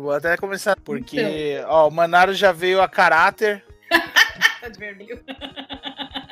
Vou 0.00 0.12
até 0.12 0.36
começar. 0.36 0.76
Porque, 0.84 1.60
ó, 1.66 1.88
o 1.88 1.90
Manaro 1.90 2.32
já 2.34 2.52
veio 2.52 2.80
a 2.80 2.88
caráter. 2.88 3.64
Tá 4.60 4.68
de 4.68 4.78
vermelho. 4.78 5.20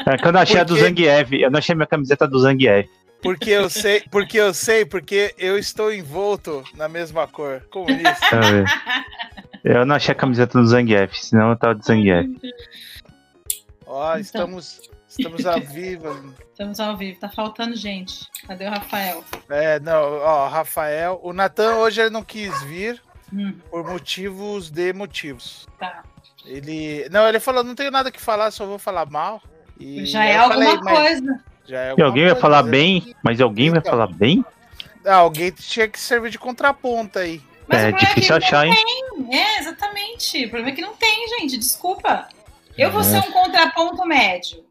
É, 0.06 0.18
quando 0.18 0.36
eu 0.36 0.40
achei 0.42 0.60
a 0.60 0.64
do 0.64 0.74
Porque- 0.76 0.84
Zangief, 0.88 1.32
eu 1.32 1.50
não 1.50 1.58
achei 1.58 1.74
minha 1.74 1.86
camiseta 1.86 2.26
do 2.28 2.38
Zangief. 2.38 2.88
Porque 3.22 3.48
eu 3.50 3.70
sei, 3.70 4.02
porque 4.10 4.38
eu 4.38 4.52
sei, 4.52 4.84
porque 4.84 5.34
eu 5.38 5.56
estou 5.58 5.90
envolto 5.92 6.62
na 6.74 6.88
mesma 6.88 7.26
cor. 7.26 7.62
Comunista. 7.70 8.40
Eu 9.64 9.86
não 9.86 9.96
achei 9.96 10.12
a 10.12 10.14
camiseta 10.14 10.58
do 10.60 10.66
Zangief, 10.66 11.14
senão 11.24 11.48
eu 11.48 11.56
tava 11.56 11.74
de 11.74 11.86
Zangief. 11.86 12.28
Ó, 13.86 14.10
Então. 14.10 14.20
estamos, 14.20 14.90
estamos 15.08 15.46
a 15.46 15.58
vivo. 15.58 16.34
Estamos 16.50 16.78
ao 16.80 16.94
vivo. 16.98 17.18
Tá 17.18 17.30
faltando 17.30 17.74
gente. 17.74 18.26
Cadê 18.46 18.66
o 18.66 18.70
Rafael? 18.70 19.24
É, 19.48 19.80
não, 19.80 20.18
ó, 20.18 20.48
Rafael. 20.48 21.18
O 21.22 21.32
Natan 21.32 21.76
hoje 21.76 22.02
ele 22.02 22.10
não 22.10 22.22
quis 22.22 22.62
vir 22.64 23.00
Hum, 23.34 23.54
por 23.70 23.84
motivos 23.84 24.70
de 24.70 24.92
motivos. 24.92 25.66
tá. 25.78 26.04
Ele. 26.46 27.08
Não, 27.10 27.26
ele 27.26 27.40
falou, 27.40 27.64
não 27.64 27.74
tenho 27.74 27.90
nada 27.90 28.10
que 28.10 28.20
falar, 28.20 28.50
só 28.50 28.66
vou 28.66 28.78
falar 28.78 29.06
mal. 29.10 29.42
E 29.80 30.04
Já 30.04 30.24
é 30.26 30.36
eu 30.36 30.42
alguma 30.42 30.64
falei, 30.64 30.80
mas 30.82 30.98
coisa. 31.20 31.44
Já 31.66 31.80
é 31.80 31.86
E 31.86 31.90
alguma 31.90 32.06
alguém 32.08 32.22
vai 32.24 32.32
coisa, 32.32 32.40
falar 32.42 32.62
mas- 32.62 32.70
bem, 32.70 33.16
mas 33.22 33.40
alguém 33.40 33.70
vai 33.70 33.78
Então. 33.80 33.90
falar 33.92 34.06
bem? 34.08 34.44
Ah, 35.06 35.14
alguém 35.16 35.50
tinha 35.50 35.88
que 35.88 35.98
servir 35.98 36.30
de 36.30 36.38
contraponto 36.38 37.18
aí. 37.18 37.40
Mas 37.66 37.80
É 37.82 37.88
o 37.88 37.90
problema 37.92 37.98
difícil 38.14 38.38
que 38.38 38.44
achar, 38.44 38.66
hein? 38.66 38.74
não 39.16 39.24
tem. 39.26 39.40
É, 39.40 39.58
exatamente. 39.58 40.44
O 40.44 40.50
problema 40.50 40.68
é 40.70 40.72
que 40.74 40.82
não 40.82 40.94
tem, 40.96 41.28
gente. 41.40 41.56
Desculpa. 41.56 42.28
Eu 42.76 42.90
vou 42.90 43.00
É. 43.00 43.04
ser 43.04 43.18
um 43.18 43.32
contraponto 43.32 44.04
médio. 44.06 44.64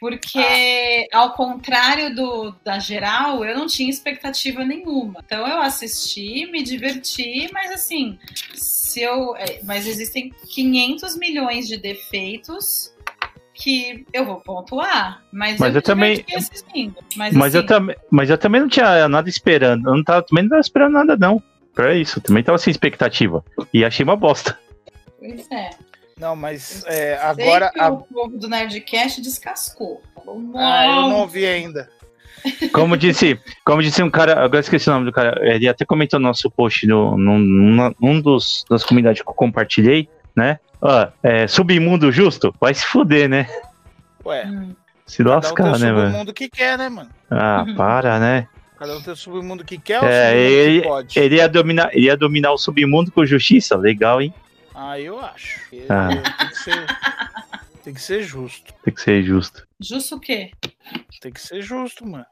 Porque, 0.00 1.06
ao 1.12 1.34
contrário 1.34 2.14
do, 2.14 2.54
da 2.64 2.78
geral, 2.78 3.44
eu 3.44 3.54
não 3.56 3.66
tinha 3.66 3.90
expectativa 3.90 4.64
nenhuma. 4.64 5.22
Então 5.24 5.46
eu 5.46 5.60
assisti, 5.60 6.46
me 6.50 6.62
diverti, 6.62 7.50
mas 7.52 7.70
assim, 7.70 8.18
se 8.54 9.02
eu. 9.02 9.36
é, 9.36 9.60
Mas 9.62 9.86
existem 9.86 10.32
500 10.54 11.18
milhões 11.18 11.68
de 11.68 11.76
defeitos 11.76 12.92
que 13.52 14.06
eu 14.12 14.24
vou 14.24 14.36
pontuar. 14.40 15.22
Mas, 15.30 15.58
Mas 15.58 15.74
eu, 15.74 15.78
eu 15.78 15.82
também- 15.82 16.24
assistindo. 16.34 16.96
Mas, 17.14 17.34
Mas 17.36 17.54
eu, 17.54 17.60
assim, 17.60 17.68
também, 17.68 17.96
mas 18.10 18.30
eu 18.30 18.38
também 18.38 18.60
não 18.62 18.68
tinha 18.68 19.06
nada 19.06 19.28
esperando. 19.28 19.86
Eu 19.86 19.96
não 19.96 20.02
tava, 20.02 20.22
também 20.22 20.44
não 20.44 20.48
tava 20.50 20.60
esperando 20.62 20.92
nada, 20.94 21.16
não. 21.18 21.42
Pra 21.74 21.94
isso, 21.94 22.18
eu 22.18 22.22
também 22.22 22.42
tava 22.42 22.56
sem 22.56 22.70
expectativa. 22.70 23.44
E 23.72 23.84
achei 23.84 24.02
uma 24.02 24.16
bosta. 24.16 24.58
Pois 25.18 25.46
é. 25.50 25.70
Não, 26.20 26.36
mas 26.36 26.84
é, 26.86 27.16
agora. 27.22 27.72
a- 27.78 27.88
o 27.90 28.02
povo 28.02 28.36
do 28.38 28.48
Nerdcast 28.48 29.20
descascou. 29.22 30.02
Falou, 30.14 30.38
Ah, 30.54 30.86
eu 30.86 30.92
não. 31.08 31.20
ouvi 31.20 31.46
ainda. 31.46 31.88
Como 32.72 32.96
disse, 32.96 33.38
como 33.64 33.82
disse 33.82 34.02
um 34.02 34.10
cara, 34.10 34.42
agora 34.42 34.60
esqueci 34.60 34.88
o 34.88 34.92
nome 34.92 35.06
do 35.06 35.12
cara, 35.12 35.38
ele 35.42 35.68
até 35.68 35.84
comentou 35.84 36.18
no 36.20 36.26
nosso 36.28 36.50
post 36.50 36.86
no, 36.86 37.16
num, 37.16 37.38
num, 37.38 37.94
num 38.00 38.20
dos 38.20 38.64
das 38.68 38.82
comunidades 38.84 39.20
que 39.22 39.28
eu 39.28 39.34
compartilhei, 39.34 40.08
né? 40.36 40.58
Ó, 40.80 41.06
é, 41.22 41.46
submundo 41.46 42.10
justo? 42.12 42.54
Vai 42.60 42.72
se 42.72 42.86
fuder, 42.86 43.28
né? 43.28 43.46
Ué, 44.24 44.46
Hum, 44.46 44.74
Se 45.06 45.18
cada 45.18 45.30
um 45.30 45.34
lascar, 45.34 45.64
tem 45.64 45.72
o 45.72 45.78
né, 45.78 45.92
velho? 45.92 46.06
submundo 46.08 46.32
que 46.32 46.48
quer, 46.48 46.78
né, 46.78 46.88
mano? 46.88 47.10
Ah, 47.30 47.64
Uhum. 47.66 47.74
para, 47.74 48.18
né? 48.18 48.48
Cada 48.78 48.96
um 48.96 49.02
tem 49.02 49.12
o 49.12 49.16
submundo 49.16 49.62
que 49.62 49.76
quer 49.78 49.98
ou 50.00 50.06
o 50.06 50.08
É, 50.08 50.30
submundo 50.30 50.48
ele- 50.50 50.80
que 50.82 50.88
pode? 50.88 51.18
Ele 51.18 51.36
ia 51.36 51.48
dominar, 51.48 51.90
ele 51.92 52.06
ia 52.06 52.16
dominar 52.16 52.52
o 52.52 52.58
submundo 52.58 53.12
com 53.12 53.26
justiça? 53.26 53.76
Legal, 53.76 54.22
hein? 54.22 54.32
Ah, 54.82 54.98
eu 54.98 55.20
acho. 55.20 55.60
Ah. 55.90 56.08
Tem 56.38 56.48
que 56.48 56.58
ser. 56.58 56.86
Tem 57.84 57.94
que 57.94 58.00
ser 58.00 58.22
justo. 58.22 58.72
Tem 58.82 58.94
que 58.94 59.00
ser 59.02 59.22
justo. 59.22 59.68
Justo 59.78 60.16
o 60.16 60.20
quê? 60.20 60.52
Tem 61.20 61.30
que 61.30 61.40
ser 61.40 61.60
justo, 61.60 62.06
mano. 62.06 62.24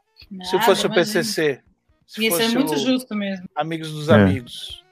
Se 0.45 0.55
Nada, 0.55 0.63
fosse 0.65 0.87
o. 0.87 0.91
PCC. 0.91 1.61
Se 2.07 2.23
Ia 2.23 2.31
ser 2.31 2.45
fosse 2.45 2.55
muito 2.55 2.73
o 2.73 2.79
justo 2.79 3.15
mesmo. 3.15 3.47
Amigos 3.55 3.93
dos 3.93 4.09
É. 4.09 4.15
Amigos. 4.15 4.83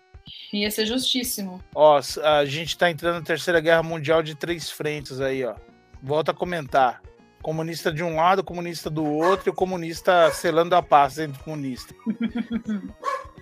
Ia 0.53 0.71
ser 0.71 0.85
justíssimo. 0.85 1.65
Ó, 1.75 1.99
a 2.23 2.45
gente 2.45 2.77
tá 2.77 2.91
entrando 2.91 3.15
na 3.21 3.23
Terceira 3.23 3.59
Guerra 3.59 3.83
Mundial 3.83 4.23
de 4.23 4.35
três 4.35 4.71
frentes 4.71 5.19
aí, 5.19 5.43
ó. 5.43 5.55
Volta 6.03 6.33
a 6.33 6.35
comentar. 6.35 7.01
Comunista 7.41 7.91
de 7.91 8.03
um 8.03 8.17
lado, 8.17 8.45
comunista 8.45 8.91
do 8.91 9.03
outro 9.05 9.49
e 9.49 9.51
o 9.51 9.55
comunista 9.55 10.31
selando 10.31 10.75
a 10.75 10.83
paz 10.83 11.19
entre 11.19 11.43
comunistas. 11.43 11.97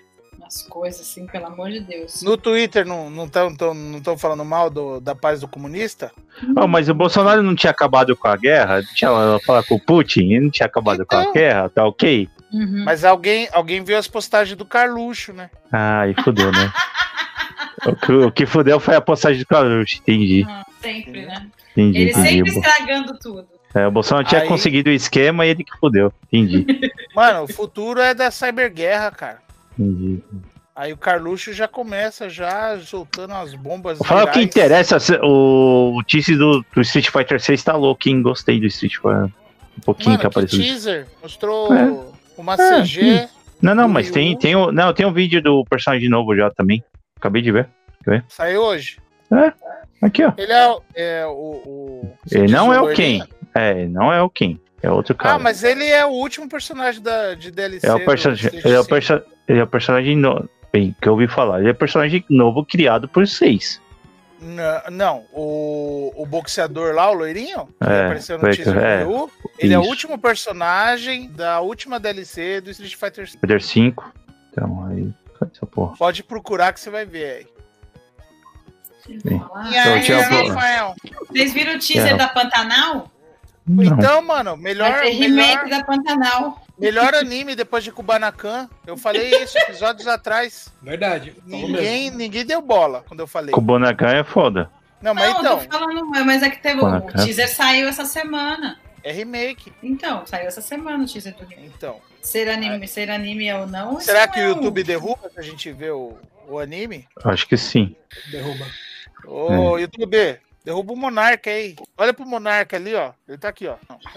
As 0.54 0.62
coisas, 0.62 1.00
assim, 1.00 1.26
pelo 1.26 1.46
amor 1.46 1.68
de 1.70 1.80
Deus. 1.80 2.22
No 2.22 2.36
Twitter 2.36 2.86
não 2.86 3.08
estão 3.24 3.50
não 3.50 3.56
tão, 3.56 3.74
não 3.74 4.00
tão 4.00 4.16
falando 4.16 4.44
mal 4.44 4.70
do- 4.70 5.00
da 5.00 5.14
paz 5.14 5.40
do 5.40 5.48
comunista? 5.48 6.12
Oh, 6.56 6.68
mas 6.68 6.88
o 6.88 6.94
Bolsonaro 6.94 7.42
não 7.42 7.54
tinha 7.56 7.70
acabado 7.72 8.14
com 8.16 8.28
a 8.28 8.36
guerra? 8.36 8.76
Não 8.76 8.94
tinha 8.94 9.10
falar 9.44 9.64
com 9.64 9.74
o 9.74 9.80
Putin? 9.80 10.20
Ele 10.32 10.40
não 10.44 10.50
tinha 10.50 10.66
acabado 10.66 11.04
com 11.04 11.16
a 11.16 11.20
Então. 11.22 11.32
guerra? 11.32 11.68
Tá 11.68 11.84
ok? 11.84 12.28
Uhum. 12.52 12.84
Mas 12.84 13.04
alguém, 13.04 13.48
alguém 13.52 13.82
viu 13.82 13.98
as 13.98 14.06
postagens 14.06 14.56
do 14.56 14.64
Carluxo, 14.64 15.32
né? 15.32 15.50
Ah, 15.72 16.06
e 16.06 16.14
fudeu, 16.22 16.52
né? 16.52 16.72
o, 17.86 17.96
que, 17.96 18.12
o 18.12 18.30
que 18.32 18.46
fudeu 18.46 18.78
foi 18.78 18.94
a 18.94 19.00
postagem 19.00 19.40
do 19.40 19.46
Carluxo, 19.46 19.96
entendi. 19.96 20.46
Ah, 20.48 20.62
sempre, 20.80 21.26
né? 21.26 21.46
Entendi, 21.72 21.98
Ele 21.98 22.10
entendi. 22.12 22.28
sempre 22.28 22.52
estragando 22.52 23.18
tudo. 23.18 23.48
É, 23.74 23.88
o 23.88 23.90
Bolsonaro 23.90 24.24
tinha 24.26 24.42
Aí- 24.42 24.46
conseguido 24.48 24.88
o 24.88 24.92
esquema 24.92 25.44
e 25.44 25.48
ele 25.48 25.64
que 25.64 25.76
fudeu. 25.80 26.12
Entendi, 26.32 26.64
Mano, 27.14 27.42
o 27.42 27.52
futuro 27.52 28.00
é 28.00 28.14
da 28.14 28.30
cyberguerra, 28.30 29.10
cara. 29.10 29.38
Entendi. 29.78 30.22
Aí 30.76 30.92
o 30.92 30.96
Carluxo 30.96 31.52
já 31.52 31.68
começa 31.68 32.28
já 32.28 32.76
soltando 32.80 33.32
as 33.34 33.54
bombas. 33.54 33.98
Fala 33.98 34.24
o 34.24 34.26
que 34.26 34.40
virais. 34.40 34.46
interessa, 34.46 34.98
o, 35.24 35.96
o 35.96 36.02
teaser 36.02 36.36
do, 36.36 36.64
do 36.74 36.80
Street 36.80 37.08
Fighter 37.10 37.40
6 37.40 37.62
tá 37.62 37.76
louco, 37.76 38.08
hein? 38.08 38.20
Gostei 38.20 38.58
do 38.58 38.66
Street 38.66 38.94
Fighter. 38.96 39.30
Um 39.78 39.80
pouquinho 39.84 40.10
Mano, 40.10 40.20
que 40.20 40.26
apareceu. 40.26 40.58
teaser. 40.58 41.06
Mostrou 41.22 41.72
É. 41.72 41.92
uma 42.36 42.54
É, 42.54 42.82
CG. 42.82 43.28
Não, 43.62 43.72
não, 43.74 43.86
do 43.86 43.92
mas 43.94 44.10
tem, 44.10 44.36
tem, 44.36 44.56
o- 44.56 44.72
não, 44.72 44.92
tem 44.92 45.06
um 45.06 45.12
vídeo 45.12 45.40
do 45.40 45.64
personagem 45.64 46.08
novo 46.08 46.34
já 46.36 46.50
também. 46.50 46.82
Acabei 47.16 47.40
de 47.40 47.52
ver. 47.52 47.68
Saiu 48.28 48.60
hoje. 48.62 48.98
Aqui, 50.02 50.22
ó. 50.24 50.32
Ele 50.36 50.52
é, 50.52 50.68
o- 50.68 50.82
é 50.94 51.26
o. 51.26 51.30
o 51.32 52.12
Ele 52.30 52.52
não 52.52 52.72
é 52.74 52.80
o? 52.80 52.92
Ken. 52.92 53.22
É, 53.54 53.86
não 53.86 54.12
é 54.12 54.20
o 54.20 54.28
Ken. 54.28 54.58
É 54.84 54.90
outro 54.90 55.14
cara. 55.14 55.34
Ah, 55.34 55.38
mas 55.38 55.64
ele 55.64 55.84
é 55.86 56.04
o 56.04 56.10
último 56.10 56.48
personagem 56.48 57.00
da, 57.02 57.34
de 57.34 57.50
DLC. 57.50 57.86
É 57.86 57.94
o 57.94 58.04
personagem. 58.04 58.50
Ele 58.52 58.74
é 58.74 58.78
o, 58.80 58.84
Fighter. 58.84 58.86
perso 59.08 59.22
ele 59.48 59.58
é 59.60 59.62
o 59.62 59.66
personagem 59.66 60.16
novo. 60.16 60.48
Bem, 60.72 60.94
que 61.00 61.08
eu 61.08 61.12
ouvi 61.12 61.28
falar. 61.28 61.60
Ele 61.60 61.70
é 61.70 61.72
personagem 61.72 62.24
novo 62.28 62.64
criado 62.64 63.08
por 63.08 63.26
seis. 63.26 63.80
Não, 64.40 64.90
não, 64.90 65.24
o, 65.32 66.12
o 66.16 66.26
boxeador 66.26 66.94
lá, 66.94 67.08
o 67.10 67.14
loirinho, 67.14 67.66
que 67.80 67.88
É, 67.88 68.04
apareceu 68.04 68.36
no 68.36 68.50
teaser 68.50 68.76
é, 68.76 69.06
ele 69.58 69.72
é 69.72 69.78
o 69.78 69.82
isso. 69.82 69.90
último 69.90 70.18
personagem 70.18 71.30
da 71.30 71.60
última 71.60 71.98
DLC 71.98 72.60
do 72.60 72.70
Street 72.70 72.94
Fighter. 72.94 73.24
V. 73.30 73.38
Poder 73.38 73.62
5. 73.62 74.12
Então, 74.50 74.86
aí. 74.88 75.08
Cadê 75.38 75.52
essa 75.54 75.64
porra? 75.64 75.96
Pode 75.96 76.22
procurar 76.22 76.74
que 76.74 76.80
você 76.80 76.90
vai 76.90 77.06
ver 77.06 77.36
aí. 77.38 77.46
Sim. 79.06 79.18
E 79.72 79.78
aí, 79.78 80.02
tinha- 80.02 80.20
Rafael? 80.26 80.94
Vocês 81.30 81.52
viram 81.54 81.76
o 81.76 81.78
teaser 81.78 82.12
É. 82.12 82.16
da 82.16 82.28
Pantanal? 82.28 83.10
Não. 83.66 83.82
Então, 83.84 84.20
mano, 84.22 84.56
melhor, 84.56 84.90
Vai 84.90 85.10
remake 85.10 85.64
melhor, 85.64 85.68
da 85.70 85.84
Pantanal. 85.84 86.62
melhor 86.78 87.14
anime 87.14 87.54
depois 87.56 87.82
de 87.82 87.90
Kubanakan. 87.90 88.68
Eu 88.86 88.96
falei 88.96 89.30
isso 89.42 89.56
episódios 89.58 90.06
atrás. 90.06 90.68
Verdade. 90.82 91.34
Ninguém, 91.46 92.10
ninguém 92.10 92.44
deu 92.44 92.60
bola 92.60 93.04
quando 93.08 93.20
eu 93.20 93.26
falei. 93.26 93.54
Bonacan 93.54 94.08
é 94.16 94.22
foda. 94.24 94.70
Não, 95.00 95.14
mas 95.14 95.32
não, 95.34 95.40
então, 95.40 95.58
tô 95.58 95.78
falando, 95.78 96.06
mas 96.26 96.42
é 96.42 96.50
que 96.50 96.62
teve 96.62 96.80
o 96.80 97.00
teaser 97.12 97.48
saiu 97.48 97.88
essa 97.88 98.04
semana. 98.04 98.78
é 99.02 99.12
remake. 99.12 99.72
Então, 99.82 100.24
saiu 100.26 100.46
essa 100.46 100.60
semana 100.62 101.04
o 101.04 101.06
teaser 101.06 101.34
do 101.34 101.44
remake. 101.44 101.72
Então. 101.76 101.96
Ser 102.22 102.48
anime, 102.48 102.86
ser 102.88 103.10
anime 103.10 103.52
ou 103.52 103.66
não. 103.66 104.00
Será 104.00 104.26
que 104.26 104.40
o 104.40 104.42
é 104.42 104.46
um- 104.46 104.48
YouTube 104.56 104.82
derruba 104.82 105.30
se 105.30 105.38
a 105.38 105.42
gente 105.42 105.70
vê 105.72 105.90
o, 105.90 106.16
o 106.48 106.58
anime? 106.58 107.06
Acho 107.22 107.46
que 107.46 107.56
sim. 107.56 107.94
Derruba. 108.30 108.64
Ô, 109.26 109.78
YouTube, 109.78 110.38
derruba 110.64 110.92
o 110.92 110.96
Monarca 110.96 111.50
aí. 111.50 111.76
Olha 111.96 112.12
pro 112.14 112.26
Monarca 112.26 112.76
ali, 112.76 112.94
ó. 112.94 113.12
Ele 113.28 113.38
tá 113.38 113.48
aqui, 113.48 113.66
ó. 113.66 113.76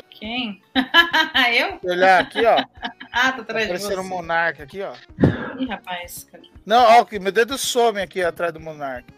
Quem? 0.09 0.61
eu? 1.53 1.79
Se 1.79 1.87
olhar 1.89 2.21
aqui, 2.21 2.45
ó. 2.45 2.57
Ah, 3.09 3.31
tá 3.31 3.37
Tá 3.37 3.41
atrás 3.41 3.67
de 3.67 3.77
você. 3.79 3.95
um 3.99 4.03
Monarca 4.07 4.63
aqui, 4.63 4.81
ó. 4.81 4.93
Ih, 5.57 5.65
rapaz. 5.65 6.27
Não, 6.65 6.99
ó, 6.99 7.05
meu 7.19 7.31
dedo 7.31 7.57
some 7.57 7.99
aqui 8.01 8.21
atrás 8.23 8.53
do 8.53 8.59
Monarca. 8.59 9.11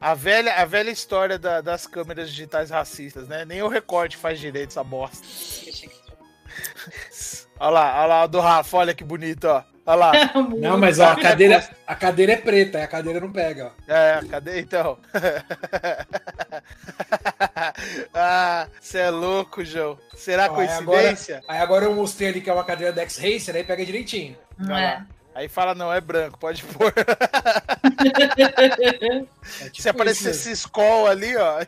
A 0.00 0.14
velha, 0.14 0.54
a 0.54 0.64
velha 0.64 0.90
história 0.90 1.38
da- 1.38 1.60
das 1.60 1.86
câmeras 1.86 2.30
digitais 2.30 2.70
racistas, 2.70 3.28
né? 3.28 3.44
Nem 3.44 3.62
o 3.62 3.68
recorte 3.68 4.16
faz 4.16 4.40
direito 4.40 4.70
essa 4.70 4.82
bosta. 4.82 5.26
Olha 7.58 7.70
lá, 7.70 7.98
olha 7.98 8.06
lá, 8.06 8.24
o 8.24 8.28
do 8.28 8.40
Rafa, 8.40 8.76
olha 8.78 8.94
que 8.94 9.04
bonito, 9.04 9.44
ó. 9.44 9.62
Olha 9.86 9.96
lá. 9.96 10.12
Não, 10.58 10.78
mas 10.78 10.98
ó, 10.98 11.06
a 11.06 11.16
cadeira, 11.16 11.68
a 11.86 11.94
cadeira 11.94 12.32
é 12.32 12.36
preta, 12.36 12.78
aí 12.78 12.84
a 12.84 12.88
cadeira 12.88 13.20
não 13.20 13.32
pega, 13.32 13.66
ó. 13.66 13.70
É, 13.92 14.20
cadê 14.30 14.60
então? 14.60 14.98
ah, 18.14 18.68
você 18.80 18.98
é 18.98 19.10
louco, 19.10 19.64
João. 19.64 19.98
Será 20.14 20.50
Ó, 20.50 20.60
aí 20.60 20.68
coincidência? 20.68 21.42
Aí 21.48 21.58
agora 21.58 21.86
eu 21.86 21.94
mostrei 21.94 22.28
ali 22.28 22.40
que 22.40 22.50
é 22.50 22.52
uma 22.52 22.64
cadeira 22.64 22.92
da 22.92 23.02
X-Racer, 23.02 23.56
aí 23.56 23.64
pega 23.64 23.84
direitinho. 23.84 24.36
Não 24.58 24.76
é. 24.76 24.94
lá. 24.94 25.06
Aí 25.34 25.48
fala, 25.48 25.74
não, 25.74 25.92
é 25.92 26.00
branco, 26.00 26.38
pode 26.38 26.62
pôr. 26.64 26.92
É 29.60 29.70
tipo 29.70 29.82
Se 29.82 29.88
aparecer 29.88 30.30
esse 30.30 30.50
Skol 30.52 31.06
ali, 31.06 31.36
ó. 31.36 31.60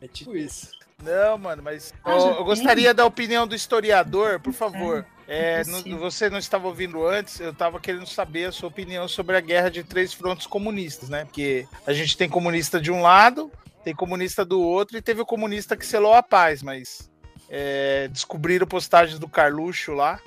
É 0.00 0.08
tipo 0.08 0.36
isso. 0.36 0.70
Não, 1.02 1.38
mano, 1.38 1.62
mas 1.62 1.92
Ah, 2.04 2.12
eu, 2.12 2.34
eu 2.36 2.44
gostaria 2.44 2.94
da 2.94 3.04
opinião 3.04 3.46
do 3.46 3.54
historiador, 3.54 4.40
por 4.40 4.52
favor. 4.52 4.98
É, 4.98 5.04
Impossível. 5.28 5.92
no- 5.92 5.98
você 5.98 6.30
não 6.30 6.38
estava 6.38 6.66
ouvindo 6.68 7.04
antes, 7.06 7.40
eu 7.40 7.50
estava 7.50 7.80
querendo 7.80 8.06
saber 8.06 8.44
a 8.46 8.52
sua 8.52 8.68
opinião 8.68 9.08
sobre 9.08 9.36
a 9.36 9.40
guerra 9.40 9.68
de 9.70 9.82
três 9.82 10.12
frontes 10.14 10.46
comunistas, 10.46 11.08
né? 11.08 11.24
Porque 11.24 11.66
a 11.86 11.92
gente 11.92 12.16
tem 12.16 12.28
comunista 12.28 12.80
de 12.80 12.92
um 12.92 13.02
lado, 13.02 13.50
tem 13.84 13.94
comunista 13.94 14.44
do 14.44 14.60
outro, 14.60 14.96
e 14.96 15.02
teve 15.02 15.20
o 15.20 15.26
comunista 15.26 15.76
que 15.76 15.84
selou 15.84 16.14
a 16.14 16.22
paz, 16.22 16.62
mas 16.62 17.10
é, 17.48 18.08
descobriram 18.08 18.66
postagens 18.66 19.18
do 19.18 19.28
Carluxo 19.28 19.92
lá. 19.92 20.20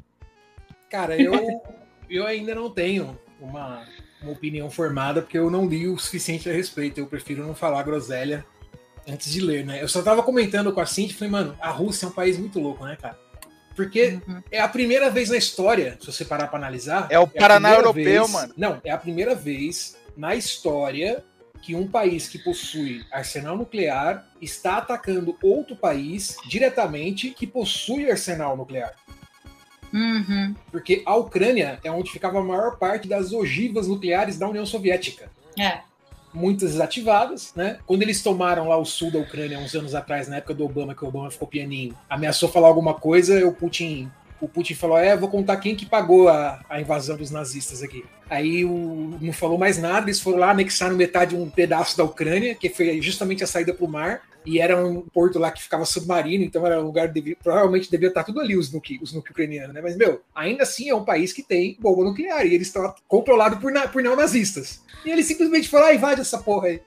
Cara, 0.90 1.16
eu, 1.22 1.62
eu 2.10 2.26
ainda 2.26 2.54
não 2.56 2.70
tenho 2.70 3.18
uma, 3.40 3.86
uma 4.22 4.32
opinião 4.32 4.70
formada, 4.70 5.22
porque 5.22 5.38
eu 5.38 5.50
não 5.50 5.66
li 5.66 5.88
o 5.88 5.98
suficiente 5.98 6.50
a 6.50 6.54
respeito. 6.54 7.00
Eu 7.00 7.08
prefiro 7.08 7.46
não 7.46 7.56
falar 7.56 7.84
groselha 7.84 8.46
antes 9.08 9.32
de 9.32 9.40
ler, 9.42 9.66
né? 9.66 9.82
Eu 9.82 9.88
só 9.88 10.02
tava 10.02 10.22
comentando 10.24 10.74
com 10.74 10.82
a 10.82 10.86
Cindy, 10.86 11.14
falei, 11.14 11.32
mano, 11.32 11.58
a 11.62 11.70
Rússia 11.70 12.06
é 12.06 12.10
um 12.10 12.14
país 12.14 12.38
muito 12.38 12.60
louco, 12.60 12.84
né, 12.86 12.98
cara? 13.02 13.18
Porque 13.80 14.20
Uhum. 14.28 14.44
é 14.52 14.60
a 14.60 14.68
primeira 14.68 15.10
vez 15.10 15.30
na 15.30 15.38
história, 15.38 15.98
se 16.02 16.06
você 16.06 16.26
parar 16.26 16.48
pra 16.48 16.60
analisar. 16.60 17.08
É 17.10 17.18
o 17.18 17.24
a 17.24 17.28
Paraná 17.28 17.70
primeira 17.70 17.80
europeu, 17.82 18.24
vez- 18.26 18.30
mano. 18.34 18.54
Não, 18.58 18.82
é 18.84 18.92
a 18.92 18.98
primeira 18.98 19.34
vez 19.34 19.96
na 20.18 20.36
história 20.36 21.24
que 21.62 21.74
um 21.76 21.88
país 21.88 22.28
que 22.28 22.38
possui 22.40 23.06
arsenal 23.10 23.56
nuclear 23.56 24.26
está 24.42 24.78
atacando 24.80 25.38
outro 25.42 25.78
país 25.78 26.36
diretamente 26.46 27.30
que 27.30 27.48
possui 27.48 28.12
arsenal 28.12 28.58
nuclear. 28.58 28.92
Uhum. 29.94 30.54
Porque 30.72 31.02
a 31.06 31.16
Ucrânia 31.16 31.80
é 31.82 31.90
onde 31.90 32.12
ficava 32.12 32.40
a 32.40 32.44
maior 32.44 32.78
parte 32.78 33.08
das 33.08 33.32
ogivas 33.32 33.88
nucleares 33.88 34.38
da 34.38 34.48
União 34.50 34.66
Soviética. 34.66 35.32
É. 35.58 35.80
Muitas 36.34 36.72
desativadas, 36.72 37.54
né? 37.56 37.80
Quando 37.88 38.04
eles 38.04 38.22
tomaram 38.22 38.68
lá 38.68 38.78
o 38.78 38.86
sul 38.86 39.12
da 39.12 39.20
Ucrânia 39.20 39.60
uns 39.60 39.74
anos 39.74 39.96
atrás, 39.96 40.28
na 40.28 40.38
época 40.38 40.54
do 40.54 40.64
Obama, 40.64 40.94
que 40.94 41.04
o 41.04 41.08
Obama 41.08 41.32
ficou 41.32 41.48
pianinho, 41.48 41.96
ameaçou 42.10 42.50
falar 42.50 42.68
alguma 42.68 42.94
coisa, 42.94 43.46
o 43.48 43.52
Putin. 43.52 44.12
O 44.40 44.48
Putin 44.48 44.76
falou: 44.76 44.98
É, 44.98 45.18
vou 45.18 45.30
contar 45.30 45.58
quem 45.58 45.76
que 45.76 45.86
pagou 45.86 46.30
a, 46.30 46.62
a 46.70 46.80
invasão 46.80 47.18
dos 47.18 47.32
nazistas 47.32 47.82
aqui. 47.82 48.06
Aí 48.30 48.64
o, 48.64 49.18
não 49.20 49.34
falou 49.34 49.58
mais 49.58 49.78
nada, 49.78 50.06
eles 50.06 50.20
foram 50.20 50.38
lá, 50.38 50.52
anexaram 50.52 50.96
metade 50.96 51.36
de 51.36 51.42
um 51.42 51.50
pedaço 51.50 51.98
da 51.98 52.04
Ucrânia, 52.04 52.54
que 52.54 52.70
foi 52.70 53.02
justamente 53.02 53.44
a 53.44 53.48
saída 53.48 53.74
para 53.74 53.86
o 53.86 53.90
mar, 53.90 54.22
e 54.46 54.60
era 54.60 54.78
um 54.78 55.02
porto 55.02 55.40
lá 55.40 55.52
que 55.52 55.64
ficava 55.64 55.84
submarino, 55.84 56.44
então 56.44 56.66
era 56.66 56.80
um 56.80 56.86
lugar 56.86 57.08
que 57.08 57.16
devia, 57.16 57.36
provavelmente 57.42 57.90
devia 57.90 58.10
estar 58.10 58.24
tudo 58.24 58.40
ali, 58.40 58.56
os 58.56 58.72
nuke, 58.72 59.00
os 59.02 59.14
nuke 59.14 59.32
ucranianos, 59.32 59.74
né? 59.74 59.82
Mas, 59.82 59.98
meu, 59.98 60.22
ainda 60.34 60.64
assim 60.64 60.90
é 60.90 60.96
um 60.96 61.04
país 61.04 61.34
que 61.34 61.42
tem 61.42 61.76
bomba 61.80 62.04
nuclear, 62.04 62.46
e 62.46 62.54
eles 62.54 62.68
estão 62.68 62.94
controlados 63.08 63.60
por, 63.60 63.74
por 63.92 64.02
neonazistas. 64.04 64.82
E 65.04 65.10
eles 65.10 65.26
simplesmente 65.26 65.68
falaram, 65.68 65.92
ah, 65.92 65.96
invade 65.96 66.22
essa 66.22 66.38
porra 66.38 66.68
aí. 66.68 66.82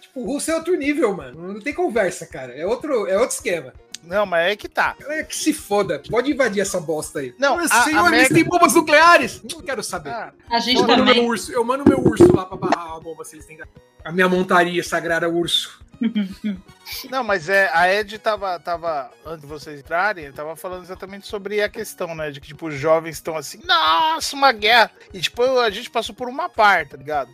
Tipo, 0.00 0.24
Rússia 0.24 0.52
é 0.52 0.56
outro 0.56 0.76
nível, 0.76 1.16
mano. 1.16 1.54
Não 1.54 1.60
tem 1.60 1.74
conversa, 1.74 2.26
cara. 2.26 2.52
É 2.52 2.64
outro, 2.64 3.06
é 3.08 3.18
outro 3.18 3.34
esquema. 3.34 3.72
Não, 4.06 4.26
mas 4.26 4.52
é 4.52 4.56
que 4.56 4.68
tá. 4.68 4.94
É 5.08 5.22
que 5.24 5.34
se 5.36 5.52
foda. 5.52 6.02
Pode 6.10 6.30
invadir 6.32 6.60
essa 6.60 6.80
bosta 6.80 7.20
aí. 7.20 7.34
Não, 7.38 7.56
Mas, 7.56 7.70
a- 7.70 7.80
a 7.80 7.84
senhor, 7.84 7.98
eles 8.00 8.08
América- 8.08 8.34
têm 8.34 8.44
bombas 8.44 8.74
nucleares? 8.74 9.42
Não 9.42 9.60
quero 9.62 9.82
saber. 9.82 10.10
Ah, 10.10 10.32
A 10.50 10.58
gente 10.58 10.80
eu, 10.80 10.86
mando 10.86 11.04
meu 11.04 11.14
também. 11.14 11.28
urso, 11.28 11.52
eu 11.52 11.64
mando 11.64 11.84
meu 11.88 11.98
urso 12.00 12.34
lá 12.36 12.44
pra 12.46 12.56
barrar 12.56 12.96
a 12.96 13.00
bomba 13.00 13.24
se 13.24 13.36
eles 13.36 13.46
têm. 13.46 13.58
A 14.04 14.12
minha 14.12 14.28
montaria 14.28 14.82
sagrada 14.84 15.28
urso. 15.28 15.82
Não, 17.10 17.24
mas 17.24 17.48
é, 17.48 17.70
a 17.72 17.90
Ed 17.92 18.18
tava, 18.18 18.58
tava, 18.60 19.10
antes 19.24 19.40
de 19.42 19.46
vocês 19.46 19.80
entrarem, 19.80 20.30
tava 20.32 20.54
falando 20.56 20.82
exatamente 20.82 21.26
sobre 21.26 21.62
a 21.62 21.68
questão, 21.68 22.14
né? 22.14 22.30
De 22.30 22.40
que, 22.40 22.48
tipo, 22.48 22.66
os 22.68 22.74
jovens 22.74 23.16
estão 23.16 23.36
assim, 23.36 23.60
nossa, 23.64 24.36
uma 24.36 24.52
guerra. 24.52 24.90
E, 25.12 25.20
tipo, 25.20 25.42
a 25.60 25.70
gente 25.70 25.88
passou 25.90 26.14
por 26.14 26.28
uma 26.28 26.48
par, 26.48 26.86
tá 26.86 26.96
ligado? 26.96 27.30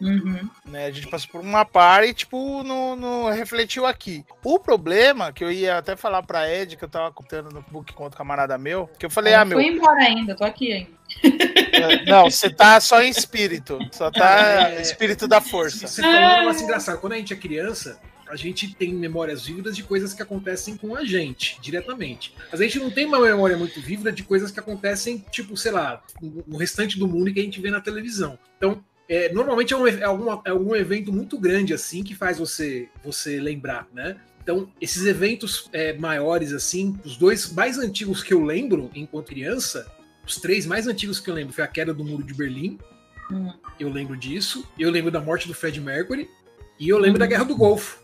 Uhum. 0.00 0.48
Né? 0.64 0.86
A 0.86 0.90
gente 0.90 1.08
passou 1.08 1.30
por 1.30 1.40
uma 1.40 1.64
par 1.64 2.04
e, 2.04 2.14
tipo, 2.14 2.62
não, 2.62 2.94
não 2.94 3.30
refletiu 3.30 3.84
aqui. 3.84 4.24
O 4.44 4.58
problema, 4.58 5.32
que 5.32 5.42
eu 5.42 5.50
ia 5.50 5.78
até 5.78 5.96
falar 5.96 6.22
pra 6.22 6.48
Ed, 6.52 6.76
que 6.76 6.84
eu 6.84 6.88
tava 6.88 7.10
contando 7.12 7.50
no 7.50 7.62
book 7.62 7.92
com 7.92 8.04
outro 8.04 8.16
camarada 8.18 8.56
meu, 8.56 8.88
que 8.98 9.06
eu 9.06 9.10
falei, 9.10 9.34
ah, 9.34 9.42
Eu 9.42 9.46
meu, 9.46 9.58
fui 9.58 9.66
embora 9.68 10.00
ainda, 10.00 10.36
tô 10.36 10.44
aqui 10.44 10.72
ainda. 10.72 10.90
é, 11.72 12.04
não, 12.04 12.30
você 12.30 12.50
tá 12.50 12.80
só 12.80 13.02
em 13.02 13.10
espírito. 13.10 13.78
Só 13.92 14.10
tá 14.10 14.70
É. 14.70 14.82
espírito 14.82 15.26
da 15.26 15.40
força. 15.40 15.86
Você 15.86 16.02
falou 16.02 16.16
um 16.16 16.38
negócio 16.40 16.64
engraçado. 16.64 17.00
Quando 17.00 17.14
a 17.14 17.16
gente 17.16 17.32
é 17.32 17.36
criança, 17.36 17.98
a 18.28 18.36
gente 18.36 18.74
tem 18.74 18.92
memórias 18.92 19.46
vívidas 19.46 19.74
de 19.74 19.82
coisas 19.82 20.12
que 20.12 20.22
acontecem 20.22 20.76
com 20.76 20.94
a 20.94 21.04
gente, 21.04 21.58
diretamente. 21.60 22.34
Mas 22.52 22.60
a 22.60 22.64
gente 22.64 22.78
não 22.78 22.90
tem 22.90 23.06
uma 23.06 23.18
memória 23.18 23.56
muito 23.56 23.80
vívida 23.80 24.12
de 24.12 24.22
coisas 24.22 24.50
que 24.50 24.60
acontecem, 24.60 25.24
tipo, 25.30 25.56
sei 25.56 25.72
lá, 25.72 26.02
no 26.46 26.56
restante 26.58 26.98
do 26.98 27.08
mundo 27.08 27.30
e 27.30 27.32
que 27.32 27.40
a 27.40 27.42
gente 27.42 27.60
vê 27.60 27.70
na 27.70 27.80
televisão. 27.80 28.38
Então, 28.58 28.84
é, 29.08 29.32
normalmente 29.32 29.72
é, 29.72 29.76
um, 29.76 29.86
é, 29.86 30.02
alguma- 30.04 30.42
é 30.44 30.50
algum 30.50 30.74
evento 30.76 31.12
muito 31.12 31.38
grande, 31.38 31.72
assim, 31.72 32.02
que 32.02 32.14
faz 32.14 32.38
você, 32.38 32.88
você 33.02 33.40
lembrar, 33.40 33.86
né? 33.92 34.16
Então, 34.42 34.68
esses 34.80 35.04
eventos 35.04 35.68
é, 35.72 35.92
maiores, 35.94 36.52
assim, 36.52 36.98
os 37.04 37.16
dois 37.16 37.52
mais 37.52 37.78
antigos 37.78 38.22
que 38.22 38.32
eu 38.32 38.42
lembro 38.42 38.90
enquanto 38.94 39.26
criança, 39.28 39.86
os 40.26 40.36
três 40.36 40.64
mais 40.66 40.86
antigos 40.86 41.20
que 41.20 41.28
eu 41.30 41.34
lembro 41.34 41.52
foi 41.52 41.64
a 41.64 41.68
queda 41.68 41.92
do 41.92 42.04
Muro 42.04 42.22
de 42.22 42.34
Berlim, 42.34 42.78
Hum. 43.30 43.52
eu 43.78 43.90
lembro 43.90 44.16
disso. 44.16 44.66
Eu 44.78 44.90
lembro 44.90 45.10
da 45.10 45.20
morte 45.20 45.46
do 45.46 45.52
Fred 45.52 45.78
Mercury. 45.82 46.30
E 46.80 46.88
eu 46.88 46.96
lembro 46.96 47.14
Uhum. 47.14 47.18
da 47.18 47.26
Guerra 47.26 47.44
do 47.44 47.54
Golfo. 47.54 47.98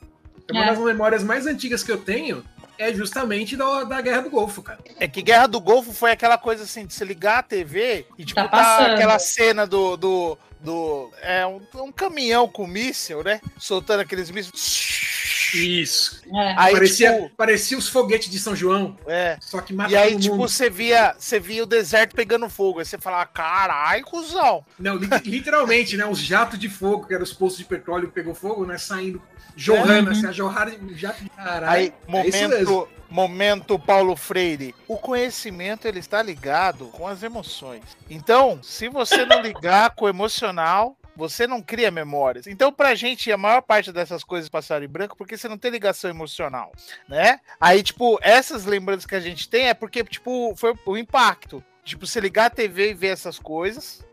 Uma 0.50 0.64
É. 0.64 0.66
das 0.66 0.78
memórias 0.78 1.22
mais 1.24 1.46
antigas 1.46 1.82
que 1.82 1.90
eu 1.90 1.96
tenho 1.96 2.44
é 2.76 2.92
justamente 2.92 3.56
da, 3.56 3.84
da 3.84 4.00
Guerra 4.02 4.20
do 4.20 4.28
Golfo, 4.28 4.60
cara. 4.62 4.80
É 5.00 5.08
que 5.08 5.22
Guerra 5.22 5.46
do 5.46 5.58
Golfo 5.60 5.92
foi 5.94 6.10
aquela 6.10 6.36
coisa 6.36 6.64
assim, 6.64 6.84
de 6.84 6.92
se 6.92 7.02
ligar 7.06 7.38
a 7.38 7.42
TV 7.42 8.04
e 8.18 8.24
tipo, 8.26 8.34
Tá 8.38 8.48
tá, 8.48 8.92
aquela 8.92 9.18
cena 9.18 9.66
do. 9.66 9.96
do, 9.96 10.36
do 10.64 11.10
é 11.20 11.46
um, 11.46 11.60
um 11.76 11.92
caminhão 11.92 12.48
com 12.48 12.66
míssil, 12.66 13.22
né? 13.22 13.40
Soltando 13.58 14.00
aqueles 14.00 14.30
mísseis. 14.30 15.13
Isso. 15.56 16.22
É. 16.34 16.54
Aí, 16.56 16.72
parecia, 16.72 17.12
tipo, 17.12 17.30
parecia 17.36 17.78
os 17.78 17.88
foguetes 17.88 18.30
de 18.30 18.38
São 18.38 18.54
João, 18.56 18.96
é. 19.06 19.36
só 19.40 19.60
que 19.60 19.72
E 19.72 19.76
matando 19.76 19.96
aí, 19.98 20.18
tipo, 20.18 20.36
mundo. 20.36 20.48
você 20.48 20.68
via, 20.70 21.14
você 21.18 21.38
via 21.40 21.62
o 21.62 21.66
deserto 21.66 22.14
pegando 22.14 22.48
fogo. 22.48 22.78
Aí 22.80 22.84
você 22.84 22.98
falava, 22.98 23.26
carai, 23.26 24.02
cuzão. 24.02 24.64
Não, 24.78 24.96
li- 24.96 25.08
literalmente, 25.24 25.96
né? 25.96 26.06
Os 26.06 26.18
jatos 26.18 26.58
de 26.58 26.68
fogo, 26.68 27.06
que 27.06 27.14
eram 27.14 27.22
os 27.24 27.32
postos 27.32 27.58
de 27.58 27.64
petróleo 27.64 28.08
que 28.08 28.14
pegou 28.14 28.34
fogo, 28.34 28.64
né? 28.66 28.78
Saindo, 28.78 29.22
jorrando, 29.56 30.10
Uhum. 30.10 30.16
assim, 30.16 30.26
a 30.26 30.32
jorrada 30.32 30.72
de 30.72 30.94
jato 30.94 31.22
de 31.22 31.30
caralho. 31.30 31.70
Aí, 31.70 31.86
é 31.86 32.10
momento, 32.10 32.88
momento 33.10 33.78
Paulo 33.78 34.16
Freire. 34.16 34.74
O 34.88 34.96
conhecimento, 34.96 35.86
ele 35.86 36.00
está 36.00 36.22
ligado 36.22 36.86
com 36.86 37.06
as 37.06 37.22
emoções. 37.22 37.82
Então, 38.10 38.58
se 38.62 38.88
você 38.88 39.24
não 39.24 39.40
ligar 39.40 39.90
com 39.90 40.06
o 40.06 40.08
emocional, 40.08 40.96
você 41.16 41.46
não 41.46 41.62
cria 41.62 41.90
memórias. 41.90 42.46
Então, 42.46 42.72
pra 42.72 42.94
gente, 42.94 43.30
a 43.30 43.36
maior 43.36 43.62
parte 43.62 43.92
dessas 43.92 44.24
coisas 44.24 44.48
passaram 44.48 44.84
em 44.84 44.88
branco 44.88 45.16
porque 45.16 45.36
você 45.36 45.48
não 45.48 45.58
tem 45.58 45.70
ligação 45.70 46.10
emocional, 46.10 46.72
né? 47.08 47.40
Aí, 47.60 47.82
tipo, 47.82 48.18
essas 48.22 48.64
lembranças 48.64 49.06
que 49.06 49.14
a 49.14 49.20
gente 49.20 49.48
tem 49.48 49.68
é 49.68 49.74
porque, 49.74 50.02
tipo, 50.04 50.54
foi 50.56 50.74
o 50.86 50.96
impacto. 50.96 51.62
Tipo, 51.84 52.06
você 52.06 52.18
ligar 52.20 52.46
a 52.46 52.50
TV 52.50 52.90
e 52.90 52.94
ver 52.94 53.08
essas 53.08 53.38
coisas. 53.38 54.04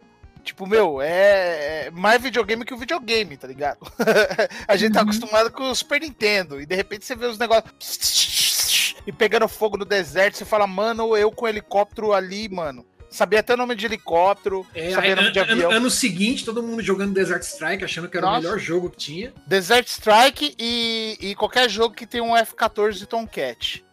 Tipo, 0.43 0.65
meu, 0.65 1.01
é 1.01 1.85
é 1.85 1.91
mais 1.91 2.21
videogame 2.21 2.65
que 2.65 2.73
o 2.73 2.77
videogame, 2.77 3.37
tá 3.37 3.47
ligado? 3.47 3.79
a 4.67 4.75
gente 4.75 4.93
tá 4.93 4.99
Uhum. 4.99 5.03
acostumado 5.03 5.51
com 5.51 5.69
o 5.69 5.75
Super 5.75 6.01
Nintendo. 6.01 6.59
E 6.59 6.65
de 6.65 6.75
repente 6.75 7.05
você 7.05 7.15
vê 7.15 7.27
os 7.27 7.37
negócios 7.37 8.95
e 9.05 9.11
pegando 9.11 9.47
fogo 9.47 9.77
no 9.77 9.85
deserto. 9.85 10.37
Você 10.37 10.45
fala, 10.45 10.65
mano, 10.67 11.15
eu 11.15 11.31
com 11.31 11.47
helicóptero 11.47 12.11
ali, 12.13 12.49
mano. 12.49 12.85
Sabia 13.11 13.41
até 13.41 13.53
o 13.53 13.57
nome 13.57 13.75
de 13.75 13.85
helicóptero, 13.85 14.65
É, 14.73 14.91
sabia 14.91 15.11
o 15.13 15.15
nome 15.17 15.31
de 15.31 15.39
ano, 15.39 15.51
avião. 15.51 15.71
ano 15.71 15.89
seguinte, 15.89 16.45
todo 16.45 16.63
mundo 16.63 16.81
jogando 16.81 17.13
Desert 17.13 17.43
Strike, 17.43 17.83
achando 17.83 18.07
que 18.07 18.15
era 18.17 18.25
Nossa. 18.25 18.39
o 18.39 18.41
melhor 18.43 18.57
jogo 18.57 18.89
que 18.89 18.97
tinha. 18.97 19.33
Desert 19.45 19.85
Strike 19.87 20.55
e, 20.57 21.17
e 21.19 21.35
qualquer 21.35 21.69
jogo 21.69 21.93
que 21.93 22.07
tem 22.07 22.21
um 22.21 22.35
F-14 22.37 23.05
Tomcat. 23.05 23.83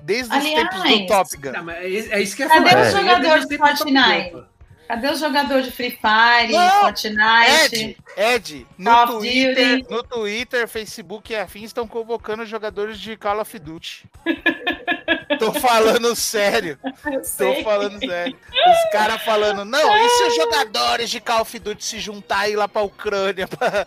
Desde 0.00 0.30
os 0.36 0.44
Aliás, 0.44 0.68
tempos 0.70 0.90
do 1.00 1.06
Top 1.06 1.36
Gun. 1.36 1.52
Não, 1.52 1.64
mas 1.64 1.76
é, 2.10 2.14
é 2.14 2.22
isso 2.22 2.36
que 2.36 2.42
é 2.44 2.48
Cadê 2.48 2.70
falar. 2.70 2.82
o 2.84 2.86
Isso 2.88 2.96
aí 2.96 3.04
é 3.04 3.08
jogador 3.08 3.28
desde 3.34 3.48
de 3.48 3.56
do 3.56 3.66
Fortnite? 3.66 4.52
Cadê 4.88 5.08
o 5.08 5.16
jogador 5.16 5.62
de 5.62 5.70
Free 5.70 5.90
Fire, 5.90 6.52
Não, 6.52 6.80
Fortnite? 6.82 7.74
Ed, 7.74 7.96
Ed, 8.16 8.66
no 8.78 8.90
of 8.90 9.12
Twitter, 9.14 9.76
Duty. 9.78 9.90
no 9.90 10.02
Twitter, 10.02 10.68
Facebook 10.68 11.32
e 11.32 11.36
afins 11.36 11.66
estão 11.66 11.86
convocando 11.88 12.44
jogadores 12.46 12.98
de 12.98 13.16
Call 13.16 13.40
of 13.40 13.58
Duty. 13.58 14.06
Tô 15.38 15.52
falando 15.54 16.14
sério. 16.14 16.78
Tô 17.36 17.54
falando 17.64 17.98
sério. 17.98 18.36
Os 18.52 18.92
caras 18.92 19.22
falando, 19.22 19.64
não, 19.64 19.96
e 19.96 20.08
se 20.08 20.22
os 20.24 20.36
jogadores 20.36 21.10
de 21.10 21.20
Call 21.20 21.40
of 21.40 21.58
Duty 21.58 21.84
se 21.84 21.98
juntar 21.98 22.48
e 22.48 22.52
ir 22.52 22.56
lá 22.56 22.68
pra 22.68 22.82
Ucrânia 22.82 23.48
pra 23.48 23.84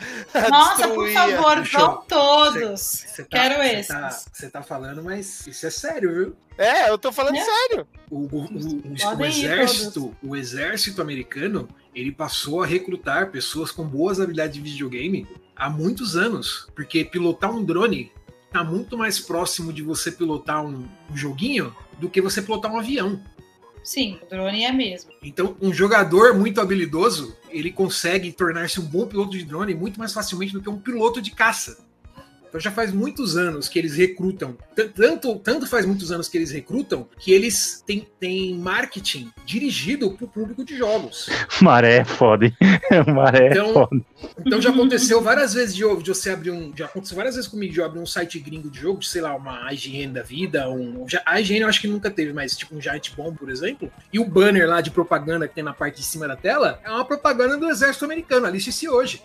Nossa, 0.49 0.87
por 0.89 1.05
destruir? 1.05 1.13
favor, 1.13 1.59
Bicho, 1.61 1.77
vão 1.79 2.01
todos. 2.07 2.81
Você 2.81 3.23
tá, 3.23 3.29
Quero 3.39 3.63
esses. 3.63 3.87
Tá, 3.87 4.09
você 4.09 4.49
tá 4.49 4.61
falando, 4.63 5.01
mas 5.03 5.47
isso 5.47 5.65
é 5.65 5.69
sério, 5.69 6.13
viu? 6.13 6.35
É, 6.57 6.89
eu 6.89 6.97
tô 6.97 7.11
falando 7.11 7.35
É. 7.37 7.43
sério. 7.43 7.87
O, 8.09 8.17
o- 8.17 8.45
o- 8.45 9.17
o- 9.19 9.25
exército, 9.25 10.15
o 10.23 10.35
exército 10.35 11.01
americano, 11.01 11.69
ele 11.95 12.11
passou 12.11 12.61
a 12.61 12.65
recrutar 12.65 13.31
pessoas 13.31 13.71
com 13.71 13.87
boas 13.87 14.19
habilidades 14.19 14.55
de 14.55 14.61
videogame 14.61 15.25
há 15.55 15.69
muitos 15.69 16.17
anos, 16.17 16.67
porque 16.75 17.05
pilotar 17.05 17.49
um 17.55 17.63
drone 17.63 18.11
tá 18.51 18.63
muito 18.63 18.97
mais 18.97 19.19
próximo 19.19 19.71
de 19.71 19.81
você 19.81 20.11
pilotar 20.11 20.63
um, 20.63 20.85
um 21.09 21.15
joguinho 21.15 21.73
do 21.99 22.09
que 22.09 22.21
você 22.21 22.41
pilotar 22.41 22.71
um 22.71 22.79
avião. 22.79 23.21
Sim, 23.83 24.19
o 24.23 24.29
drone 24.29 24.63
é 24.63 24.71
mesmo. 24.71 25.11
Então, 25.21 25.55
um 25.61 25.71
jogador 25.71 26.33
muito 26.33 26.59
habilidoso, 26.59 27.37
ele 27.49 27.71
consegue 27.71 28.31
tornar-se 28.31 28.79
um 28.79 28.85
bom 28.85 29.05
piloto 29.05 29.31
de 29.31 29.45
drone 29.45 29.75
muito 29.75 29.99
mais 29.99 30.11
facilmente 30.11 30.53
do 30.53 30.61
que 30.61 30.69
um 30.69 30.79
piloto 30.79 31.21
de 31.21 31.31
caça. 31.31 31.84
Então 32.55 32.61
já 32.61 32.71
faz 32.71 32.93
muitos 32.93 33.35
anos 33.35 33.67
que 33.67 33.77
eles 33.77 33.97
recrutam. 33.97 34.55
Tanto, 34.95 35.35
tanto 35.39 35.67
faz 35.67 35.85
muitos 35.85 36.09
anos 36.09 36.29
que 36.29 36.37
eles 36.37 36.51
recrutam 36.51 37.05
que 37.19 37.33
eles 37.33 37.83
têm, 37.85 38.07
têm 38.17 38.55
marketing 38.57 39.29
dirigido 39.45 40.09
para 40.11 40.23
o 40.23 40.27
público 40.29 40.63
de 40.63 40.77
jogos. 40.77 41.27
Maré 41.61 41.97
é 41.97 42.05
foda? 42.05 42.49
Maré 43.13 43.47
é 43.47 43.51
Então, 43.51 43.73
foda. 43.73 44.01
Então 44.45 44.61
já 44.61 44.69
aconteceu 44.69 45.21
várias 45.21 45.53
vezes 45.53 45.75
de, 45.75 45.81
de 46.01 46.09
você 46.09 46.29
abrir 46.29 46.51
um. 46.51 46.71
Já 46.73 46.85
aconteceu 46.85 47.17
várias 47.17 47.35
vezes 47.35 47.49
comigo 47.49 47.73
de 47.73 47.79
eu 47.81 47.85
abrir 47.85 47.99
um 47.99 48.05
site 48.05 48.39
gringo 48.39 48.69
de 48.69 48.79
jogo, 48.79 48.99
de, 49.01 49.07
sei 49.09 49.19
lá, 49.21 49.35
uma 49.35 49.73
IGN 49.73 50.13
da 50.13 50.23
vida, 50.23 50.69
um. 50.69 51.03
já- 51.09 51.21
A 51.25 51.41
IGN 51.41 51.63
eu 51.63 51.67
acho 51.67 51.81
que 51.81 51.89
nunca 51.89 52.09
teve, 52.09 52.31
mas 52.31 52.55
tipo 52.55 52.73
um 52.73 52.79
Giant 52.81 53.13
Bomb, 53.17 53.35
por 53.37 53.49
exemplo. 53.49 53.91
E 54.13 54.17
o 54.17 54.23
banner 54.25 54.65
lá 54.69 54.79
de 54.79 54.91
propaganda 54.91 55.45
que 55.45 55.55
tem 55.55 55.63
na 55.63 55.73
parte 55.73 55.97
de 55.97 56.03
cima 56.03 56.25
da 56.25 56.37
tela 56.37 56.79
é 56.85 56.89
uma 56.89 57.03
propaganda 57.03 57.57
do 57.57 57.67
exército 57.69 58.05
americano, 58.05 58.45
aliste-se 58.45 58.87
hoje. 58.87 59.21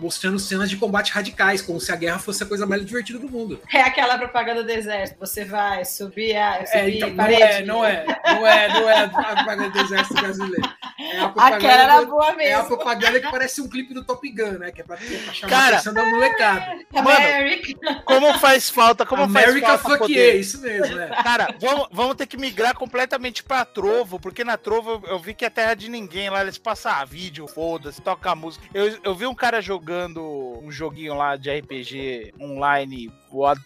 Mostrando 0.00 0.38
cenas 0.38 0.70
de 0.70 0.76
combate 0.76 1.12
radicais, 1.12 1.60
como 1.62 1.80
se 1.80 1.92
a 1.92 1.96
guerra 1.96 2.18
fosse 2.18 2.42
a 2.42 2.46
coisa 2.46 2.66
mais 2.66 2.84
divertida 2.84 3.18
do 3.18 3.28
mundo. 3.28 3.60
É 3.72 3.80
aquela 3.82 4.16
propaganda 4.18 4.62
do 4.64 4.70
exército. 4.70 5.18
Você 5.20 5.44
vai 5.44 5.84
subir 5.84 6.36
a 6.36 6.64
subir 6.66 6.78
É, 6.78 6.90
então, 6.90 7.08
não 7.10 7.16
parede. 7.16 7.42
é, 7.42 7.62
não 7.64 7.84
é, 7.84 8.04
não 8.26 8.46
é, 8.46 8.68
não 8.68 8.88
é 8.90 9.04
a 9.04 9.08
propaganda 9.08 9.70
do 9.70 9.80
exército 9.80 10.14
brasileiro. 10.14 10.70
É 10.98 11.18
a 11.18 11.28
propaganda 11.28 11.56
Aquela 11.56 11.82
era 11.82 12.00
do- 12.00 12.06
boa 12.10 12.26
É 12.28 12.32
a 12.32 12.36
mesmo. 12.36 12.66
propaganda 12.76 13.20
que 13.20 13.30
parece 13.30 13.60
um 13.60 13.68
clipe 13.68 13.92
do 13.94 14.04
Top 14.04 14.28
Gun, 14.30 14.58
né? 14.58 14.70
Que 14.72 14.80
é 14.80 14.84
pra, 14.84 14.96
pra 14.96 15.32
chamar 15.34 15.50
Cara, 15.50 15.64
a 15.64 15.78
atenção 15.78 15.94
da 15.94 16.04
molecada. 16.06 16.66
América. 16.94 18.02
Como 18.04 18.38
faz 18.38 18.70
falta, 18.70 19.04
como 19.06 19.22
America 19.22 19.66
faz 19.66 19.80
falta 19.82 19.88
fuck 19.98 19.98
poder- 20.00 20.14
yeah, 20.14 20.38
isso 20.40 20.60
mesmo, 20.60 20.98
é. 20.98 21.08
Cara, 21.22 21.54
vamos, 21.60 21.88
vamos 21.92 22.14
ter 22.16 22.26
que 22.26 22.36
migrar 22.36 22.74
completamente 22.74 23.42
pra 23.42 23.64
Trovo, 23.64 24.18
porque 24.20 24.44
na 24.44 24.56
Trovo 24.56 25.02
eu, 25.04 25.12
eu 25.12 25.18
vi 25.18 25.34
que 25.34 25.44
é 25.44 25.50
terra 25.50 25.74
de 25.74 25.88
ninguém 25.88 26.30
lá, 26.30 26.40
eles 26.42 26.58
passam 26.58 26.90
vídeo, 27.06 27.46
foda-se, 27.46 28.00
toca 28.02 28.34
música. 28.34 28.64
Eu, 28.74 28.98
eu 29.04 29.14
vi 29.14 29.26
um 29.26 29.34
cara 29.34 29.60
jogando 29.60 29.89
um 29.92 30.70
joguinho 30.70 31.14
lá 31.14 31.36
de 31.36 31.50
RPG 31.50 32.34
online, 32.40 33.12
What 33.30 33.60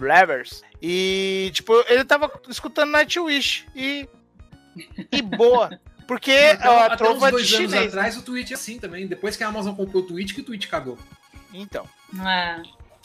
Levers, 0.00 0.62
e 0.80 1.50
tipo, 1.52 1.72
ele 1.88 2.04
tava 2.04 2.30
escutando 2.48 2.90
Nightwish 2.90 3.66
e. 3.74 4.08
E 5.10 5.22
boa. 5.22 5.70
Porque 6.06 6.32
Até, 6.32 6.66
a 6.66 6.86
até 6.86 7.04
uns 7.10 7.22
é 7.22 7.26
de 7.26 7.30
dois 7.32 7.32
anos 7.32 7.48
chinês. 7.48 7.70
né? 7.72 7.86
atrás 7.86 8.16
o 8.16 8.22
Twitch 8.22 8.50
é 8.50 8.54
assim 8.54 8.78
também. 8.78 9.06
Depois 9.06 9.36
que 9.36 9.44
a 9.44 9.48
Amazon 9.48 9.74
comprou 9.74 10.02
o 10.02 10.06
Twitch, 10.06 10.34
que 10.34 10.40
o 10.40 10.44
Twitch 10.44 10.66
cagou. 10.66 10.96
Então. 11.52 11.86
É. 12.26 12.62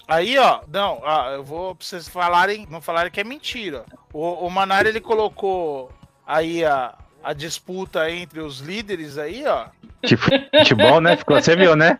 Aí, 0.07 0.37
ó, 0.37 0.61
não, 0.71 1.01
ó, 1.03 1.31
eu 1.31 1.43
vou 1.43 1.75
pra 1.75 1.85
vocês 1.85 2.07
falarem, 2.07 2.65
não 2.69 2.81
falarem 2.81 3.11
que 3.11 3.19
é 3.19 3.23
mentira. 3.23 3.85
O, 4.13 4.45
o 4.45 4.49
Manara, 4.49 4.87
ele 4.87 5.01
colocou 5.01 5.91
aí 6.25 6.63
a, 6.63 6.97
a 7.23 7.33
disputa 7.33 8.09
entre 8.11 8.39
os 8.41 8.59
líderes 8.59 9.17
aí, 9.17 9.43
ó. 9.45 9.67
De 10.03 10.17
futebol, 10.17 10.99
né? 10.99 11.15
Ficou, 11.15 11.41
você 11.41 11.55
viu, 11.55 11.75
né? 11.75 11.97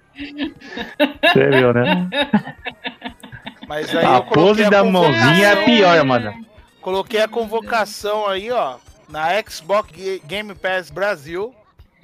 Você 1.24 1.50
viu, 1.50 1.74
né? 1.74 2.10
Mas 3.68 3.96
aí 3.96 4.06
A 4.06 4.16
eu 4.18 4.24
coloquei 4.24 4.44
pose 4.64 4.70
da 4.70 4.84
mãozinha 4.84 5.48
é 5.48 5.66
pior, 5.66 6.04
mano. 6.04 6.46
Coloquei 6.82 7.22
a 7.22 7.28
convocação 7.28 8.28
aí, 8.28 8.52
ó, 8.52 8.76
na 9.08 9.28
Xbox 9.50 9.90
Ga- 9.92 10.20
Game 10.28 10.54
Pass 10.54 10.92
Brasil. 10.92 11.56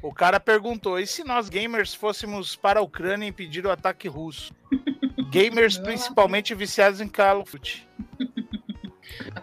O 0.01 0.13
cara 0.13 0.39
perguntou: 0.39 0.97
e 0.97 1.05
se 1.05 1.25
nós 1.25 1.49
gamers 1.49 1.93
fôssemos 1.93 2.55
para 2.55 2.79
a 2.79 2.83
Ucrânia 2.83 3.27
impedir 3.27 3.65
o 3.65 3.71
ataque 3.71 4.07
russo? 4.07 4.53
Gamers 5.29 5.77
principalmente 5.77 6.55
viciados 6.55 7.01
em 7.01 7.07
Call 7.09 7.41
of 7.41 7.51
Duty. 7.51 7.85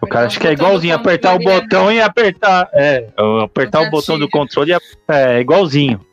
O 0.01 0.07
cara 0.07 0.27
acha 0.27 0.39
que 0.41 0.47
é 0.47 0.53
igualzinho, 0.53 0.95
apertar 0.95 1.35
o 1.35 1.39
botão 1.39 1.93
e 1.93 2.01
apertar. 2.01 2.69
É, 2.73 3.09
apertar 3.45 3.83
o 3.83 3.91
botão 3.91 4.19
do 4.19 4.29
controle 4.29 4.73
é, 4.73 4.79
é 5.09 5.41
igualzinho. 5.41 6.05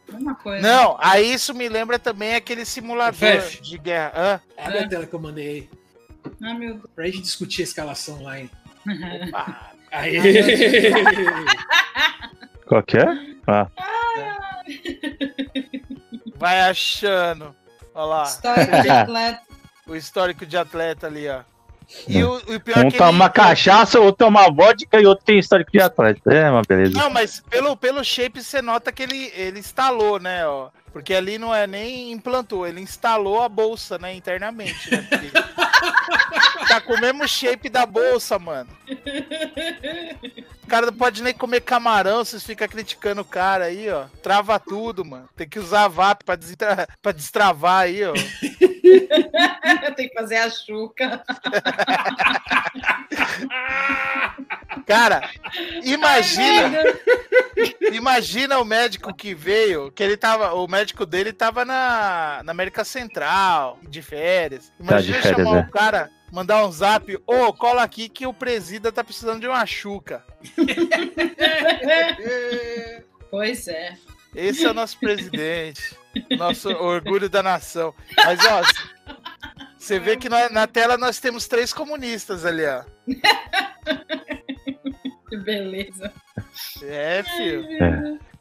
Não, 0.61 0.95
aí 0.99 1.33
isso 1.33 1.53
me 1.53 1.67
lembra 1.67 1.99
também 1.99 2.35
aquele 2.35 2.65
simulador 2.65 3.13
Fef. 3.13 3.61
de 3.61 3.77
guerra. 3.77 4.11
Hã? 4.15 4.41
Abre 4.57 4.77
a 4.79 4.87
tela 4.87 5.05
que 5.05 5.13
eu 5.13 5.19
mandei 5.19 5.47
aí. 5.47 5.69
Ah, 6.41 6.53
meu 6.53 6.75
Deus. 6.75 6.85
Pra 6.95 7.05
gente 7.05 7.21
discutir 7.21 7.61
a 7.61 7.65
escalação 7.65 8.19
online. 8.19 8.49
Opa. 9.27 9.71
Aí. 9.91 10.17
Qual 12.65 12.81
que 12.83 12.97
é? 12.97 13.05
Ah, 13.47 13.67
Vai 16.37 16.61
achando. 16.61 17.55
Olha 17.93 18.05
lá, 18.05 18.23
História 18.23 18.81
de 18.81 18.89
atleta. 18.89 19.41
o 19.87 19.95
histórico 19.95 20.45
de 20.45 20.57
atleta 20.57 21.07
ali, 21.07 21.27
ó. 21.29 21.41
E 22.07 22.23
o, 22.23 22.35
o 22.35 22.59
pior 22.59 22.77
um 22.77 22.87
é 22.87 22.91
que 22.91 22.97
toma 22.97 23.25
ele... 23.25 23.33
cachaça, 23.33 23.99
outro 23.99 24.25
toma 24.25 24.51
vodka 24.51 24.99
e 24.99 25.05
outro 25.05 25.25
tem 25.25 25.39
histórico 25.39 25.71
de 25.71 25.81
atleta. 25.81 26.33
É 26.33 26.49
uma 26.49 26.61
beleza. 26.61 26.97
Não, 26.97 27.09
mas 27.09 27.41
pelo, 27.49 27.75
pelo 27.75 28.03
shape 28.03 28.43
você 28.43 28.61
nota 28.61 28.91
que 28.91 29.03
ele, 29.03 29.31
ele 29.35 29.59
instalou, 29.59 30.19
né, 30.19 30.47
ó. 30.47 30.69
Porque 30.91 31.13
ali 31.13 31.39
não 31.39 31.53
é 31.53 31.65
nem 31.65 32.11
implantou, 32.11 32.67
ele 32.67 32.79
instalou 32.79 33.41
a 33.41 33.49
bolsa, 33.49 33.97
né, 33.97 34.13
internamente, 34.13 34.91
né? 34.91 35.07
Tá 36.67 36.79
com 36.79 36.93
o 36.93 36.99
mesmo 36.99 37.27
shape 37.27 37.67
da 37.67 37.85
bolsa, 37.85 38.39
mano. 38.39 38.69
O 40.63 40.67
cara 40.67 40.85
não 40.87 40.93
pode 40.93 41.21
nem 41.21 41.33
comer 41.33 41.61
camarão, 41.61 42.23
vocês 42.23 42.43
ficam 42.43 42.67
criticando 42.67 43.21
o 43.21 43.25
cara 43.25 43.65
aí, 43.65 43.89
ó. 43.89 44.05
Trava 44.21 44.57
tudo, 44.59 45.03
mano. 45.03 45.27
Tem 45.35 45.47
que 45.47 45.59
usar 45.59 45.87
VAP 45.87 46.23
pra, 46.23 46.35
desentra... 46.35 46.87
pra 47.01 47.11
destravar 47.11 47.81
aí, 47.81 48.01
ó. 48.03 48.13
Tem 49.95 50.09
que 50.09 50.13
fazer 50.13 50.37
a 50.37 50.49
chuca. 50.49 51.23
Cara, 54.85 55.29
imagina, 55.83 56.83
Ai, 57.57 57.75
imagina 57.93 58.59
o 58.59 58.65
médico 58.65 59.13
que 59.13 59.33
veio, 59.33 59.89
que 59.91 60.03
ele 60.03 60.17
tava, 60.17 60.53
o 60.53 60.67
médico 60.67 61.05
dele 61.05 61.31
tava 61.31 61.63
na, 61.63 62.41
na 62.43 62.51
América 62.51 62.83
Central, 62.83 63.79
de 63.87 64.01
férias. 64.01 64.69
Tá 64.69 64.73
de 64.77 64.83
Imagina 64.83 65.21
férias, 65.21 65.37
chamar 65.37 65.57
é. 65.57 65.61
o 65.61 65.71
cara, 65.71 66.11
mandar 66.31 66.65
um 66.65 66.71
zap, 66.71 67.17
ô, 67.25 67.53
cola 67.53 67.83
aqui 67.83 68.09
que 68.09 68.27
o 68.27 68.33
presida 68.33 68.91
tá 68.91 69.03
precisando 69.03 69.39
de 69.39 69.47
uma 69.47 69.65
chuca. 69.65 70.23
Pois 73.29 73.67
é. 73.67 73.97
Esse 74.35 74.65
é 74.65 74.71
o 74.71 74.73
nosso 74.73 74.99
presidente, 74.99 75.81
nosso 76.37 76.69
orgulho 76.69 77.29
da 77.29 77.43
nação. 77.43 77.93
Mas, 78.17 78.39
ó, 78.45 78.61
você 79.77 79.99
vê 79.99 80.17
que 80.17 80.27
nós- 80.29 80.51
na 80.51 80.65
tela 80.67 80.97
nós 80.97 81.19
temos 81.19 81.47
três 81.47 81.71
comunistas 81.73 82.45
ali, 82.45 82.63
ó. 82.65 82.83
Que 85.29 85.37
beleza. 85.37 86.11
É, 86.83 87.23
filho. 87.23 87.65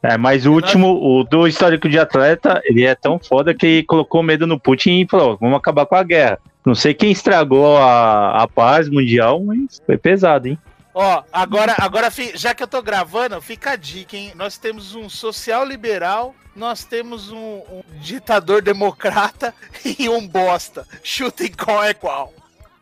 É, 0.03 0.17
mas 0.17 0.45
o 0.45 0.51
último, 0.53 0.87
o 1.01 1.23
do 1.23 1.47
histórico 1.47 1.87
de 1.87 1.97
atleta, 1.97 2.61
ele 2.65 2.83
é 2.83 2.93
tão 2.93 3.17
foda 3.17 3.53
que 3.53 3.83
colocou 3.83 4.21
medo 4.21 4.45
no 4.45 4.59
Putin 4.59 5.01
e 5.01 5.07
falou: 5.09 5.37
vamos 5.39 5.57
acabar 5.57 5.85
com 5.85 5.95
a 5.95 6.03
guerra. 6.03 6.39
Não 6.65 6.75
sei 6.75 6.93
quem 6.93 7.11
estragou 7.11 7.77
a, 7.77 8.43
a 8.43 8.47
paz 8.47 8.89
mundial, 8.89 9.43
mas 9.43 9.81
foi 9.85 9.97
pesado, 9.97 10.47
hein? 10.47 10.57
Ó, 10.93 11.23
agora, 11.31 11.75
agora, 11.79 12.09
já 12.35 12.53
que 12.53 12.61
eu 12.61 12.67
tô 12.67 12.81
gravando, 12.81 13.41
fica 13.41 13.71
a 13.71 13.75
dica, 13.75 14.15
hein? 14.15 14.31
Nós 14.35 14.57
temos 14.57 14.93
um 14.93 15.09
social 15.09 15.65
liberal, 15.65 16.35
nós 16.55 16.83
temos 16.83 17.31
um, 17.31 17.37
um 17.69 17.83
ditador 17.99 18.61
democrata 18.61 19.55
e 19.83 20.07
um 20.07 20.27
bosta. 20.27 20.87
Chutem 21.03 21.51
qual 21.51 21.83
é 21.83 21.93
qual. 21.93 22.31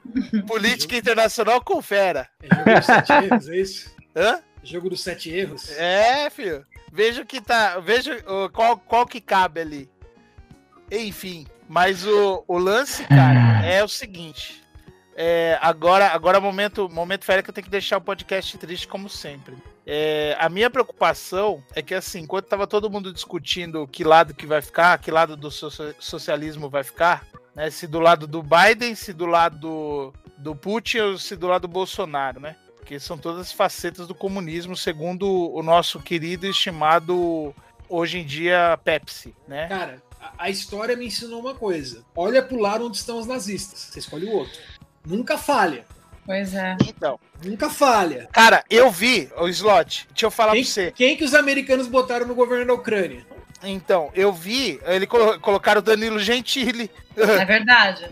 Política 0.45 0.97
internacional 0.97 1.61
confera. 1.63 2.27
É 2.41 2.49
jogo 2.55 2.75
dos 2.75 2.85
sete 2.85 3.13
erros, 3.13 3.49
é 3.49 3.55
isso? 3.57 3.95
Hã? 4.15 4.39
Jogo 4.63 4.89
dos 4.89 5.01
sete 5.01 5.29
erros. 5.31 5.71
É, 5.71 6.29
filho. 6.29 6.65
Veja 6.91 7.21
o 7.21 7.25
que 7.25 7.39
tá. 7.39 7.79
Veja 7.79 8.21
o- 8.27 8.49
qual, 8.49 8.77
qual 8.77 9.05
que 9.07 9.21
cabe 9.21 9.61
ali. 9.61 9.89
Enfim, 10.91 11.47
mas 11.69 12.05
o, 12.05 12.43
o 12.47 12.57
lance, 12.57 13.05
cara, 13.05 13.65
é 13.65 13.81
o 13.81 13.87
seguinte. 13.87 14.60
É, 15.23 15.59
agora, 15.61 16.07
agora 16.07 16.41
momento, 16.41 16.89
momento 16.89 17.25
férias 17.25 17.43
que 17.43 17.51
eu 17.51 17.53
tenho 17.53 17.65
que 17.65 17.69
deixar 17.69 17.97
o 17.97 18.01
podcast 18.01 18.57
triste 18.57 18.87
como 18.87 19.07
sempre. 19.07 19.55
É, 19.85 20.35
a 20.39 20.49
minha 20.49 20.67
preocupação 20.67 21.63
é 21.75 21.81
que 21.83 21.93
assim, 21.93 22.21
enquanto 22.21 22.47
tava 22.47 22.65
todo 22.65 22.89
mundo 22.89 23.13
discutindo 23.13 23.87
que 23.87 24.03
lado 24.03 24.33
que 24.33 24.47
vai 24.47 24.63
ficar, 24.63 24.97
que 24.97 25.11
lado 25.11 25.37
do 25.37 25.51
socia- 25.51 25.93
socialismo 25.99 26.71
vai 26.71 26.83
ficar, 26.83 27.23
né? 27.53 27.69
Se 27.69 27.85
do 27.85 27.99
lado 27.99 28.25
do 28.25 28.41
Biden, 28.41 28.95
se 28.95 29.13
do 29.13 29.27
lado 29.27 29.59
do, 29.59 30.13
do 30.39 30.55
Putin 30.55 30.97
ou 30.97 31.17
se 31.19 31.35
do 31.35 31.45
lado 31.45 31.61
do 31.61 31.67
Bolsonaro, 31.67 32.39
né? 32.39 32.55
Porque 32.77 32.99
são 32.99 33.15
todas 33.15 33.51
facetas 33.51 34.07
do 34.07 34.15
comunismo, 34.15 34.75
segundo 34.75 35.53
o 35.53 35.61
nosso 35.61 35.99
querido 35.99 36.47
e 36.47 36.49
estimado 36.49 37.53
hoje 37.87 38.17
em 38.17 38.25
dia 38.25 38.79
Pepsi, 38.83 39.35
né? 39.47 39.67
Cara, 39.67 40.01
a 40.35 40.49
história 40.49 40.95
me 40.95 41.05
ensinou 41.05 41.41
uma 41.41 41.53
coisa. 41.53 42.03
Olha 42.15 42.41
pro 42.41 42.59
lado 42.59 42.87
onde 42.87 42.97
estão 42.97 43.19
os 43.19 43.27
nazistas. 43.27 43.89
Você 43.91 43.99
escolhe 43.99 44.25
o 44.25 44.31
outro. 44.31 44.59
Nunca 45.05 45.37
falha. 45.37 45.85
Pois 46.25 46.53
é. 46.53 46.77
Então, 46.87 47.19
Nunca 47.43 47.69
falha. 47.69 48.29
cara, 48.31 48.63
eu 48.69 48.91
vi 48.91 49.29
o 49.37 49.47
slot. 49.47 50.07
Deixa 50.11 50.27
eu 50.27 50.31
falar 50.31 50.53
Quem, 50.53 50.63
pra 50.63 50.71
você. 50.71 50.91
quem 50.91 51.17
que 51.17 51.23
os 51.23 51.33
americanos 51.33 51.87
botaram 51.87 52.27
no 52.27 52.35
governo 52.35 52.67
da 52.67 52.73
Ucrânia? 52.73 53.25
Então, 53.63 54.09
eu 54.15 54.33
vi, 54.33 54.79
ele 54.85 55.05
colo 55.05 55.39
colocaram 55.39 55.79
o 55.79 55.83
Danilo 55.83 56.17
Gentili. 56.19 56.89
É 57.15 57.45
verdade. 57.45 58.09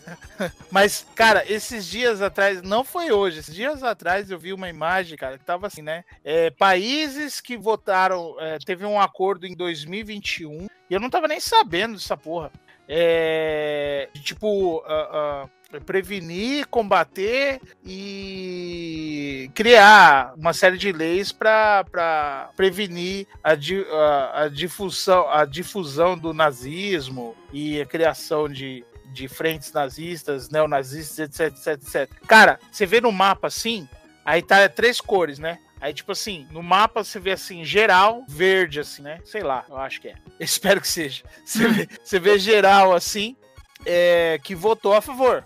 Mas, 0.70 1.06
cara, 1.14 1.44
esses 1.50 1.86
dias 1.86 2.20
atrás, 2.20 2.60
não 2.60 2.84
foi 2.84 3.10
hoje, 3.10 3.38
esses 3.38 3.54
dias 3.54 3.82
atrás 3.82 4.30
eu 4.30 4.38
vi 4.38 4.52
uma 4.52 4.68
imagem, 4.68 5.16
cara, 5.16 5.38
que 5.38 5.44
tava 5.44 5.66
assim, 5.66 5.80
né? 5.80 6.04
É, 6.22 6.50
países 6.50 7.40
que 7.40 7.56
votaram, 7.56 8.36
é, 8.38 8.58
teve 8.58 8.84
um 8.84 9.00
acordo 9.00 9.46
em 9.46 9.54
2021, 9.54 10.66
e 10.90 10.94
eu 10.94 11.00
não 11.00 11.08
tava 11.08 11.26
nem 11.28 11.40
sabendo 11.40 11.94
dessa 11.94 12.16
porra. 12.16 12.50
É, 12.86 14.10
tipo, 14.22 14.82
ah, 14.86 15.08
ah, 15.12 15.48
prevenir, 15.80 16.66
combater 16.68 17.60
e 17.84 19.50
criar 19.54 20.34
uma 20.36 20.52
série 20.52 20.76
de 20.76 20.92
leis 20.92 21.32
para 21.32 22.50
prevenir 22.56 23.26
a, 23.42 23.54
di, 23.54 23.84
a, 23.90 24.42
a, 24.42 24.48
difusão, 24.48 25.28
a 25.30 25.44
difusão 25.44 26.16
do 26.16 26.32
nazismo 26.32 27.34
e 27.52 27.80
a 27.80 27.86
criação 27.86 28.48
de, 28.48 28.84
de 29.12 29.28
frentes 29.28 29.72
nazistas, 29.72 30.48
neonazistas, 30.48 31.18
etc, 31.18 31.56
etc, 31.56 31.66
etc. 31.82 32.26
Cara, 32.26 32.58
você 32.70 32.86
vê 32.86 33.00
no 33.00 33.12
mapa 33.12 33.48
assim, 33.48 33.88
aí 34.24 34.42
tá 34.42 34.68
três 34.68 35.00
cores, 35.00 35.38
né? 35.38 35.58
Aí, 35.82 35.92
tipo 35.92 36.12
assim, 36.12 36.46
no 36.52 36.62
mapa 36.62 37.02
você 37.02 37.18
vê 37.18 37.32
assim, 37.32 37.64
geral, 37.64 38.24
verde, 38.28 38.78
assim, 38.78 39.02
né? 39.02 39.18
Sei 39.24 39.42
lá, 39.42 39.64
eu 39.68 39.76
acho 39.76 40.00
que 40.00 40.08
é. 40.08 40.14
Espero 40.38 40.80
que 40.80 40.86
seja. 40.86 41.24
Você 41.44 41.66
vê, 41.66 41.88
você 42.04 42.20
vê 42.20 42.38
geral, 42.38 42.94
assim, 42.94 43.36
é, 43.84 44.38
que 44.44 44.54
votou 44.54 44.94
a 44.94 45.00
favor. 45.02 45.44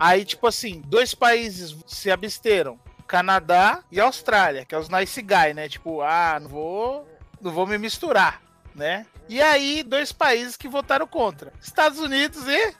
Aí, 0.00 0.24
tipo 0.24 0.46
assim, 0.46 0.82
dois 0.86 1.14
países 1.14 1.76
se 1.86 2.10
absteram. 2.10 2.80
Canadá 3.06 3.80
e 3.90 4.00
Austrália, 4.00 4.64
que 4.64 4.74
é 4.74 4.78
os 4.78 4.88
nice 4.88 5.20
guy, 5.20 5.52
né? 5.54 5.68
Tipo, 5.68 6.00
ah, 6.00 6.38
não 6.40 6.48
vou, 6.48 7.08
não 7.40 7.50
vou 7.52 7.66
me 7.66 7.76
misturar, 7.76 8.40
né? 8.74 9.04
E 9.28 9.42
aí, 9.42 9.82
dois 9.82 10.10
países 10.12 10.56
que 10.56 10.68
votaram 10.68 11.06
contra. 11.06 11.52
Estados 11.60 11.98
Unidos 11.98 12.46
e 12.48 12.74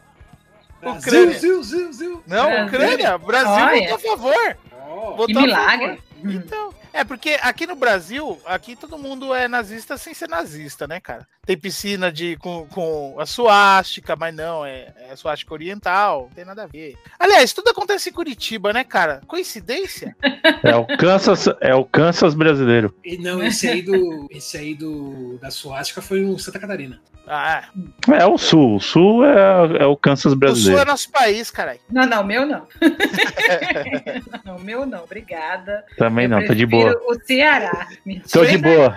Ucrânia. 0.83 1.39
Zil, 1.39 1.62
zil, 1.62 1.93
zil, 1.93 2.25
Não, 2.27 2.47
Brasil. 2.47 2.67
Ucrânia. 2.67 3.19
Brasil 3.19 3.50
Olha. 3.53 3.81
votou 3.81 3.95
a 3.97 3.99
favor. 4.17 4.59
Oh. 4.89 5.00
Votou 5.17 5.27
Que 5.27 5.37
a 5.39 5.43
milagre. 5.43 5.87
favor. 6.23 6.33
Então, 6.33 6.75
é 6.93 7.05
porque 7.05 7.39
aqui 7.43 7.67
no 7.67 7.77
Brasil, 7.77 8.39
aqui 8.45 8.77
todo 8.77 8.99
mundo 8.99 9.35
é 9.35 9.49
nazista 9.49 9.97
sem 9.97 10.15
ser 10.15 10.29
nazista, 10.29 10.87
né, 10.87 11.01
cara? 11.01 11.27
Tem 11.45 11.57
piscina 11.57 12.13
de 12.13 12.37
com, 12.37 12.67
com 12.67 13.17
a 13.19 13.27
suástica, 13.27 14.15
mas 14.17 14.35
não, 14.35 14.65
é, 14.65 14.93
é 15.09 15.13
a 15.13 15.17
suástica 15.17 15.55
oriental, 15.55 16.27
não 16.29 16.35
tem 16.35 16.45
nada 16.45 16.65
a 16.65 16.67
ver. 16.67 16.97
Aliás, 17.19 17.53
tudo 17.53 17.71
acontece 17.71 18.11
em 18.11 18.13
Curitiba, 18.13 18.73
né, 18.73 18.85
cara? 18.85 19.21
Coincidência? 19.27 20.17
É 20.63 20.77
o 20.77 20.87
Kansas, 20.99 21.47
é 21.61 21.75
o 21.75 21.85
Kansas 21.85 22.35
brasileiro. 22.35 22.95
E 23.05 23.17
não, 23.17 23.43
esse 23.43 23.69
aí 23.69 23.83
do. 23.83 24.27
Esse 24.31 24.59
aí 24.59 24.75
do. 24.75 25.39
Da 25.41 25.51
Suástica 25.51 26.03
foi 26.03 26.23
o 26.23 26.39
Santa 26.39 26.59
Catarina. 26.59 27.01
Ah, 27.27 27.69
É 28.12 28.27
o 28.27 28.37
Sul. 28.37 28.77
O 28.77 28.81
Sul 28.81 29.25
é, 29.25 29.83
é 29.83 29.87
o 29.87 29.97
Kansas 29.97 30.27
o 30.27 30.31
Sul 30.31 30.39
brasileiro. 30.39 30.81
é 30.83 30.85
nosso 30.85 31.11
país, 31.11 31.50
caralho. 31.50 31.79
Não, 31.91 32.05
não, 32.07 32.25
meu 32.25 32.45
não. 32.47 32.67
não, 34.45 34.59
meu 34.59 34.85
não, 34.87 35.05
obrigada. 35.05 35.85
Também 35.97 36.25
Eu 36.25 36.31
não, 36.31 36.47
tô 36.47 36.55
de 36.55 36.67
boa. 36.67 37.00
O 37.07 37.15
Ceará. 37.25 37.89
Tô 38.33 38.45
de 38.45 38.59
boa. 38.59 38.97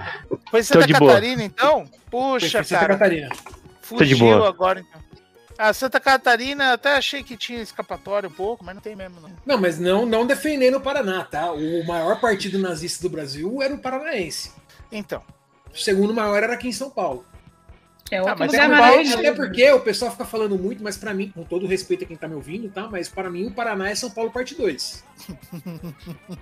Foi 0.49 0.61
Tô 0.61 0.65
Santa 0.65 0.87
de 0.87 0.93
boa. 0.93 1.13
Catarina, 1.13 1.43
então? 1.43 1.85
Foi 2.09 2.39
Puxa, 2.39 2.63
Santa 2.63 2.79
cara. 2.81 2.93
Catarina. 2.93 3.29
Tô 3.29 4.03
de 4.03 4.15
Fugiu 4.15 4.17
boa. 4.19 4.47
agora, 4.47 4.79
então. 4.79 5.01
A 5.57 5.71
Santa 5.71 5.99
Catarina 5.99 6.73
até 6.73 6.95
achei 6.95 7.21
que 7.21 7.37
tinha 7.37 7.61
escapatória 7.61 8.27
um 8.27 8.31
pouco, 8.31 8.63
mas 8.63 8.73
não 8.73 8.81
tem 8.81 8.95
mesmo, 8.95 9.21
não. 9.21 9.29
Não, 9.45 9.61
mas 9.61 9.77
não, 9.79 10.05
não 10.05 10.25
defendendo 10.25 10.75
o 10.77 10.81
Paraná, 10.81 11.23
tá? 11.23 11.51
O 11.51 11.85
maior 11.85 12.19
partido 12.19 12.57
nazista 12.57 13.03
do 13.07 13.11
Brasil 13.11 13.61
era 13.61 13.73
o 13.73 13.77
Paranaense. 13.77 14.51
Então. 14.91 15.21
O 15.71 15.77
segundo 15.77 16.13
maior 16.13 16.41
era 16.41 16.53
aqui 16.53 16.67
em 16.69 16.71
São 16.73 16.89
Paulo. 16.89 17.23
É 18.11 18.21
outro 18.21 18.35
mas 18.39 18.51
lugar 18.51 18.67
São 18.67 18.77
Paulo- 18.77 18.91
maravilhoso. 18.91 19.17
Até 19.19 19.31
porque 19.31 19.71
o 19.71 19.79
pessoal 19.79 20.11
fica 20.11 20.25
falando 20.25 20.57
muito, 20.57 20.83
mas 20.83 20.97
pra 20.97 21.13
mim, 21.13 21.31
com 21.33 21.43
todo 21.43 21.65
respeito 21.65 22.03
a 22.03 22.07
quem 22.07 22.15
tá 22.17 22.27
me 22.27 22.35
ouvindo, 22.35 22.69
tá? 22.69 22.87
Mas 22.91 23.09
pra 23.09 23.29
mim 23.29 23.47
o 23.47 23.51
Paraná 23.51 23.89
é 23.89 23.95
São 23.95 24.09
Paulo 24.11 24.29
parte 24.31 24.55
2. 24.55 25.03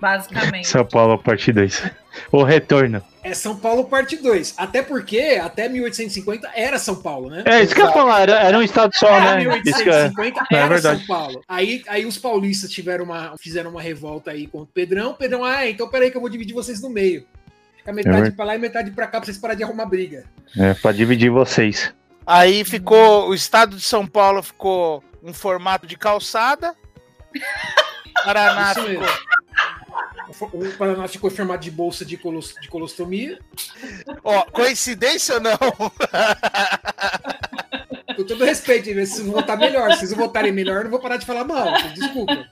Basicamente. 0.00 0.66
São 0.68 0.84
Paulo, 0.84 1.18
parte 1.18 1.52
2. 1.52 1.82
O 2.30 2.42
retorno. 2.42 3.02
É 3.22 3.32
São 3.34 3.56
Paulo 3.56 3.84
parte 3.84 4.16
2. 4.16 4.54
Até 4.56 4.82
porque 4.82 5.40
até 5.42 5.68
1850 5.68 6.50
era 6.54 6.78
São 6.78 6.96
Paulo, 6.96 7.30
né? 7.30 7.42
É, 7.46 7.62
isso 7.62 7.74
que 7.74 7.80
eu 7.80 7.86
ia 7.86 7.92
falar, 7.92 8.22
era, 8.22 8.40
era 8.40 8.58
um 8.58 8.62
estado 8.62 8.94
só, 8.94 9.08
Até 9.14 9.44
né? 9.44 9.60
Isso 9.64 9.82
que 9.82 9.90
é. 9.90 10.08
1850 10.08 10.46
É 10.50 10.56
era 10.56 10.68
verdade. 10.68 10.98
São 10.98 11.06
Paulo. 11.06 11.42
Aí, 11.48 11.82
aí 11.88 12.04
os 12.04 12.18
paulistas 12.18 12.70
tiveram 12.70 13.04
uma, 13.04 13.34
fizeram 13.38 13.70
uma 13.70 13.80
revolta 13.80 14.30
aí 14.30 14.46
contra 14.46 14.68
o 14.68 14.72
Pedrão. 14.74 15.14
Pedrão, 15.14 15.44
ah, 15.44 15.68
então 15.68 15.88
peraí 15.88 16.10
que 16.10 16.16
eu 16.16 16.20
vou 16.20 16.30
dividir 16.30 16.54
vocês 16.54 16.82
no 16.82 16.90
meio. 16.90 17.24
Fica 17.82 17.92
metade 17.92 18.14
verdade. 18.14 18.36
pra 18.36 18.44
lá 18.44 18.54
e 18.54 18.58
metade 18.58 18.90
pra 18.92 19.06
cá 19.06 19.18
pra 19.18 19.24
vocês 19.26 19.38
pararem 19.38 19.58
de 19.58 19.64
arrumar 19.64 19.86
briga. 19.86 20.24
É, 20.56 20.72
pra 20.74 20.92
dividir 20.92 21.30
vocês. 21.30 21.92
Aí 22.24 22.64
ficou. 22.64 23.28
O 23.28 23.34
estado 23.34 23.74
de 23.76 23.82
São 23.82 24.06
Paulo 24.06 24.40
ficou 24.40 25.02
um 25.20 25.34
formato 25.34 25.84
de 25.86 25.96
calçada. 25.96 26.76
Paraná 28.24 28.70
Isso 28.70 28.82
ficou. 28.82 29.00
mesmo. 29.00 29.32
O 30.52 30.72
Paraná 30.78 31.08
ficou 31.08 31.30
formado 31.30 31.60
de 31.60 31.70
bolsa 31.70 32.04
de, 32.04 32.16
colos, 32.16 32.54
de 32.60 32.68
colostomia. 32.68 33.38
Ó, 34.22 34.42
coincidência 34.44 35.34
ou 35.34 35.40
não? 35.40 35.58
Com 38.16 38.24
todo 38.24 38.44
respeito, 38.44 38.88
hein, 38.88 38.94
vocês 38.94 39.20
vão 39.20 39.32
votar 39.32 39.58
melhor. 39.58 39.90
Se 39.92 39.98
vocês 40.00 40.12
votarem 40.12 40.52
melhor, 40.52 40.78
eu 40.78 40.84
não 40.84 40.90
vou 40.90 41.00
parar 41.00 41.16
de 41.16 41.26
falar 41.26 41.44
mal. 41.44 41.72
Desculpa. 41.94 42.46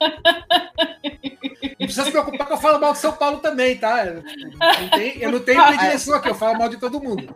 Não 1.81 1.87
precisa 1.87 2.05
se 2.05 2.11
preocupar 2.11 2.45
que 2.45 2.53
eu 2.53 2.57
falo 2.57 2.79
mal 2.79 2.93
de 2.93 2.99
São 2.99 3.11
Paulo 3.13 3.39
também, 3.39 3.75
tá? 3.75 4.05
Eu 4.05 4.21
não 4.21 4.89
tenho, 4.91 5.19
eu 5.19 5.31
não 5.31 5.39
tenho 5.39 5.65
predileção 5.65 6.13
aqui, 6.13 6.29
eu 6.29 6.35
falo 6.35 6.55
mal 6.55 6.69
de 6.69 6.77
todo 6.77 7.01
mundo. 7.01 7.33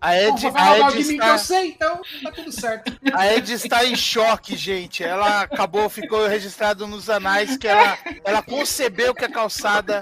A 0.00 0.16
Ed, 0.18 0.46
a 0.46 0.50
mal 0.50 0.76
Ed 0.76 0.92
de 0.92 0.98
mim 1.04 1.04
que 1.04 1.12
está, 1.12 1.28
eu 1.28 1.38
sei, 1.38 1.68
então 1.68 2.00
tá 2.22 2.30
tudo 2.30 2.50
certo. 2.50 2.90
a 3.12 3.34
Ed 3.34 3.52
está 3.52 3.84
em 3.84 3.94
choque, 3.94 4.56
gente. 4.56 5.04
Ela 5.04 5.42
acabou, 5.42 5.90
ficou 5.90 6.26
registrado 6.26 6.86
nos 6.86 7.10
anais 7.10 7.58
que 7.58 7.68
ela, 7.68 7.98
ela 8.24 8.42
concebeu 8.42 9.14
que 9.14 9.26
a 9.26 9.28
calçada. 9.30 10.00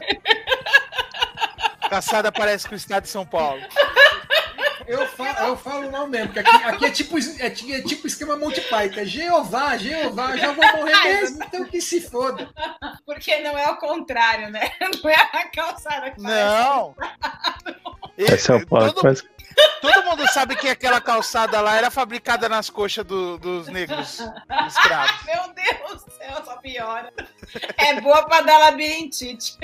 Calçada 1.90 2.30
parece 2.30 2.68
com 2.68 2.74
o 2.74 2.78
estado 2.78 3.02
de 3.02 3.08
São 3.08 3.26
Paulo. 3.26 3.60
Eu 4.86 5.06
falo, 5.08 5.38
eu 5.48 5.56
falo 5.56 5.90
não 5.90 6.06
mesmo, 6.06 6.32
porque 6.32 6.40
aqui, 6.40 6.64
aqui 6.64 6.84
é, 6.86 6.90
tipo, 6.90 7.18
é, 7.18 7.46
é 7.46 7.50
tipo 7.82 8.06
esquema 8.06 8.36
Monty 8.36 8.60
Python. 8.62 9.00
É 9.00 9.04
Jeová, 9.04 9.76
Jeová, 9.76 10.36
já 10.36 10.52
vou 10.52 10.64
morrer 10.76 11.02
mesmo, 11.04 11.42
então 11.42 11.64
que 11.64 11.80
se 11.80 12.00
foda. 12.00 12.48
Porque 13.06 13.38
não 13.40 13.56
é 13.56 13.68
o 13.70 13.76
contrário, 13.76 14.50
né? 14.50 14.70
Não 14.80 15.10
é 15.10 15.14
a 15.14 15.48
calçada 15.48 16.10
que 16.10 16.20
Não! 16.20 16.94
E- 18.16 18.24
É 18.26 18.36
todo, 18.36 19.02
parece- 19.02 19.28
todo 19.82 20.04
mundo 20.04 20.24
sabe 20.32 20.54
que 20.54 20.68
aquela 20.68 21.00
calçada 21.00 21.60
lá 21.60 21.76
era 21.76 21.90
fabricada 21.90 22.48
nas 22.48 22.70
coxas 22.70 23.04
do- 23.04 23.38
dos 23.38 23.66
negros 23.66 24.20
escravos. 24.68 25.10
Meu 25.26 25.52
Deus 25.52 26.04
do 26.04 26.10
céu, 26.12 26.44
só 26.44 26.56
piora. 26.58 27.12
É 27.76 28.00
boa 28.00 28.22
pra 28.24 28.40
dar 28.42 28.58
labirintite. 28.58 29.58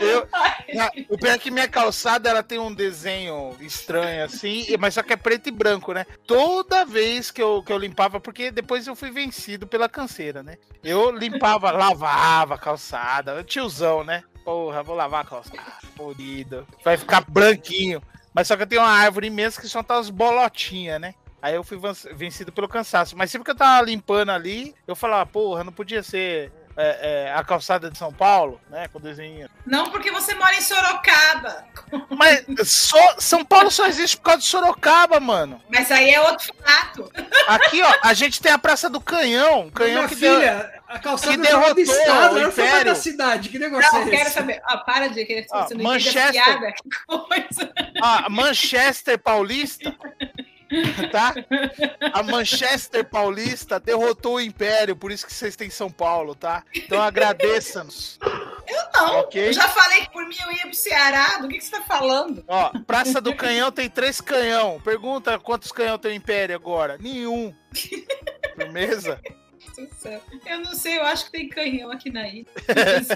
Eu, 0.00 0.26
na- 0.74 0.90
o 1.08 1.16
pior 1.18 1.32
é 1.34 1.38
que 1.38 1.50
minha 1.50 1.68
calçada 1.68 2.28
ela 2.28 2.42
tem 2.42 2.58
um 2.58 2.74
desenho 2.74 3.56
estranho 3.60 4.24
assim, 4.24 4.64
mas 4.78 4.94
só 4.94 5.02
que 5.02 5.12
é 5.12 5.16
preto 5.16 5.48
e 5.48 5.52
branco, 5.52 5.92
né? 5.92 6.04
Toda 6.26 6.84
vez 6.84 7.30
que 7.30 7.42
eu, 7.42 7.62
que 7.62 7.72
eu 7.72 7.78
limpava, 7.78 8.18
porque 8.20 8.50
depois 8.50 8.86
eu 8.86 8.96
fui 8.96 9.10
vencido 9.10 9.66
pela 9.66 9.88
canseira, 9.88 10.42
né? 10.42 10.56
Eu 10.82 11.10
limpava, 11.10 11.70
lavava 11.72 12.54
a 12.54 12.58
calçada, 12.58 13.42
tiozão, 13.44 14.02
né? 14.04 14.22
Porra, 14.44 14.82
vou 14.82 14.94
lavar 14.96 15.22
a 15.22 15.28
calçada, 15.28 15.62
polido. 15.96 16.66
Vai 16.84 16.96
ficar 16.96 17.24
branquinho. 17.28 18.02
Mas 18.34 18.48
só 18.48 18.56
que 18.56 18.62
eu 18.64 18.66
tenho 18.66 18.82
uma 18.82 18.90
árvore 18.90 19.28
imensa 19.28 19.60
que 19.60 19.68
só 19.68 19.82
tá 19.82 19.96
as 19.96 20.10
bolotinhas, 20.10 21.00
né? 21.00 21.14
Aí 21.40 21.54
eu 21.54 21.62
fui 21.62 21.78
vencido 22.14 22.50
pelo 22.50 22.68
cansaço. 22.68 23.16
Mas 23.16 23.30
sempre 23.30 23.44
que 23.44 23.50
eu 23.50 23.54
tava 23.56 23.84
limpando 23.86 24.30
ali, 24.30 24.74
eu 24.86 24.96
falava, 24.96 25.24
porra, 25.26 25.62
não 25.62 25.72
podia 25.72 26.02
ser 26.02 26.50
é, 26.76 27.26
é, 27.28 27.32
a 27.34 27.42
calçada 27.44 27.90
de 27.90 27.96
São 27.98 28.12
Paulo, 28.12 28.60
né? 28.70 28.88
Com 28.88 28.98
o 28.98 29.02
desenho. 29.02 29.48
Não 29.66 29.90
porque 29.90 30.10
você 30.10 30.34
mora 30.34 30.54
em 30.56 30.60
Sorocaba. 30.60 31.64
Mas 32.10 32.44
só, 32.68 33.14
São 33.18 33.44
Paulo 33.44 33.70
só 33.70 33.86
existe 33.86 34.16
por 34.16 34.24
causa 34.24 34.40
de 34.40 34.46
Sorocaba, 34.46 35.20
mano. 35.20 35.60
Mas 35.68 35.90
aí 35.92 36.10
é 36.10 36.20
outro 36.20 36.52
fato. 36.64 37.12
Aqui, 37.46 37.80
ó, 37.82 37.94
a 38.02 38.12
gente 38.14 38.40
tem 38.40 38.50
a 38.52 38.58
Praça 38.58 38.90
do 38.90 39.00
Canhão. 39.00 39.70
Canhão 39.70 39.94
Minha 40.02 40.08
que 40.08 40.14
deu. 40.16 40.34
filha, 40.40 40.82
a 40.88 40.98
calçada 40.98 41.32
que 41.32 41.34
é 41.34 41.36
do 41.36 41.42
derrotou 41.42 41.82
estado, 41.82 42.36
o 42.48 42.52
foi 42.52 42.64
Império. 42.66 42.84
da 42.86 42.94
cidade. 42.94 43.48
Que 43.48 43.58
negócio 43.58 43.92
Não, 43.92 44.02
é 44.02 44.10
quero 44.10 44.22
esse? 44.22 44.30
saber. 44.32 44.60
Ah, 44.64 44.78
para 44.78 45.08
de 45.08 45.24
querer 45.24 45.46
não 45.50 45.62
entende 45.64 45.82
Manchester. 45.82 46.32
piada. 46.32 46.72
Que 46.72 47.06
coisa. 47.06 47.72
A 48.02 48.28
Manchester 48.30 49.18
Paulista. 49.18 49.94
Tá? 51.10 51.34
A 52.12 52.22
Manchester 52.22 53.04
Paulista 53.04 53.78
derrotou 53.78 54.34
o 54.34 54.40
Império, 54.40 54.96
por 54.96 55.12
isso 55.12 55.26
que 55.26 55.32
vocês 55.32 55.54
têm 55.54 55.70
São 55.70 55.90
Paulo, 55.90 56.34
tá? 56.34 56.64
Então 56.74 57.00
agradeça-nos. 57.00 58.18
Eu 58.66 58.82
não. 58.94 59.20
Ok. 59.20 59.48
Eu 59.48 59.52
já 59.52 59.68
falei 59.68 60.02
que 60.02 60.12
por 60.12 60.26
mim 60.26 60.36
eu 60.44 60.52
ia 60.52 60.62
pro 60.62 60.74
Ceará. 60.74 61.38
Do 61.38 61.48
que, 61.48 61.58
que 61.58 61.64
você 61.64 61.70
tá 61.70 61.82
falando? 61.82 62.44
Ó, 62.48 62.70
Praça 62.86 63.20
do 63.20 63.34
Canhão 63.34 63.70
tem 63.70 63.88
três 63.88 64.20
canhão. 64.20 64.80
Pergunta 64.80 65.38
quantos 65.38 65.70
canhão 65.70 65.98
tem 65.98 66.12
o 66.12 66.14
Império 66.14 66.54
agora? 66.54 66.98
Nenhum. 66.98 67.54
Firmeza? 68.56 69.20
Eu 70.46 70.60
não 70.60 70.74
sei, 70.74 70.98
eu 70.98 71.04
acho 71.04 71.26
que 71.26 71.32
tem 71.32 71.48
canhão 71.48 71.90
aqui 71.90 72.10
na 72.10 72.28
ilha. 72.28 72.46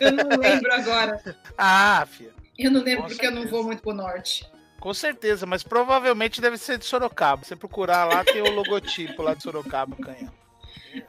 Eu 0.01 0.13
não 0.13 0.37
lembro 0.39 0.73
agora. 0.73 1.37
Ah, 1.57 2.07
filha. 2.11 2.33
Eu 2.57 2.71
não 2.71 2.83
lembro 2.83 3.05
Com 3.05 3.09
porque 3.11 3.27
eu 3.27 3.31
não 3.31 3.47
vou 3.47 3.63
muito 3.65 3.83
pro 3.83 3.93
norte. 3.93 4.49
Com 4.81 4.95
certeza, 4.95 5.45
mas 5.45 5.63
provavelmente 5.63 6.41
deve 6.41 6.57
ser 6.57 6.79
de 6.79 6.85
Sorocaba. 6.85 7.43
Se 7.43 7.49
você 7.49 7.57
procurar 7.57 8.05
lá, 8.05 8.25
tem 8.25 8.43
o 8.43 8.55
logotipo 8.55 9.23
lá 9.23 9.35
de 9.35 9.43
Sorocaba, 9.43 9.97
o 9.99 10.03
canhão. 10.03 10.33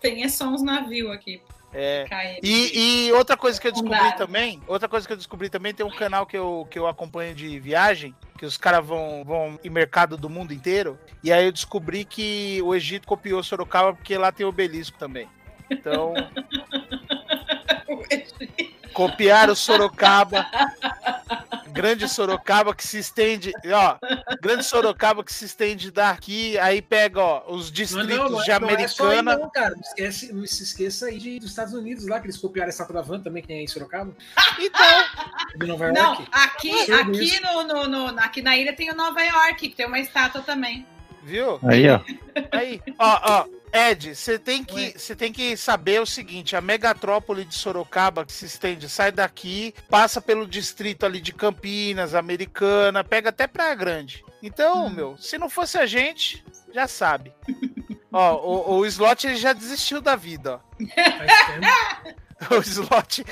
Tem 0.01 0.23
é 0.23 0.29
só 0.29 0.47
uns 0.47 0.61
navios 0.61 1.11
aqui. 1.11 1.41
É. 1.71 2.39
E, 2.41 3.07
e 3.07 3.13
outra 3.13 3.37
coisa 3.37 3.61
que 3.61 3.67
eu 3.67 3.71
descobri 3.71 4.17
também, 4.17 4.59
outra 4.67 4.89
coisa 4.89 5.05
que 5.05 5.13
eu 5.13 5.17
descobri 5.17 5.49
também, 5.49 5.73
tem 5.73 5.85
um 5.85 5.91
canal 5.91 6.25
que 6.25 6.35
eu, 6.35 6.67
que 6.69 6.79
eu 6.79 6.87
acompanho 6.87 7.35
de 7.35 7.59
viagem, 7.59 8.15
que 8.37 8.45
os 8.45 8.57
caras 8.57 8.85
vão, 8.85 9.23
vão 9.23 9.59
em 9.63 9.69
mercado 9.69 10.17
do 10.17 10.29
mundo 10.29 10.51
inteiro, 10.51 10.97
e 11.23 11.31
aí 11.31 11.45
eu 11.45 11.51
descobri 11.51 12.05
que 12.05 12.59
o 12.63 12.73
Egito 12.73 13.07
copiou 13.07 13.43
Sorocaba 13.43 13.93
porque 13.93 14.17
lá 14.17 14.31
tem 14.31 14.45
obelisco 14.45 14.97
também. 14.97 15.29
Então, 15.69 16.13
copiaram 18.93 19.55
Sorocaba, 19.55 20.45
grande 21.71 22.07
Sorocaba 22.09 22.73
que 22.75 22.85
se 22.85 22.97
estende, 22.99 23.51
ó, 23.73 23.97
grande 24.41 24.63
Sorocaba 24.65 25.23
que 25.23 25.33
se 25.33 25.45
estende 25.45 25.91
daqui, 25.91 26.57
aí 26.59 26.81
pega, 26.81 27.19
ó, 27.21 27.43
os 27.47 27.67
Não, 27.67 27.71
distritos 27.73 28.17
não, 28.17 28.29
não, 28.29 28.41
de 28.43 28.51
é, 28.51 28.59
não 28.59 28.69
é 28.69 28.87
só 28.87 29.09
aí 29.09 29.19
Americana. 29.19 29.37
não, 29.37 29.49
cara. 29.49 29.75
Não, 29.75 29.81
esquece, 29.81 30.33
não 30.33 30.45
se 30.45 30.63
esqueça 30.63 31.05
aí 31.07 31.17
de, 31.17 31.39
dos 31.39 31.49
Estados 31.49 31.73
Unidos 31.73 32.07
lá, 32.07 32.19
que 32.19 32.25
eles 32.27 32.37
copiaram 32.37 32.67
a 32.67 32.71
estátua 32.71 32.95
da 32.95 33.01
Van 33.01 33.19
também, 33.21 33.41
que 33.41 33.47
tem 33.47 33.57
aí 33.59 33.63
em 33.63 33.67
Sorocaba. 33.67 34.13
Então, 34.59 35.05
De 35.57 35.67
Nova 35.67 35.91
Não, 35.91 36.13
York. 36.15 36.27
aqui, 36.31 36.71
Absurdo 36.91 37.01
aqui, 37.11 37.23
isso. 37.23 37.41
no, 37.43 37.63
no, 37.63 37.87
no- 37.87 38.19
aqui 38.19 38.41
na 38.41 38.57
ilha 38.57 38.73
tem 38.75 38.91
o 38.91 38.95
Nova 38.95 39.21
York, 39.21 39.69
que 39.69 39.75
tem 39.75 39.85
uma 39.85 39.99
estátua 39.99 40.41
também. 40.41 40.85
viu? 41.23 41.59
Aí, 41.63 41.89
ó. 41.89 41.99
Aí, 42.51 42.81
ó, 42.97 43.19
ó, 43.23 43.45
Ed, 43.71 44.15
você 44.15 44.39
tem 44.39 44.63
que, 44.63 44.97
você 44.97 45.15
tem 45.15 45.31
que 45.31 45.55
saber 45.55 46.01
o 46.01 46.05
seguinte: 46.05 46.55
a 46.55 46.61
megatrópole 46.61 47.45
de 47.45 47.53
Sorocaba 47.55 48.25
que 48.25 48.31
se 48.33 48.45
estende, 48.45 48.89
sai 48.89 49.11
daqui, 49.11 49.73
passa 49.89 50.19
pelo 50.21 50.47
distrito 50.47 51.05
ali 51.05 51.21
de 51.21 51.31
Campinas, 51.33 52.15
Americana, 52.15 53.03
pega 53.03 53.29
até 53.29 53.45
Praia 53.47 53.75
Grande. 53.75 54.23
Então, 54.41 54.85
Hum. 54.87 54.89
meu, 54.89 55.17
se 55.17 55.37
não 55.37 55.49
fosse 55.49 55.77
a 55.77 55.85
gente, 55.85 56.43
já 56.73 56.87
sabe. 56.87 57.31
ó, 58.11 58.35
o, 58.37 58.77
o 58.79 58.85
Slot 58.85 59.27
ele 59.27 59.35
já 59.35 59.53
desistiu 59.53 60.01
da 60.01 60.15
vida, 60.15 60.55
ó. 60.55 60.59
Faz 60.95 61.45
tempo, 61.47 62.19
O 62.55 62.61
Slot, 62.61 63.25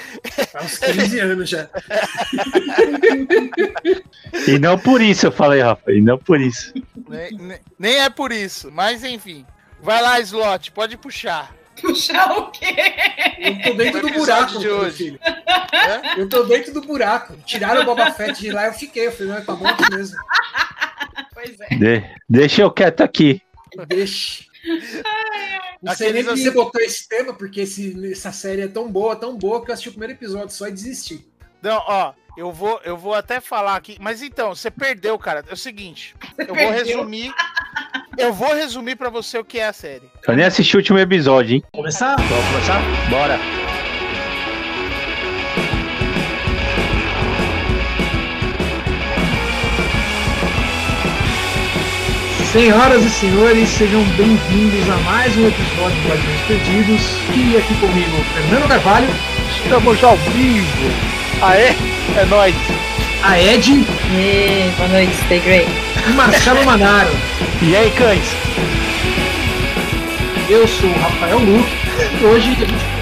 há 0.53 0.63
uns 0.63 0.77
15 0.79 1.19
anos 1.21 1.49
já. 1.49 1.69
E 4.47 4.59
não 4.59 4.77
por 4.77 5.01
isso 5.01 5.27
eu 5.27 5.31
falei, 5.31 5.61
Rafa. 5.61 5.91
E 5.93 6.01
não 6.01 6.17
por 6.17 6.39
isso. 6.41 6.73
nem, 7.07 7.31
nem- 7.37 7.59
nem 7.79 7.95
é 7.99 8.09
por 8.09 8.31
isso, 8.33 8.69
mas 8.71 9.03
enfim. 9.05 9.45
Vai 9.81 10.01
lá, 10.01 10.19
Slot, 10.19 10.71
pode 10.71 10.97
puxar. 10.97 11.55
Puxar 11.79 12.31
o 12.37 12.49
quê? 12.51 12.75
Eu 13.37 13.61
tô 13.63 13.73
dentro 13.77 14.01
do 14.01 14.09
buraco, 14.11 14.59
de 14.59 14.67
hoje. 14.67 14.97
filho. 14.97 15.19
né? 15.23 16.15
Eu 16.17 16.27
tô 16.27 16.43
dentro 16.43 16.73
do 16.73 16.81
buraco. 16.81 17.35
Tiraram 17.45 17.81
o 17.83 17.85
Boba 17.85 18.11
Fett 18.11 18.39
de 18.39 18.49
lá 18.51 18.65
eu 18.65 18.73
fiquei. 18.73 19.07
Eu 19.07 19.11
falei, 19.11 19.33
não, 19.33 19.45
tá 19.45 19.53
bom 19.53 19.67
aqui 19.67 19.83
mesmo. 19.95 20.17
Pois 21.33 21.55
é. 21.59 21.75
De- 21.75 22.03
deixa 22.27 22.63
eu 22.63 22.71
quieto 22.71 23.01
aqui. 23.01 23.41
Deixa. 23.87 24.43
Não 25.81 25.93
sei 25.93 26.11
nem 26.11 26.21
Aqueles 26.21 26.25
porque 26.25 26.41
você 26.41 26.47
assim- 26.47 26.51
botou 26.57 26.81
esse 26.81 27.07
tema, 27.07 27.33
porque 27.33 27.61
esse- 27.61 28.11
essa 28.11 28.31
série 28.31 28.61
é 28.63 28.67
tão 28.67 28.91
boa, 28.91 29.15
tão 29.15 29.37
boa, 29.37 29.63
que 29.63 29.69
eu 29.69 29.73
assisti 29.73 29.89
o 29.89 29.91
primeiro 29.91 30.13
episódio 30.13 30.49
só 30.49 30.67
e 30.67 30.71
desisti. 30.71 31.27
Não, 31.61 31.77
ó, 31.87 32.13
eu 32.35 32.51
vou, 32.51 32.81
eu 32.83 32.97
vou 32.97 33.13
até 33.13 33.39
falar 33.39 33.75
aqui. 33.75 33.97
Mas 34.01 34.23
então, 34.23 34.55
você 34.55 34.71
perdeu, 34.71 35.17
cara. 35.19 35.45
É 35.47 35.53
o 35.53 35.57
seguinte, 35.57 36.15
eu 36.39 36.55
vou 36.55 36.71
resumir. 36.71 37.31
Eu 38.17 38.33
vou 38.33 38.53
resumir 38.55 38.95
pra 38.95 39.09
você 39.09 39.37
o 39.37 39.45
que 39.45 39.59
é 39.59 39.67
a 39.67 39.73
série. 39.73 40.09
Eu 40.27 40.35
nem 40.35 40.45
assisti 40.45 40.75
o 40.75 40.79
último 40.79 40.97
episódio, 40.97 41.55
hein? 41.55 41.63
Começar? 41.71 42.15
Vamos 42.15 42.45
começar? 42.47 42.81
Bora. 43.09 43.39
Senhoras 52.51 53.03
e 53.03 53.09
senhores, 53.09 53.69
sejam 53.69 54.03
bem-vindos 54.15 54.89
a 54.89 54.97
mais 55.03 55.37
um 55.37 55.47
episódio 55.47 56.01
do 56.01 56.09
Guardiões 56.09 56.41
Perdidos. 56.47 57.01
E 57.35 57.57
aqui 57.57 57.75
comigo, 57.79 58.23
Fernando 58.33 58.67
Carvalho, 58.67 59.07
Estamos 59.63 60.01
ao 60.03 60.15
vivo. 60.15 60.89
Aê, 61.41 61.75
é 62.17 62.25
nóis. 62.29 62.55
A 63.27 63.37
Ed 63.41 63.67
E, 64.13 64.71
boa 64.77 64.87
noite, 64.89 65.13
stay 65.25 65.39
great. 65.41 65.69
e 66.07 66.11
Marcelo 66.13 66.63
Manaro. 66.65 67.09
E 67.61 67.75
aí, 67.75 67.91
cães? 67.91 68.23
Eu 70.49 70.65
sou 70.65 70.89
o 70.89 70.99
Rafael 70.99 71.39
Luque 71.39 71.75
e 72.21 72.25
hoje 72.25 72.51
a 72.51 72.53
gente 72.53 72.96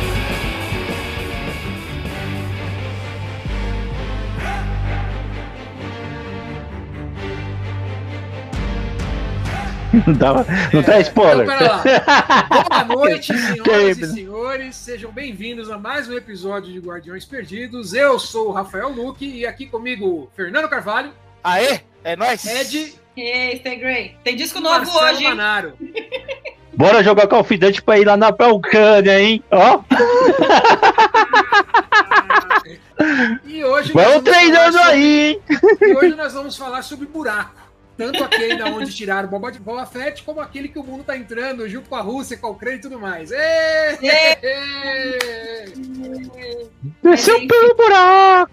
Não, 10.05 10.13
dá, 10.13 10.33
não 10.73 10.83
tá 10.83 10.99
spoiler. 10.99 11.45
Então, 11.45 11.57
pera 11.83 12.03
lá. 12.07 12.83
Boa 12.83 12.83
noite, 12.95 13.33
senhoras 13.37 13.97
e 13.97 14.13
senhores. 14.13 14.75
Sejam 14.75 15.11
bem-vindos 15.11 15.69
a 15.71 15.77
mais 15.77 16.09
um 16.09 16.13
episódio 16.13 16.71
de 16.73 16.79
Guardiões 16.79 17.23
Perdidos. 17.25 17.93
Eu 17.93 18.19
sou 18.19 18.49
o 18.49 18.51
Rafael 18.51 18.89
Luque 18.89 19.25
e 19.25 19.45
aqui 19.45 19.65
comigo 19.65 20.29
Fernando 20.35 20.67
Carvalho, 20.67 21.11
Aê, 21.43 21.79
é 22.03 22.15
nóis. 22.15 22.43
Ed 22.45 22.95
E, 23.15 23.57
stay 23.59 23.75
great. 23.77 24.17
Tem 24.23 24.35
disco 24.35 24.59
novo 24.59 24.79
Marcelo 24.79 25.05
hoje. 25.13 25.23
Manaro. 25.23 25.73
Bora 26.75 27.01
jogar 27.03 27.27
Call 27.27 27.39
of 27.39 27.57
Duty 27.57 27.81
pra 27.81 27.97
ir 27.99 28.05
lá 28.05 28.17
na 28.17 28.29
Ucrânia, 28.51 29.19
hein? 29.21 29.41
Ó, 29.51 29.79
E 33.45 33.63
hoje 33.63 33.93
nós 33.95 34.05
vamos 34.07 34.23
treinando 34.23 34.73
falar 34.77 34.85
sobre- 34.85 34.91
aí, 34.91 35.29
hein? 35.29 35.41
E 35.81 35.95
hoje 35.95 36.15
nós 36.15 36.33
vamos 36.33 36.57
falar 36.57 36.81
sobre 36.81 37.05
buraco. 37.07 37.64
Tanto 37.97 38.23
aquele 38.23 38.57
da 38.57 38.65
onde 38.65 38.93
tiraram 38.93 39.27
o 39.27 39.31
Boba, 39.31 39.51
Boba 39.51 39.85
Fett, 39.85 40.23
como 40.23 40.41
aquele 40.41 40.67
que 40.67 40.77
o 40.77 40.83
mundo 40.83 41.03
tá 41.03 41.15
entrando, 41.17 41.67
junto 41.69 41.87
com 41.89 41.95
a 41.95 42.01
Rússia, 42.01 42.37
com 42.37 42.47
a 42.47 42.49
Ucrânia 42.49 42.77
e 42.77 42.81
tudo 42.81 42.99
mais. 42.99 43.31
Ê! 43.31 43.97
Desceu 47.01 47.37
enfim. 47.37 47.47
pelo 47.47 47.75
buraco. 47.75 48.51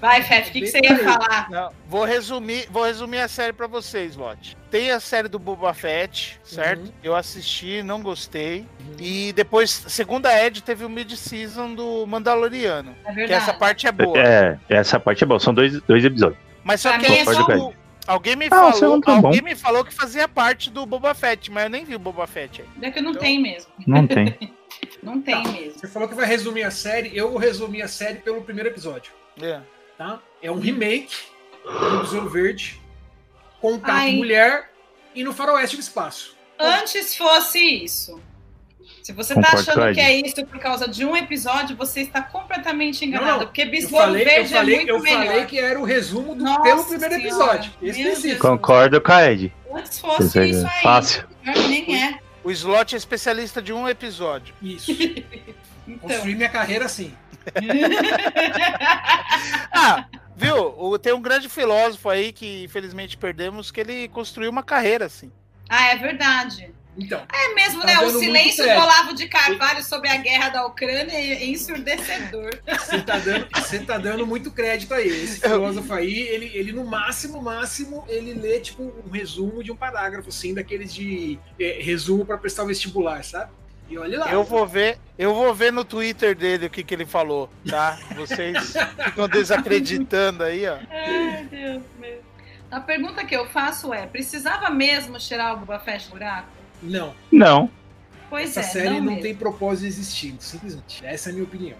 Vai, 0.00 0.22
Fef, 0.22 0.50
o 0.50 0.52
que, 0.52 0.60
que 0.60 0.66
você 0.66 0.80
ia 0.84 0.98
falar? 0.98 1.48
Não, 1.50 1.70
vou 1.88 2.04
resumir, 2.04 2.68
vou 2.70 2.84
resumir 2.84 3.20
a 3.20 3.28
série 3.28 3.54
pra 3.54 3.66
vocês, 3.66 4.16
Lot. 4.16 4.54
Tem 4.70 4.90
a 4.90 5.00
série 5.00 5.28
do 5.28 5.38
Boba 5.38 5.72
Fett, 5.72 6.38
certo? 6.44 6.88
Uhum. 6.88 6.92
Eu 7.02 7.16
assisti, 7.16 7.82
não 7.82 8.02
gostei. 8.02 8.66
E 9.00 9.32
depois, 9.32 9.70
segundo 9.88 10.26
a 10.26 10.44
Ed, 10.44 10.62
teve 10.62 10.84
o 10.84 10.90
mid-season 10.90 11.74
do 11.74 12.06
Mandaloriano. 12.06 12.94
É 13.02 13.08
Que 13.08 13.14
verdade. 13.14 13.42
essa 13.42 13.54
parte 13.54 13.86
é 13.86 13.92
boa. 13.92 14.18
É, 14.18 14.58
essa 14.68 15.00
parte 15.00 15.24
é 15.24 15.26
boa. 15.26 15.40
São 15.40 15.54
dois, 15.54 15.80
dois 15.82 16.04
episódios. 16.04 16.38
Mas 16.64 16.80
só 16.80 16.90
Pra 16.90 16.98
que 17.00 17.06
é 17.12 17.24
só 17.24 17.44
o- 17.58 17.74
alguém 18.06 18.34
me 18.36 18.46
Ah, 18.46 18.72
falou, 18.72 19.00
tá 19.00 19.12
alguém 19.12 19.40
bom. 19.40 19.44
me 19.44 19.54
falou 19.54 19.84
que 19.84 19.94
fazia 19.94 20.26
parte 20.26 20.70
do 20.70 20.84
Boba 20.86 21.14
Fett, 21.14 21.50
mas 21.50 21.64
eu 21.64 21.70
nem 21.70 21.84
vi 21.84 21.94
o 21.94 21.98
Boba 21.98 22.26
Fett 22.26 22.62
aí. 22.62 22.68
É 22.82 22.90
que 22.90 23.00
não 23.00 23.14
tem 23.14 23.40
mesmo. 23.40 23.70
Não 23.86 24.06
tem. 24.06 24.36
Não 25.02 25.20
tem 25.20 25.40
Tá. 25.42 25.50
mesmo. 25.52 25.78
Você 25.78 25.86
falou 25.86 26.08
que 26.08 26.14
vai 26.14 26.26
resumir 26.26 26.62
a 26.64 26.70
série, 26.70 27.14
eu 27.16 27.30
vou 27.30 27.38
resumir 27.38 27.82
a 27.82 27.88
série 27.88 28.18
pelo 28.18 28.42
primeiro 28.42 28.70
episódio. 28.70 29.12
É. 29.40 29.60
Tá? 29.98 30.18
É 30.42 30.50
um 30.50 30.58
remake 30.58 31.14
do 31.62 32.00
Besouro 32.00 32.28
Verde, 32.30 32.80
contato 33.60 33.92
Ai. 33.92 34.12
mulher 34.16 34.70
e 35.14 35.22
no 35.22 35.32
faroeste 35.32 35.76
do 35.76 35.80
espaço. 35.80 36.34
Antes 36.58 37.16
fosse 37.16 37.58
isso. 37.60 38.20
Se 39.04 39.12
você 39.12 39.34
tá 39.34 39.42
Concordo 39.42 39.64
com 39.66 39.70
achando 39.80 39.94
que 39.94 40.00
é 40.00 40.16
isso 40.18 40.46
por 40.46 40.58
causa 40.58 40.88
de 40.88 41.04
um 41.04 41.14
episódio, 41.14 41.76
você 41.76 42.00
está 42.00 42.22
completamente 42.22 43.04
enganado. 43.04 43.30
Não, 43.32 43.38
não. 43.40 43.46
Porque 43.46 43.60
Eu 43.62 43.70
Besouro 43.70 43.96
falei, 43.98 44.22
eu 44.22 44.26
Verde 44.26 44.48
falei, 44.54 44.74
é 44.74 44.76
muito 44.78 44.88
eu 44.90 45.00
melhor. 45.02 45.26
falei 45.26 45.44
que 45.44 45.58
era 45.58 45.78
o 45.78 45.84
resumo 45.84 46.34
do, 46.34 46.42
Nossa 46.42 46.62
pelo 46.62 46.84
primeiro 46.84 47.14
Senhora. 47.14 47.28
episódio. 47.28 47.72
Específico. 47.82 48.48
Concordo 48.48 49.00
com 49.02 49.12
a 49.12 49.30
Ed. 49.30 49.52
Antes 49.74 49.98
fosse 50.00 50.24
isso 50.24 50.66
aí. 50.66 50.82
Fácil. 50.82 51.24
Nem 51.68 52.02
é. 52.02 52.18
O 52.42 52.50
Slot 52.50 52.94
é 52.94 52.98
especialista 52.98 53.60
de 53.60 53.72
um 53.74 53.86
episódio. 53.88 54.54
Isso. 54.62 54.90
Então. 55.86 56.08
Construir 56.08 56.34
minha 56.36 56.48
carreira 56.48 56.86
assim. 56.86 57.12
Ah, 59.70 60.06
viu? 60.34 60.56
O- 60.78 60.98
Tem 60.98 61.12
um 61.12 61.20
grande 61.20 61.48
filósofo 61.48 62.08
aí 62.08 62.32
que 62.32 62.64
infelizmente 62.64 63.16
perdemos, 63.18 63.70
que 63.70 63.80
ele 63.80 64.08
construiu 64.08 64.50
uma 64.50 64.62
carreira 64.62 65.04
assim. 65.06 65.30
ah, 65.68 65.88
é 65.88 65.96
verdade. 65.96 66.72
Então, 66.96 67.22
É 67.32 67.54
mesmo, 67.54 67.80
Tá 67.80 67.86
né? 67.86 67.98
O 68.00 68.18
silêncio 68.18 68.64
do. 68.64 68.70
Olavo 68.70 69.14
de 69.14 69.28
Carvalho 69.28 69.82
sobre 69.82 70.08
a 70.08 70.16
guerra 70.16 70.48
da 70.50 70.66
Ucrânia 70.66 71.12
é 71.12 71.44
ensurdecedor. 71.46 72.50
você 72.78 73.00
tá 73.00 73.18
dando, 73.18 73.48
você 73.54 73.78
tá 73.80 73.98
dando 73.98 74.26
muito 74.26 74.50
crédito 74.50 74.94
aí. 74.94 75.08
Esse 75.08 75.40
filósofo 75.40 75.92
aí, 75.92 76.20
ele, 76.20 76.50
ele 76.54 76.72
no 76.72 76.84
máximo, 76.84 77.42
máximo, 77.42 78.04
ele 78.08 78.34
lê 78.34 78.60
tipo 78.60 78.82
um 78.82 79.10
resumo 79.10 79.62
de 79.62 79.72
um 79.72 79.76
parágrafo, 79.76 80.28
assim, 80.28 80.54
daqueles 80.54 80.92
de 80.94 81.38
é, 81.58 81.78
resumo 81.80 82.24
para 82.24 82.38
prestar 82.38 82.62
o 82.64 82.66
vestibular, 82.66 83.24
sabe? 83.24 83.50
E 83.88 83.98
olha 83.98 84.18
lá. 84.18 84.32
Eu 84.32 84.44
vou 84.44 84.66
ver, 84.66 84.98
eu 85.18 85.34
vou 85.34 85.52
ver 85.54 85.72
no 85.72 85.84
Twitter 85.84 86.34
dele 86.34 86.66
o 86.66 86.70
que, 86.70 86.82
que 86.82 86.94
ele 86.94 87.04
falou, 87.04 87.50
tá? 87.68 87.98
Vocês 88.16 88.72
ficam 89.04 89.28
desacreditando 89.28 90.42
aí, 90.42 90.66
ó. 90.66 90.78
Ai, 90.90 91.44
Deus 91.50 91.82
meu. 91.98 92.22
A 92.70 92.80
pergunta 92.80 93.24
que 93.24 93.36
eu 93.36 93.46
faço 93.46 93.92
é: 93.92 94.06
precisava 94.06 94.70
mesmo 94.70 95.18
tirar 95.18 95.52
o 95.54 95.58
Boba 95.58 95.78
Fett 95.78 96.06
do 96.06 96.12
buraco? 96.12 96.48
Não, 96.84 97.14
Não. 97.32 97.70
Pois 98.30 98.50
essa 98.56 98.60
é, 98.60 98.62
série 98.64 99.00
não, 99.00 99.12
não, 99.12 99.20
tem 99.20 99.34
propósito 99.34 99.82
de 99.82 99.86
existir, 99.88 100.34
simplesmente. 100.40 101.04
Essa 101.04 101.28
é 101.28 101.30
a 101.30 101.32
minha 101.34 101.44
opinião. 101.44 101.76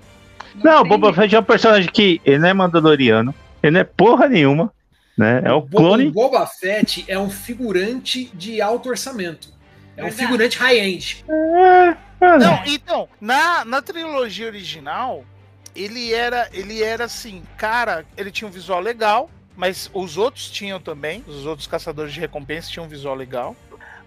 Não, 0.54 0.80
o 0.80 0.82
tem 0.82 0.88
Boba. 0.88 1.12
Fett 1.12 1.34
é 1.34 1.40
um 1.40 1.44
personagem 1.44 1.90
que 1.90 2.20
ele 2.24 2.38
não 2.38 2.48
é 2.48 2.54
mandaloriano. 2.54 3.34
Ele 3.62 3.72
não 3.72 3.80
é 3.80 3.84
porra 3.84 4.28
nenhuma. 4.28 4.72
Né? 5.18 5.42
É 5.44 5.52
o 5.52 5.60
Bo- 5.60 5.78
clone. 5.78 6.06
O 6.06 6.12
Boba 6.12 6.46
Fett 6.46 7.04
é 7.08 7.18
um 7.18 7.28
figurante 7.30 8.30
de 8.34 8.60
alto 8.60 8.88
orçamento. 8.88 9.48
É 9.96 10.04
um 10.04 10.10
figurante 10.12 10.58
high-end. 10.58 11.24
Ah, 12.20 12.38
Não, 12.38 12.62
então, 12.66 13.08
na, 13.20 13.64
na 13.64 13.82
trilogia 13.82 14.46
original, 14.46 15.24
ele 15.74 16.12
era, 16.12 16.48
ele 16.52 16.82
era 16.82 17.04
assim, 17.04 17.42
cara, 17.56 18.04
ele 18.16 18.30
tinha 18.30 18.48
um 18.48 18.50
visual 18.50 18.80
legal, 18.80 19.30
mas 19.56 19.90
os 19.92 20.16
outros 20.16 20.50
tinham 20.50 20.80
também, 20.80 21.24
os 21.28 21.46
outros 21.46 21.66
caçadores 21.66 22.12
de 22.12 22.20
recompensa 22.20 22.70
tinham 22.70 22.86
um 22.86 22.88
visual 22.88 23.14
legal. 23.14 23.56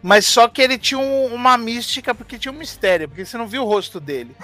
Mas 0.01 0.25
só 0.25 0.47
que 0.47 0.61
ele 0.61 0.77
tinha 0.77 0.99
um- 0.99 1.33
uma 1.33 1.57
mística, 1.57 2.13
porque 2.13 2.37
tinha 2.37 2.51
um 2.51 2.57
mistério, 2.57 3.07
porque 3.09 3.25
você 3.25 3.37
não 3.37 3.47
viu 3.47 3.63
o 3.63 3.67
rosto 3.67 3.99
dele, 3.99 4.35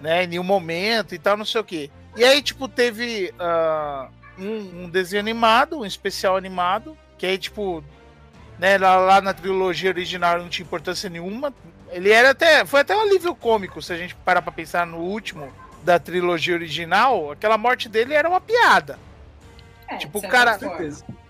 né? 0.00 0.24
Em 0.24 0.26
nenhum 0.28 0.44
momento 0.44 1.14
e 1.14 1.18
tal, 1.18 1.36
não 1.36 1.44
sei 1.44 1.60
o 1.60 1.64
quê. 1.64 1.90
E 2.16 2.24
aí, 2.24 2.40
tipo, 2.42 2.68
teve 2.68 3.32
ah, 3.38 4.08
um, 4.38 4.84
um 4.84 4.88
desenho 4.88 5.20
animado, 5.20 5.78
um 5.80 5.84
especial 5.86 6.36
animado, 6.36 6.96
que 7.18 7.26
aí, 7.26 7.36
tipo, 7.38 7.82
né, 8.58 8.78
lá, 8.78 8.96
lá 8.96 9.20
na 9.20 9.34
trilogia 9.34 9.90
original 9.90 10.38
não 10.38 10.48
tinha 10.48 10.64
importância 10.64 11.10
nenhuma. 11.10 11.52
Ele 11.90 12.10
era 12.10 12.30
até. 12.30 12.64
Foi 12.64 12.80
até 12.80 12.96
um 12.96 13.00
alívio 13.00 13.34
cômico, 13.34 13.82
se 13.82 13.92
a 13.92 13.96
gente 13.96 14.14
parar 14.14 14.42
pra 14.42 14.52
pensar 14.52 14.86
no 14.86 14.98
último 14.98 15.52
da 15.82 15.98
trilogia 15.98 16.54
original, 16.54 17.32
aquela 17.32 17.58
morte 17.58 17.88
dele 17.88 18.14
era 18.14 18.28
uma 18.28 18.40
piada. 18.40 18.98
É, 19.88 19.96
Tipo, 19.96 20.18
o 20.18 20.22
cara-. 20.28 20.56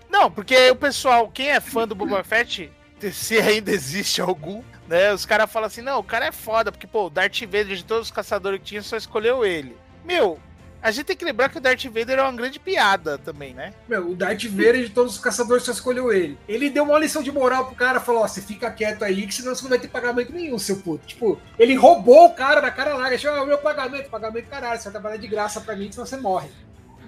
Não, 0.09 0.29
porque 0.29 0.69
o 0.69 0.75
pessoal, 0.75 1.29
quem 1.29 1.49
é 1.49 1.59
fã 1.59 1.87
do 1.87 1.95
Boba 1.95 2.23
Fett, 2.23 2.69
se 3.09 3.37
ainda 3.39 3.71
existe 3.71 4.21
algum, 4.21 4.61
né? 4.87 5.13
Os 5.13 5.25
caras 5.25 5.51
falam 5.51 5.67
assim, 5.67 5.81
não, 5.81 5.99
o 5.99 6.03
cara 6.03 6.25
é 6.25 6.31
foda, 6.31 6.71
porque, 6.71 6.85
pô, 6.85 7.05
o 7.05 7.09
Darth 7.09 7.41
Vader 7.41 7.75
de 7.75 7.85
todos 7.85 8.07
os 8.07 8.11
caçadores 8.11 8.59
que 8.59 8.65
tinha 8.65 8.81
só 8.81 8.97
escolheu 8.97 9.45
ele. 9.45 9.75
Meu, 10.03 10.37
a 10.81 10.89
gente 10.89 11.05
tem 11.05 11.15
que 11.15 11.23
lembrar 11.23 11.49
que 11.49 11.59
o 11.59 11.61
Darth 11.61 11.85
Vader 11.85 12.17
é 12.17 12.21
uma 12.23 12.31
grande 12.31 12.59
piada 12.59 13.17
também, 13.17 13.53
né? 13.53 13.71
Meu, 13.87 14.09
o 14.09 14.15
Darth 14.15 14.45
Vader 14.45 14.83
de 14.83 14.89
todos 14.89 15.13
os 15.13 15.19
caçadores 15.19 15.63
só 15.63 15.71
escolheu 15.71 16.11
ele. 16.11 16.37
Ele 16.47 16.71
deu 16.71 16.83
uma 16.83 16.97
lição 16.97 17.21
de 17.21 17.31
moral 17.31 17.65
pro 17.67 17.75
cara, 17.75 17.99
falou: 17.99 18.23
Ó, 18.23 18.27
você 18.27 18.41
fica 18.41 18.71
quieto 18.71 19.03
aí, 19.03 19.27
que 19.27 19.33
senão 19.33 19.53
você 19.53 19.61
não 19.61 19.69
vai 19.69 19.79
ter 19.79 19.89
pagamento 19.89 20.33
nenhum, 20.33 20.57
seu 20.57 20.77
puto. 20.77 21.05
Tipo, 21.05 21.39
ele 21.59 21.75
roubou 21.75 22.25
o 22.25 22.33
cara 22.33 22.61
na 22.61 22.71
cara 22.71 22.95
larga, 22.95 23.15
achou: 23.15 23.31
ah, 23.31 23.43
o 23.43 23.45
meu 23.45 23.59
pagamento, 23.59 24.09
pagamento 24.09 24.47
caralho, 24.47 24.79
você 24.79 24.85
vai 24.85 24.93
trabalhar 24.93 25.17
de 25.17 25.27
graça 25.27 25.61
pra 25.61 25.75
mim, 25.75 25.91
senão 25.91 26.05
você 26.05 26.17
morre. 26.17 26.49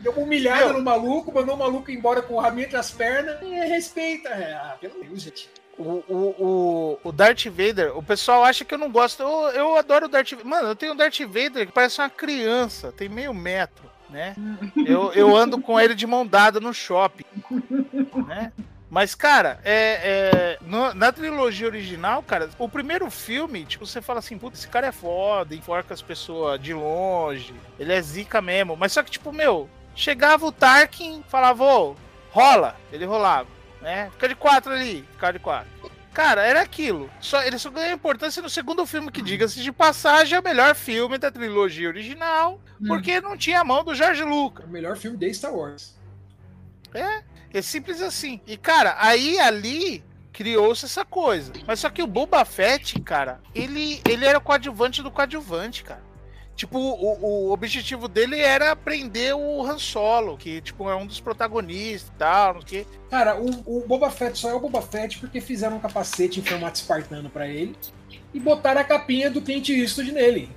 Deu 0.04 0.12
uma 0.12 0.22
humilhada 0.22 0.66
Meu. 0.66 0.74
no 0.74 0.84
maluco, 0.84 1.34
mandou 1.34 1.56
o 1.56 1.60
maluco 1.60 1.90
embora 1.90 2.22
com 2.22 2.36
o 2.36 2.40
rabinho 2.40 2.66
entre 2.66 2.78
as 2.78 2.92
pernas 2.92 3.42
e 3.42 3.48
respeita. 3.48 4.30
É, 4.30 4.54
ah, 4.54 4.78
pelo 4.80 5.02
Deus, 5.02 5.22
gente. 5.22 5.50
O, 5.78 6.04
o, 6.08 6.36
o, 6.40 7.00
o 7.04 7.12
Darth 7.12 7.46
Vader, 7.48 7.98
o 7.98 8.04
pessoal 8.04 8.44
acha 8.44 8.64
que 8.64 8.74
eu 8.74 8.78
não 8.78 8.92
gosto. 8.92 9.24
Eu, 9.24 9.30
eu 9.54 9.76
adoro 9.78 10.06
o 10.06 10.10
Darth 10.10 10.30
Vader. 10.32 10.46
Mano, 10.46 10.68
eu 10.70 10.76
tenho 10.76 10.94
um 10.94 10.96
Darth 10.96 11.20
Vader 11.22 11.66
que 11.66 11.72
parece 11.72 12.00
uma 12.00 12.10
criança, 12.10 12.92
tem 12.92 13.10
meio 13.10 13.34
metro, 13.34 13.90
né? 14.10 14.36
Eu, 14.86 15.12
eu 15.14 15.36
ando 15.36 15.60
com 15.60 15.80
ele 15.80 15.96
de 15.96 16.06
mão 16.06 16.26
dada 16.28 16.60
no 16.60 16.74
shopping, 16.74 17.26
né? 18.28 18.52
Mas, 18.90 19.16
cara, 19.16 19.60
é, 19.66 20.00
é, 20.04 20.58
no- 20.62 20.94
na 20.94 21.12
trilogia 21.12 21.66
original, 21.66 22.22
cara, 22.22 22.48
o 22.60 22.70
primeiro 22.70 23.10
filme, 23.10 23.66
tipo, 23.66 23.88
você 23.88 24.00
fala 24.04 24.20
assim, 24.20 24.38
puta, 24.38 24.56
esse 24.56 24.68
cara 24.68 24.86
é 24.86 24.92
foda, 24.92 25.56
enforca 25.56 25.96
as 25.96 26.02
pessoas 26.04 26.62
de 26.62 26.76
longe, 26.76 27.56
ele 27.80 27.92
é 27.92 28.00
zica 28.00 28.40
mesmo. 28.40 28.78
Mas 28.78 28.92
só 28.92 29.02
que, 29.02 29.10
tipo, 29.10 29.34
meu, 29.34 29.68
chegava 29.96 30.46
o 30.46 30.52
Tarkin, 30.52 31.24
falava, 31.28 31.64
ô, 31.64 31.96
rola, 32.30 32.76
ele 32.92 33.04
rolava, 33.06 33.48
né? 33.84 34.10
Fica 34.12 34.30
de 34.30 34.36
quatro 34.36 34.72
ali, 34.72 35.06
fica 35.12 35.32
de 35.32 35.39
quatro. 35.39 35.69
Cara, 36.13 36.43
era 36.43 36.62
aquilo. 36.62 37.10
Só, 37.19 37.43
ele 37.43 37.58
só 37.58 37.69
ganhou 37.69 37.93
importância 37.93 38.41
no 38.41 38.50
segundo 38.50 38.86
filme, 38.86 39.12
que 39.12 39.22
diga-se 39.22 39.62
de 39.62 39.72
passagem, 39.72 40.36
é 40.36 40.39
o 40.39 40.43
melhor 40.43 40.76
filme 40.76 41.17
da 41.17 41.32
trilogia 41.32 41.88
original, 41.88 42.62
porque 42.88 43.19
não 43.19 43.36
tinha 43.36 43.62
a 43.62 43.63
mão 43.63 43.84
do 43.84 43.96
George 43.96 44.24
Lucas. 44.24 44.65
É 44.65 44.67
o 44.67 44.72
melhor 44.72 44.96
filme 44.96 45.17
de 45.17 45.34
Star 45.34 45.54
Wars. 45.54 45.96
É 46.93 47.62
simples 47.62 48.02
assim. 48.02 48.41
E, 48.48 48.58
cara, 48.58 48.96
aí 49.00 49.39
ali 49.39 50.04
criou-se 50.32 50.86
essa 50.86 51.04
coisa. 51.06 51.54
Mas 51.65 51.80
só 51.80 51.89
que 51.89 52.02
o 52.02 52.08
Boba 52.08 52.43
Fett, 52.46 53.00
cara, 53.02 53.39
ele, 53.54 54.02
ele 54.08 54.26
era 54.26 54.38
o 54.38 54.41
coadjuvante 54.41 55.02
do 55.02 55.12
coadjuvante, 55.12 55.84
cara. 55.84 56.03
Tipo, 56.56 56.78
o, 56.78 57.48
o 57.48 57.52
objetivo 57.52 58.08
dele 58.08 58.39
era 58.39 58.76
prender 58.76 59.36
o 59.36 59.66
Han 59.66 59.80
Solo, 59.80 60.38
que, 60.38 60.62
tipo, 60.62 60.88
é 60.88 60.96
um 60.96 61.06
dos 61.08 61.20
protagonistas 61.20 62.10
e 62.13 62.18
tal, 62.18 62.54
não 62.54 62.62
quê. 62.62 62.86
Cara, 63.10 63.36
o, 63.39 63.48
o 63.66 63.84
Boba 63.88 64.10
Fett 64.12 64.38
só 64.38 64.50
é 64.50 64.54
o 64.54 64.60
Boba 64.60 64.82
Fett 64.82 65.18
porque 65.18 65.42
fizeram 65.42 65.78
um 65.78 65.80
capacete 65.80 66.39
em 66.39 66.44
formato 66.44 66.76
espartano 66.80 67.28
pra 67.30 67.48
ele 67.48 67.76
e 68.34 68.39
botaram 68.39 68.80
a 68.82 68.84
capinha 68.84 69.32
do 69.32 69.42
Clint 69.42 69.70
Eastwood 69.70 70.12
nele. 70.12 70.50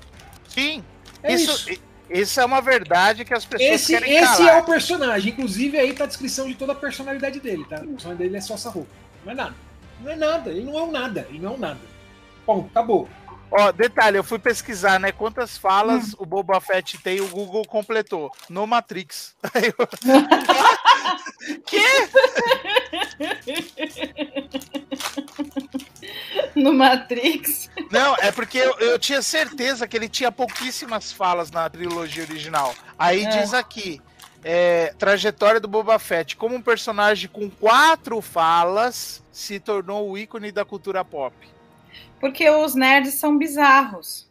Sim, 0.48 0.84
É 1.22 1.34
isso, 1.34 1.70
isso. 1.70 1.80
isso 2.10 2.40
é 2.40 2.44
uma 2.44 2.60
verdade 2.60 3.24
que 3.24 3.32
as 3.32 3.46
pessoas 3.46 3.70
Esse, 3.70 3.92
querem 3.94 4.16
esse 4.16 4.36
calar. 4.36 4.56
é 4.56 4.60
o 4.60 4.64
personagem. 4.64 5.32
Inclusive, 5.32 5.78
aí 5.78 5.94
tá 5.94 6.04
a 6.04 6.06
descrição 6.06 6.46
de 6.46 6.54
toda 6.54 6.72
a 6.72 6.76
personalidade 6.76 7.40
dele, 7.40 7.64
tá? 7.64 7.76
O 7.76 7.88
personagem 7.88 8.16
dele 8.22 8.36
é 8.36 8.40
só 8.42 8.54
essa 8.54 8.68
roupa. 8.68 8.90
Não 9.24 9.32
é 9.32 9.34
nada. 9.34 9.54
Não 10.02 10.10
é 10.10 10.16
nada. 10.16 10.50
Ele 10.50 10.62
não 10.64 10.78
é 10.78 10.82
um 10.82 10.90
nada. 10.90 11.26
Ele 11.30 11.38
não 11.38 11.52
é 11.52 11.54
um 11.54 11.58
nada. 11.58 11.80
Bom, 12.46 12.66
acabou. 12.70 13.08
Ó, 13.50 13.70
detalhe, 13.72 14.18
eu 14.18 14.24
fui 14.24 14.38
pesquisar, 14.38 14.98
né? 14.98 15.12
Quantas 15.12 15.56
falas 15.56 16.14
o 16.18 16.26
Boba 16.26 16.60
Fett 16.60 16.98
tem, 16.98 17.20
o 17.20 17.28
Google 17.28 17.64
completou. 17.66 18.30
No 18.50 18.66
Matrix. 18.66 19.34
Eu- 19.54 19.86
que? 21.66 21.80
No 26.54 26.72
Matrix. 26.72 27.70
Não, 27.90 28.14
é 28.16 28.30
porque 28.32 28.58
eu, 28.58 28.74
eu 28.78 28.98
tinha 28.98 29.22
certeza 29.22 29.86
que 29.86 29.96
ele 29.96 30.08
tinha 30.08 30.32
pouquíssimas 30.32 31.12
falas 31.12 31.50
na 31.50 31.68
trilogia 31.68 32.24
original. 32.24 32.74
Aí 32.98 33.24
É. 33.24 33.28
diz 33.28 33.54
aqui. 33.54 34.00
é, 34.48 34.94
trajetória 34.96 35.58
do 35.58 35.66
Boba 35.66 35.98
Fett. 35.98 36.36
Como 36.36 36.54
um 36.54 36.62
personagem 36.62 37.28
com 37.28 37.50
quatro 37.50 38.20
falas 38.20 39.20
se 39.32 39.58
tornou 39.58 40.08
o 40.08 40.16
ícone 40.16 40.52
da 40.52 40.64
cultura 40.64 41.04
pop. 41.04 41.34
Porque 42.20 42.48
os 42.48 42.74
nerds 42.74 43.14
são 43.14 43.36
bizarros. 43.36 44.28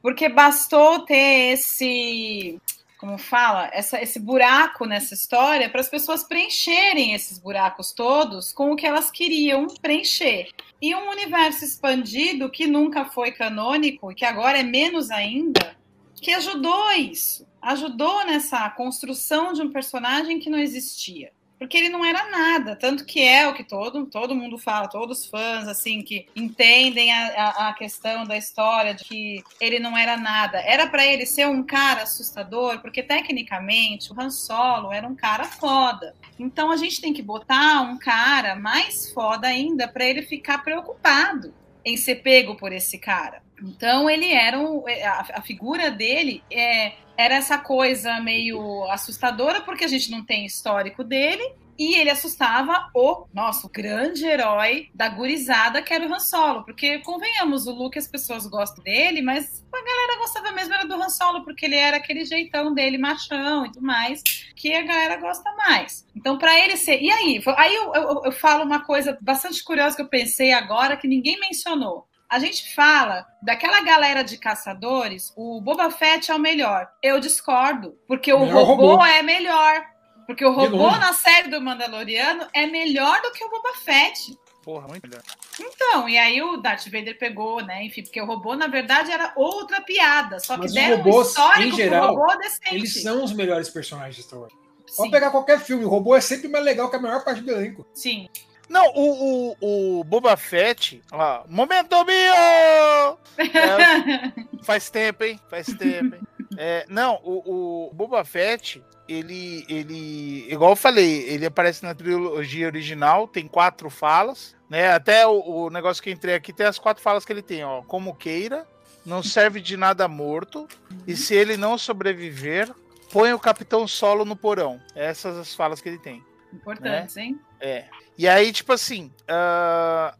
Porque 0.00 0.28
bastou 0.28 1.00
ter 1.00 1.52
esse. 1.52 2.60
Como 2.98 3.18
fala? 3.18 3.68
Essa, 3.72 4.00
esse 4.00 4.20
buraco 4.20 4.84
nessa 4.84 5.14
história 5.14 5.68
para 5.68 5.80
as 5.80 5.88
pessoas 5.88 6.22
preencherem 6.22 7.14
esses 7.14 7.36
buracos 7.38 7.92
todos 7.92 8.52
com 8.52 8.70
o 8.70 8.76
que 8.76 8.86
elas 8.86 9.10
queriam 9.10 9.66
preencher. 9.80 10.50
E 10.80 10.94
um 10.94 11.10
universo 11.10 11.64
expandido 11.64 12.50
que 12.50 12.66
nunca 12.66 13.04
foi 13.04 13.32
canônico 13.32 14.12
e 14.12 14.14
que 14.14 14.24
agora 14.24 14.58
é 14.58 14.62
menos 14.62 15.10
ainda, 15.10 15.76
que 16.14 16.32
ajudou 16.32 16.92
isso. 16.92 17.46
Ajudou 17.60 18.24
nessa 18.24 18.68
construção 18.70 19.52
de 19.52 19.62
um 19.62 19.72
personagem 19.72 20.38
que 20.38 20.50
não 20.50 20.58
existia 20.58 21.32
porque 21.62 21.78
ele 21.78 21.88
não 21.90 22.04
era 22.04 22.28
nada, 22.28 22.74
tanto 22.74 23.04
que 23.04 23.22
é 23.22 23.46
o 23.46 23.54
que 23.54 23.62
todo, 23.62 24.04
todo 24.06 24.34
mundo 24.34 24.58
fala, 24.58 24.88
todos 24.88 25.20
os 25.20 25.26
fãs, 25.26 25.68
assim, 25.68 26.02
que 26.02 26.26
entendem 26.34 27.12
a, 27.12 27.68
a, 27.68 27.72
questão 27.72 28.24
da 28.24 28.36
história 28.36 28.94
de 28.94 29.04
que 29.04 29.44
ele 29.60 29.78
não 29.78 29.96
era 29.96 30.16
nada. 30.16 30.58
Era 30.58 30.88
para 30.88 31.06
ele 31.06 31.24
ser 31.24 31.46
um 31.46 31.62
cara 31.62 32.02
assustador, 32.02 32.80
porque 32.80 33.00
tecnicamente 33.00 34.12
o 34.12 34.20
Han 34.20 34.30
Solo 34.30 34.92
era 34.92 35.06
um 35.06 35.14
cara 35.14 35.44
foda. 35.44 36.16
Então 36.36 36.72
a 36.72 36.76
gente 36.76 37.00
tem 37.00 37.12
que 37.12 37.22
botar 37.22 37.82
um 37.82 37.96
cara 37.96 38.56
mais 38.56 39.12
foda 39.12 39.46
ainda 39.46 39.86
para 39.86 40.04
ele 40.04 40.22
ficar 40.22 40.64
preocupado 40.64 41.54
em 41.84 41.96
ser 41.96 42.16
pego 42.16 42.56
por 42.56 42.72
esse 42.72 42.98
cara. 42.98 43.40
Então 43.62 44.10
ele 44.10 44.32
era 44.32 44.58
um, 44.58 44.82
a, 44.88 45.38
a 45.38 45.42
figura 45.42 45.92
dele 45.92 46.42
é, 46.50 46.94
era 47.16 47.34
essa 47.34 47.58
coisa 47.58 48.20
meio 48.20 48.84
assustadora 48.90 49.60
porque 49.60 49.84
a 49.84 49.88
gente 49.88 50.10
não 50.10 50.24
tem 50.24 50.46
histórico 50.46 51.04
dele 51.04 51.42
e 51.78 51.96
ele 51.96 52.10
assustava 52.10 52.90
o 52.94 53.26
nosso 53.32 53.68
grande 53.68 54.24
herói 54.24 54.88
da 54.94 55.08
gurizada 55.08 55.82
que 55.82 55.92
era 55.92 56.06
o 56.06 56.12
Han 56.12 56.20
Solo, 56.20 56.64
porque 56.64 56.98
convenhamos, 57.00 57.66
o 57.66 57.72
Luke 57.72 57.98
as 57.98 58.06
pessoas 58.06 58.46
gostam 58.46 58.84
dele, 58.84 59.22
mas 59.22 59.64
a 59.72 59.84
galera 59.84 60.18
gostava 60.18 60.52
mesmo 60.52 60.74
era 60.74 60.86
do 60.86 60.94
Han 60.94 61.08
Solo 61.08 61.42
porque 61.44 61.66
ele 61.66 61.76
era 61.76 61.96
aquele 61.96 62.24
jeitão 62.24 62.74
dele 62.74 62.98
machão 62.98 63.66
e 63.66 63.72
tudo 63.72 63.86
mais 63.86 64.22
que 64.54 64.72
a 64.74 64.82
galera 64.82 65.16
gosta 65.16 65.50
mais. 65.56 66.06
Então 66.14 66.38
para 66.38 66.58
ele 66.58 66.76
ser 66.76 67.00
e 67.00 67.10
aí 67.10 67.42
aí 67.56 67.74
eu, 67.74 67.94
eu, 67.94 68.22
eu 68.26 68.32
falo 68.32 68.64
uma 68.64 68.80
coisa 68.84 69.18
bastante 69.20 69.64
curiosa 69.64 69.96
que 69.96 70.02
eu 70.02 70.08
pensei 70.08 70.52
agora 70.52 70.96
que 70.96 71.08
ninguém 71.08 71.40
mencionou 71.40 72.06
a 72.32 72.38
gente 72.38 72.74
fala 72.74 73.26
daquela 73.42 73.82
galera 73.82 74.24
de 74.24 74.38
caçadores, 74.38 75.34
o 75.36 75.60
Boba 75.60 75.90
Fett 75.90 76.30
é 76.30 76.34
o 76.34 76.38
melhor. 76.38 76.90
Eu 77.02 77.20
discordo, 77.20 77.94
porque 78.08 78.32
o 78.32 78.38
robô, 78.38 78.94
robô. 78.94 79.04
é 79.04 79.22
melhor. 79.22 79.84
Porque 80.26 80.42
o 80.42 80.50
robô 80.50 80.90
na 80.92 81.12
série 81.12 81.50
do 81.50 81.60
Mandaloriano 81.60 82.46
é 82.54 82.66
melhor 82.66 83.20
do 83.20 83.32
que 83.32 83.44
o 83.44 83.50
Boba 83.50 83.74
Fett. 83.84 84.34
Porra, 84.64 84.88
muito 84.88 85.06
melhor. 85.06 85.22
Então, 85.60 86.08
e 86.08 86.16
aí 86.16 86.40
o 86.40 86.56
Darth 86.56 86.86
Vader 86.86 87.18
pegou, 87.18 87.62
né? 87.62 87.84
Enfim, 87.84 88.02
porque 88.02 88.22
o 88.22 88.24
robô, 88.24 88.56
na 88.56 88.66
verdade, 88.66 89.12
era 89.12 89.34
outra 89.36 89.82
piada. 89.82 90.40
Só 90.40 90.54
que 90.54 90.60
Mas 90.60 90.70
os 90.70 90.74
deram 90.74 90.94
um 90.94 91.02
robôs, 91.02 91.28
histórico 91.28 91.62
em 91.62 91.68
pro 91.68 91.76
geral, 91.76 92.14
robô 92.14 92.36
decente. 92.38 92.74
Eles 92.74 93.02
são 93.02 93.22
os 93.22 93.34
melhores 93.34 93.68
personagens 93.68 94.16
de 94.16 94.22
Star 94.22 94.40
Wars. 94.40 94.54
Sim, 94.86 94.96
Pode 94.96 95.10
pegar 95.10 95.30
qualquer 95.30 95.60
filme, 95.60 95.84
o 95.84 95.88
robô 95.88 96.16
é 96.16 96.20
sempre 96.22 96.48
mais 96.48 96.64
legal 96.64 96.88
que 96.88 96.96
a 96.96 97.00
maior 97.00 97.22
parte 97.22 97.42
do 97.42 97.50
elenco. 97.50 97.86
sim. 97.92 98.26
Não, 98.72 98.90
o, 98.94 99.54
o, 99.60 100.00
o 100.00 100.04
Boba 100.04 100.34
Fett, 100.34 101.02
ó, 101.12 101.44
momento 101.46 102.02
meu! 102.06 103.18
É, 103.36 104.32
faz 104.64 104.88
tempo, 104.88 105.24
hein? 105.24 105.38
Faz 105.50 105.66
tempo, 105.66 106.14
hein? 106.14 106.22
É, 106.56 106.86
não, 106.88 107.20
o, 107.22 107.90
o 107.90 107.92
Boba 107.92 108.24
Fett, 108.24 108.82
ele, 109.06 109.62
ele, 109.68 110.50
igual 110.50 110.70
eu 110.70 110.76
falei, 110.76 111.28
ele 111.28 111.44
aparece 111.44 111.82
na 111.82 111.94
trilogia 111.94 112.66
original, 112.66 113.28
tem 113.28 113.46
quatro 113.46 113.90
falas, 113.90 114.56
né? 114.70 114.90
Até 114.90 115.26
o, 115.26 115.66
o 115.66 115.70
negócio 115.70 116.02
que 116.02 116.08
eu 116.08 116.14
entrei 116.14 116.34
aqui 116.34 116.50
tem 116.50 116.64
as 116.64 116.78
quatro 116.78 117.02
falas 117.02 117.26
que 117.26 117.32
ele 117.32 117.42
tem, 117.42 117.62
ó. 117.62 117.82
Como 117.82 118.16
queira, 118.16 118.66
não 119.04 119.22
serve 119.22 119.60
de 119.60 119.76
nada 119.76 120.08
morto, 120.08 120.66
e 121.06 121.14
se 121.14 121.34
ele 121.34 121.58
não 121.58 121.76
sobreviver, 121.76 122.72
põe 123.10 123.34
o 123.34 123.38
Capitão 123.38 123.86
Solo 123.86 124.24
no 124.24 124.34
porão. 124.34 124.80
Essas 124.94 125.36
as 125.36 125.54
falas 125.54 125.82
que 125.82 125.90
ele 125.90 125.98
tem. 125.98 126.24
Importantes, 126.52 127.16
hein? 127.16 127.38
É. 127.60 127.84
E 128.18 128.28
aí, 128.28 128.52
tipo 128.52 128.72
assim, 128.72 129.10
ah, 129.28 130.14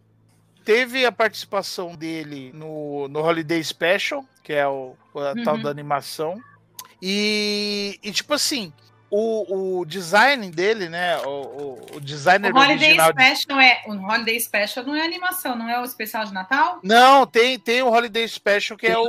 teve 0.65 1.05
a 1.05 1.13
participação 1.13 1.95
dele 1.95 2.51
no, 2.55 3.09
no 3.09 3.21
Holiday 3.21 3.63
Special, 3.63 4.25
que 4.43 4.53
é 4.53 4.67
o, 4.67 4.95
a 5.15 5.35
tal 5.45 5.57
Uhum. 5.57 5.63
da 5.63 5.71
animação. 5.71 6.41
E, 7.01 7.99
e, 8.03 8.13
tipo 8.13 8.33
assim, 8.33 8.73
o, 9.11 9.81
o 9.81 9.85
design 9.85 10.51
dele, 10.51 10.89
né? 10.89 11.19
O, 11.19 11.29
o, 11.29 11.97
o 11.97 12.01
designer 12.01 12.53
O 12.53 12.57
Holiday 12.57 12.77
original. 12.99 13.13
de- 13.13 13.23
Special 13.35 13.61
é. 13.61 13.83
O 13.87 13.93
Holiday 13.93 14.41
Special 14.41 14.87
não 14.87 14.95
é 14.95 15.05
animação, 15.05 15.57
não 15.57 15.69
é 15.69 15.81
o 15.81 15.85
especial 15.85 16.25
de 16.25 16.33
Natal? 16.33 16.81
Não, 16.83 17.27
tem, 17.27 17.59
tem 17.59 17.83
o 17.83 17.89
Holiday 17.91 18.27
Special, 18.29 18.79
que 18.79 18.87
é 18.87 18.97
o. 18.97 19.07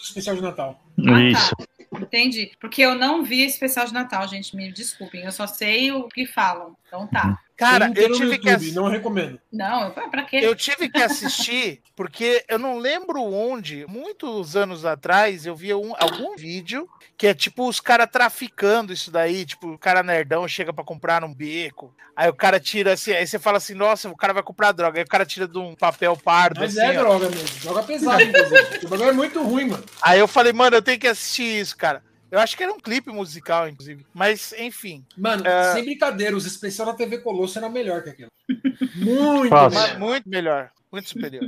especial 0.00 0.36
de 0.36 0.42
Natal. 0.42 0.80
Ah, 1.00 1.12
tá. 1.12 1.20
Isso. 1.22 1.54
Entendi. 2.04 2.52
Porque 2.60 2.82
eu 2.82 2.94
não 2.94 3.24
vi 3.24 3.44
especial 3.44 3.86
de 3.86 3.92
Natal, 3.92 4.26
gente. 4.28 4.56
Me 4.56 4.72
desculpem. 4.72 5.22
Eu 5.22 5.32
só 5.32 5.46
sei 5.46 5.90
o 5.92 6.08
que 6.08 6.26
falam. 6.26 6.76
Então 6.88 7.06
tá. 7.06 7.38
Cara, 7.56 7.90
Tem 7.92 8.04
eu 8.04 8.12
tive 8.12 8.38
que 8.38 8.48
YouTube, 8.48 8.66
ass- 8.68 8.74
não 8.74 8.88
recomendo. 8.88 9.40
Não, 9.52 9.90
pra 9.90 10.22
quê? 10.22 10.38
Eu 10.40 10.54
tive 10.54 10.88
que 10.88 11.02
assistir, 11.02 11.82
porque 11.96 12.44
eu 12.48 12.56
não 12.58 12.78
lembro 12.78 13.20
onde, 13.22 13.84
muitos 13.88 14.54
anos 14.56 14.84
atrás, 14.84 15.44
eu 15.44 15.56
vi 15.56 15.74
um- 15.74 15.92
algum 15.98 16.36
vídeo 16.36 16.88
que 17.16 17.26
é 17.26 17.34
tipo 17.34 17.68
os 17.68 17.80
caras 17.80 18.08
traficando 18.10 18.92
isso 18.92 19.10
daí, 19.10 19.44
tipo, 19.44 19.72
o 19.72 19.78
cara 19.78 20.04
nerdão 20.04 20.46
chega 20.46 20.72
pra 20.72 20.84
comprar 20.84 21.20
num 21.20 21.34
beco, 21.34 21.92
aí 22.14 22.28
o 22.30 22.34
cara 22.34 22.60
tira 22.60 22.92
assim, 22.92 23.10
aí 23.12 23.26
você 23.26 23.40
fala 23.40 23.56
assim, 23.58 23.74
nossa, 23.74 24.08
o 24.08 24.16
cara 24.16 24.32
vai 24.32 24.42
comprar 24.44 24.70
droga, 24.70 25.00
aí 25.00 25.04
o 25.04 25.08
cara 25.08 25.26
tira 25.26 25.48
de 25.48 25.58
um 25.58 25.74
papel 25.74 26.16
pardo, 26.16 26.60
Mas 26.60 26.78
assim, 26.78 26.86
é 26.86 27.00
ó. 27.00 27.02
droga 27.02 27.28
mesmo. 27.28 27.58
Droga 27.60 27.82
pesada, 27.82 28.22
inclusive. 28.22 28.86
o 28.86 28.88
bagulho 28.88 29.10
é 29.10 29.12
muito 29.12 29.42
ruim, 29.42 29.66
mano. 29.68 29.84
Aí 30.00 30.20
eu 30.20 30.28
falei, 30.28 30.52
mano, 30.52 30.76
eu 30.76 30.82
tenho 30.82 30.98
que 31.00 31.08
assistir 31.08 31.60
isso, 31.60 31.76
cara. 31.76 32.04
Eu 32.30 32.38
acho 32.40 32.56
que 32.56 32.62
era 32.62 32.72
um 32.72 32.78
clipe 32.80 33.10
musical, 33.10 33.68
inclusive. 33.68 34.04
Mas, 34.12 34.52
enfim. 34.58 35.04
Mano, 35.16 35.46
É. 35.46 35.72
sem 35.72 35.84
brincadeira, 35.84 36.36
os 36.36 36.44
especiais 36.46 36.90
da 36.90 36.96
TV 36.96 37.18
Colosso 37.18 37.58
era 37.58 37.68
melhor 37.68 38.02
que 38.02 38.10
aquilo. 38.10 38.30
Muito 38.96 39.48
Fácil. 39.50 39.78
Mas 39.78 39.92
melhor. 39.92 39.98
muito 39.98 40.28
melhor. 40.28 40.70
Muito 40.92 41.08
superior. 41.08 41.44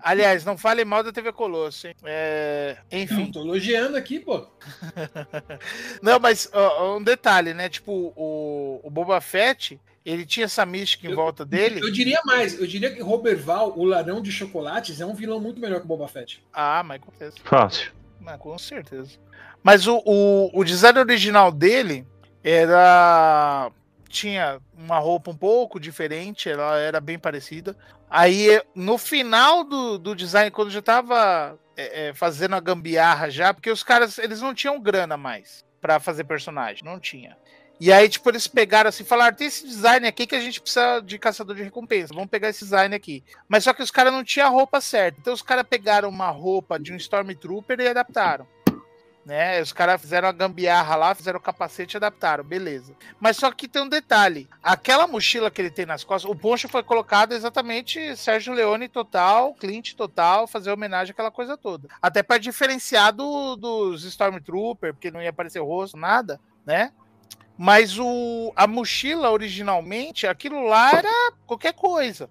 Aliás, 0.00 0.44
não 0.44 0.56
fale 0.56 0.84
mal 0.84 1.02
da 1.02 1.10
TV 1.12 1.32
Colosso, 1.32 1.86
hein? 1.88 1.94
É, 2.04 2.76
Enfim. 2.92 3.24
Não, 3.24 3.32
tô 3.32 3.40
elogiando 3.40 3.96
aqui, 3.96 4.20
pô. 4.20 4.46
Não, 6.02 6.18
mas 6.20 6.48
ó, 6.52 6.96
um 6.96 7.02
detalhe, 7.02 7.52
né? 7.52 7.68
Tipo, 7.68 8.12
o, 8.16 8.80
o 8.82 8.90
Boba 8.90 9.20
Fett, 9.20 9.80
ele 10.04 10.24
tinha 10.24 10.44
essa 10.44 10.64
mística 10.64 11.06
em 11.06 11.10
Eu- 11.10 11.16
volta 11.16 11.44
dele. 11.44 11.80
Eu 11.82 11.90
diria 11.90 12.20
mais, 12.24 12.58
eu 12.58 12.66
diria 12.66 12.94
que 12.94 13.02
Roberval, 13.02 13.76
o 13.78 13.84
Larão 13.84 14.22
de 14.22 14.30
Chocolates, 14.30 15.00
é 15.00 15.06
um 15.06 15.14
vilão 15.14 15.40
muito 15.40 15.60
melhor 15.60 15.80
que 15.80 15.84
o 15.84 15.88
Boba 15.88 16.06
Fett. 16.06 16.42
Ah, 16.52 16.82
mas 16.84 17.00
com 17.00 17.10
certeza. 17.12 17.36
Fácil. 17.44 17.92
Ah, 18.26 18.38
com 18.38 18.58
certeza. 18.58 19.18
Mas 19.62 19.86
o, 19.86 20.02
o, 20.04 20.50
o 20.52 20.64
design 20.64 20.98
original 20.98 21.50
dele 21.52 22.06
era. 22.42 23.70
Tinha 24.08 24.58
uma 24.74 24.98
roupa 24.98 25.30
um 25.30 25.36
pouco 25.36 25.78
diferente, 25.78 26.48
ela 26.48 26.78
era 26.78 26.98
bem 26.98 27.18
parecida. 27.18 27.76
Aí, 28.08 28.60
no 28.74 28.96
final 28.96 29.64
do, 29.64 29.98
do 29.98 30.14
design, 30.14 30.50
quando 30.50 30.70
já 30.70 30.80
tava 30.80 31.58
é, 31.76 32.08
é, 32.08 32.14
fazendo 32.14 32.54
a 32.54 32.60
gambiarra 32.60 33.30
já, 33.30 33.52
porque 33.52 33.70
os 33.70 33.82
caras, 33.82 34.16
eles 34.16 34.40
não 34.40 34.54
tinham 34.54 34.80
grana 34.80 35.18
mais 35.18 35.62
pra 35.80 36.00
fazer 36.00 36.24
personagem, 36.24 36.82
não 36.84 36.98
tinha. 36.98 37.36
E 37.80 37.92
aí, 37.92 38.08
tipo, 38.08 38.28
eles 38.28 38.48
pegaram 38.48 38.88
assim, 38.88 39.04
falaram, 39.04 39.36
tem 39.36 39.46
esse 39.46 39.64
design 39.64 40.04
aqui 40.06 40.26
que 40.26 40.34
a 40.34 40.40
gente 40.40 40.60
precisa 40.60 41.00
de 41.00 41.16
caçador 41.16 41.54
de 41.54 41.62
recompensa, 41.62 42.12
vamos 42.12 42.28
pegar 42.28 42.48
esse 42.48 42.64
design 42.64 42.92
aqui. 42.94 43.22
Mas 43.46 43.62
só 43.62 43.72
que 43.72 43.82
os 43.82 43.90
caras 43.90 44.12
não 44.12 44.24
tinham 44.24 44.48
a 44.48 44.50
roupa 44.50 44.80
certa. 44.80 45.20
Então 45.20 45.32
os 45.32 45.42
caras 45.42 45.64
pegaram 45.68 46.08
uma 46.08 46.30
roupa 46.30 46.78
de 46.80 46.92
um 46.92 46.96
Stormtrooper 46.96 47.78
e 47.78 47.86
adaptaram. 47.86 48.48
Né? 49.28 49.60
Os 49.60 49.74
caras 49.74 50.00
fizeram 50.00 50.26
a 50.26 50.32
gambiarra 50.32 50.96
lá, 50.96 51.14
fizeram 51.14 51.38
o 51.38 51.42
capacete 51.42 51.94
e 51.94 51.98
adaptaram, 51.98 52.42
beleza. 52.42 52.96
Mas 53.20 53.36
só 53.36 53.52
que 53.52 53.68
tem 53.68 53.82
um 53.82 53.88
detalhe: 53.88 54.48
aquela 54.62 55.06
mochila 55.06 55.50
que 55.50 55.60
ele 55.60 55.70
tem 55.70 55.84
nas 55.84 56.02
costas, 56.02 56.30
o 56.30 56.34
poncho 56.34 56.66
foi 56.66 56.82
colocado 56.82 57.34
exatamente 57.34 58.16
Sérgio 58.16 58.54
Leone 58.54 58.88
total, 58.88 59.52
Clint 59.52 59.92
total, 59.92 60.46
fazer 60.46 60.72
homenagem 60.72 61.12
àquela 61.12 61.30
coisa 61.30 61.58
toda. 61.58 61.88
Até 62.00 62.22
para 62.22 62.38
diferenciar 62.38 63.12
do, 63.12 63.54
dos 63.54 64.02
Stormtrooper, 64.04 64.94
porque 64.94 65.10
não 65.10 65.20
ia 65.20 65.28
aparecer 65.28 65.60
o 65.60 65.66
rosto, 65.66 65.98
nada, 65.98 66.40
né? 66.64 66.90
Mas 67.58 67.98
o, 67.98 68.50
a 68.56 68.66
mochila 68.66 69.30
originalmente, 69.30 70.26
aquilo 70.26 70.64
lá 70.64 70.90
era 70.90 71.32
qualquer 71.46 71.74
coisa. 71.74 72.30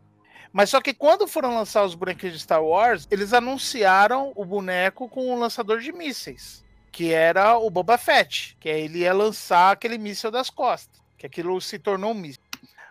Mas 0.51 0.71
só 0.71 0.81
que 0.81 0.95
quando 0.95 1.27
foram 1.27 1.53
lançar 1.53 1.85
os 1.85 1.93
bonequinhos 1.93 2.37
de 2.37 2.41
Star 2.41 2.63
Wars, 2.63 3.07
eles 3.11 3.33
anunciaram 3.33 4.33
o 4.35 4.43
boneco 4.43 5.07
com 5.07 5.31
um 5.31 5.37
lançador 5.37 5.79
de 5.79 5.91
mísseis, 5.91 6.65
que 6.91 7.13
era 7.13 7.57
o 7.57 7.69
Boba 7.69 7.97
Fett, 7.97 8.57
que 8.59 8.69
ele 8.69 8.99
ia 8.99 9.13
lançar 9.13 9.71
aquele 9.71 9.97
míssil 9.97 10.31
das 10.31 10.49
costas, 10.49 11.01
que 11.17 11.25
aquilo 11.25 11.59
se 11.61 11.77
tornou 11.77 12.11
um 12.11 12.15
míssil. 12.15 12.41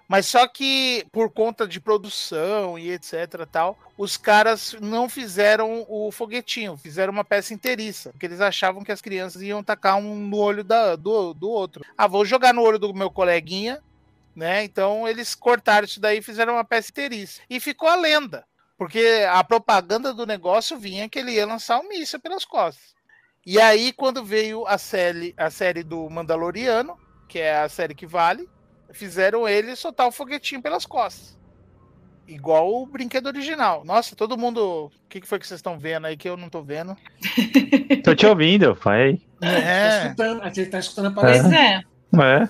Mas 0.09 0.26
só 0.26 0.46
que 0.46 1.04
por 1.11 1.30
conta 1.30 1.66
de 1.66 1.80
produção 1.80 2.78
e 2.78 2.92
etc 2.92 3.44
tal, 3.50 3.76
os 3.98 4.16
caras 4.16 4.76
não 4.80 5.09
fizeram 5.09 5.85
o 5.88 6.12
foguetinho, 6.12 6.76
fizeram 6.76 7.12
uma 7.12 7.24
peça 7.24 7.52
inteiriça, 7.52 8.11
porque 8.11 8.26
eles 8.26 8.40
achavam 8.40 8.85
que 8.85 8.92
as 8.92 9.00
crianças 9.00 9.42
iam 9.42 9.64
tacar 9.64 9.96
um 9.96 10.14
no 10.14 10.37
olho 10.37 10.62
da, 10.62 10.94
do, 10.94 11.35
do 11.35 11.50
outro. 11.50 11.85
Ah, 11.98 12.06
vou 12.06 12.24
jogar 12.24 12.54
no 12.54 12.62
olho 12.62 12.78
do 12.78 12.94
meu 12.94 13.11
coleguinha, 13.11 13.82
né? 14.35 14.62
Então 14.62 15.09
eles 15.09 15.35
cortaram 15.35 15.87
isso 15.87 15.98
daí 15.98 16.18
e 16.18 16.22
fizeram 16.22 16.52
uma 16.54 16.64
peça 16.64 16.90
inteiriça. 16.90 17.40
E 17.50 17.59
ficou 17.59 17.88
a 17.88 17.96
lenda, 17.96 18.46
porque 18.78 19.26
a 19.28 19.42
propaganda 19.42 20.14
do 20.14 20.26
negócio 20.26 20.78
vinha 20.78 21.09
que 21.09 21.18
ele 21.18 21.32
ia 21.32 21.46
lançar 21.46 21.80
um 21.80 21.88
míssil 21.88 22.20
pelas 22.20 22.44
costas. 22.44 22.94
E 23.46 23.61
aí, 23.61 23.92
quando 23.92 24.24
veio 24.24 24.66
a 24.66 24.76
série, 24.76 25.32
a 25.37 25.48
série 25.50 25.85
do 25.85 26.11
Mandaloriano, 26.11 26.98
que 27.28 27.38
é 27.38 27.56
a 27.61 27.68
série 27.68 27.94
que 27.94 28.04
vale, 28.06 28.48
fizeram 28.92 29.48
ele 29.48 29.76
soltar 29.76 30.06
o 30.09 30.12
foguetinho 30.12 30.61
pelas 30.61 30.85
costas. 30.85 31.37
Igual 32.26 32.82
o 32.82 32.87
brinquedo 32.87 33.26
original. 33.28 33.85
Nossa, 33.85 34.16
todo 34.16 34.37
mundo. 34.37 34.87
O 34.87 34.90
que, 35.09 35.20
que 35.20 35.28
foi 35.28 35.38
que 35.38 35.46
vocês 35.46 35.59
estão 35.59 35.78
vendo 35.78 36.06
aí 36.09 36.16
que 36.16 36.28
eu 36.28 36.37
não 36.37 36.48
tô 36.48 36.61
vendo? 36.61 36.96
Tô 38.02 38.16
te 38.16 38.26
ouvindo, 38.26 38.74
pai. 38.74 39.20
Tá 39.40 39.46
É, 39.46 40.02
escutando, 40.02 40.42
você 40.42 40.66
tá 40.66 40.78
escutando 40.80 41.06
a 41.06 41.11
Pois 41.12 41.42
palestra. 41.42 41.56
é, 41.56 41.82
É. 42.42 42.48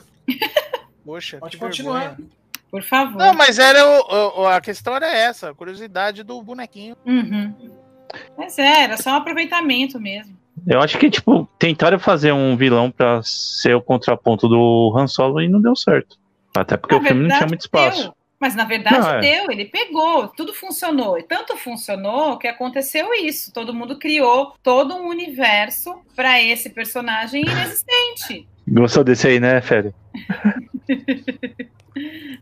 poxa. 1.04 1.36
Pode 1.38 1.58
continuar. 1.58 2.08
vergonha. 2.16 2.28
por 2.70 2.82
favor. 2.82 3.18
Não, 3.18 3.34
mas 3.34 3.58
era 3.58 3.84
o- 3.86 4.40
o- 4.42 4.46
a 4.48 4.60
questão 4.62 4.96
era 4.96 5.08
essa, 5.14 5.50
a 5.50 5.54
curiosidade 5.54 6.22
do 6.22 6.40
bonequinho. 6.42 6.96
Uhum. 7.04 7.54
Mas 8.38 8.58
é, 8.58 8.84
era 8.84 8.96
só 8.96 9.10
um 9.10 9.14
aproveitamento 9.16 10.00
mesmo. 10.00 10.34
Eu 10.66 10.80
acho 10.80 10.98
que, 10.98 11.08
tipo, 11.08 11.48
tentaram 11.58 11.98
fazer 11.98 12.32
um 12.32 12.56
vilão 12.56 12.90
pra 12.90 13.20
ser 13.22 13.74
o 13.74 13.80
contraponto 13.82 14.48
do 14.48 14.92
Han 14.96 15.06
Solo 15.06 15.40
e 15.40 15.48
não 15.48 15.60
deu 15.60 15.76
certo. 15.76 16.16
Até 16.56 16.76
porque 16.76 16.94
Na 16.94 17.00
o 17.00 17.04
filme 17.04 17.20
não 17.22 17.28
tinha 17.28 17.38
verdade, 17.40 17.50
muito 17.50 17.60
espaço. 17.60 18.02
deu. 18.02 18.16
Mas 18.38 18.54
na 18.54 18.64
verdade 18.64 18.98
Não, 18.98 19.10
é. 19.12 19.20
deu, 19.20 19.50
ele 19.50 19.64
pegou, 19.64 20.28
tudo 20.28 20.52
funcionou. 20.52 21.18
E 21.18 21.22
tanto 21.22 21.56
funcionou 21.56 22.36
que 22.36 22.46
aconteceu 22.46 23.14
isso. 23.14 23.50
Todo 23.52 23.72
mundo 23.72 23.98
criou 23.98 24.52
todo 24.62 24.94
um 24.94 25.08
universo 25.08 25.94
para 26.14 26.42
esse 26.42 26.68
personagem 26.68 27.42
inexistente. 27.42 28.46
Gostou 28.68 29.02
desse 29.04 29.26
aí, 29.28 29.40
né, 29.40 29.60
Félio? 29.60 29.94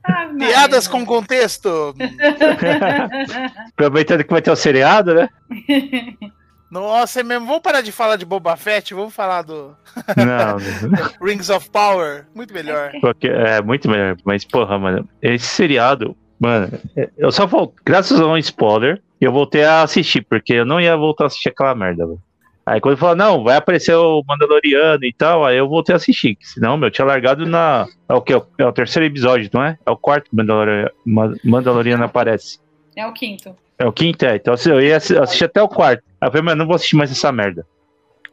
Ah. 0.03 0.29
Piadas 0.37 0.89
com 0.89 1.07
contexto. 1.07 1.95
Aproveitando 3.71 4.25
que 4.25 4.33
vai 4.33 4.43
ter 4.43 4.51
o 4.51 4.57
seriado, 4.57 5.15
né? 5.15 5.29
Nossa, 6.81 7.21
é 7.21 7.23
mesmo. 7.23 7.47
Vamos 7.47 7.63
parar 7.63 7.81
de 7.83 7.93
falar 7.93 8.17
de 8.17 8.25
Boba 8.27 8.57
Fett, 8.57 8.93
vamos 8.95 9.15
falar 9.15 9.43
do 9.43 9.77
Não, 10.17 10.57
Rings 11.25 11.49
of 11.49 11.71
Power. 11.71 12.27
Muito 12.35 12.53
melhor. 12.53 12.91
porque 13.01 13.29
é 13.29 13.63
muito 13.63 13.89
melhor. 13.89 14.17
Mas, 14.25 14.45
porra, 14.45 14.77
mano, 14.79 15.09
esse 15.23 15.47
seriado, 15.47 16.17
mano, 16.41 16.69
eu 17.17 17.31
só 17.31 17.47
voltei, 17.47 17.77
graças 17.87 18.21
a 18.21 18.27
um 18.27 18.37
spoiler, 18.39 19.01
eu 19.21 19.31
voltei 19.33 19.65
a 19.65 19.83
assistir, 19.83 20.23
porque 20.29 20.53
eu 20.55 20.65
não 20.67 20.81
ia 20.81 20.97
voltar 20.97 21.25
a 21.25 21.27
assistir 21.29 21.51
aquela 21.51 21.75
merda, 21.75 22.05
velho. 22.07 22.19
Aí 22.67 22.81
quando 22.81 22.97
falou, 22.97 23.15
não, 23.15 23.45
vai 23.45 23.57
aparecer 23.57 23.95
o 23.95 24.23
Mandaloriano 24.27 25.05
e 25.05 25.13
tal, 25.13 25.45
aí 25.45 25.57
eu 25.59 25.69
voltei 25.69 25.93
a 25.93 25.97
assistir. 25.97 26.35
que 26.35 26.47
Senão, 26.49 26.77
meu, 26.79 26.89
eu 26.89 26.91
tinha 26.91 27.05
largado 27.07 27.45
na. 27.47 27.87
É 28.09 28.15
o 28.15 28.23
que? 28.23 28.33
É 28.33 28.67
o 28.67 28.73
terceiro 28.73 29.05
episódio, 29.07 29.51
não 29.53 29.63
é? 29.63 29.79
É 29.87 29.91
o 29.91 29.97
quarto 29.99 30.25
que 30.31 30.35
o 30.35 30.37
Mandaloriano, 30.37 30.91
Mandaloriano 31.45 32.05
aparece. 32.05 32.59
É 32.97 33.07
o 33.07 33.13
quinto. 33.13 33.55
É 33.79 33.87
o 33.87 33.93
quinto, 33.93 34.25
é. 34.25 34.37
Então 34.37 34.55
assim, 34.55 34.71
eu 34.71 34.81
ia 34.81 34.97
assi- 34.97 35.17
assistir 35.19 35.45
até 35.45 35.63
o 35.63 35.69
quarto. 35.69 36.03
Aí 36.25 36.29
eu 36.29 36.33
falei, 36.33 36.43
mano, 36.43 36.61
não 36.61 36.67
vou 36.67 36.75
assistir 36.75 36.97
mais 36.97 37.11
essa 37.11 37.31
merda. 37.31 37.67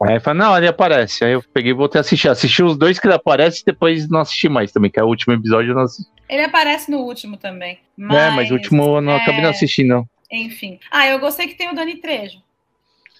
Aí 0.02 0.16
eu 0.16 0.20
falei, 0.22 0.40
não, 0.40 0.56
ele 0.56 0.66
aparece. 0.66 1.22
Aí 1.26 1.32
eu 1.32 1.44
peguei 1.52 1.72
e 1.72 1.74
voltei 1.74 1.98
a 1.98 2.00
assistir. 2.00 2.26
Assisti 2.26 2.62
os 2.62 2.74
dois 2.74 2.98
que 2.98 3.06
ele 3.06 3.12
aparece 3.12 3.60
e 3.60 3.64
depois 3.66 4.08
não 4.08 4.20
assisti 4.20 4.48
mais 4.48 4.72
também, 4.72 4.90
que 4.90 4.98
é 4.98 5.04
o 5.04 5.08
último 5.08 5.34
episódio. 5.34 5.72
Eu 5.72 5.74
não 5.74 5.82
assisti. 5.82 6.10
Ele 6.26 6.42
aparece 6.42 6.90
no 6.90 7.00
último 7.00 7.36
também. 7.36 7.78
É, 7.98 8.30
mas 8.30 8.50
o 8.50 8.54
último 8.54 8.96
eu 8.96 9.00
não 9.02 9.12
é, 9.12 9.16
acabei 9.16 9.42
não 9.42 9.50
assistindo, 9.50 9.88
não. 9.88 10.06
Enfim. 10.32 10.80
Ah, 10.90 11.06
eu 11.06 11.18
gostei 11.18 11.46
que 11.46 11.54
tem 11.54 11.70
o 11.70 11.74
Dani 11.74 11.96
Trejo. 11.96 12.38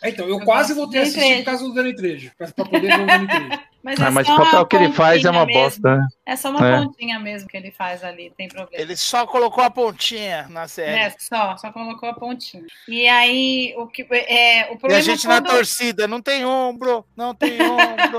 É, 0.03 0.09
então, 0.11 0.27
eu, 0.27 0.39
Eu 0.39 0.45
quase 0.45 0.75
voltei 0.75 1.01
a 1.01 1.03
assistir 1.05 1.39
por 1.39 1.45
causa 1.45 1.65
do 1.65 1.73
Dani 1.75 1.95
Trejo. 1.95 2.33
Pra, 2.37 2.49
pra 2.49 2.65
poder 2.65 2.81
ver 2.89 3.01
o 3.01 3.07
Dani 3.07 3.27
Trejo. 3.29 3.61
Mas, 3.85 4.01
Ah, 4.01 4.07
é 4.07 4.11
mas 4.11 4.29
o 4.29 4.37
papel 4.37 4.65
que 4.67 4.77
ele 4.77 4.93
faz 4.93 5.25
é 5.25 5.29
uma 5.31 5.41
pontinha 5.45 5.65
bosta, 5.65 5.89
mesmo. 5.91 6.03
né? 6.03 6.09
É 6.25 6.37
só 6.37 6.51
uma 6.51 6.69
É. 6.69 6.77
pontinha 6.85 7.19
mesmo 7.19 7.49
que 7.49 7.57
ele 7.57 7.73
faz 7.73 8.05
ali, 8.05 8.33
tem 8.37 8.47
problema. 8.47 8.81
Ele 8.81 8.95
só 8.97 9.27
colocou 9.27 9.65
a 9.65 9.71
pontinha 9.71 10.47
na 10.51 10.69
série. 10.69 11.01
É, 11.01 11.13
só, 11.19 11.57
só 11.57 11.73
colocou 11.73 12.09
a 12.09 12.15
pontinha. 12.15 12.63
E 12.87 13.09
aí, 13.09 13.75
o 13.77 13.89
que 13.89 14.07
é, 14.13 14.69
o 14.71 14.75
E 14.75 14.79
problema 14.79 15.01
a 15.01 15.03
gente 15.03 15.27
na 15.27 15.41
todo- 15.43 15.57
torcida, 15.57 16.07
não 16.07 16.23
tem 16.23 16.45
ombro, 16.47 17.05
não 17.17 17.35
tem 17.35 17.61
ombro, 17.61 18.19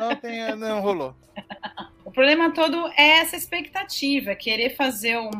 não 0.00 0.16
tem. 0.18 0.56
Não 0.56 0.80
rolou. 0.80 1.14
O 2.04 2.10
problema 2.10 2.50
todo 2.50 2.88
é 2.96 3.18
essa 3.20 3.36
expectativa, 3.36 4.34
querer 4.34 4.74
fazer 4.74 5.16
um. 5.16 5.30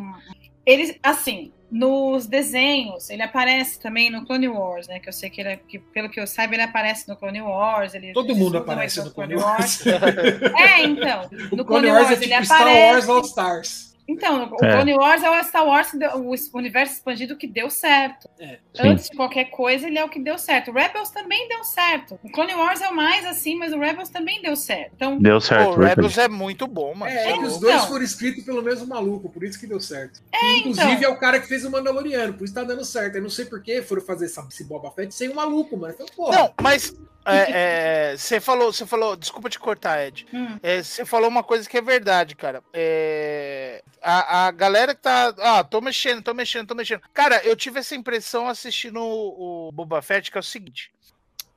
Ele, 0.65 0.97
assim, 1.03 1.53
nos 1.77 2.27
desenhos, 2.27 3.11
ele 3.11 3.21
aparece 3.21 3.81
também 3.81 4.09
no 4.09 4.25
Clone 4.25 4.47
Wars, 4.47 4.87
né? 4.87 5.01
Que 5.01 5.09
eu 5.09 5.13
sei 5.13 5.29
que, 5.29 5.41
ele, 5.41 5.49
é- 5.51 5.57
que 5.57 5.81
pelo 5.81 6.09
que 6.09 6.21
eu 6.21 6.27
saiba, 6.27 6.55
ele 6.55 6.63
aparece 6.63 7.09
no 7.09 7.17
Clone 7.17 7.43
Wars. 7.43 7.95
Ele 7.95 8.13
Todo 8.13 8.31
ele 8.31 8.39
mundo 8.39 8.59
aparece 8.59 9.03
no 9.03 9.11
Clone 9.11 9.35
Wars. 9.35 9.83
É, 10.57 10.83
então. 10.85 11.29
O 11.51 11.57
No 11.57 11.65
Clone 11.65 11.87
Clone 11.89 11.91
Wars 11.91 12.05
Wars, 12.09 12.11
é 12.11 12.25
ele 12.25 12.33
tipo 12.33 12.45
Star 12.45 12.61
aparece. 12.61 12.93
Wars 12.93 13.09
All 13.09 13.21
Stars. 13.23 13.94
Então, 14.07 14.51
o 14.53 14.65
É. 14.65 14.73
Clone 14.73 14.95
Wars 14.95 15.23
é 15.23 15.31
o 15.31 15.45
Star 15.45 15.67
Wars, 15.67 15.91
que 15.91 15.97
deu- 15.99 16.11
o 16.17 16.35
universo 16.59 16.93
expandido 16.95 17.37
que 17.37 17.47
deu 17.47 17.71
certo. 17.71 18.29
É. 18.39 18.59
Antes 18.81 19.09
de 19.09 19.17
qualquer 19.17 19.47
coisa, 19.47 19.87
ele 19.87 19.99
é 19.99 20.05
o 20.05 20.09
que 20.11 20.19
deu 20.21 20.37
certo. 20.37 20.71
O 20.71 20.75
Rebels 20.75 21.11
também 21.11 21.49
deu 21.49 21.65
certo. 21.65 22.19
O 22.23 22.31
Clone 22.31 22.55
Wars 22.55 22.83
é 22.83 22.89
o 22.89 22.95
mais 22.95 23.25
assim, 23.25 23.57
mas 23.57 23.73
o 23.73 23.79
Rebels 23.79 24.11
também 24.11 24.43
deu 24.43 24.55
certo. 24.57 24.93
Então, 24.95 25.19
Deu 25.19 25.41
certo. 25.41 25.71
O. 25.71 25.77
Rebels 25.83 26.19
é 26.19 26.29
muito 26.29 26.67
bom, 26.67 26.95
mano. 26.95 27.11
É, 27.11 27.31
é 27.31 27.33
que 27.33 27.45
os 27.45 27.57
Então. 27.57 27.61
dois 27.71 27.85
foram 27.87 28.05
escritos 28.05 28.45
pelo 28.45 28.63
mesmo 28.63 28.87
maluco, 28.87 29.31
por 29.31 29.43
isso 29.43 29.59
que 29.59 29.67
deu 29.67 29.81
certo. 29.81 30.21
Que, 30.31 30.47
inclusive 30.59 30.93
então. 30.93 31.11
é 31.11 31.13
o 31.13 31.19
cara 31.19 31.41
que 31.41 31.47
fez 31.49 31.65
o 31.65 31.71
Mandaloriano, 31.71 32.35
por 32.35 32.45
isso 32.45 32.53
tá 32.55 32.63
dando 32.63 32.85
certo. 32.85 33.17
Eu 33.17 33.23
não 33.23 33.31
sei 33.31 33.47
por 33.47 33.63
que 33.63 33.81
foram 33.81 34.03
fazer 34.03 34.27
essa, 34.27 34.47
esse 34.51 34.65
Boba 34.65 34.91
Fett 34.91 35.15
sem 35.15 35.31
um 35.31 35.35
maluco, 35.35 35.77
mano. 35.79 35.95
Falei, 35.95 36.13
porra, 36.15 36.37
Não, 36.39 36.53
mas 36.61 36.95
é, 37.27 38.11
é, 38.13 38.17
você 38.19 38.39
falou, 38.39 38.71
você 38.71 38.85
falou, 38.85 39.17
desculpa 39.17 39.49
te 39.49 39.59
cortar, 39.59 40.07
Ed. 40.07 40.27
hum, 40.31 40.59
É, 40.63 40.83
Você 40.83 41.07
falou 41.07 41.29
uma 41.31 41.43
coisa 41.43 41.67
que 41.67 41.79
é 41.79 41.81
verdade, 41.81 42.37
cara. 42.37 42.63
É, 42.73 43.74
a, 44.05 44.47
a 44.47 44.51
galera 44.51 44.95
que 44.95 45.01
tá. 45.01 45.35
Ah, 45.39 45.65
tô 45.65 45.81
mexendo, 45.81 46.23
tô 46.23 46.35
mexendo, 46.35 46.69
tô 46.69 46.75
mexendo. 46.75 47.01
Cara, 47.13 47.43
eu 47.45 47.57
tive 47.57 47.81
essa 47.81 47.97
impressão 47.97 48.47
assistindo 48.47 49.01
o, 49.01 49.69
o 49.69 49.73
Boba 49.73 50.03
Fett, 50.03 50.31
que 50.31 50.37
é 50.37 50.41
o 50.41 50.45
seguinte: 50.45 50.93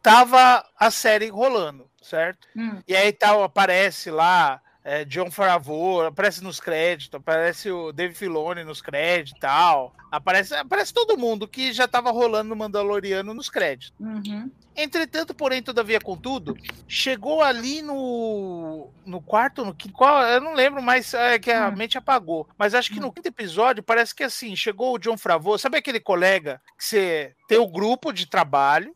tava 0.01 0.65
a 0.79 0.89
série 0.89 1.27
rolando, 1.27 1.89
certo? 2.01 2.47
hum. 2.55 2.81
E 2.87 2.95
aí 2.95 3.11
tal, 3.11 3.43
aparece 3.43 4.09
lá. 4.09 4.61
É, 4.87 5.03
John 5.03 5.29
Favreau, 5.29 6.05
aparece 6.05 6.41
nos 6.41 6.61
créditos, 6.61 7.13
aparece 7.13 7.69
o 7.69 7.91
Dave 7.91 8.13
Filoni 8.13 8.63
nos 8.63 8.81
créditos 8.81 9.33
e 9.35 9.39
tal. 9.41 9.93
Aparece, 10.09 10.55
aparece 10.55 10.93
todo 10.93 11.17
mundo 11.17 11.45
que 11.45 11.73
já 11.73 11.89
tava 11.89 12.09
rolando 12.09 12.47
no 12.47 12.55
Mandaloriano 12.55 13.33
nos 13.33 13.49
créditos. 13.49 13.93
Uhum. 13.99 14.49
Entretanto, 14.77 15.33
porém, 15.33 15.61
todavia, 15.61 15.99
contudo, 15.99 16.55
chegou 16.87 17.41
ali 17.41 17.81
no, 17.81 18.89
no 19.05 19.19
quarto, 19.19 19.65
no 19.65 19.75
quinto, 19.75 19.93
qual, 19.93 20.21
eu 20.21 20.39
não 20.39 20.53
lembro 20.53 20.81
mais, 20.81 21.13
é 21.13 21.37
que 21.37 21.51
a 21.51 21.67
Hum. 21.67 21.75
mente 21.75 21.97
apagou, 21.97 22.47
mas 22.57 22.73
acho 22.73 22.93
que 22.93 22.99
no 22.99 23.11
quinto 23.11 23.27
episódio 23.27 23.83
parece 23.83 24.15
que 24.15 24.23
assim, 24.23 24.55
chegou 24.55 24.95
o 24.95 24.99
John 24.99 25.17
Favreau, 25.17 25.57
sabe 25.57 25.77
aquele 25.77 25.99
colega 25.99 26.61
que 26.77 26.85
você 26.85 27.33
tem 27.47 27.57
o 27.57 27.67
grupo 27.67 28.13
de 28.13 28.25
trabalho, 28.27 28.95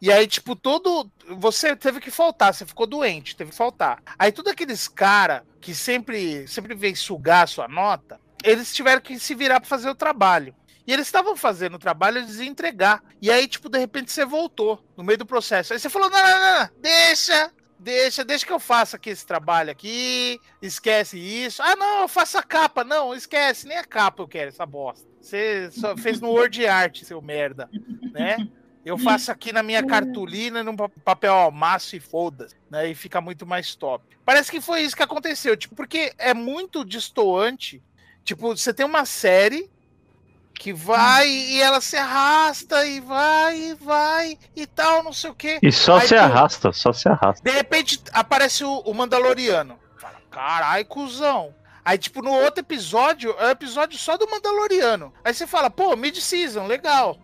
e 0.00 0.12
aí, 0.12 0.26
tipo, 0.26 0.54
todo. 0.54 1.10
Você 1.38 1.74
teve 1.74 2.00
que 2.00 2.10
faltar, 2.10 2.54
você 2.54 2.64
ficou 2.64 2.86
doente, 2.86 3.36
teve 3.36 3.50
que 3.50 3.56
faltar. 3.56 4.02
Aí, 4.18 4.30
todos 4.32 4.52
aqueles 4.52 4.86
cara 4.88 5.44
que 5.60 5.74
sempre, 5.74 6.46
sempre 6.46 6.74
vem 6.74 6.94
sugar 6.94 7.44
a 7.44 7.46
sua 7.46 7.68
nota, 7.68 8.20
eles 8.44 8.74
tiveram 8.74 9.00
que 9.00 9.18
se 9.18 9.34
virar 9.34 9.60
para 9.60 9.68
fazer 9.68 9.90
o 9.90 9.94
trabalho. 9.94 10.54
E 10.86 10.92
eles 10.92 11.06
estavam 11.06 11.36
fazendo 11.36 11.74
o 11.74 11.78
trabalho, 11.78 12.18
iam 12.18 12.44
entregar. 12.44 13.02
E 13.20 13.30
aí, 13.30 13.46
tipo, 13.46 13.68
de 13.68 13.78
repente 13.78 14.10
você 14.10 14.24
voltou 14.24 14.82
no 14.96 15.04
meio 15.04 15.18
do 15.18 15.26
processo. 15.26 15.72
Aí 15.72 15.78
você 15.78 15.90
falou: 15.90 16.08
não, 16.08 16.18
não, 16.18 16.40
não, 16.40 16.60
não, 16.60 16.70
deixa, 16.80 17.52
deixa, 17.78 18.24
deixa 18.24 18.46
que 18.46 18.52
eu 18.52 18.58
faça 18.58 18.96
aqui 18.96 19.10
esse 19.10 19.26
trabalho 19.26 19.70
aqui. 19.70 20.40
Esquece 20.62 21.18
isso. 21.18 21.62
Ah, 21.62 21.76
não, 21.76 22.02
eu 22.02 22.08
faço 22.08 22.38
a 22.38 22.42
capa. 22.42 22.84
Não, 22.84 23.14
esquece, 23.14 23.68
nem 23.68 23.76
a 23.76 23.84
capa 23.84 24.22
eu 24.22 24.28
quero, 24.28 24.48
essa 24.48 24.64
bosta. 24.64 25.06
Você 25.20 25.70
só 25.72 25.94
fez 25.94 26.20
no 26.20 26.30
Word 26.30 26.66
Art, 26.66 27.02
seu 27.02 27.20
merda, 27.20 27.68
né? 28.12 28.48
Eu 28.84 28.96
faço 28.96 29.30
aqui 29.30 29.52
na 29.52 29.62
minha 29.62 29.82
cartolina, 29.84 30.62
num 30.62 30.74
pa- 30.76 30.88
papel 31.04 31.34
almaço 31.34 31.94
e 31.96 32.00
foda-se, 32.00 32.54
né? 32.70 32.88
E 32.88 32.94
fica 32.94 33.20
muito 33.20 33.44
mais 33.46 33.74
top. 33.74 34.04
Parece 34.24 34.50
que 34.50 34.60
foi 34.60 34.82
isso 34.82 34.96
que 34.96 35.02
aconteceu, 35.02 35.56
tipo, 35.56 35.74
porque 35.74 36.12
é 36.16 36.32
muito 36.32 36.84
distoante. 36.84 37.82
Tipo, 38.24 38.56
você 38.56 38.72
tem 38.72 38.86
uma 38.86 39.04
série 39.04 39.70
que 40.54 40.72
vai 40.72 41.28
e 41.28 41.60
ela 41.60 41.80
se 41.80 41.96
arrasta 41.96 42.84
e 42.86 42.98
vai 43.00 43.56
e 43.58 43.74
vai 43.74 44.38
e 44.56 44.66
tal, 44.66 45.02
não 45.02 45.12
sei 45.12 45.30
o 45.30 45.34
quê. 45.34 45.58
E 45.62 45.70
só 45.70 45.98
Aí 45.98 46.08
se 46.08 46.14
tu- 46.14 46.20
arrasta, 46.20 46.72
só 46.72 46.92
se 46.92 47.08
arrasta. 47.08 47.42
De 47.48 47.50
repente 47.56 48.00
aparece 48.12 48.64
o, 48.64 48.78
o 48.80 48.92
Mandaloriano. 48.94 49.78
Fala, 49.98 50.20
carai, 50.30 50.84
cuzão. 50.84 51.54
Aí, 51.84 51.96
tipo, 51.96 52.20
no 52.22 52.32
outro 52.32 52.60
episódio, 52.60 53.34
é 53.38 53.46
o 53.46 53.50
episódio 53.50 53.98
só 53.98 54.16
do 54.18 54.28
Mandaloriano. 54.28 55.12
Aí 55.24 55.32
você 55.32 55.46
fala, 55.46 55.70
pô, 55.70 55.94
mid-season, 55.96 56.66
legal. 56.66 57.18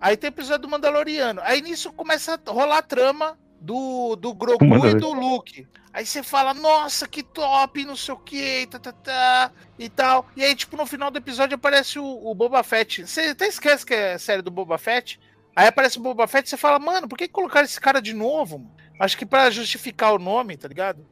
Aí 0.00 0.16
tem 0.16 0.28
o 0.28 0.32
episódio 0.32 0.62
do 0.62 0.68
Mandaloriano. 0.68 1.40
Aí 1.44 1.60
nisso 1.60 1.92
começa 1.92 2.40
a 2.44 2.50
rolar 2.50 2.78
a 2.78 2.82
trama 2.82 3.38
do, 3.60 4.16
do 4.16 4.32
Grogu 4.32 4.86
e 4.86 4.94
do 4.94 5.12
Luke. 5.12 5.68
Aí 5.92 6.06
você 6.06 6.22
fala, 6.22 6.54
nossa, 6.54 7.06
que 7.06 7.22
top, 7.22 7.84
não 7.84 7.96
sei 7.96 8.14
o 8.14 8.18
que, 8.18 8.66
tá, 8.68 8.78
tá, 8.78 8.92
tá, 8.92 9.52
e 9.78 9.88
tal. 9.88 10.26
E 10.36 10.42
aí, 10.42 10.54
tipo, 10.54 10.76
no 10.76 10.86
final 10.86 11.10
do 11.10 11.18
episódio 11.18 11.56
aparece 11.56 11.98
o, 11.98 12.04
o 12.04 12.34
Boba 12.34 12.62
Fett. 12.62 13.06
Você 13.06 13.22
até 13.22 13.48
esquece 13.48 13.84
que 13.84 13.92
é 13.92 14.14
a 14.14 14.18
série 14.18 14.40
do 14.40 14.50
Boba 14.50 14.78
Fett. 14.78 15.20
Aí 15.54 15.66
aparece 15.66 15.98
o 15.98 16.02
Boba 16.02 16.26
Fett 16.28 16.46
e 16.46 16.50
você 16.50 16.56
fala, 16.56 16.78
mano, 16.78 17.08
por 17.08 17.18
que 17.18 17.28
colocaram 17.28 17.64
esse 17.64 17.80
cara 17.80 18.00
de 18.00 18.14
novo? 18.14 18.58
mano? 18.58 18.80
Acho 19.00 19.18
que 19.18 19.26
pra 19.26 19.50
justificar 19.50 20.12
o 20.12 20.18
nome, 20.18 20.56
tá 20.56 20.68
ligado? 20.68 21.06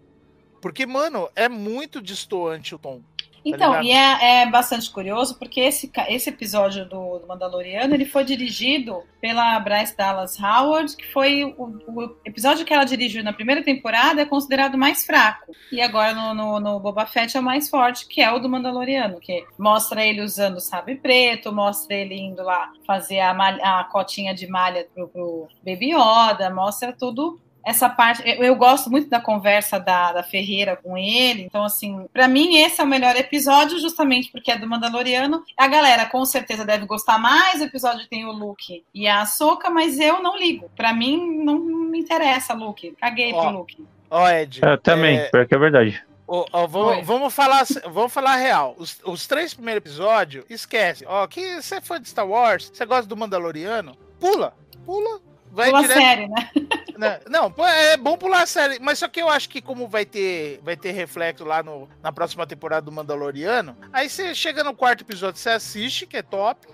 Porque, 0.61 0.87
mano, 0.87 1.29
é 1.35 1.49
muito 1.49 2.01
distoante 2.01 2.75
o 2.75 2.79
tom. 2.79 3.03
Então, 3.45 3.81
ligado? 3.81 3.85
e 3.85 3.93
é, 3.93 4.43
é 4.43 4.47
bastante 4.51 4.91
curioso 4.91 5.39
porque 5.39 5.61
esse, 5.61 5.91
esse 6.09 6.29
episódio 6.31 6.85
do, 6.89 7.19
do 7.19 7.27
Mandaloriano 7.27 7.95
ele 7.95 8.05
foi 8.05 8.25
dirigido 8.25 9.03
pela 9.21 9.59
Bryce 9.61 9.97
Dallas 9.97 10.39
Howard, 10.41 10.97
que 10.97 11.07
foi 11.13 11.45
o, 11.45 11.65
o 11.89 12.17
episódio 12.25 12.65
que 12.65 12.73
ela 12.73 12.85
dirigiu 12.85 13.23
na 13.25 13.33
primeira 13.33 13.63
temporada 13.63 14.21
é 14.21 14.25
considerado 14.25 14.77
mais 14.79 15.05
fraco. 15.05 15.53
E 15.73 15.81
agora 15.81 16.15
no, 16.15 16.35
no, 16.35 16.61
no 16.61 16.81
Boba 16.81 17.07
Fett 17.07 17.37
é 17.37 17.41
o 17.41 17.43
mais 17.43 17.69
forte, 17.69 18.07
que 18.07 18.21
é 18.21 18.31
o 18.33 18.39
do 18.39 18.49
Mandaloriano, 18.49 19.19
que 19.21 19.45
mostra 19.59 20.05
ele 20.05 20.21
usando 20.23 20.57
o 20.57 20.61
sabre 20.61 20.97
preto, 20.97 21.53
mostra 21.53 21.95
ele 21.95 22.15
indo 22.15 22.43
lá 22.43 22.71
fazer 22.87 23.21
a, 23.21 23.35
malha- 23.35 23.63
a 23.63 23.85
cotinha 23.85 24.35
de 24.35 24.47
malha 24.47 24.87
pro, 24.95 25.09
pro 25.09 25.49
Baby 25.65 25.93
Yoda, 25.95 26.51
mostra 26.51 26.93
tudo 26.93 27.41
essa 27.69 27.87
parte, 27.91 28.23
eu, 28.25 28.43
eu 28.43 28.57
gosto 28.57 28.91
muito 28.91 29.11
da 29.11 29.21
conversa 29.21 29.79
da, 29.79 30.13
da 30.13 30.23
Ferreira 30.23 30.75
com 30.75 30.97
ele, 30.97 31.43
então 31.43 31.63
assim, 31.63 32.07
pra 32.13 32.27
mim 32.27 32.57
esse 32.57 32.81
é 32.81 32.85
o 32.85 32.87
melhor 32.87 33.15
episódio, 33.15 33.79
justamente 33.79 34.33
porque 34.33 34.51
é 34.51 34.59
do 34.59 34.67
Mandaloriano. 34.67 35.45
A 35.55 35.69
galera 35.69 36.07
com 36.07 36.25
certeza 36.25 36.65
deve 36.65 36.87
gostar 36.87 37.19
mais, 37.19 37.61
o 37.61 37.65
episódio 37.65 38.09
tem 38.09 38.25
o 38.25 38.33
Luke 38.33 38.83
e 38.95 39.07
a 39.07 39.21
Ahsoka, 39.21 39.69
mas 39.69 40.01
eu 40.01 40.23
não 40.23 40.39
ligo. 40.39 40.71
Pra 40.75 40.95
mim 40.95 41.45
não 41.45 41.59
me 41.59 41.99
interessa 41.99 42.55
Luke, 42.55 42.97
caguei 42.99 43.35
Ó, 43.35 43.43
pro 43.43 43.59
Luke. 43.59 43.87
Ó, 44.11 44.31
Ed. 44.31 44.61
Eu 44.63 44.79
também, 44.79 45.19
é, 45.19 45.29
pior 45.29 45.47
que 45.47 45.55
é 45.55 45.59
verdade. 45.59 46.03
ó, 46.27 46.47
Oi. 46.51 46.67
vamos, 46.69 47.07
vamos 47.07 47.35
falar, 47.35 47.67
vamos 47.91 48.13
falar 48.13 48.33
a 48.33 48.37
real. 48.37 48.77
Os, 48.79 48.99
os 49.05 49.27
três 49.27 49.53
primeiros 49.53 49.85
episódios, 49.85 50.47
esquece. 50.49 51.05
Ó, 51.07 51.27
que 51.27 51.61
você 51.61 51.75
é 51.75 51.81
fã 51.83 52.01
de 52.01 52.09
Star 52.09 52.27
Wars, 52.27 52.71
você 52.73 52.87
gosta 52.87 53.07
do 53.07 53.17
Mandaloriano, 53.17 53.95
pula, 54.19 54.55
pula. 54.87 55.21
Vai 55.51 55.67
Pela 55.67 55.83
direto 55.83 55.99
série, 55.99 56.29
né? 56.29 56.51
né? 56.99 57.21
Não, 57.29 57.53
é 57.65 57.97
bom 57.97 58.17
pular 58.17 58.43
a 58.43 58.47
série, 58.47 58.79
mas 58.81 58.99
só 58.99 59.09
que 59.09 59.21
eu 59.21 59.29
acho 59.29 59.49
que 59.49 59.61
como 59.61 59.89
vai 59.89 60.05
ter, 60.05 60.61
vai 60.63 60.77
ter 60.77 60.93
reflexo 60.93 61.45
lá 61.45 61.63
no, 61.63 61.89
na 62.03 62.13
próxima 62.13 62.47
temporada 62.47 62.83
do 62.83 62.93
Mandaloriano, 62.93 63.77
aí 63.93 64.09
você 64.09 64.35
chega 64.35 64.65
no 64.65 64.75
quarto 64.75 65.03
episódio, 65.03 65.41
você 65.41 65.51
assiste, 65.51 66.07
que 66.07 66.17
é 66.17 66.23
top, 66.23 66.67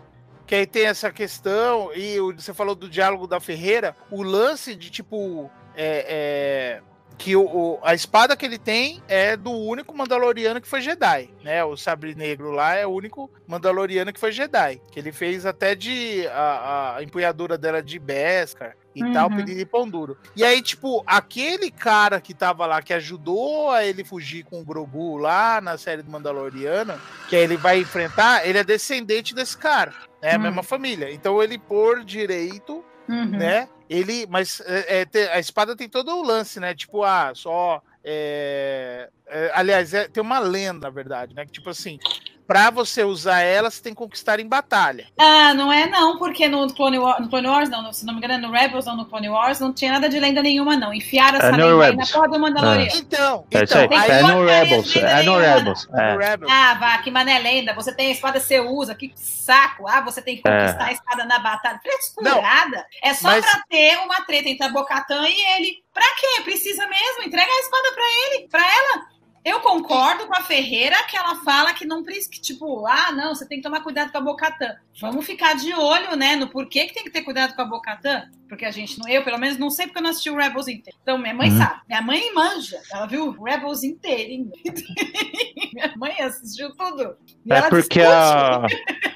que 0.46 0.54
aí 0.54 0.66
tem 0.66 0.86
essa 0.86 1.10
questão, 1.10 1.90
e 1.94 2.18
você 2.32 2.52
falou 2.52 2.74
do 2.74 2.88
diálogo 2.88 3.26
da 3.26 3.40
Ferreira, 3.40 3.96
o 4.10 4.22
lance 4.22 4.74
de 4.74 4.90
tipo, 4.90 5.50
é, 5.76 6.80
é, 6.80 6.82
que 7.16 7.36
o, 7.36 7.42
o- 7.44 7.78
a 7.82 7.94
espada 7.94 8.36
que 8.36 8.44
ele 8.44 8.58
tem 8.58 9.02
é 9.08 9.36
do 9.36 9.50
único 9.52 9.96
Mandaloriano 9.96 10.60
que 10.60 10.68
foi 10.68 10.80
Jedi, 10.80 11.30
né? 11.42 11.64
O 11.64 11.76
Sabre 11.76 12.14
Negro 12.14 12.50
lá 12.50 12.74
é 12.74 12.86
o 12.86 12.90
único 12.90 13.30
Mandaloriano 13.46 14.12
que 14.12 14.18
foi 14.20 14.32
Jedi, 14.32 14.80
que 14.90 14.98
ele 14.98 15.12
fez 15.12 15.46
até 15.46 15.74
de 15.74 16.26
a, 16.28 16.96
a 16.96 17.02
empunhadura 17.02 17.56
dela 17.56 17.82
de 17.82 17.98
Beskar 17.98 18.76
e 18.94 19.02
Uhum. 19.02 19.12
tal, 19.12 19.28
pedir 19.30 19.56
de 19.56 19.66
pão 19.66 19.88
duro. 19.88 20.16
E 20.36 20.44
aí, 20.44 20.62
tipo, 20.62 21.02
aquele 21.04 21.68
cara 21.70 22.20
que 22.20 22.32
tava 22.32 22.64
lá, 22.64 22.80
que 22.80 22.92
ajudou 22.94 23.70
a 23.72 23.84
ele 23.84 24.04
fugir 24.04 24.44
com 24.44 24.60
o 24.60 24.64
Grogu 24.64 25.16
lá 25.16 25.60
na 25.60 25.76
série 25.76 26.00
do 26.02 26.10
Mandaloriano, 26.12 26.94
que 27.28 27.34
aí 27.34 27.42
ele 27.42 27.56
vai 27.56 27.80
enfrentar, 27.80 28.46
ele 28.46 28.58
é 28.58 28.62
descendente 28.62 29.34
desse 29.34 29.56
cara, 29.58 29.92
é 30.22 30.34
a 30.34 30.38
Hum. 30.38 30.42
mesma 30.42 30.62
família. 30.62 31.10
Então 31.12 31.42
ele, 31.42 31.58
por 31.58 32.04
direito, 32.04 32.84
Uhum. 33.08 33.30
né? 33.30 33.68
Ele, 33.88 34.26
mas 34.28 34.60
é, 34.64 35.06
é, 35.12 35.32
a 35.32 35.38
espada 35.38 35.76
tem 35.76 35.88
todo 35.88 36.10
o 36.16 36.22
lance, 36.22 36.58
né? 36.58 36.74
Tipo, 36.74 37.02
ah, 37.04 37.32
só. 37.34 37.82
é, 38.02 39.10
é, 39.26 39.50
aliás, 39.54 39.92
é- 39.94 40.08
tem 40.08 40.22
uma 40.22 40.38
lenda, 40.38 40.86
na 40.88 40.90
verdade, 40.90 41.34
né? 41.34 41.44
Que 41.46 41.52
tipo 41.52 41.70
assim, 41.70 41.98
pra 42.46 42.70
você 42.70 43.02
usar 43.04 43.40
ela, 43.40 43.70
você 43.70 43.82
tem 43.82 43.92
que 43.92 43.98
conquistar 43.98 44.38
em 44.40 44.46
batalha. 44.46 45.06
Ah, 45.18 45.54
não 45.54 45.72
é 45.72 45.86
não, 45.88 46.18
porque 46.18 46.46
no 46.48 46.72
Clone, 46.74 46.98
War, 46.98 47.20
no 47.20 47.28
Clone 47.28 47.46
Wars, 47.46 47.68
não, 47.70 47.92
se 47.92 48.04
não 48.04 48.14
me 48.14 48.18
engano, 48.24 48.46
no 48.48 48.52
Rebels 48.52 48.86
ou 48.86 48.96
no 48.96 49.06
Clone 49.06 49.28
Wars, 49.28 49.60
não 49.60 49.72
tinha 49.72 49.92
nada 49.92 50.08
de 50.08 50.18
lenda 50.18 50.42
nenhuma, 50.42 50.76
não. 50.76 50.92
Enfiaram 50.92 51.38
essa 51.38 51.48
É 51.48 51.52
no 51.52 51.76
lenda 51.78 51.84
aí 51.84 51.96
na 51.96 52.06
porra 52.06 52.28
do 52.28 52.38
Mandaloriano. 52.40 52.90
Então, 52.96 53.46
É 53.50 53.58
aí. 53.58 53.64
então, 53.64 53.80
É 53.82 53.86
duas 53.88 54.02
no 54.22 54.46
carinhas 54.46 54.92
Rebels. 54.92 54.96
É 54.96 55.22
no. 55.22 55.38
Rebels. 55.38 55.88
no 55.88 55.98
É. 56.00 56.16
Rebels. 56.16 56.52
Ah, 56.52 56.74
vá, 56.74 56.98
que 56.98 57.10
mané 57.10 57.38
lenda. 57.38 57.74
Você 57.74 57.94
tem 57.94 58.08
a 58.08 58.12
espada, 58.12 58.40
você 58.40 58.60
usa. 58.60 58.94
Que 58.94 59.12
saco. 59.16 59.86
Ah, 59.88 60.00
você 60.00 60.20
tem 60.22 60.36
que 60.36 60.48
É. 60.48 60.58
conquistar 60.60 60.84
a 60.86 60.92
espada 60.92 61.24
na 61.24 61.38
batalha. 61.38 61.80
Frescurada. 61.82 62.84
É 63.02 63.14
só 63.14 63.28
mas- 63.28 63.44
pra 63.44 63.62
ter 63.68 63.96
uma 63.98 64.20
treta 64.22 64.48
entre 64.48 64.66
a 64.66 64.68
Bocatã 64.70 65.26
e 65.28 65.40
ele. 65.56 65.84
Pra 65.92 66.04
quê? 66.18 66.42
Precisa 66.42 66.86
mesmo. 66.86 67.22
Entrega 67.24 67.50
a 67.50 67.60
espada 67.60 67.92
pra 67.94 68.04
ele, 68.04 68.48
pra 68.48 68.60
ela. 68.60 69.13
Eu 69.44 69.60
concordo 69.60 70.26
com 70.26 70.34
a 70.34 70.40
Ferreira 70.42 70.96
que 71.08 71.14
ela 71.16 71.36
fala 71.44 71.74
que 71.74 71.84
não 71.84 72.02
precisa, 72.02 72.30
que, 72.30 72.40
tipo, 72.40 72.86
ah, 72.86 73.12
não, 73.12 73.34
você 73.34 73.46
tem 73.46 73.58
que 73.58 73.62
tomar 73.64 73.82
cuidado 73.82 74.10
com 74.10 74.16
a 74.16 74.20
Bocatã. 74.22 74.74
Vamos 75.00 75.26
ficar 75.26 75.54
de 75.54 75.74
olho, 75.74 76.16
né, 76.16 76.34
no 76.34 76.48
porquê 76.48 76.86
que 76.86 76.94
tem 76.94 77.04
que 77.04 77.10
ter 77.10 77.20
cuidado 77.22 77.54
com 77.54 77.60
a 77.60 77.64
Bocatã. 77.66 78.22
Porque 78.48 78.64
a 78.64 78.70
gente, 78.70 78.98
não, 78.98 79.06
eu 79.08 79.22
pelo 79.22 79.38
menos 79.38 79.58
não 79.58 79.68
sei 79.68 79.86
porque 79.86 79.98
eu 79.98 80.02
não 80.02 80.10
assisti 80.10 80.30
o 80.30 80.36
Rebels 80.36 80.68
inteiro. 80.68 80.96
Então 81.02 81.18
minha 81.18 81.34
mãe 81.34 81.50
Uhum. 81.50 81.58
sabe. 81.58 81.80
Minha 81.88 82.00
mãe 82.02 82.32
manja. 82.34 82.80
Ela 82.90 83.04
viu 83.06 83.26
o 83.28 83.44
Rebels 83.44 83.82
inteirinho. 83.82 84.50
minha 85.74 85.92
mãe 85.96 86.18
assistiu 86.20 86.74
tudo. 86.76 87.16
E 87.44 87.52
É 87.52 87.56
ela 87.58 87.68
porque 87.68 88.00
discute. 88.00 88.06
a. 88.06 88.62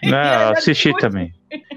Não, 0.09 0.53
assisti 0.53 0.89
discute. 0.93 1.01
também. 1.01 1.33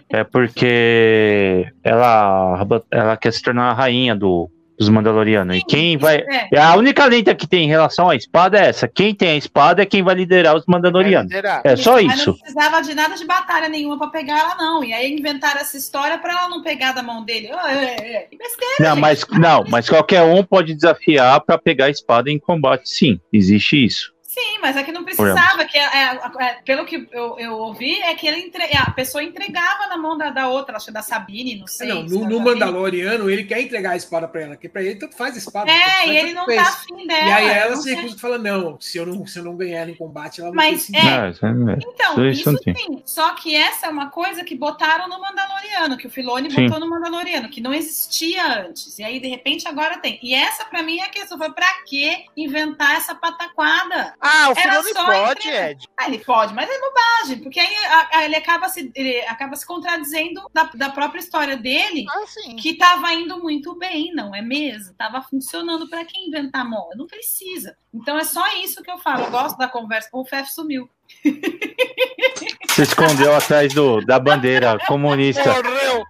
É 0.10 0.24
porque 0.24 1.72
ela, 1.84 2.66
ela 2.92 3.18
quer 3.18 3.32
se 3.32 3.42
tornar 3.42 3.70
a 3.72 3.74
rainha 3.74 4.16
do, 4.16 4.50
dos 4.82 4.90
Mandalorianos. 4.90 5.58
E 5.58 5.62
quem 5.64 5.96
vai. 5.98 6.18
é. 6.52 6.58
A 6.60 6.76
única 6.76 7.06
lenta 7.06 7.36
que 7.36 7.48
tem 7.48 7.66
em 7.66 7.68
relação 7.68 8.10
à 8.10 8.16
espada 8.16 8.60
é 8.60 8.70
essa. 8.70 8.88
Quem 8.88 9.14
tem 9.14 9.30
a 9.30 9.36
espada 9.36 9.82
é 9.84 9.86
quem 9.86 10.02
vai 10.02 10.16
liderar 10.16 10.56
os 10.56 10.66
Mandalorianos. 10.66 11.30
liderar. 11.32 11.62
É 11.64 11.76
só 11.76 12.02
Mas 12.02 12.16
isso. 12.20 12.32
não 12.32 12.38
precisava 12.38 12.82
de 12.82 12.94
nada 12.96 13.16
de 13.16 13.26
batalha 13.26 13.70
nenhuma 13.70 13.98
pra 13.98 14.08
pegar 14.08 14.40
ela, 14.40 14.56
não. 14.56 14.84
E 14.84 14.92
aí 14.94 15.12
inventaram 15.14 15.62
essa 15.62 15.78
história 15.78 16.18
pra 16.18 16.32
ela 16.32 16.50
não 16.50 16.64
pegar 16.64 16.94
da 16.94 17.04
mão 17.04 17.24
dele. 17.24 17.48
É, 17.48 18.16
é. 18.16 18.20
Que 18.30 18.38
besteira, 18.38 18.76
Não, 18.80 18.90
gente. 18.96 19.00
mas, 19.02 19.26
não, 19.40 19.64
mas 19.70 19.88
qualquer 19.88 20.24
um 20.24 20.44
pode 20.44 20.74
desafiar 20.74 21.40
pra 21.42 21.58
pegar 21.58 21.86
a 21.86 21.90
espada 21.90 22.30
em 22.32 22.40
combate, 22.40 22.90
sim. 22.90 23.20
Existe 23.32 23.86
isso. 23.86 24.12
Sim, 24.42 24.60
mas 24.62 24.76
é 24.78 24.84
que 24.84 24.92
não 24.92 25.04
precisava. 25.04 25.66
Que 25.66 25.78
é, 25.78 25.82
é, 25.84 26.20
é, 26.40 26.54
pelo 26.66 26.86
que 26.86 27.08
eu, 27.12 27.38
eu 27.40 27.54
ouvi, 27.54 28.00
é 28.02 28.14
que 28.16 28.28
ele 28.28 28.42
entre- 28.42 28.76
a 28.78 28.92
pessoa 28.92 29.24
entregava 29.24 29.88
na 29.88 29.98
mão 29.98 30.18
da, 30.18 30.30
da 30.30 30.48
outra, 30.48 30.78
acho 30.78 30.88
que 30.88 30.92
da 30.92 31.02
Sabine, 31.02 31.56
não 31.60 31.68
sei. 31.68 31.88
Não, 31.88 32.08
se 32.08 32.14
no, 32.14 32.28
no. 32.28 32.40
Mandaloriano, 32.42 33.30
ele 33.30 33.44
quer 33.44 33.62
entregar 33.62 33.92
a 33.92 33.96
espada 33.96 34.28
pra 34.28 34.42
ela, 34.42 34.56
que 34.58 34.68
pra 34.68 34.82
ele 34.82 34.96
tanto 34.96 35.16
faz 35.16 35.36
a 35.36 35.38
espada. 35.38 35.72
É, 35.72 36.08
e 36.08 36.18
ele 36.18 36.34
não 36.34 36.46
fez. 36.46 36.62
tá 36.62 36.70
afim 36.70 37.06
dela. 37.08 37.28
E 37.28 37.32
aí 37.34 37.50
ela 37.50 37.76
se 37.76 37.94
recusa 37.94 38.16
e 38.16 38.20
fala: 38.20 38.38
não, 38.38 38.80
se 38.80 38.98
eu 38.98 39.06
não, 39.06 39.26
se 39.26 39.38
eu 39.40 39.44
não 39.44 39.56
ganhar 39.56 39.82
ela 39.82 39.92
em 39.92 39.96
combate, 39.96 40.42
ela 40.42 40.50
não 40.50 40.56
Mas, 40.56 40.88
tem 40.88 41.02
sentido. 41.02 41.08
É. 41.10 41.30
Isso 41.30 41.46
é- 41.46 41.52
Então, 41.88 42.30
Isso 42.30 42.42
isso, 42.42 42.52
não 42.52 42.60
tem. 42.60 42.76
sim. 42.76 43.04
Só 43.06 43.32
que 43.36 43.56
essa 43.56 43.88
é 43.88 43.90
uma 43.90 44.10
coisa 44.10 44.44
que 44.44 44.56
botaram 44.56 45.08
no 45.08 45.20
Mandaloriano, 45.20 45.98
que 45.98 46.08
o 46.08 46.10
Filoni 46.10 46.50
Sim. 46.52 46.66
botou 46.66 46.80
no 46.80 46.90
Mandaloriano, 46.90 47.50
que 47.50 47.62
não 47.62 47.74
existia 47.74 48.66
antes. 48.66 48.98
E 49.00 49.04
aí, 49.04 49.20
de 49.20 49.28
repente, 49.28 49.68
agora 49.68 49.98
tem. 49.98 50.20
E 50.24 50.34
essa, 50.34 50.66
pra 50.66 50.82
mim, 50.84 50.98
é 51.00 51.04
a 51.06 51.10
questão. 51.10 51.38
Foi 51.38 51.52
pra 51.54 51.68
que 51.88 52.26
inventar 52.36 52.96
essa 52.98 53.16
pataquada? 53.16 54.14
Ah, 54.20 54.31
o 54.50 54.52
Era 54.52 54.62
Filoni 54.62 54.90
só 54.94 55.06
pode. 55.06 55.48
Ed. 55.50 55.88
Ah, 56.00 56.08
ele 56.08 56.20
pode, 56.20 56.54
mas 56.54 56.70
é 56.70 56.80
bobagem, 56.80 57.44
porque 57.44 57.60
aí 57.60 57.76
a- 57.86 58.10
a- 58.14 58.26
ele 58.26 58.36
acaba 58.36 58.70
se, 58.70 58.92
ele 58.96 59.20
acaba 59.28 59.56
se 59.56 59.66
contradizendo 59.66 60.42
da, 60.54 60.64
da 60.74 60.90
própria 60.90 61.20
história 61.20 61.58
dele, 61.58 62.06
Ah, 62.10 62.26
sim. 62.28 62.56
que 62.56 62.76
tava 62.76 63.12
indo 63.14 63.40
muito 63.40 63.76
bem, 63.78 64.12
não 64.14 64.34
é 64.36 64.42
mesmo? 64.42 64.94
Tava 64.96 65.22
funcionando 65.22 65.88
pra 65.90 66.06
quem 66.06 66.28
inventar 66.28 66.68
moda? 66.68 66.96
Não 66.96 67.08
precisa. 67.08 67.76
Então 67.94 68.18
é 68.18 68.24
só 68.24 68.44
isso 68.58 68.82
que 68.82 68.90
eu 68.92 68.98
falo. 68.98 69.24
Eu 69.26 69.32
gosto 69.32 69.58
da 69.58 69.68
conversa. 69.68 70.10
O 70.14 70.26
Fef 70.26 70.50
sumiu. 70.52 70.90
Se 72.70 72.84
escondeu 72.84 73.36
atrás 73.36 73.74
do, 73.74 74.00
da 74.06 74.18
bandeira 74.20 74.78
comunista. 74.88 75.44
Morreu. 75.54 76.04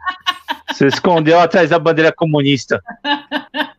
Se 0.74 0.86
escondeu 0.86 1.40
atrás 1.40 1.70
da 1.70 1.80
bandeira 1.80 2.12
comunista. 2.14 2.82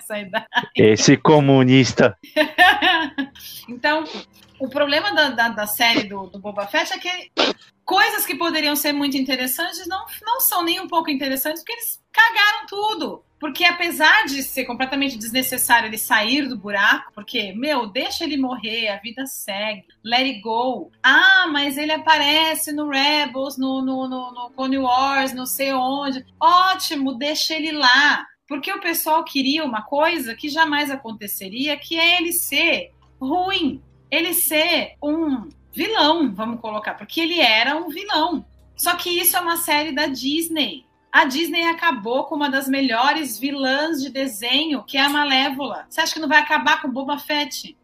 Sair 0.00 0.30
da. 0.30 0.46
Esse 0.76 1.16
comunista. 1.16 2.16
então, 3.68 4.04
o 4.58 4.68
problema 4.68 5.12
da, 5.14 5.30
da, 5.30 5.48
da 5.48 5.66
série 5.66 6.04
do, 6.04 6.26
do 6.26 6.38
Boba 6.38 6.66
Fett 6.66 6.92
é 6.92 6.98
que 6.98 7.30
coisas 7.84 8.26
que 8.26 8.34
poderiam 8.34 8.76
ser 8.76 8.92
muito 8.92 9.16
interessantes 9.16 9.86
não, 9.86 10.04
não 10.22 10.40
são 10.40 10.62
nem 10.62 10.80
um 10.80 10.88
pouco 10.88 11.10
interessantes, 11.10 11.62
porque 11.62 11.72
eles 11.72 12.02
cagaram 12.12 12.66
tudo. 12.66 13.24
Porque 13.38 13.64
apesar 13.64 14.26
de 14.26 14.42
ser 14.42 14.64
completamente 14.64 15.16
desnecessário 15.16 15.86
ele 15.86 15.96
sair 15.96 16.48
do 16.48 16.58
buraco, 16.58 17.12
porque, 17.14 17.52
meu, 17.52 17.86
deixa 17.86 18.24
ele 18.24 18.36
morrer, 18.36 18.88
a 18.88 18.96
vida 18.98 19.26
segue, 19.26 19.84
let 20.04 20.22
it 20.22 20.40
go. 20.40 20.90
Ah, 21.02 21.46
mas 21.52 21.78
ele 21.78 21.92
aparece 21.92 22.72
no 22.72 22.88
Rebels, 22.88 23.56
no, 23.56 23.80
no, 23.80 24.08
no, 24.08 24.32
no 24.32 24.50
Clone 24.50 24.78
Wars, 24.78 25.32
não 25.32 25.46
sei 25.46 25.72
onde. 25.72 26.26
Ótimo, 26.40 27.16
deixa 27.16 27.54
ele 27.54 27.70
lá. 27.70 28.26
Porque 28.48 28.72
o 28.72 28.80
pessoal 28.80 29.22
queria 29.22 29.62
uma 29.62 29.82
coisa 29.82 30.34
que 30.34 30.48
jamais 30.48 30.90
aconteceria, 30.90 31.76
que 31.76 32.00
é 32.00 32.18
ele 32.18 32.32
ser 32.32 32.92
ruim. 33.20 33.82
Ele 34.10 34.32
ser 34.32 34.94
um 35.02 35.50
vilão, 35.70 36.34
vamos 36.34 36.60
colocar, 36.60 36.94
porque 36.94 37.20
ele 37.20 37.40
era 37.40 37.76
um 37.76 37.90
vilão. 37.90 38.46
Só 38.74 38.96
que 38.96 39.10
isso 39.10 39.36
é 39.36 39.40
uma 39.40 39.58
série 39.58 39.92
da 39.92 40.06
Disney. 40.06 40.86
A 41.12 41.26
Disney 41.26 41.64
acabou 41.64 42.24
com 42.24 42.36
uma 42.36 42.48
das 42.48 42.66
melhores 42.68 43.38
vilãs 43.38 44.00
de 44.02 44.08
desenho, 44.08 44.82
que 44.82 44.96
é 44.96 45.02
a 45.02 45.10
Malévola. 45.10 45.86
Você 45.88 46.00
acha 46.00 46.14
que 46.14 46.20
não 46.20 46.28
vai 46.28 46.38
acabar 46.38 46.80
com 46.80 46.90
Boba 46.90 47.18
Fett? 47.18 47.76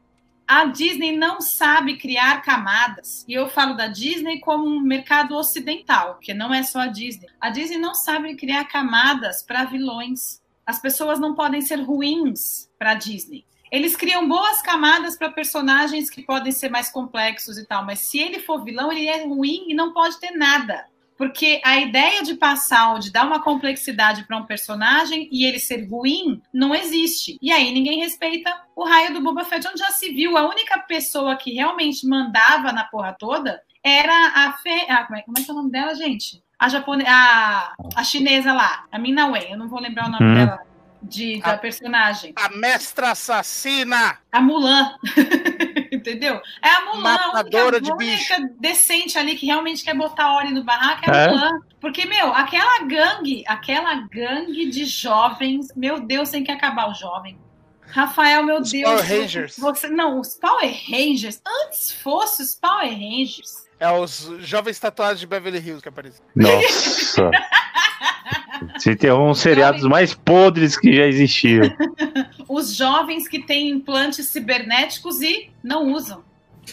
A 0.46 0.66
Disney 0.66 1.16
não 1.16 1.40
sabe 1.40 1.96
criar 1.96 2.42
camadas. 2.42 3.24
E 3.26 3.32
eu 3.32 3.48
falo 3.48 3.74
da 3.74 3.86
Disney 3.86 4.40
como 4.40 4.66
um 4.66 4.80
mercado 4.80 5.34
ocidental, 5.36 6.14
porque 6.14 6.34
não 6.34 6.52
é 6.52 6.62
só 6.62 6.80
a 6.80 6.86
Disney. 6.86 7.28
A 7.40 7.50
Disney 7.50 7.78
não 7.78 7.94
sabe 7.94 8.34
criar 8.36 8.64
camadas 8.64 9.42
para 9.42 9.64
vilões. 9.64 10.42
As 10.66 10.80
pessoas 10.80 11.20
não 11.20 11.34
podem 11.34 11.60
ser 11.60 11.80
ruins 11.80 12.70
para 12.78 12.92
a 12.92 12.94
Disney. 12.94 13.44
Eles 13.70 13.96
criam 13.96 14.28
boas 14.28 14.62
camadas 14.62 15.18
para 15.18 15.32
personagens 15.32 16.08
que 16.08 16.22
podem 16.22 16.52
ser 16.52 16.68
mais 16.70 16.90
complexos 16.90 17.58
e 17.58 17.66
tal, 17.66 17.84
mas 17.84 17.98
se 17.98 18.20
ele 18.20 18.38
for 18.38 18.62
vilão, 18.62 18.92
ele 18.92 19.08
é 19.08 19.24
ruim 19.24 19.66
e 19.68 19.74
não 19.74 19.92
pode 19.92 20.20
ter 20.20 20.30
nada. 20.30 20.86
Porque 21.16 21.60
a 21.64 21.78
ideia 21.78 22.22
de 22.22 22.34
passar 22.34 22.98
de 23.00 23.10
dar 23.10 23.26
uma 23.26 23.42
complexidade 23.42 24.24
para 24.26 24.36
um 24.36 24.46
personagem 24.46 25.28
e 25.32 25.44
ele 25.44 25.58
ser 25.58 25.88
ruim 25.88 26.40
não 26.52 26.72
existe. 26.74 27.36
E 27.40 27.50
aí 27.50 27.72
ninguém 27.72 28.00
respeita 28.00 28.48
o 28.76 28.84
raio 28.84 29.12
do 29.12 29.20
Boba 29.20 29.44
Fett, 29.44 29.66
onde 29.66 29.80
já 29.80 29.90
se 29.90 30.12
viu. 30.12 30.36
A 30.36 30.48
única 30.48 30.78
pessoa 30.80 31.36
que 31.36 31.52
realmente 31.52 32.06
mandava 32.06 32.72
na 32.72 32.84
porra 32.84 33.12
toda 33.18 33.60
era 33.82 34.14
a 34.34 34.52
Fe... 34.54 34.86
ah, 34.88 35.04
como, 35.04 35.18
é, 35.18 35.22
como 35.22 35.38
é 35.38 35.42
que 35.42 35.50
é 35.50 35.52
o 35.52 35.56
nome 35.56 35.70
dela, 35.72 35.94
gente? 35.94 36.43
A 36.64 36.68
japonesa, 36.68 37.10
a, 37.10 37.74
a 37.96 38.04
chinesa 38.04 38.52
lá, 38.52 38.84
a 38.90 38.98
Mina 38.98 39.26
Wen. 39.26 39.50
Eu 39.52 39.58
não 39.58 39.68
vou 39.68 39.80
lembrar 39.80 40.06
o 40.06 40.10
nome 40.10 40.24
Hum. 40.24 40.34
dela 40.34 40.60
de, 41.02 41.38
da 41.42 41.52
A- 41.52 41.58
personagem. 41.58 42.32
A 42.36 42.48
mestra 42.48 43.10
assassina. 43.10 44.16
A 44.32 44.40
Mulan. 44.40 44.94
Entendeu? 45.92 46.40
É 46.62 46.68
a 46.70 46.80
Mulan, 46.86 47.18
Matadora 47.32 47.76
a 47.76 47.80
de 47.80 47.92
única, 47.92 48.34
a 48.34 48.38
única 48.38 48.54
decente 48.58 49.18
ali 49.18 49.34
que 49.36 49.46
realmente 49.46 49.84
quer 49.84 49.94
botar 49.94 50.32
ordem 50.32 50.52
no 50.54 50.64
barraco 50.64 51.02
é 51.10 51.14
a 51.14 51.16
É. 51.22 51.28
Mulan. 51.30 51.60
Porque, 51.80 52.06
meu, 52.06 52.32
aquela 52.32 52.84
gangue, 52.86 53.44
aquela 53.46 53.94
gangue 54.10 54.70
de 54.70 54.86
jovens, 54.86 55.68
meu 55.76 56.00
Deus, 56.00 56.30
tem 56.30 56.42
que 56.42 56.50
acabar 56.50 56.88
o 56.90 56.94
jovem. 56.94 57.38
Rafael, 57.86 58.42
meu 58.42 58.60
Os 58.60 58.70
Deus. 58.72 58.84
Power 58.90 59.06
Rangers. 59.20 59.56
Você, 59.58 59.88
não, 59.88 60.18
os 60.18 60.34
Power 60.36 60.74
Rangers, 60.90 61.40
antes 61.46 61.92
fosse 61.92 62.42
os 62.42 62.54
Power 62.54 62.90
Rangers. 62.90 63.63
É 63.78 63.90
os 63.90 64.30
jovens 64.40 64.78
tatuados 64.78 65.20
de 65.20 65.26
Beverly 65.26 65.58
Hills 65.58 65.82
que 65.82 65.88
aparecem. 65.88 66.24
Nossa. 66.34 67.30
Se 68.78 68.94
tem 68.96 69.12
um 69.12 69.34
seriados 69.34 69.82
mais 69.84 70.14
podres 70.14 70.76
que 70.78 70.92
já 70.94 71.04
existiram. 71.06 71.74
Os 72.48 72.74
jovens 72.74 73.26
que 73.28 73.42
têm 73.42 73.70
implantes 73.70 74.26
cibernéticos 74.28 75.20
e 75.20 75.50
não 75.62 75.92
usam. 75.92 76.24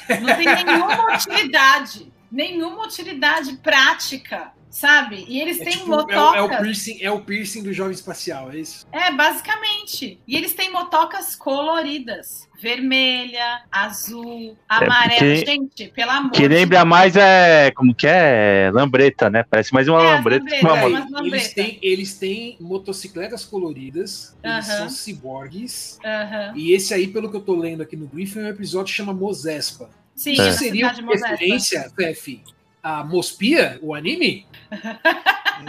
Não 0.10 0.36
tem 0.36 0.64
nenhuma 0.64 1.14
utilidade. 1.16 2.12
Nenhuma 2.32 2.86
utilidade 2.86 3.54
prática, 3.58 4.52
sabe? 4.72 5.26
E 5.28 5.40
eles 5.40 5.60
É, 5.62 5.66
têm 5.66 5.74
tipo, 5.74 5.84
é, 5.84 5.96
o- 5.96 5.98
motocas. 6.00 6.36
é 6.36 6.42
o 6.42 6.50
piercing, 6.62 6.98
é 7.04 7.12
o 7.12 7.20
piercing 7.22 7.62
do 7.64 7.72
jovem 7.74 7.94
espacial, 7.94 8.52
é 8.52 8.58
isso? 8.58 8.88
É, 8.92 9.12
basicamente. 9.12 10.20
E 10.28 10.36
eles 10.36 10.54
têm 10.54 10.72
motocas 10.72 11.36
coloridas. 11.36 12.50
Vermelha, 12.60 13.64
azul, 13.72 14.56
amarela. 14.70 15.10
porque- 15.20 15.46
Gente, 15.46 15.88
pelo 15.88 16.12
amor 16.12 16.32
Que 16.32 16.44
de 16.44 16.48
lembra 16.48 16.86
mais 16.86 17.16
é. 17.16 17.72
Como 17.72 17.94
que 17.94 18.06
é? 18.08 18.70
Lambreta, 18.72 19.30
né? 19.32 19.44
Parece 19.50 19.74
mais 19.74 19.88
uma 19.88 20.00
É, 20.00 20.16
lambreta 20.16 20.46
que 20.46 20.64
lambreta, 20.64 20.68
uma 20.68 20.78
é, 20.78 20.90
moto. 21.02 21.12
mas 21.12 21.26
eles, 21.26 21.54
têm, 21.56 21.80
eles 21.82 22.14
têm 22.20 22.58
motocicletas 22.62 23.44
coloridas, 23.44 24.36
eles 24.44 24.70
Aham. 24.70 24.78
são 24.78 24.90
ciborgues. 24.90 25.98
Aham. 26.06 26.54
E 26.56 26.72
esse 26.74 26.94
aí, 26.94 27.08
pelo 27.08 27.30
que 27.32 27.36
eu 27.38 27.42
tô 27.42 27.56
lendo 27.56 27.82
aqui 27.82 27.96
no 27.98 28.06
briefing, 28.06 28.40
é 28.42 28.44
um 28.44 28.48
episódio 28.50 28.92
que 28.92 28.98
chama 28.98 29.12
Mosespa. 29.14 29.90
Sim, 30.16 30.34
Isso 30.34 30.42
É. 30.44 30.52
seria 30.52 30.88
uma 31.00 31.14
referência, 31.14 31.92
Fef, 31.96 32.42
a 32.84 33.04
Mospia, 33.04 33.80
o 33.82 33.96
anime? 33.96 34.46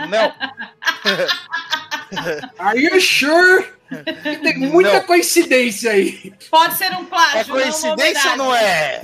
Não. 0.08 0.32
Are 2.58 2.78
you 2.78 3.00
sure? 3.00 3.66
Tem 4.42 4.58
muita 4.58 4.94
Não. 4.94 5.02
coincidência 5.02 5.92
aí. 5.92 6.32
Pode 6.50 6.76
ser 6.76 6.92
um 6.92 7.04
plágio. 7.04 7.38
É 7.40 7.44
coincidência 7.44 8.30
ou 8.32 8.36
não 8.36 8.54
é? 8.54 9.02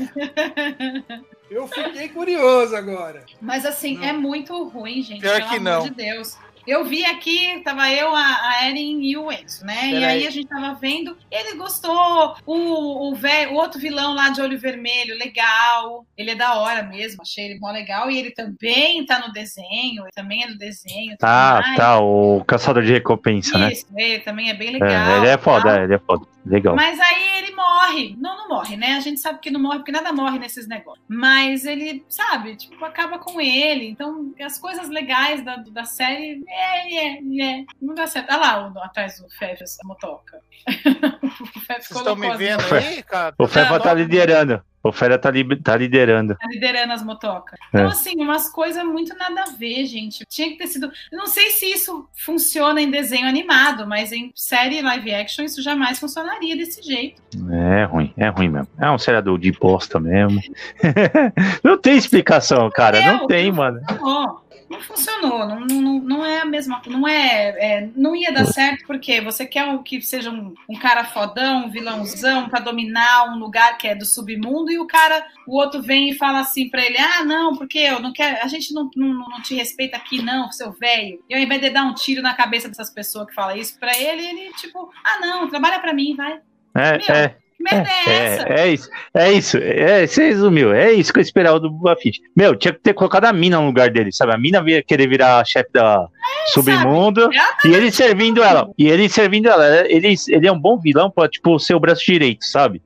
Eu 1.51 1.67
fiquei 1.67 2.09
curioso 2.09 2.77
agora. 2.77 3.25
Mas 3.41 3.65
assim, 3.65 3.97
Não. 3.97 4.05
é 4.05 4.13
muito 4.13 4.65
ruim, 4.69 5.03
gente. 5.03 5.21
Pior 5.21 5.37
pelo 5.37 5.49
que 5.49 5.57
amor 5.57 5.63
não. 5.63 5.83
de 5.85 5.91
Deus. 5.91 6.37
Eu 6.69 6.85
vi 6.85 7.03
aqui, 7.03 7.63
tava 7.65 7.91
eu, 7.91 8.15
a, 8.15 8.21
a 8.21 8.69
Erin 8.69 9.01
e 9.01 9.17
o 9.17 9.33
Enzo, 9.33 9.65
né? 9.65 9.89
E 9.89 9.93
Peraí. 9.93 10.05
aí 10.05 10.27
a 10.27 10.31
gente 10.31 10.47
tava 10.47 10.75
vendo, 10.75 11.17
ele 11.31 11.57
gostou, 11.57 12.37
o, 12.45 13.11
o, 13.11 13.15
velho, 13.15 13.53
o 13.53 13.55
outro 13.55 13.81
vilão 13.81 14.15
lá 14.15 14.29
de 14.29 14.43
olho 14.43 14.59
vermelho, 14.59 15.17
legal, 15.17 16.05
ele 16.15 16.33
é 16.33 16.35
da 16.35 16.59
hora 16.59 16.83
mesmo, 16.83 17.23
achei 17.23 17.47
ele 17.47 17.59
mó 17.59 17.71
legal, 17.71 18.11
e 18.11 18.19
ele 18.19 18.33
também 18.33 19.07
tá 19.07 19.19
no 19.19 19.33
desenho, 19.33 20.03
ele 20.03 20.13
também 20.15 20.45
é 20.45 20.49
do 20.49 20.59
desenho. 20.59 21.17
Tá, 21.17 21.61
mais. 21.63 21.77
tá, 21.79 22.01
o 22.01 22.45
caçador 22.45 22.83
de 22.83 22.93
recompensa, 22.93 23.57
né? 23.57 23.73
Isso, 23.73 23.87
ele 23.97 24.21
também 24.21 24.51
é 24.51 24.55
bem 24.55 24.73
legal. 24.73 24.91
É, 24.91 25.17
ele 25.17 25.29
é 25.29 25.39
foda, 25.39 25.75
tal. 25.75 25.85
ele 25.85 25.95
é 25.95 25.99
foda. 25.99 26.27
Legal. 26.49 26.75
Mas 26.75 26.99
aí 26.99 27.39
ele 27.39 27.55
morre. 27.55 28.17
Não, 28.19 28.37
não 28.37 28.49
morre, 28.49 28.77
né? 28.77 28.95
A 28.95 29.01
gente 29.01 29.21
sabe 29.21 29.39
que 29.39 29.51
não 29.51 29.61
morre, 29.61 29.79
porque 29.79 29.93
nada 29.93 30.13
morre 30.13 30.39
nesses 30.39 30.67
negócios. 30.67 31.05
Mas 31.07 31.67
ele, 31.67 32.05
sabe, 32.09 32.57
tipo, 32.57 32.83
acaba 32.85 33.19
com 33.19 33.41
ele. 33.41 33.87
Então, 33.87 34.33
as 34.41 34.59
coisas 34.59 34.89
legais 34.89 35.45
da, 35.45 35.57
da 35.57 35.85
série, 35.85 36.43
é, 36.49 36.95
é, 36.95 37.19
é. 37.43 37.65
Não 37.81 37.95
dá 37.95 38.07
certo. 38.07 38.31
Olha 38.31 38.41
lá 38.41 38.73
o, 38.75 38.79
atrás 38.83 39.21
do 39.21 39.29
Fefes, 39.31 39.77
a 39.85 39.87
motoca. 39.87 40.41
Vocês 41.69 41.91
estão 41.91 42.17
me 42.17 42.35
vendo 42.37 42.63
aí, 42.75 43.03
cara? 43.03 43.35
O 43.39 43.47
Fefa 43.47 43.73
Não, 43.75 43.81
tá 43.81 43.93
liderando. 43.93 44.63
O 44.83 44.93
Fera 44.93 45.19
tá, 45.19 45.31
li- 45.31 45.57
tá 45.61 45.77
liderando. 45.77 46.37
tá 46.37 46.47
liderando 46.49 46.93
as 46.93 47.03
motocas. 47.03 47.59
É. 47.73 47.79
Então, 47.79 47.89
assim, 47.89 48.15
umas 48.21 48.49
coisas 48.51 48.83
muito 48.85 49.17
nada 49.17 49.43
a 49.43 49.57
ver, 49.57 49.85
gente. 49.87 50.25
Tinha 50.29 50.49
que 50.51 50.57
ter 50.59 50.67
sido. 50.69 50.91
Não 51.13 51.27
sei 51.27 51.51
se 51.51 51.67
isso 51.67 52.09
funciona 52.25 52.81
em 52.81 52.91
desenho 52.91 53.27
animado, 53.29 53.87
mas 53.87 54.13
em 54.13 54.31
série 54.35 54.81
live 54.81 55.13
action 55.15 55.45
isso 55.45 55.63
jamais 55.63 55.99
funcionaria 55.99 56.57
desse 56.57 56.81
jeito. 56.83 57.21
É 57.51 57.85
ruim, 57.85 58.13
é 58.17 58.29
ruim 58.29 58.49
mesmo. 58.49 58.69
É 58.81 58.91
um 58.91 58.99
seriador 58.99 59.39
de 59.39 59.51
bosta 59.53 59.99
mesmo. 59.99 60.41
não 61.63 61.77
tem 61.79 61.97
explicação, 61.97 62.71
cara. 62.71 63.01
Não 63.01 63.27
tem, 63.27 63.51
mano. 63.53 63.81
funcionou. 63.89 64.48
Não 64.79 64.85
funcionou, 64.85 65.45
não, 65.45 65.61
não, 65.67 65.99
não 66.01 66.25
é 66.25 66.41
a 66.41 66.45
mesma 66.45 66.81
não 66.87 67.07
é, 67.07 67.49
é, 67.59 67.89
não 67.97 68.15
ia 68.15 68.31
dar 68.33 68.45
certo 68.47 68.87
porque 68.87 69.21
você 69.21 69.45
quer 69.45 69.65
um- 69.65 69.83
que 69.83 70.01
seja 70.01 70.31
um, 70.31 70.55
um 70.69 70.79
cara 70.79 71.05
fodão, 71.05 71.67
um 71.67 71.71
vilãozão 71.71 72.49
pra 72.49 72.61
dominar 72.61 73.25
um 73.33 73.39
lugar 73.39 73.77
que 73.77 73.89
é 73.89 73.95
do 73.97 74.07
submundo 74.07 74.71
e 74.71 74.79
o 74.79 74.87
cara, 74.87 75.27
o 75.49 75.57
outro 75.57 75.83
vem 75.83 76.11
e 76.11 76.15
fala 76.15 76.41
assim 76.41 76.69
pra 76.71 76.81
ele, 76.85 76.97
ah 76.97 77.25
não, 77.25 77.57
porque 77.57 77.79
eu 77.79 77.99
não 78.01 78.13
quero, 78.13 78.39
a 78.41 78.47
gente 78.47 78.73
não, 78.73 78.89
não, 78.95 79.09
não 79.29 79.43
te 79.43 79.55
respeita 79.57 79.97
aqui 79.97 80.23
não, 80.23 80.51
seu 80.53 80.71
velho. 80.71 81.21
E 81.29 81.35
ao 81.35 81.41
invés 81.41 81.61
de 81.61 81.71
dar 81.71 81.83
um 81.85 81.95
tiro 81.95 82.23
na 82.23 82.35
cabeça 82.35 82.69
dessas 82.69 82.91
pessoas 82.91 83.27
que 83.27 83.35
falam 83.35 83.57
isso 83.57 83.77
pra 83.81 83.99
ele, 83.99 84.25
ele 84.25 84.53
tipo, 84.55 84.93
ah 85.05 85.19
não, 85.21 85.49
trabalha 85.51 85.81
pra 85.81 85.93
mim, 85.93 86.15
vai. 86.15 86.39
É, 86.77 86.99
Meu, 86.99 87.17
é. 87.17 87.37
Que 87.59 87.65
merda 87.65 87.91
é, 87.91 88.11
essa? 88.11 88.49
É, 88.49 88.61
é 88.61 88.73
isso, 88.73 88.91
é 89.13 89.33
isso, 89.33 89.59
é, 89.59 90.07
você 90.07 90.27
resumiu, 90.29 90.73
é 90.73 90.93
isso 90.93 91.13
que 91.13 91.19
eu 91.19 91.23
esperava 91.23 91.59
do 91.59 91.71
Boba 91.71 91.97
Fett. 91.97 92.21
Meu, 92.35 92.55
tinha 92.55 92.73
que 92.73 92.81
ter 92.81 92.95
colocado 92.95 93.25
a 93.25 93.33
mina 93.33 93.59
no 93.59 93.67
lugar 93.67 93.91
dele, 93.91 94.13
sabe? 94.13 94.33
A 94.33 94.39
mina 94.39 94.63
ia 94.67 94.83
querer 94.83 95.09
virar 95.09 95.45
chefe 95.45 95.71
da 95.73 96.07
submundo 96.47 97.23
Ela 97.23 97.33
e 97.65 97.75
ele 97.75 97.91
servindo 97.91 98.43
ela, 98.43 98.71
e 98.79 98.89
ele 98.89 99.09
servindo 99.09 99.49
ela. 99.49 99.87
Ele, 99.89 100.15
ele 100.29 100.47
é 100.47 100.53
um 100.53 100.59
bom 100.59 100.79
vilão 100.79 101.11
pra, 101.11 101.29
tipo, 101.29 101.59
ser 101.59 101.75
o 101.75 101.81
braço 101.81 102.07
direito, 102.07 102.45
sabe? 102.45 102.81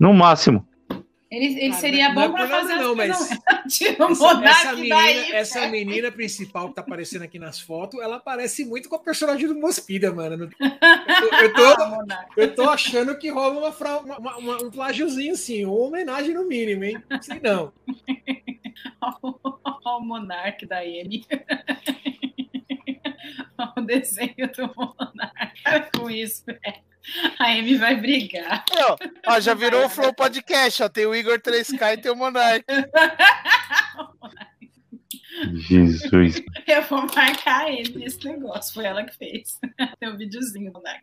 No 0.00 0.14
máximo. 0.14 0.66
Ele, 1.30 1.58
ele 1.60 1.70
Ah, 1.70 1.72
seria 1.72 2.08
não 2.14 2.22
é 2.22 2.28
bom 2.28 2.34
por 2.36 2.48
nada 2.48 2.60
fazer 2.60 2.74
não, 2.76 2.94
mas 2.94 3.28
Tira 3.68 4.06
o 4.06 4.12
Essa, 4.12 4.44
essa 4.44 4.72
menina, 4.76 4.94
daí, 4.96 5.32
essa 5.32 5.66
menina 5.68 6.12
principal 6.12 6.68
que 6.68 6.74
tá 6.76 6.80
aparecendo 6.82 7.22
aqui 7.22 7.36
nas 7.38 7.58
fotos, 7.60 8.00
ela 8.00 8.20
parece 8.20 8.64
muito 8.64 8.88
com 8.88 8.94
a 8.94 8.98
personagem 9.00 9.48
do 9.48 9.54
Mospida, 9.56 10.12
mano. 10.12 10.48
Eu 10.60 11.28
tô, 11.30 11.36
eu 11.36 11.52
tô- 11.54 11.66
Ah, 11.82 12.26
eu 12.36 12.54
tô 12.54 12.62
achando 12.70 13.18
que 13.18 13.28
rola 13.28 13.58
uma 13.58 13.72
fra- 13.72 13.98
uma- 13.98 14.18
uma- 14.18 14.36
uma- 14.36 14.62
um 14.62 14.70
plágiozinho 14.70 15.32
assim, 15.32 15.64
ou 15.64 15.88
homenagem 15.88 16.32
no 16.32 16.46
mínimo, 16.46 16.84
hein? 16.84 17.02
Sei 17.20 17.40
não. 17.42 17.72
O 19.86 20.00
Monark 20.00 20.66
da. 20.66 20.80
Olha 23.58 23.72
o 23.76 23.80
desenho 23.82 24.34
do 24.54 24.70
Monark. 24.76 25.62
Para 25.62 25.88
com 25.96 26.10
isso, 26.10 26.44
velho. 26.46 26.60
A 27.38 27.52
Amy 27.52 27.76
vai 27.76 27.96
brigar. 27.96 28.64
Ó, 28.72 28.96
ó, 29.26 29.40
já 29.40 29.54
virou 29.54 29.84
o 29.84 29.88
Flow 29.88 30.12
Podcast, 30.12 30.82
ó. 30.82 30.88
Tem 30.88 31.06
o 31.06 31.14
Igor 31.14 31.40
3K 31.40 31.94
e 31.94 31.96
tem 31.98 32.10
o 32.10 32.16
Monark. 32.16 32.64
Jesus. 35.68 36.42
Eu 36.66 36.82
vou 36.84 37.02
marcar 37.14 37.66
a 37.66 37.66
Amy 37.66 37.94
nesse 37.96 38.24
negócio. 38.26 38.72
Foi 38.72 38.84
ela 38.84 39.04
que 39.04 39.14
fez. 39.16 39.60
Tem 40.00 40.08
um 40.08 40.16
videozinho 40.16 40.72
do 40.72 40.78
Monark. 40.78 41.02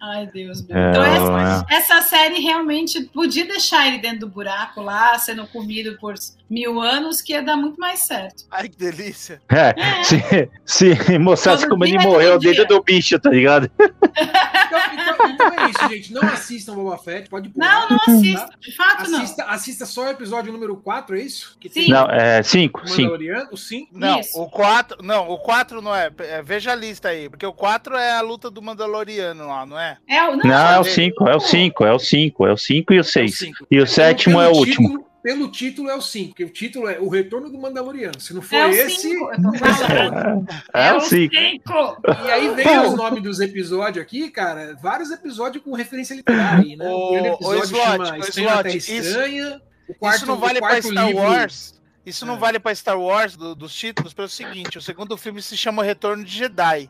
Ai, 0.00 0.26
Deus 0.26 0.66
meu. 0.66 0.76
É, 0.76 0.90
Então, 0.90 1.04
essa, 1.04 1.66
é. 1.70 1.76
essa 1.76 2.02
série 2.02 2.40
realmente 2.40 3.02
podia 3.06 3.44
deixar 3.46 3.86
ele 3.88 3.98
dentro 3.98 4.20
do 4.20 4.28
buraco 4.28 4.80
lá, 4.80 5.18
sendo 5.18 5.46
comido 5.46 5.96
por 5.98 6.14
mil 6.48 6.80
anos, 6.80 7.20
que 7.20 7.32
ia 7.32 7.42
dar 7.42 7.56
muito 7.56 7.78
mais 7.80 8.00
certo. 8.06 8.44
Ai, 8.50 8.68
que 8.68 8.76
delícia. 8.76 9.42
É, 9.48 9.74
se, 10.04 10.48
se 10.64 11.18
mostrasse 11.18 11.62
Todo 11.62 11.70
como 11.70 11.84
ele 11.84 11.96
é 11.96 12.00
morreu 12.02 12.38
dentro 12.38 12.66
do 12.66 12.82
bicho, 12.82 13.18
tá 13.18 13.30
ligado? 13.30 13.70
Então, 13.78 14.80
então- 14.92 15.28
então 15.30 15.52
é 15.52 15.70
isso, 15.70 15.88
gente. 15.88 16.12
Não 16.12 16.22
assistam 16.22 16.74
Boba 16.74 16.98
Fett, 16.98 17.28
pode 17.28 17.48
pular. 17.48 17.88
Não, 17.88 17.90
não 17.90 18.16
assista. 18.16 18.50
De 18.60 18.72
fato, 18.76 19.10
não. 19.10 19.18
Assista, 19.22 19.44
assista 19.44 19.86
só 19.86 20.02
o 20.06 20.08
episódio 20.10 20.52
número 20.52 20.76
4, 20.76 21.16
é 21.16 21.20
isso? 21.22 21.56
Que 21.60 21.68
Sim. 21.68 21.88
Não, 21.88 22.08
é 22.10 22.42
cinco, 22.42 22.82
o 22.84 22.88
cinco. 22.88 23.02
Mandaloriano, 23.02 23.48
o 23.52 23.56
5. 23.56 23.88
Não, 23.92 24.20
Isso. 24.20 24.40
o 24.40 24.48
4. 24.50 25.02
Não, 25.02 25.28
o 25.28 25.38
4 25.38 25.82
não 25.82 25.94
é, 25.94 26.10
é. 26.20 26.42
Veja 26.42 26.72
a 26.72 26.74
lista 26.74 27.08
aí, 27.08 27.28
porque 27.28 27.46
o 27.46 27.52
4 27.52 27.96
é 27.96 28.12
a 28.12 28.20
luta 28.20 28.50
do 28.50 28.62
Mandaloriano 28.62 29.46
lá, 29.46 29.55
não 29.64 29.78
é? 29.78 29.96
É, 30.08 30.22
o- 30.24 30.36
não, 30.36 30.44
Não, 30.44 30.70
é 30.72 30.80
o 30.80 30.82
gente. 30.84 30.94
cinco, 30.94 31.28
é 31.28 31.36
o 31.36 31.40
cinco, 31.40 31.84
é 31.86 31.92
o 31.94 31.98
cinco, 31.98 32.46
é 32.46 32.52
o 32.52 32.56
cinco 32.56 32.92
e 32.92 32.96
o 32.96 32.98
É 32.98 33.00
o 33.00 33.04
seis. 33.04 33.38
cinco. 33.38 33.66
E 33.70 33.78
o 33.80 33.86
sétimo 33.86 34.40
é 34.40 34.48
o 34.48 34.52
último. 34.52 34.88
Título, 34.88 35.06
pelo 35.22 35.50
título 35.50 35.90
é 35.90 35.94
o 35.96 36.00
5, 36.00 36.28
porque 36.28 36.44
o 36.44 36.50
título 36.50 36.88
é 36.88 37.00
O 37.00 37.08
Retorno 37.08 37.50
do 37.50 37.58
Mandaloriano. 37.58 38.20
Se 38.20 38.32
não 38.32 38.40
for 38.42 38.54
É 38.54 38.66
o 38.66 38.70
esse. 38.70 39.00
cinco, 39.00 39.26
falando. 39.58 40.46
É 40.72 40.92
o 40.94 41.00
cinco. 41.00 41.34
cinco. 41.34 41.96
E 42.26 42.30
aí 42.30 42.54
vem 42.54 42.78
os 42.80 42.94
nomes 42.94 43.22
dos 43.22 43.40
episódios 43.40 44.02
aqui, 44.04 44.30
cara. 44.30 44.76
Vários 44.80 45.10
episódios 45.10 45.64
com 45.64 45.72
referência 45.74 46.14
literária 46.14 46.60
aí, 46.64 46.76
né? 46.76 46.88
O- 46.88 47.10
o 47.12 47.16
episódio 47.54 47.62
slot, 47.64 47.82
chama 47.86 48.16
o 48.18 48.28
slot, 48.28 48.76
Estranha. 48.76 49.60
O 49.88 49.94
quarto, 49.94 50.16
Isso 50.18 50.26
não 50.26 50.36
vale 50.36 50.58
o 50.58 50.62
pra 50.62 50.68
quarto 50.70 50.88
Star 50.88 51.06
livro, 51.06 51.22
Wars. 51.22 51.80
Isso 52.04 52.24
não 52.26 52.34
É. 52.34 52.38
vale 52.38 52.58
pra 52.60 52.74
Star 52.74 53.00
Wars 53.00 53.36
do- 53.36 53.54
dos 53.56 53.74
títulos 53.74 54.14
pelo 54.14 54.28
seguinte: 54.28 54.78
o 54.78 54.80
segundo 54.82 55.16
filme 55.16 55.42
se 55.42 55.56
chama 55.56 55.82
Retorno 55.82 56.24
de 56.24 56.30
Jedi, 56.38 56.88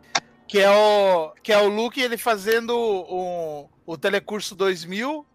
que 0.48 0.58
é 0.58 0.70
o 0.70 1.32
que 1.42 1.52
é 1.52 1.58
o 1.58 1.68
Luke 1.68 2.00
ele 2.00 2.16
fazendo 2.16 2.70
o, 2.76 3.68
o 3.84 3.96
telecurso 3.98 4.54
2000 4.54 5.26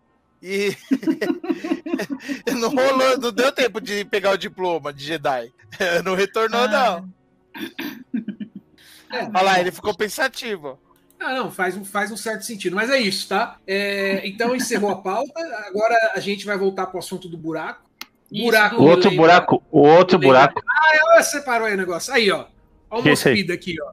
e 0.42 0.76
não 2.60 2.70
rolou, 2.70 3.18
não 3.18 3.32
deu 3.32 3.52
tempo 3.52 3.80
de 3.82 4.04
pegar 4.06 4.32
o 4.32 4.38
diploma 4.38 4.92
de 4.94 5.04
Jedi. 5.06 5.52
Não 6.04 6.16
retornou 6.16 6.62
Ah. 6.64 6.68
não. 6.68 7.10
É, 9.12 9.24
Olha 9.26 9.42
lá, 9.42 9.60
ele 9.60 9.72
ficou 9.72 9.94
pensativo. 9.96 10.78
Ah, 11.20 11.34
não, 11.36 11.52
faz 11.52 11.78
um, 11.78 11.86
faz 11.86 12.12
um 12.12 12.18
certo 12.18 12.44
sentido. 12.44 12.76
Mas 12.76 12.90
é 12.90 12.98
isso, 13.00 13.28
tá? 13.30 13.58
É, 13.68 14.22
então 14.28 14.56
encerrou 14.56 14.90
a 14.92 14.98
pauta. 15.02 15.40
Agora 15.68 16.12
a 16.16 16.20
gente 16.20 16.46
vai 16.46 16.58
voltar 16.58 16.88
pro 16.88 17.00
assunto 17.00 17.30
do 17.30 17.38
buraco. 17.38 17.90
Isso, 18.32 18.44
Buraco. 18.46 18.76
do- 18.78 18.82
O 18.82 18.86
outro 18.88 19.10
lembra- 19.10 19.26
buraco, 19.26 19.64
o 19.72 19.80
outro 19.82 20.18
buraco. 20.20 20.62
Ah, 21.16 21.22
separou 21.24 21.68
aí 21.68 21.74
o 21.74 21.78
negócio. 21.78 22.14
Aí, 22.14 22.32
ó. 22.32 22.46
Olha 22.90 23.04
o 23.06 23.10
é 23.10 23.14
isso 23.14 23.28
aqui, 23.30 23.76
ó. 23.82 23.92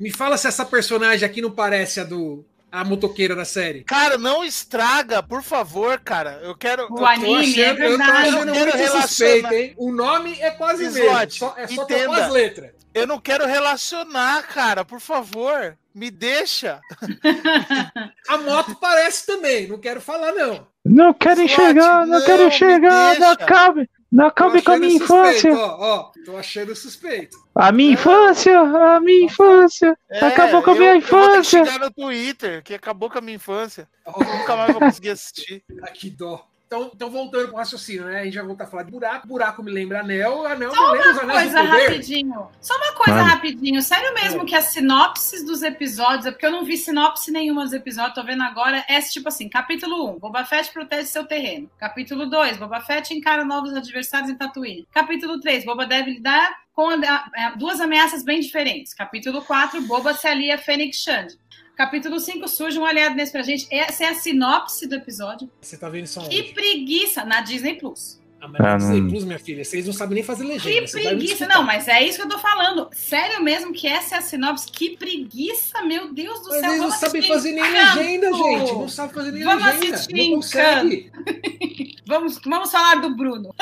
Me 0.00 0.10
fala 0.10 0.36
se 0.38 0.48
essa 0.48 0.64
personagem 0.64 1.24
aqui 1.26 1.42
não 1.42 1.50
parece 1.50 2.00
a 2.00 2.04
do. 2.04 2.44
A 2.72 2.84
motoqueira 2.84 3.34
da 3.34 3.44
série. 3.44 3.82
Cara, 3.82 4.16
não 4.16 4.44
estraga, 4.44 5.20
por 5.20 5.42
favor, 5.42 5.98
cara. 5.98 6.38
Eu 6.44 6.54
quero. 6.56 6.86
O 6.88 7.00
eu- 7.00 7.04
anime, 7.06 7.60
é 7.60 7.70
eu 7.70 7.74
tô 7.74 7.80
verdade. 7.80 8.10
achando 8.28 8.48
Eu 8.48 8.52
quero 8.54 8.64
muito 8.66 8.76
relacionar- 8.76 9.08
suspeito, 9.08 9.52
hein? 9.54 9.74
O 9.76 9.92
nome 9.92 10.38
é 10.40 10.50
quase 10.52 10.84
mesmo. 10.84 11.00
Slot, 11.04 11.38
Só, 11.38 11.54
é 11.58 11.66
só 11.66 11.82
entenda. 11.82 12.04
trocar 12.04 12.22
as 12.26 12.32
letras. 12.32 12.70
Eu 12.94 13.06
não 13.08 13.18
quero 13.20 13.44
relacionar, 13.44 14.42
cara. 14.46 14.84
Por 14.84 15.00
favor, 15.00 15.76
me 15.92 16.12
deixa. 16.12 16.80
A 18.28 18.38
moto 18.38 18.76
parece 18.80 19.26
também, 19.26 19.66
não 19.66 19.78
quero 19.78 20.00
falar, 20.00 20.30
não. 20.32 20.66
Não 20.84 21.12
quero 21.12 21.40
Slot, 21.42 21.52
enxergar, 21.52 22.06
não, 22.06 22.18
não, 22.20 22.24
quero 22.24 22.42
enxergar, 22.46 23.18
não 23.18 23.36
cabe, 23.36 23.90
não 24.10 24.26
Tô 24.28 24.34
cabe 24.34 24.62
com 24.62 24.72
a 24.72 24.76
minha 24.78 24.90
suspeito, 24.98 25.14
infância. 25.48 25.56
Ó, 25.56 25.76
ó, 25.78 26.12
tô 26.24 26.36
achando 26.36 26.74
suspeito. 26.74 27.36
A 27.54 27.70
minha 27.72 27.92
infância, 27.92 28.58
a 28.60 29.00
minha 29.00 29.24
infância. 29.26 29.96
Acabou 30.20 30.62
com 30.62 30.70
a 30.70 30.72
É, 30.72 30.76
eu- 30.76 30.80
minha 30.80 30.94
Eu 30.96 31.00
vou 31.00 31.20
infância. 31.20 31.78
no 31.78 31.90
Twitter, 31.92 32.62
que 32.62 32.74
acabou 32.74 33.08
com 33.10 33.18
a 33.18 33.20
minha 33.20 33.36
infância. 33.36 33.88
Nunca 34.06 34.56
mais 34.56 34.72
vou 34.72 34.80
conseguir 34.80 35.10
assistir. 35.10 35.62
ah, 35.82 35.90
que 35.92 36.10
dó. 36.10 36.44
Então, 36.72 36.88
então, 36.94 37.10
voltando 37.10 37.48
pro 37.48 37.56
raciocínio, 37.56 38.04
né? 38.04 38.20
A 38.20 38.24
gente 38.24 38.36
vai 38.36 38.46
voltar 38.46 38.62
a 38.62 38.66
falar 38.68 38.84
de 38.84 38.92
buraco. 38.92 39.26
Buraco 39.26 39.60
me 39.60 39.72
lembra 39.72 40.02
anel, 40.02 40.46
anel 40.46 40.72
Só 40.72 40.92
me 40.92 40.98
lembra 40.98 41.10
os 41.10 41.18
anéis 41.18 41.42
Coisa 41.42 41.62
do 41.62 41.68
poder. 41.68 41.82
rapidinho. 41.88 42.48
Só 42.60 42.76
uma 42.76 42.92
coisa 42.92 43.14
Mano. 43.14 43.24
rapidinho. 43.28 43.82
Sério 43.82 44.14
mesmo 44.14 44.42
É. 44.42 44.44
que 44.44 44.54
as 44.54 44.66
sinopses 44.66 45.44
dos 45.44 45.64
episódios, 45.64 46.26
é 46.26 46.30
porque 46.30 46.46
eu 46.46 46.52
não 46.52 46.64
vi 46.64 46.76
sinopse 46.76 47.32
nenhuma 47.32 47.64
dos 47.64 47.72
episódios, 47.72 48.14
tô 48.14 48.22
vendo 48.22 48.44
agora, 48.44 48.84
é 48.88 49.00
tipo 49.00 49.26
assim, 49.28 49.48
capítulo 49.48 50.14
1, 50.14 50.20
Boba 50.20 50.44
Fett 50.44 50.72
protege 50.72 51.06
seu 51.08 51.24
terreno. 51.26 51.68
Capítulo 51.76 52.26
2, 52.30 52.56
Boba 52.56 52.80
Fett 52.80 53.12
encara 53.12 53.44
novos 53.44 53.74
adversários 53.74 54.30
em 54.30 54.36
Tatooine. 54.36 54.86
Capítulo 54.92 55.40
3, 55.40 55.64
Boba 55.64 55.86
deve 55.86 56.12
lidar 56.12 56.54
com 56.72 56.88
a- 56.90 56.94
a- 57.36 57.50
duas 57.56 57.80
ameaças 57.80 58.22
bem 58.22 58.38
diferentes. 58.38 58.94
Capítulo 58.94 59.42
4, 59.42 59.82
Boba 59.88 60.14
se 60.14 60.28
alia 60.28 60.54
a 60.54 60.58
Fennec 60.58 60.94
Shand. 60.94 61.30
Capítulo 61.84 62.20
5, 62.20 62.46
surge 62.46 62.78
um 62.78 62.84
aliado 62.84 63.14
nesse 63.16 63.32
pra 63.32 63.40
gente. 63.40 63.66
Essa 63.70 64.04
é 64.04 64.08
a 64.08 64.14
sinopse 64.14 64.86
do 64.86 64.96
episódio. 64.96 65.50
Você 65.62 65.78
tá 65.78 65.88
vendo 65.88 66.04
isso 66.04 66.20
Que 66.28 66.40
onde? 66.40 66.52
preguiça 66.52 67.24
na 67.24 67.40
Disney 67.40 67.76
Plus. 67.78 68.20
Ah, 68.38 68.48
mas 68.48 68.60
na 68.60 68.74
Ah, 68.74 68.76
Disney 68.76 69.08
Plus, 69.08 69.24
minha 69.24 69.38
filha, 69.38 69.64
vocês 69.64 69.86
não 69.86 69.94
sabem 69.94 70.16
nem 70.16 70.22
fazer 70.22 70.44
legenda. 70.44 70.62
Que 70.82 70.86
vocês 70.88 71.02
devem 71.04 71.18
preguiça. 71.18 71.44
escutar. 71.44 71.54
Não, 71.58 71.62
mas 71.64 71.88
é 71.88 72.02
isso 72.02 72.18
que 72.18 72.24
eu 72.24 72.28
tô 72.28 72.38
falando. 72.38 72.90
Sério 72.92 73.42
mesmo 73.42 73.72
que 73.72 73.86
essa 73.88 74.16
é 74.16 74.18
a 74.18 74.20
sinopse? 74.20 74.70
Que 74.70 74.94
preguiça, 74.94 75.80
meu 75.80 76.12
Deus 76.12 76.40
do 76.42 76.50
Mas 76.50 76.60
céu. 76.60 76.68
eles 76.68 76.80
não 76.82 76.88
Vamos 76.88 76.94
sabem 77.00 77.20
assistir 77.20 77.32
fazer 77.34 77.52
nem 77.52 77.64
Encanto. 77.64 77.96
legenda, 77.98 78.32
gente. 78.34 78.72
Não 78.74 78.88
sabem 78.90 79.14
fazer 79.14 79.32
nem 79.32 79.42
Vamos 79.44 79.64
legenda. 79.64 79.94
assistir 79.94 80.28
Não 80.28 80.34
consegue. 80.36 81.12
Vamos, 82.06 82.40
vamos 82.44 82.70
falar 82.72 82.96
do 82.96 83.14
Bruno. 83.16 83.54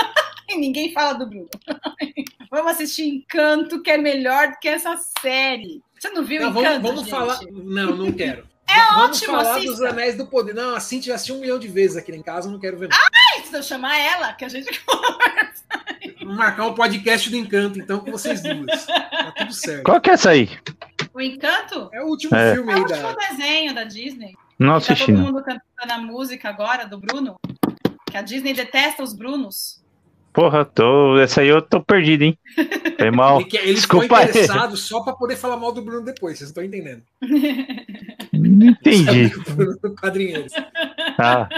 E 0.49 0.57
Ninguém 0.59 0.91
fala 0.93 1.13
do 1.13 1.29
Bruno. 1.29 1.49
vamos 2.51 2.73
assistir 2.73 3.05
Encanto, 3.09 3.81
que 3.83 3.91
é 3.91 3.99
melhor 3.99 4.49
do 4.53 4.59
que 4.59 4.67
essa 4.69 4.97
série. 5.21 5.83
Você 5.99 6.11
não 6.11 6.25
viu 6.25 6.41
Não, 6.43 6.51
Encanto, 6.51 6.65
vamos, 6.65 6.83
vamos 6.83 7.01
gente? 7.01 7.11
falar. 7.11 7.41
Não, 7.51 7.97
não 7.97 8.13
quero. 8.13 8.47
É 8.71 8.81
vamos 8.95 9.17
ótimo, 9.17 9.35
falar 9.39 9.53
assista. 9.57 9.71
dos 9.73 9.83
Anéis 9.83 10.15
do 10.19 10.27
Poder. 10.27 10.55
Não, 10.55 10.75
a 10.75 10.81
Cintia 10.81 11.13
já 11.13 11.15
assistiu 11.15 11.37
um 11.37 11.41
milhão 11.41 11.59
de 11.59 11.69
vezes 11.69 11.97
aqui 11.97 12.13
em 12.13 12.21
casa, 12.21 12.49
eu 12.49 12.53
não 12.53 12.61
quero 12.61 12.77
ver. 12.77 12.91
não. 12.91 13.45
Se 13.45 13.57
eu 13.57 13.63
chamar 13.63 13.97
ela, 13.99 14.35
que 14.35 14.45
a 14.45 14.49
gente... 14.49 14.69
Vamos 16.21 16.37
marcar 16.37 16.67
um 16.67 16.75
podcast 16.75 17.31
do 17.31 17.37
Encanto, 17.37 17.79
então, 17.79 17.99
com 18.01 18.11
vocês 18.13 18.43
duas. 18.43 18.85
Tá 18.85 19.33
tudo 19.39 19.53
certo. 19.55 19.85
Qual 19.85 19.99
que 20.03 20.11
é 20.11 20.13
essa 20.13 20.29
aí? 20.31 20.51
O 21.15 21.21
Encanto 21.21 21.89
É 21.95 22.03
o 22.03 22.09
último 22.09 22.37
É. 22.37 22.53
filme 22.55 22.71
é 22.71 22.75
o 22.75 22.77
aí 22.77 22.83
último 22.83 23.03
da. 23.03 23.15
desenho 23.31 23.75
da 23.75 23.85
Disney. 23.85 24.35
Não 24.59 24.73
Tá 24.73 24.77
assisti, 24.77 25.07
todo 25.07 25.15
não. 25.17 25.25
mundo 25.25 25.43
cantando 25.43 25.93
a 25.95 25.99
música 25.99 26.49
agora 26.51 26.85
do 26.87 26.99
Bruno. 26.99 27.37
Que 28.11 28.19
a 28.19 28.23
Disney 28.23 28.53
detesta 28.53 29.03
os 29.03 29.15
Brunos. 29.15 29.83
Porra, 30.39 30.65
tô... 30.65 31.19
essa 31.19 31.41
aí 31.41 31.49
eu 31.49 31.61
tô 31.61 31.83
perdido, 31.83 32.23
hein? 32.23 32.39
Foi 32.97 33.11
mal. 33.11 33.41
Ele, 33.41 33.49
quer- 33.51 33.67
ele 33.67 33.81
ficou 33.81 34.01
Desculpa 34.01 34.19
aí. 34.23 34.29
interessado 34.29 34.77
só 34.77 35.01
pra 35.01 35.13
poder 35.13 35.35
falar 35.37 35.57
mal 35.57 35.73
do 35.73 35.83
Bruno 35.83 36.05
depois, 36.05 36.39
vocês 36.39 36.53
não 36.55 36.63
estão 36.63 36.65
entendendo. 36.65 37.03
Não 38.33 38.69
entendi. 38.69 39.31
Quadrinheiros. 40.01 40.53
Ah, 41.19 41.49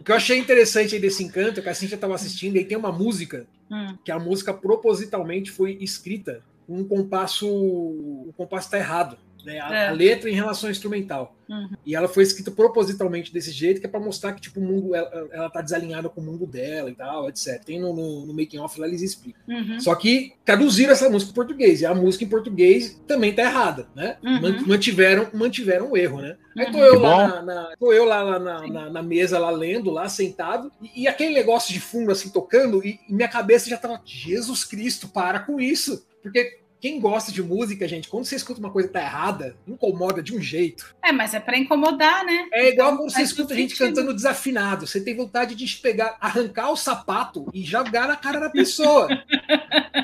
O 0.00 0.02
que 0.04 0.10
eu 0.10 0.16
achei 0.16 0.38
interessante 0.38 0.94
aí 0.94 1.00
desse 1.00 1.22
encanto 1.22 1.60
é 1.60 1.62
que 1.62 1.68
a 1.68 1.74
Cintia 1.74 1.98
tava 1.98 2.14
assistindo 2.14 2.56
e 2.56 2.64
tem 2.64 2.76
uma 2.78 2.90
música 2.92 3.46
Hum. 3.70 3.96
que 4.04 4.10
a 4.10 4.18
música 4.18 4.52
propositalmente 4.52 5.48
foi 5.50 5.76
escrita 5.80 6.42
um 6.74 6.84
compasso. 6.84 7.46
O 7.48 8.32
compasso 8.36 8.70
tá 8.70 8.78
errado. 8.78 9.16
Né? 9.42 9.58
A, 9.58 9.74
É. 9.74 9.88
a 9.88 9.92
letra 9.92 10.28
em 10.28 10.34
relação 10.34 10.68
ao 10.68 10.70
instrumental. 10.70 11.34
Uhum. 11.48 11.70
E 11.86 11.96
ela 11.96 12.06
foi 12.06 12.22
escrita 12.22 12.50
propositalmente 12.50 13.32
desse 13.32 13.50
jeito, 13.50 13.80
que 13.80 13.86
é 13.86 13.88
pra 13.88 13.98
mostrar 13.98 14.34
que 14.34 14.40
tipo, 14.42 14.60
o 14.60 14.62
mundo, 14.62 14.94
ela, 14.94 15.28
ela 15.32 15.48
tá 15.48 15.62
desalinhada 15.62 16.10
com 16.10 16.20
o 16.20 16.24
mundo 16.24 16.46
dela 16.46 16.90
e 16.90 16.94
tal, 16.94 17.26
etc. 17.26 17.58
Tem 17.64 17.80
no, 17.80 17.94
no, 17.96 18.26
no 18.26 18.34
making 18.34 18.58
off 18.58 18.78
lá 18.78 18.86
eles 18.86 19.00
explicam. 19.00 19.40
Uhum. 19.48 19.80
Só 19.80 19.94
que 19.94 20.34
traduziram 20.44 20.92
essa 20.92 21.08
música 21.08 21.32
em 21.32 21.34
português. 21.34 21.80
E 21.80 21.86
a 21.86 21.94
música 21.94 22.22
em 22.22 22.28
português 22.28 23.00
também 23.06 23.32
tá 23.34 23.40
errada, 23.44 23.88
né? 23.96 24.18
Uhum. 24.22 24.42
Man- 24.42 24.60
Mantiveram, 24.66 25.28
mantiveram 25.32 25.90
o 25.90 25.96
erro, 25.96 26.20
né? 26.20 26.36
Aí 26.58 26.70
tô 26.70 26.76
Uhum. 26.76 26.84
eu, 26.84 27.00
lá 27.00 27.26
na, 27.28 27.42
na- 27.42 27.72
tô 27.80 27.92
eu 27.94 28.04
lá, 28.04 28.22
lá 28.22 28.38
na, 28.38 28.66
na- 28.68 28.90
na 28.90 29.02
mesa, 29.02 29.38
lá 29.38 29.50
lendo, 29.50 29.90
lá 29.90 30.06
sentado, 30.06 30.70
e, 30.82 31.04
e 31.04 31.08
aquele 31.08 31.32
negócio 31.32 31.72
de 31.72 31.80
fundo 31.80 32.12
assim 32.12 32.28
tocando, 32.28 32.84
e, 32.86 33.00
e 33.08 33.14
minha 33.14 33.26
cabeça 33.28 33.70
já 33.70 33.78
tava, 33.78 34.02
Jesus 34.04 34.64
Cristo, 34.64 35.08
para 35.08 35.40
com 35.40 35.58
isso. 35.58 36.06
Porque 36.22 36.59
quem 36.80 36.98
gosta 36.98 37.30
de 37.30 37.42
música, 37.42 37.86
gente, 37.86 38.08
quando 38.08 38.24
você 38.24 38.36
escuta 38.36 38.58
uma 38.58 38.70
coisa 38.70 38.88
que 38.88 38.94
tá 38.94 39.00
errada, 39.02 39.56
incomoda 39.68 40.22
de 40.22 40.34
um 40.34 40.40
jeito. 40.40 40.94
É, 41.02 41.12
mas 41.12 41.34
é 41.34 41.40
pra 41.40 41.58
incomodar, 41.58 42.24
né? 42.24 42.46
É 42.52 42.70
igual 42.70 42.88
Então, 42.92 42.96
quando 42.98 43.10
você 43.12 43.22
escuta 43.22 43.48
todo 43.48 43.56
gente 43.56 43.76
sentido. 43.76 43.94
cantando 43.94 44.14
desafinado. 44.14 44.86
Você 44.86 45.00
tem 45.00 45.14
vontade 45.14 45.54
de 45.54 45.76
pegar, 45.76 46.16
arrancar 46.20 46.70
o 46.70 46.76
sapato 46.76 47.46
e 47.52 47.62
jogar 47.62 48.08
na 48.08 48.16
cara 48.16 48.40
da 48.40 48.48
pessoa. 48.50 49.08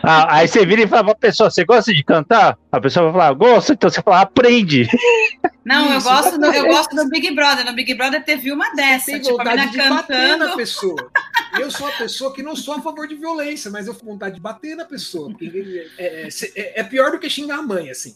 Ah, 0.02 0.36
aí 0.36 0.48
você 0.48 0.64
vira 0.66 0.82
e 0.82 0.86
fala 0.86 1.04
pra 1.04 1.14
pessoa, 1.14 1.50
você 1.50 1.64
gosta 1.64 1.92
de 1.92 2.02
cantar? 2.04 2.56
A 2.70 2.80
pessoa 2.80 3.10
vai 3.10 3.12
falar, 3.12 3.34
gosto, 3.34 3.72
então 3.72 3.88
você 3.90 4.02
fala, 4.02 4.20
aprende. 4.22 4.88
Não, 5.64 5.90
eu 5.92 5.98
Isso, 5.98 6.08
gosto, 6.08 6.38
do, 6.38 6.46
eu 6.46 6.66
gosto 6.66 6.94
do 6.94 7.08
Big 7.08 7.34
Brother. 7.34 7.64
No 7.64 7.72
Big 7.74 7.92
Brother 7.94 8.24
teve 8.24 8.52
uma 8.52 8.72
dessa, 8.74 9.06
tem 9.06 9.20
tipo, 9.20 9.34
a 9.40 9.44
vontade 9.44 9.66
menina 9.66 9.82
de 9.82 9.88
bater 9.90 10.16
na 10.30 10.38
cantando. 10.38 10.56
pessoa. 10.56 11.10
Eu 11.58 11.70
sou 11.70 11.86
uma 11.86 11.96
pessoa 11.96 12.34
que 12.34 12.42
não 12.42 12.54
sou 12.54 12.74
a 12.74 12.82
favor 12.82 13.08
de 13.08 13.14
violência, 13.14 13.70
mas 13.70 13.86
eu 13.86 13.94
tenho 13.94 14.12
vontade 14.12 14.34
de 14.34 14.40
bater 14.42 14.76
na 14.76 14.84
pessoa. 14.84 15.30
porque 15.30 15.86
É, 15.96 16.28
é- 16.28 16.28
é- 16.54 16.80
é 16.80 16.84
pior 16.84 17.10
do 17.12 17.18
que 17.18 17.30
xingar 17.30 17.60
a 17.60 17.62
mãe, 17.62 17.88
assim. 17.88 18.14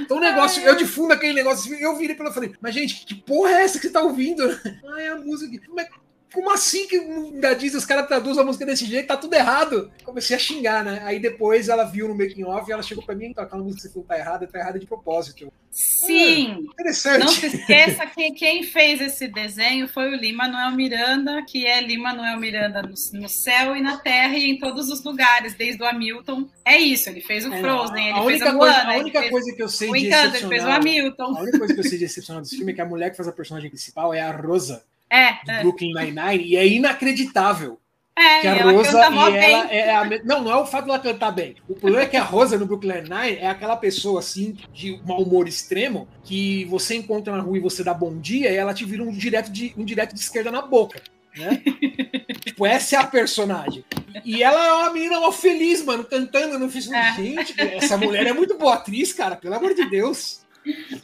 Então 0.00 0.16
o 0.16 0.20
negócio, 0.20 0.62
eu 0.62 0.74
de 0.74 0.86
fundo 0.86 1.12
aquele 1.12 1.34
negócio, 1.34 1.74
eu 1.74 1.94
virei 1.98 2.16
pela 2.16 2.32
falei, 2.32 2.54
mas 2.62 2.74
gente, 2.74 3.04
que 3.04 3.14
porra 3.14 3.50
é 3.50 3.64
essa 3.64 3.78
que 3.78 3.86
você 3.88 3.92
tá 3.92 4.00
ouvindo? 4.00 4.42
Ah, 4.88 5.02
é 5.02 5.08
a 5.10 5.16
música. 5.16 5.58
Como, 5.66 5.78
é- 5.78 5.88
como 6.32 6.50
assim 6.52 6.86
que 6.86 6.98
da 7.40 7.54
Disney 7.54 7.78
os 7.78 7.86
caras 7.86 8.06
traduzem 8.06 8.42
a 8.42 8.46
música 8.46 8.66
desse 8.66 8.84
jeito? 8.84 9.06
Tá 9.08 9.16
tudo 9.16 9.34
errado. 9.34 9.90
Comecei 10.04 10.36
a 10.36 10.38
xingar, 10.38 10.84
né? 10.84 11.00
Aí 11.04 11.18
depois 11.18 11.68
ela 11.68 11.84
viu 11.84 12.08
no 12.08 12.16
making 12.16 12.44
off 12.44 12.68
e 12.68 12.72
ela 12.72 12.82
chegou 12.82 13.04
pra 13.04 13.14
mim, 13.14 13.26
então 13.26 13.44
aquela 13.44 13.62
música 13.62 13.82
que 13.82 13.88
você 13.88 13.92
falou 13.92 14.06
tá 14.06 14.18
errada, 14.18 14.46
tá 14.46 14.58
errada 14.58 14.78
de 14.78 14.86
propósito. 14.86 15.50
Sim, 15.70 16.66
Interessante. 16.72 17.20
não 17.20 17.28
se 17.28 17.46
esqueça 17.46 18.06
que 18.06 18.32
quem 18.32 18.62
fez 18.62 19.00
esse 19.00 19.28
desenho 19.28 19.86
foi 19.86 20.08
o 20.12 20.16
Lima 20.16 20.48
Manuel 20.48 20.72
Miranda, 20.72 21.44
que 21.46 21.66
é 21.66 21.80
Lima 21.80 22.14
Manuel 22.14 22.40
Miranda 22.40 22.82
no, 22.82 22.94
no 23.20 23.28
céu 23.28 23.76
e 23.76 23.82
na 23.82 23.98
terra 23.98 24.36
e 24.36 24.50
em 24.50 24.58
todos 24.58 24.88
os 24.88 25.04
lugares, 25.04 25.54
desde 25.54 25.82
o 25.82 25.86
Hamilton. 25.86 26.48
É 26.64 26.78
isso, 26.78 27.10
ele 27.10 27.20
fez 27.20 27.44
o 27.46 27.52
É, 27.52 27.60
Frozen, 27.60 28.08
ele 28.08 28.18
a 28.18 28.24
fez 28.24 28.42
a 28.42 28.52
coisa, 28.52 28.56
Moana, 28.56 28.90
a 28.90 28.94
ele 28.94 29.02
única 29.04 29.28
coisa 29.30 29.54
que 29.54 29.62
eu 29.62 29.68
sei 29.68 29.90
o 29.90 29.92
de 29.92 30.06
Encanto, 30.06 30.36
ele 30.36 30.48
fez 30.48 30.64
o. 30.64 30.68
Hamilton. 30.68 31.36
A 31.36 31.42
única 31.42 31.58
coisa 31.58 31.74
que 31.74 31.80
eu 31.80 31.84
sei 31.84 31.98
de 31.98 32.04
excepcional 32.04 32.42
desse 32.42 32.56
filme 32.56 32.72
é 32.72 32.74
que 32.74 32.80
a 32.80 32.86
mulher 32.86 33.10
que 33.10 33.16
faz 33.16 33.28
a 33.28 33.32
personagem 33.32 33.68
principal 33.68 34.12
é 34.14 34.20
a 34.20 34.32
Rosa, 34.32 34.82
É, 35.10 35.32
do 35.44 35.50
é, 35.50 35.62
Brooklyn 35.62 35.94
Nine-Nine, 35.94 36.44
e 36.44 36.56
é 36.56 36.66
inacreditável 36.66 37.78
é, 38.18 38.40
que 38.40 38.46
a 38.48 38.56
ela 38.56 38.72
Rosa 38.72 38.90
canta 38.90 39.10
mó 39.10 39.30
bem. 39.30 39.40
ela 39.40 39.72
é 39.72 39.94
a 39.94 40.04
Não, 40.24 40.42
não 40.42 40.50
é 40.50 40.56
o 40.56 40.66
fato 40.66 40.86
dela 40.86 40.98
cantar 40.98 41.30
bem. 41.30 41.54
O 41.68 41.74
problema 41.74 42.02
é 42.02 42.08
que 42.08 42.16
a 42.16 42.22
Rosa 42.22 42.58
no 42.58 42.66
Brooklyn 42.66 43.02
Nine 43.02 43.38
é 43.38 43.46
aquela 43.46 43.76
pessoa 43.76 44.18
assim 44.18 44.56
de 44.74 45.00
mau 45.06 45.22
humor 45.22 45.46
extremo 45.46 46.08
que 46.24 46.64
você 46.64 46.96
encontra 46.96 47.36
na 47.36 47.42
rua 47.42 47.56
e 47.56 47.60
você 47.60 47.84
dá 47.84 47.94
bom 47.94 48.18
dia 48.18 48.50
e 48.50 48.56
ela 48.56 48.74
te 48.74 48.84
vira 48.84 49.04
um 49.04 49.12
direto 49.12 49.52
de 49.52 49.72
um 49.76 49.84
direto 49.84 50.14
de 50.14 50.20
esquerda 50.20 50.50
na 50.50 50.62
boca, 50.62 51.00
né? 51.36 51.62
tipo, 52.44 52.66
essa 52.66 52.96
é 52.96 52.98
a 52.98 53.06
personagem. 53.06 53.84
E 54.24 54.42
ela 54.42 54.66
é 54.66 54.72
uma 54.72 54.92
menina 54.92 55.20
mal 55.20 55.30
feliz, 55.30 55.84
mano, 55.84 56.02
cantando 56.02 56.58
no 56.58 56.68
filme. 56.68 56.96
É. 56.96 57.14
Gente, 57.14 57.54
essa 57.60 57.96
mulher 57.96 58.26
é 58.26 58.32
muito 58.32 58.58
boa 58.58 58.74
atriz, 58.74 59.12
cara, 59.12 59.36
pelo 59.36 59.54
amor 59.54 59.74
de 59.74 59.88
Deus. 59.88 60.40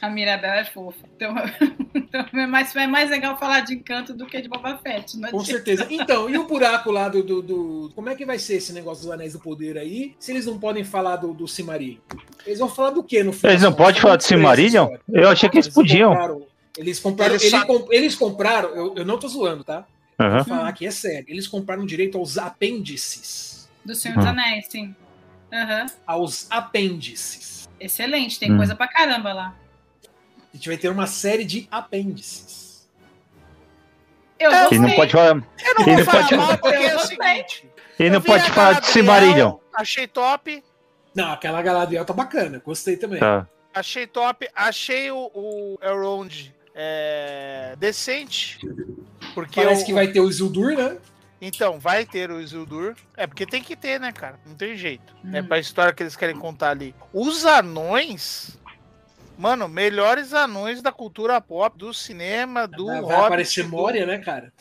A 0.01 0.09
Mirabel 0.09 0.51
é 0.53 0.65
fofa. 0.65 0.97
Então, 1.15 1.33
então 1.95 2.25
é, 2.33 2.45
mais, 2.45 2.75
é 2.75 2.85
mais 2.87 3.09
legal 3.09 3.37
falar 3.37 3.61
de 3.61 3.73
Encanto 3.73 4.13
do 4.13 4.25
que 4.27 4.39
de 4.41 4.47
Boba 4.47 4.77
Fett. 4.77 5.17
Não 5.17 5.29
Com 5.31 5.39
adianta. 5.39 5.51
certeza. 5.65 5.87
Então, 5.89 6.29
e 6.29 6.37
o 6.37 6.45
buraco 6.45 6.91
lá 6.91 7.09
do, 7.09 7.23
do, 7.23 7.41
do- 7.41 7.91
Como 7.95 8.09
é 8.09 8.15
que 8.15 8.25
vai 8.25 8.37
ser 8.37 8.55
esse 8.57 8.71
negócio 8.73 9.03
dos 9.03 9.11
Anéis 9.11 9.33
do 9.33 9.39
Poder 9.39 9.77
aí? 9.77 10.13
Se 10.19 10.31
eles 10.31 10.45
não 10.45 10.59
podem 10.59 10.83
falar 10.83 11.15
do, 11.15 11.33
do 11.33 11.47
Cimarillion? 11.47 11.99
Eles 12.45 12.59
vão 12.59 12.69
falar 12.69 12.91
do 12.91 13.03
quê 13.03 13.23
no 13.23 13.33
final? 13.33 13.51
Eles 13.51 13.63
não 13.63 13.73
podem 13.73 13.99
falar 14.01 14.17
de 14.17 14.23
Silmarillion? 14.25 14.87
Eu 15.11 15.29
achei 15.29 15.49
que 15.49 15.57
eles 15.57 15.69
podiam. 15.69 16.09
compraram- 16.11 16.41
Eles 16.77 16.99
compraram. 16.99 17.33
Eles 17.35 17.53
ele 17.53 17.85
eles 17.91 18.15
compraram. 18.15 18.69
Eu, 18.75 18.95
eu 18.97 19.05
não 19.05 19.17
tô 19.17 19.27
zoando, 19.27 19.63
tá? 19.63 19.85
Aham. 20.19 20.35
Vou 20.37 20.45
falar 20.45 20.71
que 20.73 20.85
é 20.85 20.91
sério. 20.91 21.25
Eles 21.27 21.47
compraram 21.47 21.85
direito 21.85 22.17
aos 22.17 22.37
apêndices. 22.37 23.67
Do 23.83 23.95
Senhor 23.95 24.15
dos 24.17 24.25
Hum. 24.25 24.29
Anéis, 24.29 24.67
sim. 24.69 24.95
Aham. 25.51 25.85
Aos 26.05 26.47
apêndices. 26.49 27.54
Excelente, 27.79 28.39
tem 28.39 28.51
Hum. 28.51 28.57
coisa 28.57 28.75
pra 28.75 28.87
caramba 28.87 29.33
lá. 29.33 29.55
A 30.53 30.55
gente 30.57 30.67
vai 30.69 30.77
ter 30.77 30.89
uma 30.89 31.07
série 31.07 31.43
de 31.43 31.67
apêndices. 31.69 32.87
Eu 34.39 34.51
É, 34.51 34.53
Ele 34.53 34.61
gostei. 34.61 34.79
não 34.79 34.91
pode 34.91 35.11
falar, 35.11 35.27
Eu 35.29 35.35
não 35.35 35.43
Ele 35.43 35.85
vou 35.85 35.95
não 35.97 36.05
falar 36.05 36.23
pode- 36.23 36.35
mal 36.37 36.57
porque 36.57 36.75
é 36.75 36.95
o 36.95 36.99
Eu 36.99 36.99
seguinte. 36.99 37.69
ele 37.99 38.09
não 38.09 38.17
eu 38.17 38.21
pode 38.21 38.43
falar 38.51 38.73
de 38.73 38.79
Galadriel, 38.81 38.91
Silmarillion. 38.93 39.57
Achei 39.73 40.07
top. 40.07 40.63
Não, 41.13 41.31
aquela 41.31 41.61
Galadriel 41.61 42.05
tá 42.05 42.13
bacana. 42.13 42.61
Gostei 42.65 42.97
também. 42.97 43.19
Tá. 43.19 43.47
Achei 43.73 44.05
top. 44.07 44.47
Achei 44.55 45.11
o, 45.11 45.29
o 45.33 45.77
Elrond 45.81 46.51
é, 46.73 47.75
decente. 47.77 48.59
Porque 49.33 49.61
Parece 49.61 49.83
o- 49.83 49.85
que 49.85 49.93
vai 49.93 50.07
ter 50.07 50.19
o 50.19 50.29
Isildur, 50.29 50.75
né? 50.77 50.97
Então, 51.41 51.79
vai 51.79 52.05
ter 52.05 52.31
o 52.31 52.39
Isildur. 52.39 52.95
É, 53.17 53.27
porque 53.27 53.45
tem 53.45 53.61
que 53.61 53.75
ter, 53.75 53.99
né, 53.99 54.11
cara? 54.11 54.39
Não 54.45 54.55
tem 54.55 54.75
jeito. 54.75 55.13
É 55.33 55.41
Hum. 55.41 55.45
pra 55.47 55.59
história 55.59 55.93
que 55.93 56.01
eles 56.01 56.15
querem 56.15 56.37
contar 56.37 56.69
ali. 56.71 56.95
Os 57.13 57.45
anões. 57.45 58.57
Mano, 59.37 59.67
melhores 59.67 60.33
anões 60.33 60.81
da 60.81 60.93
cultura 60.93 61.41
pop, 61.41 61.77
do 61.77 61.93
cinema, 61.93 62.65
do 62.67 62.85
vai 62.85 63.01
Hobbit, 63.01 63.13
aparecer 63.25 63.63
do- 63.63 63.69
Moria, 63.69 64.05
né, 64.05 64.17
cara? 64.19 64.51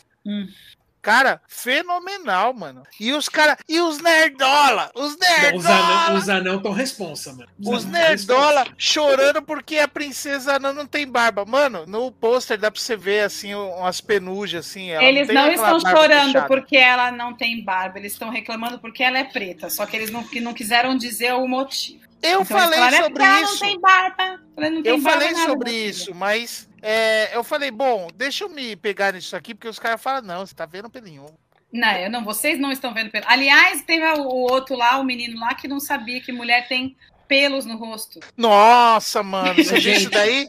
Cara, 1.05 1.39
fenomenal, 1.47 2.55
mano. 2.55 2.83
E 2.99 3.13
os 3.13 3.29
caras. 3.29 3.59
E 3.69 3.79
os 3.79 3.99
nerdola! 4.01 4.91
Os 4.95 5.19
nerdola! 5.19 5.55
Os 5.59 5.67
anão, 5.67 6.17
os 6.17 6.29
anão 6.31 6.63
tão 6.63 6.73
responsa, 6.73 7.33
mano. 7.35 7.47
Os 7.61 7.83
tão 7.83 7.93
nerdola 7.93 8.67
chorando 8.79 9.43
porque 9.43 9.77
a 9.79 9.87
princesa 9.87 10.57
anã 10.57 10.73
não 10.73 10.87
tem 10.87 11.07
barba. 11.07 11.45
Mano, 11.45 11.85
no 11.87 12.11
pôster 12.11 12.57
dá 12.57 12.71
pra 12.71 12.81
você 12.81 12.97
ver, 12.97 13.21
assim, 13.25 13.55
umas 13.55 14.01
penugem, 14.01 14.61
assim. 14.61 14.91
ela 14.93 15.05
Eles 15.05 15.27
tem 15.27 15.37
não 15.37 15.45
aquela 15.45 15.77
estão 15.77 15.91
chorando 15.93 16.27
fechada. 16.33 16.47
porque 16.47 16.77
ela 16.79 17.13
não 17.13 17.35
tem 17.35 17.63
barba, 17.63 17.99
eles 17.99 18.13
estão 18.13 18.31
reclamando 18.31 18.79
porque 18.79 19.03
ela 19.03 19.19
é 19.19 19.25
preta. 19.25 19.69
Só 19.69 19.85
que 19.85 19.95
eles 19.95 20.11
não, 20.11 20.25
que 20.25 20.41
não 20.41 20.55
quiseram 20.55 20.97
dizer 20.97 21.35
o 21.35 21.47
motivo. 21.47 22.03
Eu 22.23 22.41
Então 22.41 22.45
falei 22.47 22.79
falaram, 22.79 22.97
"É 22.97 23.03
sobre 23.03 23.25
isso. 23.25 23.53
Não 23.53 23.59
tem 23.59 23.81
barba. 23.81 24.25
Eu 24.25 24.55
falei, 24.55 24.71
não 24.71 24.83
tem 24.83 24.93
Eu 24.93 24.99
barba 25.03 25.21
falei 25.21 25.35
sobre 25.37 25.71
isso, 25.71 26.15
mas 26.15 26.67
é, 26.87 27.35
eu 27.35 27.43
falei, 27.43 27.71
bom, 27.71 28.09
deixa 28.15 28.45
eu 28.45 28.51
me 28.51 28.77
pegar 28.77 29.15
nisso 29.15 29.35
aqui, 29.35 29.55
porque 29.55 29.69
os 29.69 29.79
caras 29.79 30.03
falam, 30.03 30.21
não, 30.21 30.47
você 30.47 30.55
tá 30.55 30.67
vendo 30.67 30.91
pelinho. 30.91 31.25
Não, 31.73 31.93
eu 31.93 32.11
não, 32.11 32.23
vocês 32.23 32.61
não 32.61 32.71
estão 32.71 32.93
vendo 32.93 33.11
pelo. 33.11 33.25
Aliás, 33.27 33.83
teve 33.83 34.05
o 34.07 34.29
outro 34.29 34.77
lá, 34.77 34.99
o 34.99 35.05
menino 35.05 35.41
lá, 35.41 35.55
que 35.55 35.67
não 35.67 35.81
sabia 35.81 36.21
que 36.21 36.31
mulher 36.31 36.69
tem 36.69 36.95
pelos 37.27 37.65
no 37.65 37.77
rosto. 37.77 38.21
Nossa, 38.37 39.23
mano, 39.23 39.55
você 39.55 39.73
viu 39.73 39.81
Gente. 39.81 39.97
isso 39.97 40.11
daí? 40.11 40.49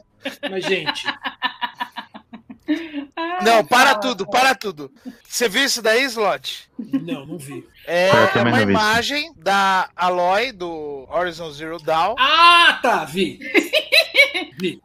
Mas, 0.51 0.65
gente, 0.65 1.05
Não, 3.43 3.63
para 3.63 3.91
fala, 3.91 3.99
tudo, 3.99 4.27
para 4.27 4.55
tudo. 4.55 4.91
Você 5.27 5.47
viu 5.47 5.63
isso 5.63 5.81
daí, 5.81 6.03
Slot? 6.03 6.67
não, 6.79 7.25
não 7.25 7.37
vi. 7.37 7.63
É, 7.85 8.09
é 8.09 8.41
uma 8.41 8.51
não 8.51 8.57
vi 8.57 8.63
imagem 8.63 9.31
da 9.37 9.89
Aloy, 9.95 10.51
do 10.51 11.07
Horizon 11.09 11.51
Zero 11.51 11.79
Dawn. 11.79 12.15
Ah, 12.17 12.79
tá, 12.81 13.05
vi. 13.05 13.39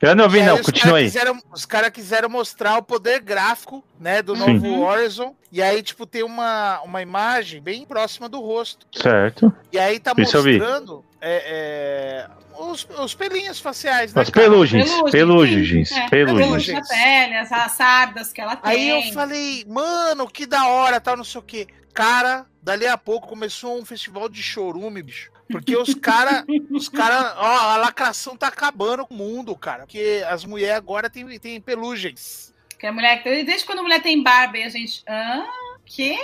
Eu 0.01 0.17
não 0.17 0.29
vi, 0.29 0.41
aí 0.41 0.47
não. 0.47 0.59
Continua 0.63 0.99
aí. 0.99 1.05
quiseram- 1.05 1.41
os 1.53 1.65
caras 1.65 1.91
quiseram 1.91 2.29
mostrar 2.29 2.77
o 2.79 2.83
poder 2.83 3.21
gráfico, 3.21 3.85
né, 3.99 4.23
do 4.23 4.35
novo. 4.35 4.81
Horizon. 4.83 5.35
E 5.53 5.61
aí, 5.61 5.83
tipo, 5.83 6.07
tem 6.07 6.23
uma, 6.23 6.81
uma 6.83 7.03
imagem 7.03 7.61
bem 7.61 7.85
próxima 7.85 8.29
do 8.29 8.41
rosto. 8.41 8.87
Certo. 8.93 9.53
E 9.73 9.79
aí 9.79 9.99
tá 9.99 10.13
Isso 10.17 10.37
mostrando 10.37 11.05
é, 11.21 12.27
é, 12.27 12.50
os, 12.61 12.87
os 12.99 13.15
pelinhos 13.15 13.59
faciais, 13.59 14.13
né, 14.13 14.23
As 14.23 14.31
cara? 14.31 14.47
pelugens. 14.47 14.91
Pelugens. 15.11 15.93
É, 15.93 16.09
Pelugens. 16.09 16.69
na 16.69 16.87
pele, 16.87 17.37
as, 17.37 17.51
as 17.51 17.73
sardas 17.73 18.33
que 18.33 18.41
ela 18.41 18.57
tem. 18.57 18.73
Aí 18.73 18.89
eu 18.89 19.13
falei, 19.13 19.65
mano, 19.67 20.29
que 20.29 20.47
da 20.47 20.69
hora, 20.69 21.01
tal, 21.01 21.17
não 21.17 21.25
sei 21.25 21.41
o 21.41 21.45
quê. 21.45 21.67
Cara, 21.95 22.47
dali 22.63 22.87
a 22.87 22.99
pouco 22.99 23.29
começou 23.29 23.79
um 23.81 23.85
festival 23.85 24.29
de 24.29 24.43
chorume, 24.43 25.03
bicho. 25.03 25.31
Porque 25.51 25.77
os 25.77 25.95
cara, 25.95 26.45
os 26.71 26.89
cara, 26.89 27.35
ó, 27.37 27.73
a 27.73 27.77
lacração 27.77 28.37
tá 28.37 28.47
acabando 28.47 29.05
com 29.05 29.15
o 29.15 29.17
mundo, 29.17 29.57
cara. 29.57 29.81
Porque 29.81 30.25
as 30.29 30.45
mulheres 30.45 30.77
agora 30.77 31.11
têm 31.11 31.27
tem 31.39 31.61
pelugens. 31.61 32.55
Que 32.79 32.87
a 32.87 32.93
mulher, 32.93 33.23
desde 33.25 33.65
quando 33.65 33.81
a 33.81 33.83
mulher 33.83 34.01
tem 34.01 34.23
barba 34.23 34.59
e 34.59 34.63
a 34.63 34.69
gente. 34.69 35.03
Hã? 35.09 35.45
Que? 35.85 36.17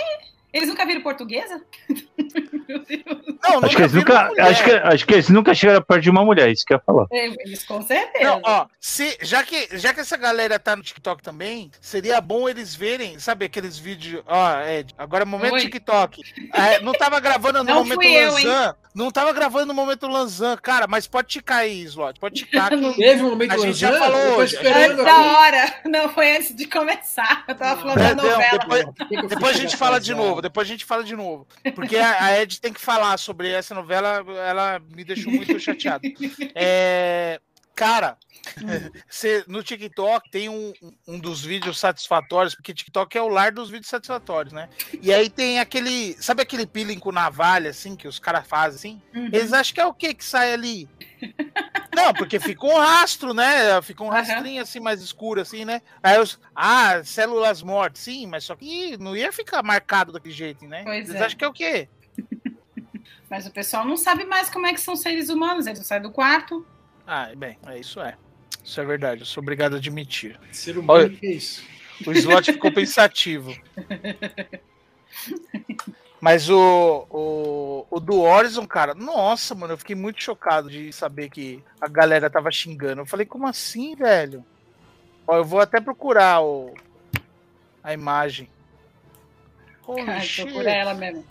Eles 0.56 0.68
nunca 0.68 0.86
viram 0.86 1.02
portuguesa? 1.02 1.62
Meu 2.68 2.78
Deus. 2.80 3.06
Não, 3.46 3.62
Acho 3.64 3.76
que, 3.76 3.82
eles 3.82 3.92
viram 3.92 4.14
nunca, 4.28 4.42
acho, 4.42 4.64
que, 4.64 4.70
acho 4.72 5.06
que 5.06 5.14
eles 5.14 5.28
nunca 5.28 5.54
chegaram 5.54 5.80
perto 5.82 6.02
de 6.02 6.10
uma 6.10 6.24
mulher, 6.24 6.50
isso 6.50 6.64
que 6.64 6.72
eu 6.72 6.78
ia 6.78 6.82
falar. 6.84 7.06
Eles 7.12 7.64
com 7.64 7.80
certeza. 7.82 8.24
Não, 8.24 8.40
ó, 8.44 8.66
se, 8.80 9.16
já, 9.22 9.42
que, 9.44 9.68
já 9.78 9.94
que 9.94 10.00
essa 10.00 10.16
galera 10.16 10.58
tá 10.58 10.74
no 10.74 10.82
TikTok 10.82 11.22
também, 11.22 11.70
seria 11.80 12.20
bom 12.20 12.48
eles 12.48 12.74
verem, 12.74 13.18
sabe 13.20 13.44
aqueles 13.44 13.78
vídeos. 13.78 14.22
Ó, 14.26 14.60
Ed, 14.62 14.92
agora 14.98 15.22
é 15.22 15.26
momento 15.26 15.52
Oi. 15.54 15.60
TikTok. 15.60 16.20
É, 16.52 16.80
não 16.80 16.92
tava 16.92 17.20
gravando 17.20 17.58
no 17.58 17.64
Não 17.64 17.74
momento 17.84 17.94
fui 18.02 18.06
eu, 18.16 18.36
hein? 18.38 18.46
Lanzan. 18.46 18.74
Não 18.94 19.10
tava 19.10 19.30
gravando 19.32 19.66
no 19.66 19.74
momento 19.74 20.08
Lanzan, 20.08 20.56
cara, 20.56 20.86
mas 20.88 21.06
pode 21.06 21.28
ticar 21.28 21.58
aí, 21.58 21.82
Slot. 21.82 22.18
Pode 22.18 22.34
ticar 22.34 22.70
que. 22.70 22.94
Teve 22.94 23.22
um 23.22 23.28
momento 23.30 23.52
A 23.52 23.58
gente 23.58 23.74
já 23.74 23.90
Lanzan, 23.90 24.04
falou 24.06 24.38
hoje. 24.38 24.56
Antes 24.56 24.96
da 25.04 25.16
hora. 25.38 25.74
Não, 25.84 26.08
foi 26.08 26.34
antes 26.36 26.56
de 26.56 26.66
começar. 26.66 27.44
Eu 27.46 27.54
tava 27.54 27.78
falando 27.80 27.98
da 27.98 28.04
Perdão, 28.06 28.24
novela. 28.30 28.58
depois- 28.58 29.28
Depois 29.28 29.56
a 29.56 29.60
gente 29.60 29.76
fala 29.76 30.00
de 30.00 30.14
novo, 30.14 30.40
depois 30.48 30.66
a 30.66 30.70
gente 30.70 30.84
fala 30.84 31.02
de 31.04 31.14
novo. 31.16 31.46
Porque 31.74 31.96
a, 31.96 32.24
a 32.24 32.40
Ed 32.40 32.60
tem 32.60 32.72
que 32.72 32.80
falar 32.80 33.16
sobre 33.18 33.50
essa 33.50 33.74
novela, 33.74 34.24
ela 34.46 34.80
me 34.94 35.04
deixou 35.04 35.32
muito 35.32 35.58
chateado. 35.60 36.02
É, 36.54 37.40
cara, 37.74 38.16
cê- 39.08 39.44
no 39.46 39.62
TikTok 39.62 40.30
tem 40.30 40.48
um, 40.48 40.72
um 41.06 41.18
dos 41.18 41.44
vídeos 41.44 41.78
satisfatórios, 41.78 42.54
porque 42.54 42.72
TikTok 42.72 43.16
é 43.18 43.22
o 43.22 43.28
lar 43.28 43.52
dos 43.52 43.68
vídeos 43.68 43.88
satisfatórios, 43.90 44.52
né? 44.52 44.68
E 45.02 45.12
aí 45.12 45.28
tem 45.28 45.58
aquele, 45.60 46.14
sabe 46.22 46.42
aquele 46.42 46.66
peeling 46.66 46.98
com 46.98 47.12
navalha, 47.12 47.70
assim, 47.70 47.94
que 47.96 48.08
os 48.08 48.18
caras 48.18 48.46
fazem, 48.46 49.00
assim? 49.12 49.20
Uhum. 49.20 49.26
Eles 49.32 49.52
acham 49.52 49.74
que 49.74 49.80
é 49.80 49.86
o 49.86 49.94
que 49.94 50.14
que 50.14 50.24
sai 50.24 50.52
ali? 50.52 50.88
Não, 51.96 52.12
porque 52.12 52.38
fica 52.38 52.66
um 52.66 52.76
rastro, 52.76 53.32
né? 53.32 53.80
Fica 53.80 54.04
um 54.04 54.10
rastrinho 54.10 54.60
assim 54.60 54.80
mais 54.80 55.00
escuro, 55.00 55.40
assim, 55.40 55.64
né? 55.64 55.80
Aí 56.02 56.20
os. 56.20 56.38
Ah, 56.54 57.02
células 57.02 57.62
mortas, 57.62 58.02
sim, 58.02 58.26
mas 58.26 58.44
só 58.44 58.54
que 58.54 58.98
não 58.98 59.16
ia 59.16 59.32
ficar 59.32 59.62
marcado 59.62 60.12
daquele 60.12 60.34
jeito, 60.34 60.66
né? 60.66 60.82
Pois 60.84 61.08
Eles 61.08 61.20
é. 61.20 61.24
acham 61.24 61.38
que 61.38 61.44
é 61.44 61.48
o 61.48 61.52
quê? 61.52 61.88
Mas 63.28 63.44
o 63.44 63.50
pessoal 63.50 63.84
não 63.84 63.96
sabe 63.96 64.24
mais 64.24 64.48
como 64.48 64.68
é 64.68 64.72
que 64.72 64.80
são 64.80 64.94
seres 64.94 65.30
humanos. 65.30 65.66
Eles 65.66 65.80
não 65.80 65.84
saem 65.84 66.00
do 66.02 66.12
quarto. 66.12 66.64
Ah, 67.04 67.32
bem, 67.36 67.58
é 67.66 67.80
isso 67.80 68.00
é. 68.00 68.16
Isso 68.62 68.80
é 68.80 68.84
verdade, 68.84 69.22
eu 69.22 69.26
sou 69.26 69.42
obrigado 69.42 69.74
a 69.74 69.78
admitir. 69.78 70.38
Ser 70.52 70.78
humano, 70.78 71.06
Olha- 71.06 71.16
que 71.16 71.26
é 71.26 71.32
isso? 71.32 71.64
O 72.06 72.12
slot 72.12 72.52
ficou 72.52 72.70
pensativo. 72.70 73.52
Mas 76.20 76.48
o, 76.48 77.06
o, 77.10 77.86
o 77.90 78.00
do 78.00 78.22
Horizon, 78.22 78.66
cara, 78.66 78.94
nossa, 78.94 79.54
mano, 79.54 79.74
eu 79.74 79.78
fiquei 79.78 79.94
muito 79.94 80.22
chocado 80.22 80.70
de 80.70 80.92
saber 80.92 81.28
que 81.28 81.62
a 81.80 81.88
galera 81.88 82.30
tava 82.30 82.50
xingando. 82.50 83.02
Eu 83.02 83.06
falei, 83.06 83.26
como 83.26 83.46
assim, 83.46 83.94
velho? 83.94 84.44
Ó, 85.26 85.36
eu 85.36 85.44
vou 85.44 85.60
até 85.60 85.80
procurar 85.80 86.42
o, 86.42 86.74
a 87.82 87.92
imagem. 87.92 88.48
Shit. 90.20 90.46
procura 90.46 90.70
ela 90.70 90.94
mesmo. 90.94 91.24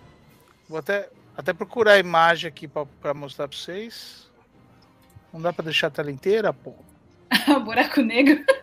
Vou 0.69 0.79
até, 0.79 1.09
até 1.36 1.51
procurar 1.51 1.93
a 1.93 1.99
imagem 1.99 2.47
aqui 2.47 2.67
pra, 2.67 2.86
pra 3.01 3.13
mostrar 3.13 3.47
pra 3.47 3.57
vocês. 3.57 4.29
Não 5.33 5.41
dá 5.41 5.51
pra 5.51 5.65
deixar 5.65 5.88
a 5.88 5.91
tela 5.91 6.11
inteira, 6.11 6.53
pô. 6.53 6.73
buraco 7.65 8.01
negro. 8.01 8.45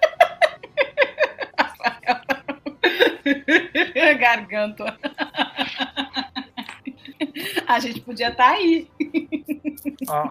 Garganta. 4.18 4.98
A 7.66 7.78
gente 7.80 8.00
podia 8.00 8.28
estar 8.28 8.50
aí. 8.50 8.88
Ó, 10.08 10.30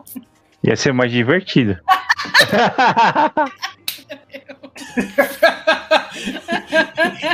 Ia 0.64 0.76
ser 0.76 0.94
mais 0.94 1.12
divertido. 1.12 1.80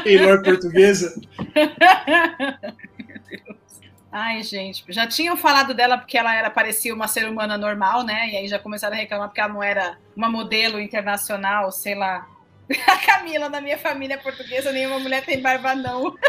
Taylor 0.03 0.41
portuguesa. 0.41 1.19
Ai, 4.09 4.41
gente, 4.43 4.83
já 4.87 5.05
tinham 5.05 5.35
falado 5.35 5.73
dela 5.73 5.97
porque 5.97 6.17
ela 6.17 6.33
era 6.33 6.49
parecia 6.49 6.93
uma 6.93 7.07
ser 7.07 7.27
humana 7.27 7.57
normal, 7.57 8.03
né? 8.03 8.29
E 8.29 8.37
aí 8.37 8.47
já 8.47 8.57
começaram 8.57 8.95
a 8.95 8.99
reclamar 8.99 9.27
porque 9.27 9.41
ela 9.41 9.53
não 9.53 9.61
era 9.61 9.97
uma 10.15 10.29
modelo 10.29 10.79
internacional, 10.79 11.71
sei 11.71 11.95
lá. 11.95 12.25
A 12.87 12.97
Camila 12.97 13.49
da 13.49 13.61
minha 13.61 13.77
família 13.77 14.15
é 14.15 14.17
portuguesa, 14.17 14.71
nenhuma 14.71 14.99
mulher 14.99 15.23
tem 15.25 15.41
barba 15.41 15.75
não. 15.75 16.15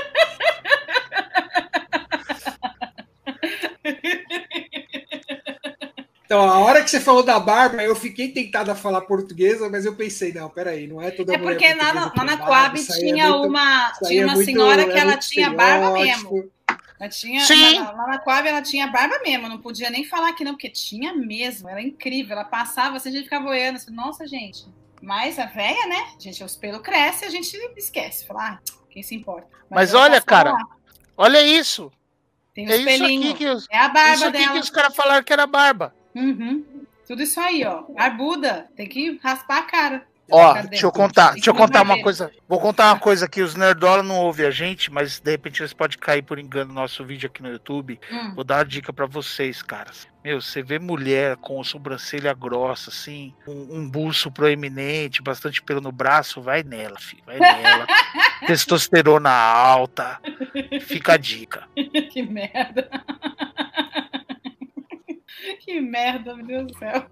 Então, 6.24 6.40
a 6.46 6.58
hora 6.58 6.84
que 6.84 6.90
você 6.90 7.00
falou 7.00 7.22
da 7.22 7.40
barba, 7.40 7.82
eu 7.82 7.96
fiquei 7.96 8.28
tentado 8.28 8.70
a 8.70 8.74
falar 8.74 9.00
portuguesa, 9.02 9.70
mas 9.70 9.86
eu 9.86 9.94
pensei, 9.94 10.30
não, 10.30 10.50
peraí, 10.50 10.86
não 10.86 11.00
é 11.00 11.10
toda 11.10 11.32
É 11.32 11.38
mulher 11.38 11.52
porque 11.56 11.74
na, 11.74 11.90
lá 12.14 12.24
na 12.24 12.36
Coab 12.36 12.78
é 12.78 12.82
tinha 12.84 13.30
muito- 13.30 13.48
uma, 13.48 13.92
tinha 14.06 14.22
é 14.22 14.24
uma 14.26 14.34
muito- 14.34 14.44
senhora 14.44 14.82
é 14.82 14.86
que 14.92 14.98
ela 14.98 15.16
tinha 15.16 15.50
barba 15.50 15.92
mesmo. 15.92 16.50
Ela 17.00 17.08
tinha, 17.08 17.40
Sim. 17.40 17.78
Lá, 17.78 17.92
lá 17.92 18.06
na 18.08 18.18
Coab 18.18 18.46
ela 18.46 18.60
tinha 18.60 18.86
barba 18.88 19.18
mesmo, 19.24 19.48
não 19.48 19.56
podia 19.58 19.88
nem 19.88 20.04
falar 20.04 20.34
que 20.34 20.44
não, 20.44 20.52
porque 20.52 20.68
tinha 20.68 21.14
mesmo, 21.14 21.66
era 21.66 21.80
incrível. 21.80 22.32
Ela 22.32 22.44
passava 22.44 22.98
assim, 22.98 23.08
a 23.08 23.12
gente 23.12 23.24
ficava 23.24 23.48
olhando, 23.48 23.76
assim, 23.76 23.90
nossa, 23.90 24.26
gente. 24.26 24.66
Mas 25.00 25.38
a 25.38 25.46
véia, 25.46 25.86
né? 25.86 26.12
Gente, 26.18 26.42
os 26.42 26.56
pelos 26.56 26.80
crescem, 26.82 27.28
a 27.28 27.30
gente 27.30 27.54
esquece. 27.76 28.26
Fala, 28.26 28.48
ah, 28.48 28.58
quem 28.90 29.02
se 29.02 29.14
importa. 29.14 29.46
Mas 29.70 29.92
ela 29.94 30.02
olha, 30.04 30.20
cara, 30.22 30.52
lá, 30.52 30.58
Olha 31.16 31.42
isso. 31.42 31.90
tem 32.54 32.64
É 32.64 32.74
os 32.74 32.74
isso 32.80 32.88
aqui 32.88 32.98
pelinhos. 32.98 33.38
que 33.38 33.46
os, 33.46 33.66
É 33.70 33.78
a 33.78 33.88
barba 33.88 34.14
isso 34.14 34.24
aqui 34.26 34.38
dela. 34.38 34.52
que 34.52 34.58
os 34.58 34.70
caras 34.70 34.96
falaram 34.96 35.22
que 35.24 35.32
era 35.32 35.46
barba. 35.46 35.94
Uhum. 36.14 36.64
Tudo 37.06 37.22
isso 37.22 37.40
aí, 37.40 37.64
ó. 37.64 37.82
Barbuda. 37.82 38.68
Tem 38.76 38.88
que 38.88 39.18
raspar 39.22 39.58
a 39.58 39.62
cara. 39.62 40.07
Ó, 40.30 40.54
Cadê? 40.54 40.68
deixa 40.68 40.86
eu 40.86 40.92
contar, 40.92 41.32
deixa 41.32 41.50
eu 41.50 41.54
contar 41.54 41.82
uma 41.82 42.02
coisa. 42.02 42.30
Vou 42.46 42.60
contar 42.60 42.92
uma 42.92 42.98
coisa 42.98 43.28
que 43.28 43.40
os 43.40 43.54
nerdola 43.54 44.02
não 44.02 44.16
ouvem 44.16 44.46
a 44.46 44.50
gente, 44.50 44.92
mas 44.92 45.18
de 45.20 45.30
repente 45.30 45.62
eles 45.62 45.72
podem 45.72 45.98
cair 45.98 46.22
por 46.22 46.38
engano 46.38 46.68
no 46.68 46.74
nosso 46.74 47.04
vídeo 47.04 47.26
aqui 47.26 47.42
no 47.42 47.50
YouTube. 47.50 47.98
Hum. 48.10 48.34
Vou 48.34 48.44
dar 48.44 48.58
uma 48.58 48.64
dica 48.64 48.92
pra 48.92 49.06
vocês, 49.06 49.62
caras. 49.62 50.06
Meu, 50.22 50.42
você 50.42 50.62
vê 50.62 50.78
mulher 50.78 51.36
com 51.36 51.62
sobrancelha 51.64 52.34
grossa, 52.34 52.90
assim, 52.90 53.32
um, 53.46 53.78
um 53.78 53.88
buço 53.88 54.30
proeminente, 54.30 55.22
bastante 55.22 55.62
pelo 55.62 55.80
no 55.80 55.92
braço, 55.92 56.42
vai 56.42 56.62
nela, 56.62 56.98
filho, 56.98 57.22
vai 57.24 57.38
nela. 57.38 57.86
Testosterona 58.46 59.30
alta. 59.30 60.20
Fica 60.82 61.14
a 61.14 61.16
dica. 61.16 61.64
que 62.12 62.22
merda. 62.22 62.90
que 65.60 65.80
merda, 65.80 66.34
meu 66.34 66.46
Deus 66.46 66.66
do 66.66 66.78
céu. 66.78 67.06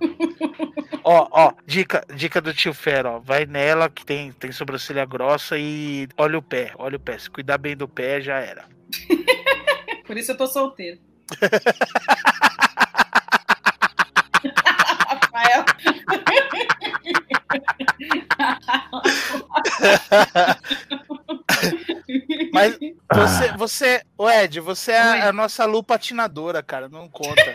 Ó, 1.04 1.28
ó, 1.30 1.52
dica, 1.64 2.04
dica 2.14 2.40
do 2.40 2.52
tio 2.52 2.74
Fera, 2.74 3.12
ó. 3.12 3.18
Vai 3.18 3.46
nela 3.46 3.88
que 3.88 4.04
tem, 4.04 4.32
tem 4.32 4.52
sobrancelha 4.52 5.04
grossa 5.04 5.56
e 5.58 6.08
olha 6.16 6.38
o 6.38 6.42
pé, 6.42 6.72
olha 6.76 6.96
o 6.96 7.00
pé. 7.00 7.18
Se 7.18 7.30
cuidar 7.30 7.58
bem 7.58 7.76
do 7.76 7.88
pé, 7.88 8.20
já 8.20 8.38
era. 8.38 8.64
Por 10.06 10.16
isso 10.16 10.32
eu 10.32 10.36
tô 10.36 10.46
solteiro. 10.46 10.98
Rafael. 15.36 15.64
Mas 22.52 22.78
você, 23.12 23.52
você, 23.56 24.02
ô 24.16 24.30
Ed, 24.30 24.60
você 24.60 24.92
é 24.92 24.98
a, 24.98 25.28
a 25.28 25.32
nossa 25.32 25.64
Lu 25.64 25.82
patinadora, 25.82 26.62
cara, 26.62 26.88
não 26.88 27.08
conta. 27.08 27.54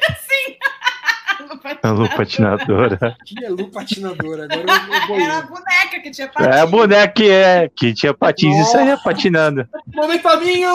A 1.84 1.92
Lu 1.92 2.10
patinadora. 2.10 3.16
Que 3.26 3.46
é 3.46 3.50
Lu 3.50 3.70
patinadora. 3.70 4.46
Agora 4.46 4.66
eu, 5.10 5.18
eu 5.18 5.32
a 5.32 5.42
boneca 5.42 6.00
que 6.02 6.12
tinha 6.12 6.32
É 6.40 6.60
a 6.60 6.66
boneca 6.66 7.14
que 7.14 7.30
é, 7.30 7.70
que 7.70 7.94
tinha 7.94 8.14
patins 8.14 8.58
e 8.58 8.72
saía 8.72 8.98
patinando. 8.98 9.68
Momento 9.94 10.28
Aminho! 10.28 10.70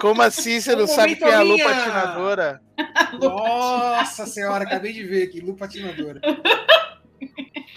Como 0.00 0.22
assim 0.22 0.60
você 0.60 0.74
não 0.76 0.86
sabe 0.86 1.16
quem 1.16 1.28
é 1.28 1.34
a 1.34 1.42
Lu 1.42 1.58
patinadora? 1.58 2.60
Nossa 3.20 4.26
senhora, 4.26 4.64
acabei 4.64 4.92
de 4.92 5.04
ver 5.04 5.24
aqui, 5.24 5.40
Lu 5.40 5.54
patinadora. 5.54 6.20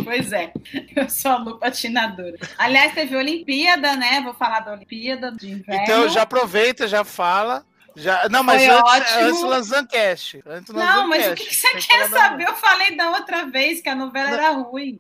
Pois 0.04 0.32
é, 0.32 0.52
eu 0.96 1.10
sou 1.10 1.32
a 1.32 1.38
Lu 1.38 1.60
patinadora. 1.60 2.38
Aliás, 2.58 2.94
teve 2.94 3.16
Olimpíada, 3.16 3.96
né? 3.96 4.22
Vou 4.22 4.34
falar 4.34 4.62
da 4.62 4.74
Olimpíada 4.74 5.32
de 5.32 5.52
inverno. 5.52 5.84
Então 5.84 6.10
já 6.10 6.22
aproveita, 6.22 6.88
já 6.88 7.04
fala. 7.04 7.66
Já... 7.98 8.30
Não, 8.30 8.44
mas 8.44 8.64
Foi 8.64 8.72
antes, 8.72 8.92
ótimo. 8.92 9.20
antes 9.22 9.42
do 9.42 9.48
Lanzancast. 9.48 10.44
Antes 10.46 10.74
do 10.74 10.80
Não, 10.80 11.08
mas 11.08 11.28
o 11.32 11.34
que, 11.34 11.46
que 11.46 11.56
você 11.56 11.68
que 11.70 11.88
quer 11.88 12.08
falar 12.08 12.10
da- 12.10 12.30
saber? 12.30 12.48
Eu 12.48 12.56
falei 12.56 12.96
da 12.96 13.10
outra 13.10 13.46
vez 13.46 13.82
que 13.82 13.90
a 13.90 13.96
novela 13.96 14.30
era 14.30 14.52
ruim. 14.52 15.00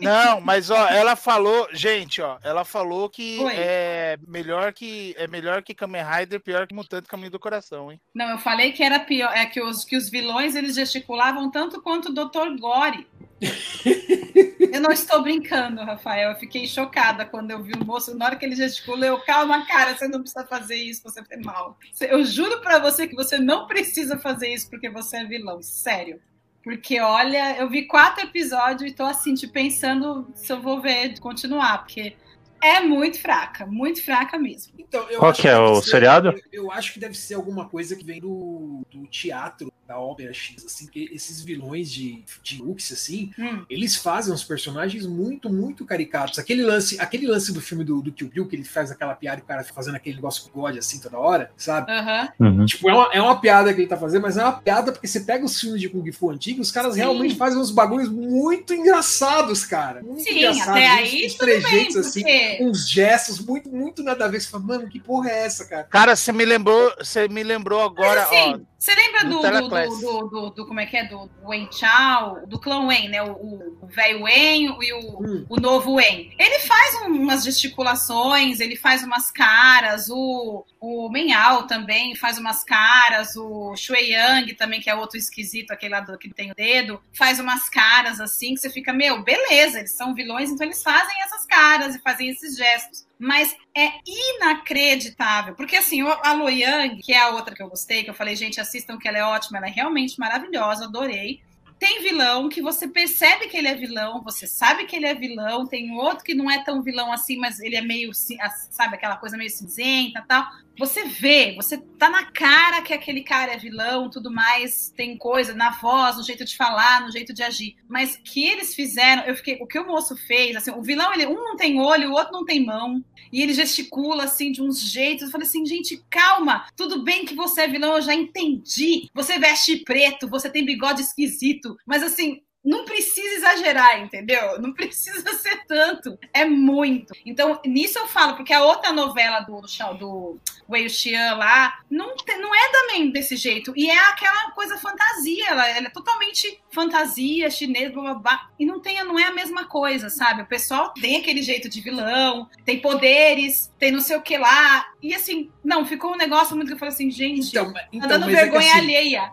Não, 0.00 0.40
mas 0.40 0.68
ó, 0.68 0.88
ela 0.88 1.14
falou, 1.14 1.68
gente, 1.72 2.20
ó, 2.20 2.38
ela 2.42 2.64
falou 2.64 3.08
que 3.08 3.38
é 3.52 4.18
melhor 4.26 4.72
que 4.72 5.14
é 5.16 5.28
melhor 5.28 5.62
que 5.62 5.74
Kamen 5.74 6.02
Rider, 6.02 6.40
pior 6.40 6.66
que 6.66 6.74
Mutante 6.74 7.08
Caminho 7.08 7.30
do 7.30 7.38
Coração, 7.38 7.92
hein? 7.92 8.00
Não, 8.12 8.30
eu 8.30 8.38
falei 8.38 8.72
que 8.72 8.82
era 8.82 8.98
pior, 8.98 9.32
é 9.32 9.46
que 9.46 9.60
os, 9.60 9.84
que 9.84 9.96
os 9.96 10.10
vilões 10.10 10.56
eles 10.56 10.74
gesticulavam 10.74 11.50
tanto 11.50 11.80
quanto 11.80 12.08
o 12.08 12.12
Dr. 12.12 12.58
Gore. 12.58 13.06
eu 14.72 14.80
não 14.80 14.90
estou 14.90 15.22
brincando, 15.22 15.82
Rafael. 15.82 16.30
Eu 16.32 16.36
fiquei 16.36 16.66
chocada 16.66 17.24
quando 17.24 17.50
eu 17.50 17.62
vi 17.62 17.72
o 17.74 17.84
moço. 17.84 18.16
Na 18.16 18.26
hora 18.26 18.36
que 18.36 18.44
ele 18.44 18.56
gesticula, 18.56 19.06
eu, 19.06 19.18
calma, 19.20 19.64
cara, 19.66 19.96
você 19.96 20.08
não 20.08 20.20
precisa 20.20 20.44
fazer 20.46 20.76
isso, 20.76 21.02
você 21.02 21.22
foi 21.24 21.36
mal. 21.38 21.76
Eu 22.08 22.24
juro 22.24 22.60
pra 22.60 22.78
você 22.78 23.06
que 23.06 23.14
você 23.14 23.38
não 23.38 23.66
precisa 23.66 24.18
fazer 24.18 24.48
isso 24.52 24.68
porque 24.68 24.88
você 24.88 25.18
é 25.18 25.24
vilão, 25.24 25.62
sério. 25.62 26.20
Porque, 26.62 27.00
olha, 27.00 27.56
eu 27.56 27.68
vi 27.68 27.86
quatro 27.86 28.24
episódios 28.24 28.90
e 28.90 28.94
tô 28.94 29.04
assim, 29.04 29.34
te 29.34 29.46
pensando 29.46 30.28
se 30.34 30.52
eu 30.52 30.60
vou 30.60 30.80
ver, 30.80 31.18
continuar, 31.18 31.78
porque 31.78 32.14
é 32.62 32.80
muito 32.80 33.20
fraca, 33.20 33.64
muito 33.66 34.04
fraca 34.04 34.38
mesmo. 34.38 34.74
Então, 34.78 35.08
eu 35.08 35.20
Qual 35.20 35.30
acho 35.30 35.40
que 35.42 35.48
é, 35.48 35.58
o 35.58 35.76
ser- 35.76 35.90
seriado? 35.90 36.28
Eu, 36.52 36.64
eu 36.64 36.72
acho 36.72 36.92
que 36.92 37.00
deve 37.00 37.14
ser 37.14 37.34
alguma 37.34 37.68
coisa 37.68 37.94
que 37.96 38.04
vem 38.04 38.20
do, 38.20 38.82
do 38.90 39.06
teatro, 39.06 39.72
da 39.88 39.98
ópera 39.98 40.34
X, 40.34 40.64
assim, 40.66 40.84
porque 40.84 41.08
esses 41.12 41.40
vilões 41.42 41.90
de, 41.90 42.22
de 42.42 42.62
Ux, 42.62 42.92
assim, 42.92 43.32
Hum. 43.38 43.64
eles 43.70 43.96
fazem 43.96 44.34
uns 44.34 44.44
personagens 44.44 45.06
muito, 45.06 45.48
muito 45.50 45.82
caricatos. 45.86 46.38
Aquele 46.38 46.62
lance, 46.62 47.00
aquele 47.00 47.26
lance 47.26 47.52
do 47.54 47.60
filme 47.62 47.82
do, 47.84 48.02
do 48.02 48.12
Kill 48.12 48.28
Bill, 48.28 48.46
que 48.46 48.54
ele 48.54 48.64
faz 48.64 48.90
aquela 48.90 49.14
piada 49.14 49.40
e 49.40 49.42
o 49.42 49.46
cara 49.46 49.64
fazendo 49.64 49.94
aquele 49.94 50.16
negócio 50.16 50.42
com 50.50 50.60
God 50.60 50.76
assim 50.76 51.00
toda 51.00 51.18
hora, 51.18 51.50
sabe? 51.56 51.90
Uhum. 52.38 52.66
Tipo, 52.66 52.90
é 52.90 52.94
uma, 52.94 53.12
é 53.14 53.22
uma 53.22 53.40
piada 53.40 53.72
que 53.72 53.80
ele 53.80 53.88
tá 53.88 53.96
fazendo, 53.96 54.22
mas 54.22 54.36
é 54.36 54.42
uma 54.42 54.60
piada 54.60 54.92
porque 54.92 55.06
você 55.06 55.20
pega 55.20 55.42
os 55.44 55.58
filmes 55.58 55.80
de 55.80 55.88
Kung 55.88 56.12
Fu 56.12 56.30
antigos, 56.30 56.66
os 56.66 56.72
caras 56.72 56.92
Sim. 56.94 57.00
realmente 57.00 57.34
fazem 57.36 57.58
uns 57.58 57.70
bagulhos 57.70 58.10
muito 58.10 58.74
engraçados, 58.74 59.64
cara. 59.64 60.02
Muito 60.02 60.22
Sim, 60.22 60.38
engraçados. 60.38 60.68
até 60.70 60.86
uns- 60.86 60.98
aí 60.98 61.26
uns 61.26 61.34
tudo 61.34 61.46
bem, 61.46 61.60
trejeitos, 61.62 61.96
assim, 61.96 62.20
porque... 62.22 62.58
uns 62.60 62.88
gestos 62.88 63.38
muito, 63.40 63.70
muito 63.70 64.02
nada 64.02 64.26
a 64.26 64.28
ver. 64.28 64.40
Você 64.40 64.48
fala, 64.50 64.64
mano, 64.64 64.88
que 64.88 65.00
porra 65.00 65.30
é 65.30 65.46
essa, 65.46 65.64
cara? 65.66 65.84
Cara, 65.84 66.14
você 66.16 66.30
me 66.32 66.44
lembrou, 66.44 66.92
você 66.98 67.26
me 67.28 67.42
lembrou 67.42 67.80
agora, 67.80 68.26
Mas 68.30 68.32
assim, 68.52 68.66
você 68.78 68.94
lembra 68.94 69.24
do 69.24 69.28
do, 69.30 69.42
do. 69.42 69.42
Do, 69.86 69.98
do, 70.00 70.28
do- 70.28 70.50
do- 70.50 70.66
como 70.66 70.80
é 70.80 70.86
que 70.86 70.96
é? 70.96 71.04
Do 71.04 71.30
Wen 71.44 71.68
Chao, 71.72 72.46
do 72.46 72.58
clã 72.58 72.86
Wen, 72.86 73.08
né? 73.08 73.22
O, 73.22 73.78
velho 73.88 74.22
Wen 74.24 74.76
e 74.80 74.92
o, 74.92 75.22
Hum. 75.22 75.46
o 75.48 75.60
novo 75.60 75.94
Wen. 75.94 76.32
Ele 76.38 76.58
faz 76.60 76.94
um- 77.02 77.12
umas 77.22 77.44
gesticulações, 77.44 78.60
ele 78.60 78.76
faz 78.76 79.02
umas 79.02 79.30
caras, 79.30 80.08
o, 80.10 80.64
o 80.80 81.08
Menhao 81.10 81.66
também 81.66 82.14
faz 82.14 82.38
umas 82.38 82.62
caras, 82.64 83.36
o 83.36 83.74
Shui 83.76 84.10
Yang 84.12 84.54
também, 84.54 84.80
que 84.80 84.90
é 84.90 84.94
outro 84.94 85.16
esquisito, 85.18 85.70
aquele 85.70 85.94
lá 85.94 86.00
do, 86.00 86.18
que 86.18 86.32
tem 86.32 86.50
o 86.50 86.54
dedo, 86.54 87.00
faz 87.12 87.38
umas 87.40 87.68
caras 87.68 88.20
assim, 88.20 88.54
que 88.54 88.60
você 88.60 88.70
fica, 88.70 88.92
meu, 88.92 89.22
beleza, 89.22 89.78
eles 89.78 89.92
são 89.96 90.14
vilões, 90.14 90.50
então 90.50 90.66
eles 90.66 90.82
fazem 90.82 91.22
essas 91.22 91.44
caras 91.46 91.94
e 91.94 92.00
fazem 92.00 92.28
esses 92.28 92.56
gestos. 92.56 93.06
Mas 93.18 93.56
é 93.78 94.00
inacreditável. 94.06 95.54
Porque 95.54 95.76
assim, 95.76 96.02
a 96.02 96.32
Lo 96.32 96.48
Yang, 96.48 97.02
que 97.02 97.12
é 97.12 97.20
a 97.20 97.30
outra 97.30 97.54
que 97.54 97.62
eu 97.62 97.68
gostei, 97.68 98.02
que 98.02 98.10
eu 98.10 98.14
falei, 98.14 98.34
gente, 98.34 98.60
assistam 98.60 98.98
que 98.98 99.06
ela 99.06 99.18
é 99.18 99.24
ótima, 99.24 99.58
ela 99.58 99.68
é 99.68 99.70
realmente 99.70 100.18
maravilhosa, 100.18 100.84
adorei. 100.84 101.40
Tem 101.78 102.02
vilão 102.02 102.48
que 102.48 102.60
você 102.60 102.88
percebe 102.88 103.46
que 103.46 103.56
ele 103.56 103.68
é 103.68 103.74
vilão, 103.74 104.22
você 104.22 104.46
sabe 104.46 104.84
que 104.84 104.96
ele 104.96 105.06
é 105.06 105.14
vilão, 105.14 105.66
tem 105.66 105.92
outro 105.92 106.24
que 106.24 106.34
não 106.34 106.50
é 106.50 106.62
tão 106.64 106.82
vilão 106.82 107.12
assim, 107.12 107.36
mas 107.36 107.60
ele 107.60 107.76
é 107.76 107.80
meio, 107.82 108.10
sabe, 108.14 108.96
aquela 108.96 109.16
coisa 109.16 109.36
meio 109.36 109.50
cinzenta 109.50 110.24
tal. 110.26 110.46
Você 110.78 111.04
vê, 111.06 111.54
você 111.56 111.76
tá 111.76 112.08
na 112.08 112.26
cara 112.26 112.82
que 112.82 112.94
aquele 112.94 113.24
cara 113.24 113.52
é 113.52 113.56
vilão, 113.56 114.08
tudo 114.08 114.30
mais, 114.30 114.92
tem 114.96 115.16
coisa 115.16 115.52
na 115.52 115.70
voz, 115.70 116.16
no 116.16 116.22
jeito 116.22 116.44
de 116.44 116.56
falar, 116.56 117.00
no 117.00 117.10
jeito 117.10 117.34
de 117.34 117.42
agir. 117.42 117.74
Mas 117.88 118.16
que 118.16 118.44
eles 118.44 118.76
fizeram, 118.76 119.24
eu 119.24 119.34
fiquei, 119.34 119.58
o 119.60 119.66
que 119.66 119.78
o 119.78 119.86
moço 119.86 120.16
fez, 120.16 120.54
assim, 120.54 120.70
o 120.70 120.80
vilão, 120.80 121.12
ele 121.12 121.26
um 121.26 121.34
não 121.34 121.56
tem 121.56 121.80
olho, 121.80 122.10
o 122.10 122.12
outro 122.12 122.32
não 122.32 122.44
tem 122.44 122.64
mão, 122.64 123.04
e 123.32 123.42
ele 123.42 123.52
gesticula 123.54 124.22
assim 124.24 124.52
de 124.52 124.62
uns 124.62 124.80
jeitos. 124.80 125.24
Eu 125.24 125.30
falei 125.30 125.48
assim, 125.48 125.66
gente, 125.66 126.00
calma. 126.08 126.66
Tudo 126.76 127.02
bem 127.02 127.24
que 127.24 127.34
você 127.34 127.62
é 127.62 127.68
vilão, 127.68 127.96
eu 127.96 128.02
já 128.02 128.14
entendi. 128.14 129.08
Você 129.12 129.36
veste 129.36 129.78
preto, 129.78 130.28
você 130.28 130.48
tem 130.48 130.64
bigode 130.64 131.02
esquisito, 131.02 131.67
mas 131.86 132.02
assim, 132.02 132.42
não 132.64 132.84
precisa 132.84 133.34
exagerar, 133.36 134.00
entendeu? 134.00 134.58
Não 134.60 134.72
precisa 134.74 135.32
ser 135.34 135.64
tanto. 135.66 136.18
É 136.34 136.44
muito. 136.44 137.14
Então, 137.24 137.60
nisso 137.64 137.98
eu 137.98 138.06
falo, 138.06 138.36
porque 138.36 138.52
a 138.52 138.64
outra 138.64 138.92
novela 138.92 139.40
do, 139.40 139.60
do, 139.60 139.94
do 139.94 140.40
Wei 140.68 140.88
Xian 140.88 141.34
lá 141.34 141.78
não, 141.90 142.14
não 142.40 142.54
é 142.54 142.72
também 142.72 143.10
desse 143.10 143.36
jeito. 143.36 143.72
E 143.76 143.88
é 143.90 143.98
aquela 144.08 144.50
coisa 144.50 144.76
fantasia. 144.76 145.48
Ela, 145.48 145.68
ela 145.68 145.86
é 145.86 145.90
totalmente 145.90 146.60
fantasia, 146.70 147.50
chinês, 147.50 147.92
blá, 147.92 148.02
blá, 148.02 148.14
blá. 148.14 148.50
E 148.58 148.66
não, 148.66 148.78
tem, 148.80 149.02
não 149.04 149.18
é 149.18 149.24
a 149.24 149.32
mesma 149.32 149.64
coisa, 149.64 150.10
sabe? 150.10 150.42
O 150.42 150.46
pessoal 150.46 150.92
tem 150.94 151.16
aquele 151.16 151.42
jeito 151.42 151.68
de 151.68 151.80
vilão, 151.80 152.48
tem 152.64 152.80
poderes, 152.80 153.72
tem 153.78 153.90
não 153.90 154.00
sei 154.00 154.16
o 154.16 154.22
que 154.22 154.36
lá. 154.36 154.86
E 155.02 155.14
assim, 155.14 155.50
não, 155.64 155.86
ficou 155.86 156.12
um 156.12 156.16
negócio 156.16 156.54
muito 156.54 156.68
que 156.68 156.74
eu 156.74 156.78
falei 156.78 156.94
assim, 156.94 157.10
gente, 157.10 157.48
Então, 157.48 157.72
tá 157.72 157.88
então 157.92 158.08
dando 158.08 158.30
é 158.30 158.34
vergonha 158.34 158.70
assim, 158.72 158.78
alheia. 158.80 159.32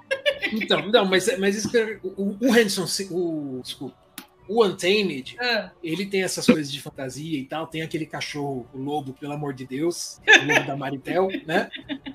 Então, 0.53 0.85
não, 0.87 1.05
mas, 1.05 1.37
mas 1.37 1.55
isso 1.55 1.69
que- 1.69 1.99
o, 2.03 2.37
o 2.39 2.53
Hanson, 2.53 2.85
o, 3.11 3.59
desculpa, 3.63 4.04
o 4.47 4.63
Untamed, 4.65 5.35
Ah, 5.39 5.71
ele 5.83 6.05
tem 6.05 6.23
essas 6.23 6.45
coisas 6.45 6.71
de 6.71 6.81
fantasia 6.81 7.39
e 7.39 7.45
tal, 7.45 7.67
tem 7.67 7.81
aquele 7.81 8.05
cachorro, 8.05 8.67
o 8.73 8.77
lobo, 8.77 9.13
pelo 9.13 9.33
amor 9.33 9.53
de 9.53 9.65
Deus, 9.65 10.19
o 10.27 10.45
lobo 10.53 10.65
da 10.67 10.75
Maritel, 10.75 11.27
né? 11.45 11.69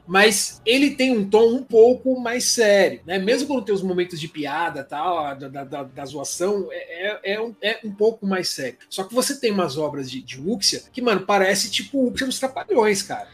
Mas 0.07 0.61
ele 0.67 0.91
tem 0.93 1.17
um 1.17 1.29
tom 1.29 1.55
um 1.57 1.63
pouco 1.63 2.19
mais 2.21 2.45
sério, 2.45 3.01
né? 3.07 3.19
Mesmo 3.19 3.49
quando 3.49 3.65
tem 3.65 3.75
os 3.75 3.83
momentos 3.83 4.21
de 4.21 4.29
piada 4.29 4.83
tal, 4.85 5.37
da, 5.37 5.49
da, 5.65 5.83
da- 5.85 6.05
zoação, 6.05 6.69
é, 6.71 7.21
é, 7.31 7.35
é 7.35 7.41
um, 7.41 7.55
é 7.63 7.79
um 7.85 7.93
pouco 7.93 8.27
mais 8.27 8.49
sério. 8.49 8.79
Só 8.89 9.05
que 9.05 9.15
você 9.15 9.39
tem 9.39 9.53
umas 9.53 9.77
obras 9.79 10.11
de, 10.11 10.21
de 10.23 10.41
Wuxia 10.41 10.83
que, 10.93 11.01
mano, 11.01 11.21
parece 11.27 11.71
tipo 11.71 11.99
o 11.99 12.05
Wuxia 12.07 12.27
dos 12.27 12.39
Trapalhões, 12.39 13.03
cara. 13.03 13.29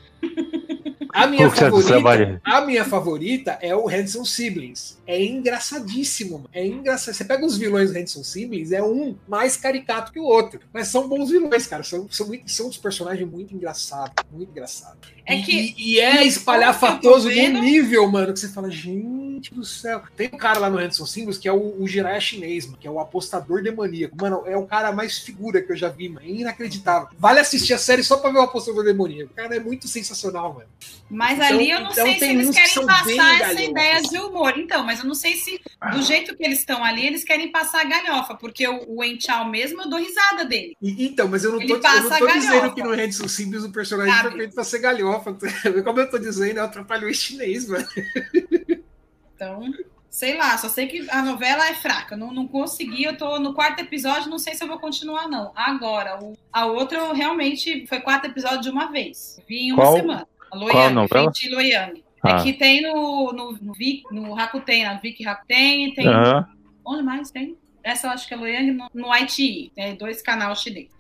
A 1.17 1.27
minha 1.27 1.47
favorita, 1.71 2.41
a 2.45 2.61
minha 2.61 2.85
favorita 2.85 3.59
é 3.63 3.75
o 3.75 3.89
Hanson 3.89 4.25
Siblings. 4.25 4.99
É 5.07 5.23
engraçadíssimo, 5.23 6.33
mano. 6.39 6.51
É 6.53 6.67
engraçado. 6.67 7.15
Você 7.15 7.25
pega 7.25 7.45
os 7.47 7.57
vilões 7.57 7.91
do 7.93 7.99
Hanson 7.99 8.23
Siblings, 8.23 8.73
é 8.73 8.83
um 8.83 9.17
mais 9.27 9.57
caricato 9.57 10.13
que 10.13 10.21
o 10.21 10.25
outro. 10.25 10.61
Mas 10.73 10.89
são 10.89 11.09
bons 11.09 11.31
vilões, 11.31 11.67
cara. 11.67 11.83
São, 11.83 12.07
são, 12.11 12.27
muito- 12.27 12.51
são 12.51 12.69
uns 12.69 12.77
personagens 12.77 13.29
muito 13.31 13.55
engraçados. 13.55 14.13
Muito 14.31 14.51
engraçados. 14.51 14.99
É 15.25 15.37
E- 15.37 15.43
que- 15.43 15.75
E, 15.79 15.95
e 15.95 16.01
é 16.01 16.25
espalhafatoso 16.25 17.29
num 17.29 17.61
nível, 17.63 18.07
mano, 18.11 18.33
que 18.33 18.41
você 18.41 18.49
fala, 18.49 18.71
gente. 18.71 19.27
Do 19.53 19.65
céu. 19.67 20.03
Tem 20.17 20.31
um 20.33 20.39
cara 20.39 20.59
lá 20.59 20.71
no 20.71 20.79
Henderson 20.81 21.05
Simbos 21.05 21.37
que 21.37 21.47
é 21.47 21.53
o, 21.53 21.77
o 21.83 21.87
Jiraiya 21.87 22.19
chinês, 22.21 22.65
mano, 22.65 22.79
que 22.79 22.89
é 22.89 22.91
o 22.91 22.99
apostador 22.99 23.63
demoníaco. 23.63 24.17
Mano, 24.19 24.43
é 24.47 24.57
o 24.57 24.65
cara 24.67 24.91
mais 24.93 25.19
figura 25.19 25.61
que 25.61 25.71
eu 25.71 25.77
já 25.77 25.89
vi, 25.91 26.09
mano. 26.09 26.27
É 26.27 26.31
inacreditável. 26.31 27.09
Vale 27.19 27.39
assistir 27.41 27.75
a 27.75 27.79
série 27.79 28.03
só 28.03 28.17
pra 28.17 28.31
ver 28.31 28.39
o 28.39 28.43
apostador 28.43 28.83
demoníaco. 28.83 29.31
O 29.33 29.37
cara 29.37 29.55
é 29.55 29.61
muito 29.61 29.87
sensacional, 29.89 30.55
mano. 30.55 30.67
Mas 31.09 31.35
Então- 31.39 31.47
ali 31.47 31.71
eu 31.71 31.81
não 31.81 31.91
então 31.93 32.05
sei 32.05 32.19
se 32.19 32.25
eles 32.25 32.51
querem 32.51 32.87
passar 32.87 33.41
essa 33.41 33.63
ideia 33.63 34.03
de 34.03 34.19
humor. 34.19 34.55
Então, 34.59 34.85
mas 34.85 34.99
eu 34.99 35.07
não 35.07 35.15
sei 35.15 35.35
se 35.37 35.61
do 35.93 36.03
jeito 36.03 36.37
que 36.37 36.45
eles 36.45 36.59
estão 36.59 36.83
ali, 36.85 37.07
eles 37.07 37.23
querem 37.23 37.51
passar 37.53 37.83
a 37.83 37.85
galhofa, 37.85 38.35
porque 38.35 38.67
o, 38.67 38.85
o 38.89 39.05
Enchao 39.05 39.49
mesmo, 39.49 39.83
eu 39.83 39.89
dou 39.89 40.01
risada 40.01 40.45
dele. 40.45 40.77
E- 40.83 41.07
então, 41.07 41.29
mas 41.29 41.45
eu 41.45 41.53
não 41.53 41.63
eu 41.63 41.81
galhofa. 41.81 42.19
dizendo 42.33 42.75
que 42.75 42.83
no 42.83 42.93
Henderson 42.93 43.29
Simbos 43.29 43.63
o 43.65 43.71
personagem 43.71 44.13
Sabe? 44.13 44.31
foi 44.31 44.39
feito 44.39 44.55
pra 44.55 44.65
ser 44.65 44.79
galhofa. 44.81 45.33
Como 45.85 46.01
eu 46.01 46.11
tô 46.11 46.19
dizendo, 46.19 46.59
é 46.59 46.65
o 46.65 46.71
trapalhão 46.71 47.13
chinês, 47.13 47.69
mano. 47.69 47.87
Então, 49.35 49.63
sei 50.11 50.37
lá, 50.37 50.57
só 50.59 50.69
sei 50.69 50.87
que 50.87 51.07
a 51.11 51.23
novela 51.23 51.69
é 51.69 51.75
fraca. 51.75 52.15
Eu 52.15 52.19
Não, 52.19 52.33
não 52.33 52.49
consegui, 52.49 53.05
eu 53.05 53.17
tô 53.17 53.39
no 53.39 53.55
quarto 53.55 53.81
episódio, 53.81 54.31
não 54.31 54.39
sei 54.39 54.55
se 54.55 54.65
eu 54.65 54.69
vou 54.69 54.79
continuar, 54.79 55.29
não. 55.29 55.53
Agora, 55.55 56.19
o- 56.23 56.37
a 56.53 56.67
outra 56.67 56.99
eu 56.99 57.13
realmente 57.15 57.87
foi 57.87 58.01
quatro 58.01 58.31
episódios 58.31 58.63
de 58.63 58.71
uma 58.71 58.91
vez. 58.91 59.39
Vi 59.49 59.69
em 59.69 59.73
uma 59.73 59.83
Qual- 59.85 59.97
semana. 59.97 60.29
Qual 60.51 60.63
Loyang, 60.63 60.95
novela? 60.95 61.33
Fenty 61.33 61.49
Loyang. 61.55 62.03
Ah. 62.23 62.37
É 62.39 62.43
que 62.43 62.53
tem 62.55 62.83
no, 62.83 63.33
no, 63.33 63.53
no, 63.53 63.73
Vi- 63.75 64.03
no 64.11 64.33
Rakuten, 64.35 64.85
na 64.85 64.93
Rakuten, 64.93 65.95
tem. 65.95 66.07
Onde 66.85 67.03
mais 67.03 67.31
tem? 67.31 67.57
Essa 67.83 68.09
eu 68.09 68.11
acho 68.13 68.27
que 68.27 68.35
é 68.35 68.37
Loyang 68.37 68.73
no, 68.73 68.89
no 68.95 69.15
ITI. 69.15 69.71
Tem 69.75 69.95
dois 69.95 70.23
canais 70.23 70.61
chineses. 70.61 70.91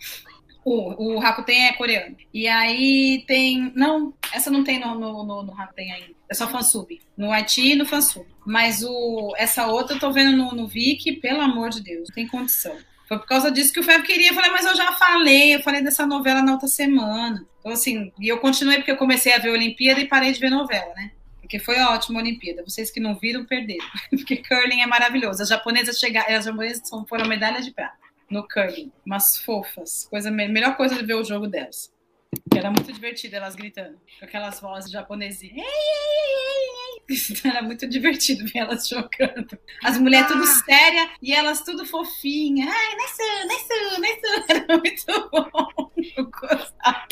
O, 0.65 1.15
o 1.15 1.19
Rakuten 1.19 1.67
é 1.67 1.73
coreano. 1.75 2.17
E 2.35 2.47
aí 2.49 3.25
tem. 3.27 3.73
Não, 3.75 4.13
essa 4.33 4.51
não 4.51 4.65
tem 4.65 4.81
no, 4.81 4.95
no, 4.99 5.25
no, 5.25 5.43
no 5.45 5.53
Rakuten 5.53 5.93
ainda. 5.93 6.17
É 6.29 6.35
só 6.35 6.49
fansub. 6.49 7.01
No 7.17 7.33
IT 7.33 7.61
e 7.61 7.75
no 7.77 7.87
fansub. 7.87 8.27
Mas 8.45 8.83
o, 8.83 9.33
essa 9.37 9.67
outra 9.69 9.95
eu 9.97 10.01
tô 10.01 10.13
vendo 10.13 10.37
no, 10.37 10.53
no 10.53 10.67
Viki, 10.67 11.13
pelo 11.13 11.41
amor 11.41 11.71
de 11.71 11.83
Deus, 11.83 12.09
não 12.09 12.15
tem 12.15 12.27
condição. 12.27 12.77
Foi 13.09 13.19
por 13.19 13.27
causa 13.27 13.51
disso 13.51 13.73
que 13.73 13.81
o 13.81 13.83
Feb 13.83 14.03
queria. 14.05 14.31
Eu 14.31 14.35
falei, 14.35 14.51
mas 14.51 14.67
eu 14.67 14.75
já 14.75 14.93
falei, 14.93 15.55
eu 15.55 15.63
falei 15.63 15.83
dessa 15.83 16.07
novela 16.07 16.43
na 16.43 16.53
outra 16.53 16.67
semana. 16.69 17.47
Então, 17.61 17.73
assim, 17.73 18.13
e 18.19 18.29
eu 18.29 18.39
continuei 18.39 18.79
porque 18.79 18.91
eu 18.91 18.97
comecei 18.97 19.33
a 19.33 19.39
ver 19.39 19.51
Olimpíada 19.51 20.01
e 20.01 20.07
parei 20.09 20.33
de 20.33 20.41
ver 20.41 20.51
novela, 20.51 20.93
né? 20.95 21.13
Porque 21.41 21.59
foi 21.61 21.79
ótimo 21.79 22.19
a 22.19 22.23
Olimpíada. 22.23 22.65
Vocês 22.67 22.91
que 22.91 22.99
não 22.99 23.15
viram, 23.15 23.45
perderam. 23.45 23.87
Porque 24.11 24.39
curling 24.39 24.83
é 24.83 24.87
maravilhoso. 24.87 25.41
As 25.43 25.49
japonesas 25.49 25.97
chegaram, 26.01 26.35
as 26.35 26.45
japonesas 26.45 26.83
foram 27.09 27.29
medalhas 27.29 27.65
de 27.65 27.71
prata 27.73 27.95
no 28.29 28.43
curling. 28.49 28.91
Umas 29.07 29.37
fofas. 29.39 30.09
Coisa, 30.11 30.29
me- 30.29 30.49
melhor 30.49 30.77
coisa 30.77 30.97
de 30.97 31.05
ver 31.07 31.15
o 31.15 31.23
jogo 31.23 31.47
delas. 31.47 31.93
Que 32.51 32.59
era 32.59 32.71
muito 32.71 32.93
divertido 32.93 33.37
elas 33.37 33.55
gritando. 33.55 33.99
Com 34.19 34.25
aquelas 34.25 34.61
vozes 34.61 34.91
japonesinhas. 34.91 35.57
Ei. 35.57 36.77
Era 37.45 37.63
muito 37.63 37.87
divertido 37.87 38.45
ver 38.47 38.61
elas 38.61 38.89
jogando. 38.89 39.59
As 39.85 39.99
mulheres 39.99 40.29
tudo 40.29 40.45
séria 40.45 41.11
e 41.23 41.33
elas 41.33 41.63
tudo 41.63 41.87
fofinha. 41.87 42.67
Ai, 42.69 42.97
Nessu, 42.97 43.47
Nessu, 43.47 44.01
Nessu. 44.01 44.45
Era 44.49 44.79
muito 44.79 45.31
bom. 45.31 45.91
Eu 46.17 46.25
gostava. 46.27 47.07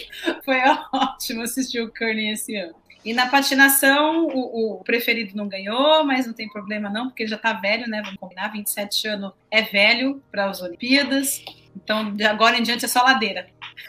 Foi 0.45 0.59
ótimo 0.93 1.43
assistir 1.43 1.81
o 1.81 1.93
curling 1.93 2.31
esse 2.31 2.57
ano. 2.57 2.75
E 3.05 3.13
na 3.13 3.27
patinação, 3.27 4.27
o, 4.29 4.79
o 4.79 4.85
preferido 4.85 5.37
não 5.37 5.47
ganhou, 5.47 6.05
mas 6.05 6.27
não 6.27 6.33
tem 6.33 6.49
problema 6.49 6.89
não, 6.89 7.09
porque 7.09 7.23
ele 7.23 7.31
já 7.31 7.37
tá 7.37 7.53
velho, 7.53 7.87
né? 7.87 8.01
Vamos 8.03 8.19
combinar, 8.19 8.49
27 8.49 9.09
anos 9.09 9.33
é 9.51 9.61
velho 9.61 10.23
para 10.33 10.49
as 10.49 10.63
Olimpíadas. 10.63 11.45
Então, 11.77 12.15
de 12.15 12.25
agora 12.25 12.57
em 12.57 12.63
diante 12.63 12.87
é 12.87 12.89
só 12.89 13.03
ladeira. 13.03 13.49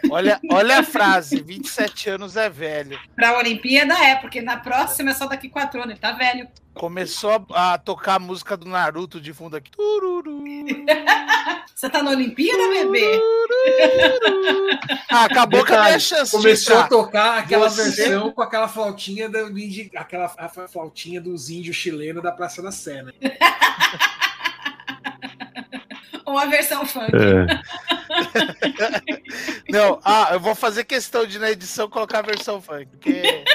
Olha, 0.09 0.39
olha 0.51 0.79
a 0.79 0.83
frase: 0.83 1.41
27 1.41 2.09
anos 2.11 2.36
é 2.38 2.49
velho. 2.49 2.99
Para 3.15 3.29
a 3.29 3.38
Olimpíada 3.38 3.93
é, 3.93 4.15
porque 4.15 4.41
na 4.41 4.57
próxima 4.57 5.11
é 5.11 5.13
só 5.13 5.27
daqui 5.27 5.49
quatro 5.49 5.79
anos, 5.79 5.91
ele 5.91 5.99
tá 5.99 6.11
velho. 6.11 6.47
Começou 6.73 7.45
a, 7.53 7.73
a 7.73 7.77
tocar 7.77 8.15
a 8.15 8.19
música 8.19 8.57
do 8.57 8.67
Naruto 8.67 9.21
de 9.21 9.31
fundo 9.33 9.55
aqui. 9.55 9.71
Tururu. 9.71 10.43
Você 11.73 11.89
tá 11.89 12.03
na 12.03 12.11
Olimpíada, 12.11 12.67
bebê? 12.69 13.19
Ah, 15.09 15.25
acabou 15.25 15.61
com 15.65 15.67
a 15.73 15.77
minha 15.77 15.83
Detalhe, 15.83 15.99
chance. 16.01 16.31
Começou 16.31 16.77
a 16.77 16.88
tocar 16.88 17.39
aquela 17.39 17.69
Você- 17.69 17.83
versão 18.05 18.31
com 18.31 18.41
aquela 18.41 18.67
flautinha 18.67 19.29
do 19.29 19.57
índio, 19.57 19.89
aquela 19.95 20.33
a 20.38 20.49
flautinha 20.67 21.21
dos 21.21 21.49
índios 21.49 21.75
chilenos 21.77 22.21
da 22.21 22.31
Praça 22.33 22.61
da 22.61 22.71
Sé, 22.71 23.01
né? 23.03 23.13
Ou 26.26 26.38
a 26.38 26.45
versão 26.45 26.86
funk. 26.86 27.11
É. 27.13 27.45
Não, 29.71 29.99
ah, 30.03 30.30
eu 30.34 30.39
vou 30.39 30.55
fazer 30.55 30.84
questão 30.84 31.26
de 31.26 31.38
na 31.39 31.51
edição 31.51 31.89
colocar 31.89 32.19
a 32.19 32.23
versão 32.23 32.61
funk, 32.61 32.88
porque. 32.88 33.21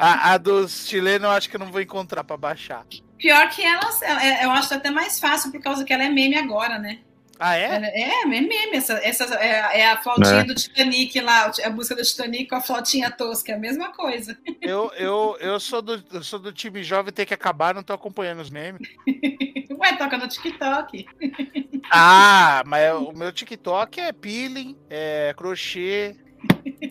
A, 0.00 0.34
a 0.34 0.38
dos 0.38 0.86
chilenos 0.86 1.24
eu 1.24 1.30
acho 1.30 1.50
que 1.50 1.56
eu 1.56 1.60
não 1.60 1.72
vou 1.72 1.80
encontrar 1.80 2.22
pra 2.22 2.36
baixar. 2.36 2.86
Pior 3.18 3.48
que 3.50 3.60
elas, 3.64 4.00
é- 4.00 4.44
eu 4.44 4.50
acho 4.52 4.72
até 4.72 4.90
mais 4.92 5.18
fácil 5.18 5.50
por 5.50 5.60
causa 5.60 5.84
que 5.84 5.92
ela 5.92 6.04
é 6.04 6.08
meme 6.08 6.36
agora, 6.36 6.78
né? 6.78 7.00
Ah, 7.38 7.56
é? 7.56 7.66
É, 7.94 8.22
é 8.22 8.24
meme. 8.26 8.48
Essa, 8.72 8.94
essa 8.94 9.24
é, 9.36 9.80
é 9.80 9.90
a 9.90 9.96
flautinha 10.02 10.40
É. 10.40 10.44
do 10.44 10.54
Titanic 10.54 11.20
lá, 11.20 11.52
a 11.64 11.70
música 11.70 11.94
do 11.94 12.02
Titanic 12.02 12.48
com 12.48 12.56
a 12.56 12.60
flautinha 12.60 13.10
tosca, 13.10 13.52
é 13.52 13.54
a 13.54 13.58
mesma 13.58 13.92
coisa. 13.92 14.36
Eu, 14.60 14.90
eu, 14.96 15.36
eu, 15.40 15.60
sou 15.60 15.80
do, 15.80 16.02
eu 16.12 16.22
sou 16.24 16.38
do 16.38 16.52
time 16.52 16.82
jovem 16.82 17.12
tem 17.12 17.24
que 17.26 17.34
acabar, 17.34 17.74
não 17.74 17.82
tô 17.82 17.92
acompanhando 17.92 18.40
os 18.40 18.50
memes. 18.50 18.88
Ué, 19.70 19.96
toca 19.96 20.18
no 20.18 20.26
TikTok. 20.26 21.06
Ah, 21.90 22.62
mas 22.66 22.92
o 22.94 23.12
meu 23.12 23.32
TikTok 23.32 24.00
é 24.00 24.12
peeling, 24.12 24.76
é 24.90 25.32
crochê. 25.36 26.16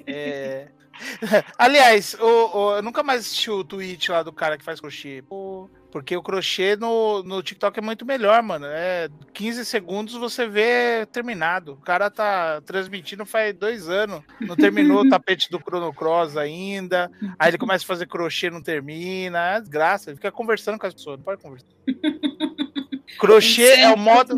é- 0.07 0.69
Aliás, 1.59 2.15
o, 2.15 2.57
o- 2.57 2.75
eu 2.77 2.81
nunca 2.81 3.03
mais 3.03 3.21
assisti 3.21 3.51
o 3.51 3.63
tweet 3.63 4.09
lá 4.09 4.23
do 4.23 4.33
cara 4.33 4.57
que 4.57 4.63
faz 4.63 4.79
crochê. 4.79 5.21
Pô, 5.27 5.69
Porque 5.91 6.17
o 6.17 6.21
crochê 6.21 6.75
no, 6.75 7.23
no 7.23 7.41
TikTok 7.41 7.79
é 7.79 7.81
muito 7.81 8.05
melhor, 8.05 8.43
mano. 8.43 8.65
É 8.67 9.09
15 9.33 9.65
segundos 9.65 10.13
você 10.15 10.47
vê 10.47 11.05
terminado. 11.11 11.73
O 11.73 11.77
cara 11.77 12.09
tá 12.11 12.61
transmitindo 12.61 13.25
faz 13.25 13.53
dois 13.53 13.87
anos. 13.87 14.21
Não 14.41 14.55
terminou 14.55 15.01
o 15.01 15.07
tapete 15.09 15.49
do 15.49 15.59
Chrono 15.59 15.93
Cross 15.93 16.35
ainda. 16.35 17.09
Aí 17.39 17.49
ele 17.49 17.57
começa 17.57 17.85
a 17.85 17.87
fazer 17.87 18.05
crochê, 18.05 18.49
não 18.49 18.61
termina. 18.61 19.55
É 19.55 19.61
desgraça. 19.61 20.09
Ele 20.09 20.17
fica 20.17 20.31
conversando 20.31 20.77
com 20.77 20.87
as 20.87 20.93
pessoas. 20.93 21.17
Não 21.17 21.23
pode 21.23 21.41
conversar. 21.41 21.67
Crochê 23.17 23.79
é 23.79 23.89
o 23.89 23.97
modo. 23.97 24.35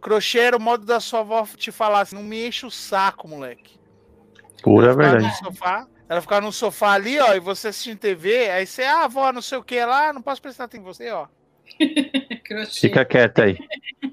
Crochê 0.00 0.38
era 0.38 0.56
o 0.56 0.60
modo 0.60 0.86
da 0.86 1.00
sua 1.00 1.20
avó 1.20 1.46
te 1.56 1.70
falar 1.70 2.00
assim: 2.00 2.16
não 2.16 2.22
me 2.22 2.46
enche 2.46 2.64
o 2.64 2.70
saco, 2.70 3.28
moleque. 3.28 3.78
Pura 4.62 4.94
verdade. 4.94 5.24
no 5.24 5.52
sofá, 5.52 5.86
ela 6.08 6.20
ficava 6.22 6.40
no 6.40 6.52
sofá 6.52 6.92
ali, 6.92 7.18
ó, 7.18 7.34
e 7.34 7.40
você 7.40 7.68
assistindo 7.68 7.98
TV, 7.98 8.50
aí 8.50 8.66
você, 8.66 8.82
ah, 8.82 9.04
avó, 9.04 9.30
não 9.30 9.42
sei 9.42 9.58
o 9.58 9.62
que 9.62 9.84
lá, 9.84 10.12
não 10.12 10.22
posso 10.22 10.40
prestar 10.40 10.64
atenção 10.64 10.82
em 10.82 10.86
você, 10.86 11.10
ó. 11.10 11.26
Fica 12.72 13.04
quieta 13.04 13.44
aí. 13.44 13.58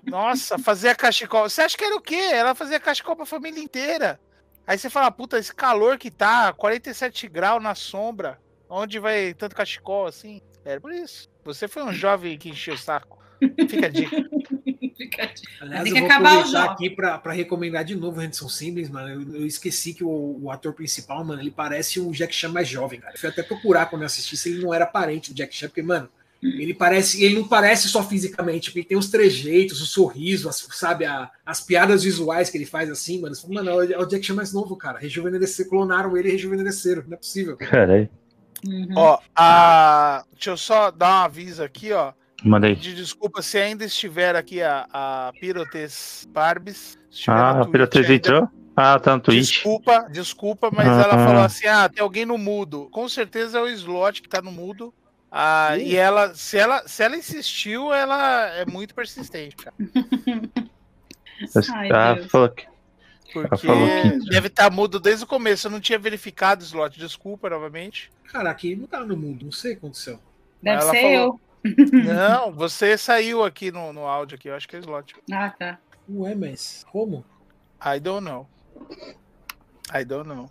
Nossa, 0.03 0.59
fazia 0.59 0.93
cachecol. 0.93 1.49
Você 1.49 1.61
acha 1.61 1.77
que 1.77 1.83
era 1.83 1.95
o 1.95 2.01
quê? 2.01 2.15
Ela 2.15 2.53
fazia 2.53 2.79
cachecol 2.79 3.15
pra 3.15 3.25
família 3.25 3.63
inteira. 3.63 4.19
Aí 4.67 4.77
você 4.77 4.89
fala, 4.89 5.09
puta, 5.09 5.37
esse 5.37 5.53
calor 5.53 5.97
que 5.97 6.11
tá, 6.11 6.51
47 6.51 7.27
graus 7.27 7.63
na 7.63 7.75
sombra, 7.75 8.39
onde 8.69 8.99
vai 8.99 9.33
tanto 9.33 9.55
cachecol 9.55 10.07
assim? 10.07 10.41
Era 10.65 10.81
por 10.81 10.91
isso. 10.91 11.29
Você 11.43 11.67
foi 11.67 11.83
um 11.83 11.93
jovem 11.93 12.37
que 12.37 12.49
encheu 12.49 12.73
o 12.73 12.77
saco. 12.77 13.19
Fica 13.67 13.85
a 13.85 13.89
dica. 13.89 14.15
Fica 14.97 15.25
de- 15.27 15.41
Aliás, 15.59 15.83
Tem 15.83 15.89
eu 15.91 15.93
que 15.95 15.99
vou 16.01 16.05
acabar 16.09 16.43
o 16.43 16.45
jogo. 16.45 16.57
aqui 16.57 16.89
pra, 16.89 17.17
pra 17.17 17.33
recomendar 17.33 17.83
de 17.83 17.95
novo 17.95 18.19
o 18.19 18.21
Henderson 18.23 18.47
Siblings, 18.47 18.89
mano. 18.89 19.09
Eu, 19.09 19.41
eu 19.41 19.45
esqueci 19.45 19.93
que 19.93 20.03
o, 20.03 20.39
o 20.41 20.49
ator 20.51 20.73
principal, 20.73 21.23
mano, 21.25 21.41
ele 21.41 21.51
parece 21.51 21.99
um 21.99 22.11
Jack 22.11 22.33
Chan 22.33 22.49
mais 22.49 22.67
jovem, 22.67 22.99
cara. 22.99 23.13
Eu 23.13 23.19
fui 23.19 23.29
até 23.29 23.43
procurar 23.43 23.87
quando 23.87 24.03
eu 24.03 24.05
assisti 24.05 24.37
se 24.37 24.49
ele 24.49 24.63
não 24.63 24.73
era 24.73 24.85
parente 24.85 25.31
do 25.31 25.35
Jack 25.35 25.53
Chan, 25.53 25.67
porque, 25.67 25.81
mano, 25.81 26.07
ele 26.41 26.73
parece, 26.73 27.23
ele 27.23 27.35
não 27.35 27.47
parece 27.47 27.87
só 27.89 28.03
fisicamente, 28.07 28.69
porque 28.69 28.79
ele 28.79 28.87
tem 28.87 28.97
os 28.97 29.09
trejeitos, 29.09 29.81
o 29.81 29.85
sorriso, 29.85 30.47
as- 30.47 30.65
sabe, 30.71 31.03
a- 31.05 31.29
as 31.45 31.59
piadas 31.59 32.03
visuais 32.03 32.49
que 32.49 32.57
ele 32.57 32.65
faz 32.65 32.89
assim, 32.89 33.19
mano. 33.19 33.35
Fala, 33.35 33.53
Mano, 33.55 33.69
é 33.69 33.73
o- 33.73 33.93
é 33.93 33.97
o 33.97 34.05
Jack 34.05 34.25
Chan 34.25 34.35
mais 34.35 34.53
novo, 34.53 34.75
cara. 34.77 34.99
Rejuvenesceram, 34.99 35.69
clonaram 35.69 36.15
ele 36.15 36.29
e 36.29 36.31
rejuvenesceram. 36.33 37.03
Não 37.07 37.13
é 37.15 37.17
possível. 37.17 37.57
Caralho. 37.57 38.09
Uhum. 38.65 38.93
Ó, 38.95 39.19
a... 39.35 40.23
deixa 40.31 40.51
eu 40.51 40.57
só 40.57 40.89
dar 40.89 41.09
um 41.21 41.25
aviso 41.25 41.61
aqui, 41.63 41.91
ó. 41.91 42.13
Manda 42.43 42.67
aí. 42.67 42.75
De 42.75 42.93
desculpa 42.93 43.41
se 43.41 43.57
ainda 43.57 43.85
estiver 43.85 44.35
aqui 44.35 44.61
a, 44.61 44.87
a 44.93 45.33
Pirotes 45.39 46.27
estiver 47.09 47.35
Ah, 47.35 47.49
a 47.51 47.53
ainda. 47.55 47.67
entrou? 48.15 48.49
Ah, 48.75 48.99
tá 48.99 49.15
no 49.15 49.21
Twitch. 49.21 49.51
Desculpa, 49.53 50.07
desculpa, 50.11 50.69
mas 50.71 50.87
Ah. 50.87 51.01
ela 51.03 51.25
falou 51.25 51.41
assim: 51.43 51.65
ah, 51.65 51.87
tem 51.87 52.03
alguém 52.03 52.25
no 52.25 52.37
mudo. 52.37 52.89
Com 52.91 53.07
certeza 53.07 53.57
é 53.57 53.61
o 53.61 53.69
slot 53.69 54.21
que 54.21 54.27
tá 54.29 54.41
no 54.41 54.51
mudo. 54.51 54.93
Ah, 55.31 55.77
e 55.77 55.95
ela 55.95 56.33
se, 56.35 56.57
ela, 56.57 56.87
se 56.87 57.01
ela 57.03 57.15
insistiu, 57.17 57.93
ela 57.93 58.47
é 58.55 58.65
muito 58.65 58.93
persistente, 58.93 59.55
cara. 59.55 59.75
Ai, 61.73 61.89
ah, 61.91 62.27
falou 62.29 62.49
que. 62.49 62.65
Porque 63.33 63.67
falou 63.67 63.87
que- 64.01 64.29
deve 64.29 64.47
estar 64.47 64.69
mudo 64.71 64.99
desde 64.99 65.23
o 65.25 65.27
começo. 65.27 65.67
Eu 65.67 65.71
não 65.71 65.79
tinha 65.81 65.99
verificado 65.99 66.61
o 66.61 66.65
slot. 66.65 66.97
Desculpa 66.97 67.49
novamente. 67.49 68.09
Cara, 68.31 68.49
aqui 68.49 68.75
não 68.75 68.87
tá 68.87 69.01
no 69.01 69.17
mundo, 69.17 69.45
não 69.45 69.51
sei 69.51 69.71
o 69.71 69.75
que 69.75 69.79
aconteceu. 69.79 70.19
Deve 70.61 70.81
ela 70.81 70.91
ser 70.91 71.01
falou. 71.01 71.13
eu. 71.13 71.41
Não, 72.03 72.51
você 72.51 72.97
saiu 72.97 73.43
aqui 73.43 73.71
no, 73.71 73.91
no 73.91 74.05
áudio 74.05 74.35
aqui. 74.35 74.47
Eu 74.47 74.55
acho 74.55 74.67
que 74.67 74.75
é 74.75 74.79
slot. 74.79 75.15
Ah, 75.31 75.49
tá. 75.49 75.79
Ué, 76.09 76.35
mas 76.35 76.85
como? 76.91 77.25
I 77.83 77.99
don't 77.99 78.23
know. 78.23 78.47
I 79.93 80.05
don't 80.05 80.27
know. 80.27 80.49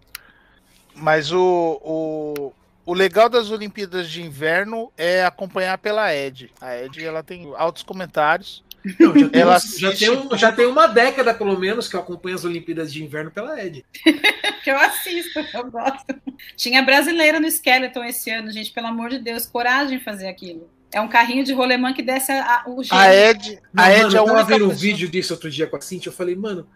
Mas 0.94 1.32
o, 1.32 1.80
o 1.82 2.52
O 2.86 2.92
legal 2.92 3.28
das 3.28 3.50
Olimpíadas 3.50 4.10
de 4.10 4.22
Inverno 4.22 4.92
é 4.96 5.24
acompanhar 5.24 5.78
pela 5.78 6.14
Ed. 6.14 6.52
A 6.60 6.76
Ed 6.76 7.02
ela 7.04 7.22
tem 7.22 7.50
altos 7.56 7.82
comentários. 7.82 8.62
Não, 9.00 9.18
já, 9.18 9.28
tem 9.30 9.40
Ela 9.40 9.58
já, 9.58 9.92
tem 9.96 10.38
já 10.38 10.52
tem 10.52 10.66
uma 10.66 10.86
década, 10.86 11.32
pelo 11.32 11.58
menos, 11.58 11.88
que 11.88 11.96
eu 11.96 12.00
acompanho 12.00 12.36
as 12.36 12.44
Olimpíadas 12.44 12.92
de 12.92 13.02
Inverno 13.02 13.30
pela 13.30 13.58
Ed. 13.64 13.82
que 14.62 14.70
eu 14.70 14.76
assisto, 14.76 15.38
eu 15.54 15.70
gosto. 15.70 16.14
Tinha 16.54 16.82
brasileira 16.82 17.40
no 17.40 17.50
Skeleton 17.50 18.04
esse 18.04 18.30
ano, 18.30 18.50
gente, 18.50 18.70
pelo 18.70 18.88
amor 18.88 19.08
de 19.08 19.18
Deus, 19.18 19.46
coragem 19.46 19.98
fazer 20.00 20.28
aquilo. 20.28 20.68
É 20.94 21.00
um 21.00 21.08
carrinho 21.08 21.42
de 21.44 21.52
rolemã 21.52 21.92
que 21.92 22.02
desce 22.02 22.30
a- 22.32 22.62
a- 22.64 22.70
o 22.70 22.82
gelo. 22.82 23.00
A 23.00 23.12
Ed, 23.14 23.60
Não, 23.72 23.84
a 23.84 23.88
mano, 23.88 23.96
Ed 24.06 24.14
é 24.14 24.18
a 24.18 24.22
eu 24.22 24.26
tava 24.26 24.44
vendo 24.44 24.66
um 24.70 24.74
vídeo 24.74 25.08
disso 25.08 25.34
outro 25.34 25.50
dia 25.50 25.66
com 25.66 25.76
a 25.76 25.80
Cintia, 25.80 26.08
eu 26.10 26.14
falei, 26.14 26.36
mano, 26.36 26.68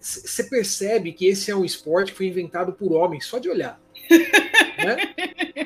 você 0.00 0.44
percebe 0.44 1.12
que 1.12 1.26
esse 1.26 1.50
é 1.50 1.56
um 1.56 1.64
esporte 1.64 2.12
que 2.12 2.16
foi 2.18 2.26
inventado 2.26 2.72
por 2.72 2.92
homens, 2.92 3.26
só 3.26 3.38
de 3.38 3.48
olhar. 3.48 3.78
né? 4.08 4.96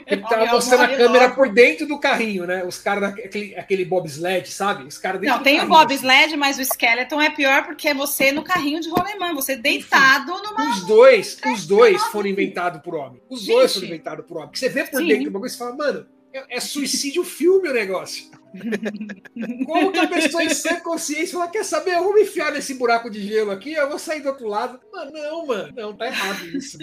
Ele 0.07 0.23
tava 0.23 0.43
Olha, 0.43 0.53
mostrando 0.53 0.83
a 0.83 0.89
câmera 0.97 1.31
por 1.31 1.49
dentro 1.49 1.87
do 1.87 1.99
carrinho, 1.99 2.45
né? 2.45 2.65
Os 2.65 2.79
caras, 2.79 3.13
aquele, 3.13 3.55
aquele 3.57 3.85
bobsled, 3.85 4.51
sabe? 4.51 4.85
Os 4.85 4.99
caras 4.99 5.21
dentro 5.21 5.37
Não, 5.37 5.43
tem 5.45 5.57
o 5.59 5.61
assim. 5.61 5.69
bobsled, 5.69 6.37
mas 6.37 6.59
o 6.59 6.63
Skeleton 6.63 7.21
é 7.21 7.31
pior 7.31 7.65
porque 7.65 7.89
é 7.89 7.95
você 7.95 8.33
no 8.33 8.43
carrinho 8.43 8.81
de 8.81 8.89
rolemã, 8.91 9.33
você 9.33 9.55
deitado 9.55 10.33
numa. 10.43 10.71
Os 10.73 10.85
dois, 10.87 11.39
os 11.47 11.67
dois 11.67 12.03
foram 12.07 12.29
inventados 12.29 12.81
por 12.83 12.97
homem. 12.97 13.23
Os 13.31 13.47
dois 13.47 13.71
Gente. 13.71 13.75
foram 13.75 13.87
inventados 13.87 14.27
por 14.27 14.37
homem. 14.39 14.49
Porque 14.49 14.59
você 14.59 14.69
vê 14.69 14.85
por 14.85 15.01
Sim. 15.01 15.07
dentro 15.09 15.25
do 15.25 15.31
bagulho 15.31 15.53
e 15.53 15.57
fala, 15.57 15.77
mano, 15.77 16.07
é, 16.33 16.57
é 16.57 16.61
suicídio 16.61 17.25
filme 17.25 17.69
o 17.69 17.75
negócio. 17.75 18.31
Como 19.67 19.93
que 19.93 19.99
a 19.99 20.09
pessoa 20.09 20.45
em 20.45 20.51
sã 20.51 20.81
consciência 20.81 21.39
fala, 21.39 21.51
quer 21.51 21.65
saber, 21.65 21.95
eu 21.95 22.05
vou 22.05 22.15
me 22.15 22.23
enfiar 22.23 22.53
nesse 22.53 22.75
buraco 22.75 23.11
de 23.11 23.23
gelo 23.27 23.51
aqui, 23.51 23.73
eu 23.73 23.89
vou 23.89 23.99
sair 23.99 24.21
do 24.21 24.29
outro 24.29 24.47
lado. 24.47 24.81
Mano, 24.93 25.13
não, 25.13 25.47
mano. 25.47 25.73
Não, 25.75 25.97
tá 25.97 26.07
errado 26.07 26.47
isso. 26.47 26.79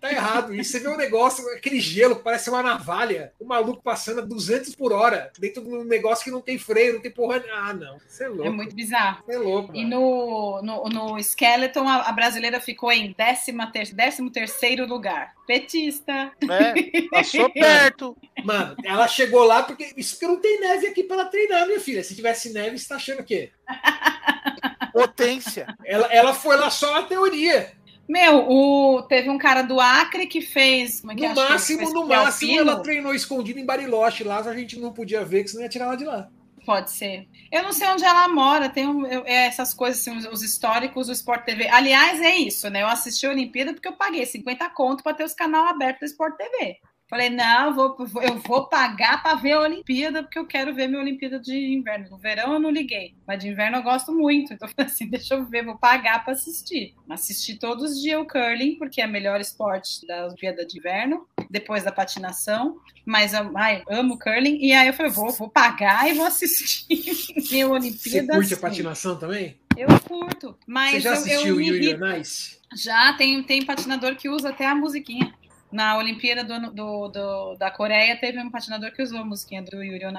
Tá 0.00 0.10
errado 0.10 0.54
isso. 0.54 0.72
Você 0.72 0.80
vê 0.80 0.88
um 0.88 0.96
negócio, 0.96 1.46
aquele 1.50 1.78
gelo 1.78 2.16
que 2.16 2.24
parece 2.24 2.48
uma 2.48 2.62
navalha, 2.62 3.32
o 3.38 3.44
maluco 3.44 3.82
passando 3.82 4.20
a 4.20 4.24
200 4.24 4.74
por 4.74 4.92
hora, 4.92 5.30
dentro 5.38 5.62
de 5.62 5.68
um 5.68 5.84
negócio 5.84 6.24
que 6.24 6.30
não 6.30 6.40
tem 6.40 6.58
freio, 6.58 6.94
não 6.94 7.02
tem 7.02 7.10
porra. 7.10 7.44
Ah, 7.52 7.74
não. 7.74 7.98
Você 8.08 8.24
é 8.24 8.28
louco. 8.28 8.46
É 8.46 8.50
muito 8.50 8.74
bizarro. 8.74 9.22
Você 9.26 9.34
é 9.34 9.38
louco. 9.38 9.76
E 9.76 9.84
no, 9.84 10.62
no, 10.62 10.88
no 10.88 11.18
Skeleton, 11.18 11.86
a, 11.86 12.08
a 12.08 12.12
brasileira 12.12 12.60
ficou 12.60 12.90
em 12.90 13.12
13 13.12 13.52
ter, 13.72 13.94
décimo 13.94 14.30
terceiro 14.30 14.86
lugar. 14.86 15.34
Petista. 15.46 16.32
É, 16.48 17.02
passou 17.10 17.50
perto. 17.50 18.16
Mano, 18.44 18.76
ela 18.84 19.06
chegou 19.08 19.44
lá 19.44 19.62
porque. 19.62 19.92
Isso 19.96 20.14
porque 20.14 20.26
não 20.26 20.40
tem 20.40 20.59
neve 20.60 20.86
aqui 20.88 21.02
pra 21.02 21.16
ela 21.16 21.24
treinar, 21.26 21.66
minha 21.66 21.80
filha. 21.80 22.04
Se 22.04 22.14
tivesse 22.14 22.52
neve, 22.52 22.78
você 22.78 22.88
tá 22.88 22.96
achando 22.96 23.20
o 23.20 23.24
quê? 23.24 23.50
Potência. 24.92 25.66
Ela, 25.84 26.06
ela 26.12 26.34
foi 26.34 26.56
lá 26.56 26.70
só 26.70 26.92
na 26.94 27.02
teoria. 27.02 27.72
Meu, 28.08 28.44
o, 28.50 29.02
teve 29.02 29.30
um 29.30 29.38
cara 29.38 29.62
do 29.62 29.78
Acre 29.80 30.26
que 30.26 30.40
fez. 30.40 31.00
Como 31.00 31.12
é 31.12 31.14
que 31.14 31.28
No 31.28 31.34
que 31.34 31.40
máximo, 31.40 31.78
fez 31.78 31.92
no 31.92 32.06
máximo, 32.06 32.58
ela 32.58 32.80
treinou 32.82 33.14
escondida 33.14 33.60
em 33.60 33.64
Bariloche 33.64 34.24
lá, 34.24 34.38
a 34.40 34.54
gente 34.56 34.78
não 34.80 34.92
podia 34.92 35.24
ver, 35.24 35.44
que 35.44 35.50
senão 35.50 35.62
ia 35.62 35.68
tirar 35.68 35.86
ela 35.86 35.96
de 35.96 36.04
lá. 36.04 36.28
Pode 36.66 36.90
ser. 36.90 37.26
Eu 37.50 37.62
não 37.62 37.72
sei 37.72 37.86
onde 37.88 38.04
ela 38.04 38.28
mora, 38.28 38.68
tem 38.68 38.86
um- 38.86 39.06
eu- 39.06 39.24
é 39.24 39.46
essas 39.46 39.72
coisas, 39.72 40.00
assim, 40.00 40.16
os, 40.16 40.26
os 40.26 40.42
históricos 40.42 41.06
do 41.06 41.12
Sport 41.12 41.44
TV. 41.44 41.68
Aliás, 41.68 42.20
é 42.20 42.34
isso, 42.36 42.68
né? 42.68 42.82
Eu 42.82 42.88
assisti 42.88 43.26
a 43.26 43.30
Olimpíada 43.30 43.72
porque 43.72 43.88
eu 43.88 43.92
paguei 43.96 44.26
50 44.26 44.68
conto 44.70 45.02
para 45.02 45.14
ter 45.16 45.24
os 45.24 45.32
canal 45.32 45.66
aberto 45.66 46.00
do 46.00 46.04
Sport 46.04 46.36
TV. 46.36 46.78
Falei, 47.10 47.28
não, 47.28 47.66
eu 47.66 47.74
vou, 47.74 47.96
eu 48.22 48.36
vou 48.38 48.68
pagar 48.68 49.20
para 49.20 49.34
ver 49.34 49.52
a 49.52 49.60
Olimpíada, 49.62 50.22
porque 50.22 50.38
eu 50.38 50.46
quero 50.46 50.72
ver 50.72 50.86
minha 50.86 51.00
Olimpíada 51.00 51.40
de 51.40 51.74
inverno. 51.74 52.08
No 52.08 52.16
verão 52.16 52.52
eu 52.52 52.60
não 52.60 52.70
liguei, 52.70 53.16
mas 53.26 53.40
de 53.42 53.48
inverno 53.48 53.78
eu 53.78 53.82
gosto 53.82 54.12
muito. 54.12 54.52
Então, 54.54 54.68
eu 54.68 54.72
falei 54.74 54.90
assim, 54.92 55.08
deixa 55.10 55.34
eu 55.34 55.44
ver, 55.44 55.64
vou 55.64 55.76
pagar 55.76 56.22
para 56.22 56.34
assistir. 56.34 56.94
Assisti 57.08 57.56
todos 57.58 57.90
os 57.90 58.00
dias 58.00 58.20
o 58.20 58.24
curling, 58.24 58.76
porque 58.76 59.02
é 59.02 59.06
o 59.06 59.10
melhor 59.10 59.40
esporte 59.40 60.06
da 60.06 60.26
Olimpíada 60.26 60.64
de 60.64 60.78
inverno, 60.78 61.26
depois 61.50 61.82
da 61.82 61.90
patinação. 61.90 62.76
Mas 63.04 63.34
eu 63.34 63.50
ai, 63.58 63.82
amo 63.90 64.16
curling. 64.16 64.58
E 64.64 64.72
aí 64.72 64.86
eu 64.86 64.94
falei, 64.94 65.10
vou, 65.10 65.32
vou 65.32 65.48
pagar 65.50 66.08
e 66.08 66.14
vou 66.14 66.26
assistir 66.26 66.86
minha 67.50 67.66
Você 67.66 67.72
Olimpíada. 67.72 68.34
curte 68.34 68.54
a 68.54 68.56
sim. 68.56 68.62
patinação 68.62 69.18
também? 69.18 69.58
Eu 69.76 69.88
curto. 70.06 70.56
Mas 70.64 70.92
Você 70.92 71.00
já 71.00 71.10
eu- 71.10 71.14
assistiu 71.14 71.46
eu, 71.48 71.54
o 71.54 71.58
me 71.58 71.66
Yuri 71.66 71.86
irrito. 71.88 72.04
on 72.04 72.16
Ice? 72.16 72.60
Já 72.76 73.12
tem, 73.14 73.42
tem 73.42 73.64
patinador 73.64 74.14
que 74.14 74.28
usa 74.28 74.50
até 74.50 74.64
a 74.64 74.76
musiquinha. 74.76 75.34
Na 75.72 75.96
Olimpíada 75.96 76.42
do, 76.42 76.72
do- 76.72 77.08
do- 77.08 77.54
da 77.56 77.70
Coreia, 77.70 78.16
teve 78.18 78.40
um 78.40 78.50
patinador 78.50 78.92
que 78.92 79.02
usou 79.02 79.20
a 79.20 79.24
musiquinha 79.24 79.62
do 79.62 79.82
Yuri 79.82 80.04
on. 80.06 80.14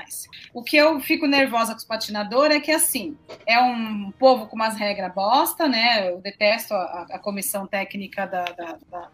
O 0.54 0.64
que 0.64 0.78
eu 0.78 1.00
fico 1.02 1.28
nervosa 1.28 1.74
com 1.74 1.78
os 1.80 1.84
patinadores 1.86 2.56
é 2.56 2.60
que, 2.62 2.72
assim, 2.72 3.18
é 3.46 3.60
um 3.62 4.12
povo 4.18 4.48
com 4.48 4.56
umas 4.56 4.78
regras 4.78 5.14
bosta, 5.14 5.68
né? 5.68 6.10
Eu 6.10 6.22
detesto 6.22 6.74
a, 6.74 7.08
a 7.12 7.20
comissão 7.20 7.68
técnica 7.68 8.26
da, 8.26 8.46
da, 8.46 8.78
da, 8.90 9.10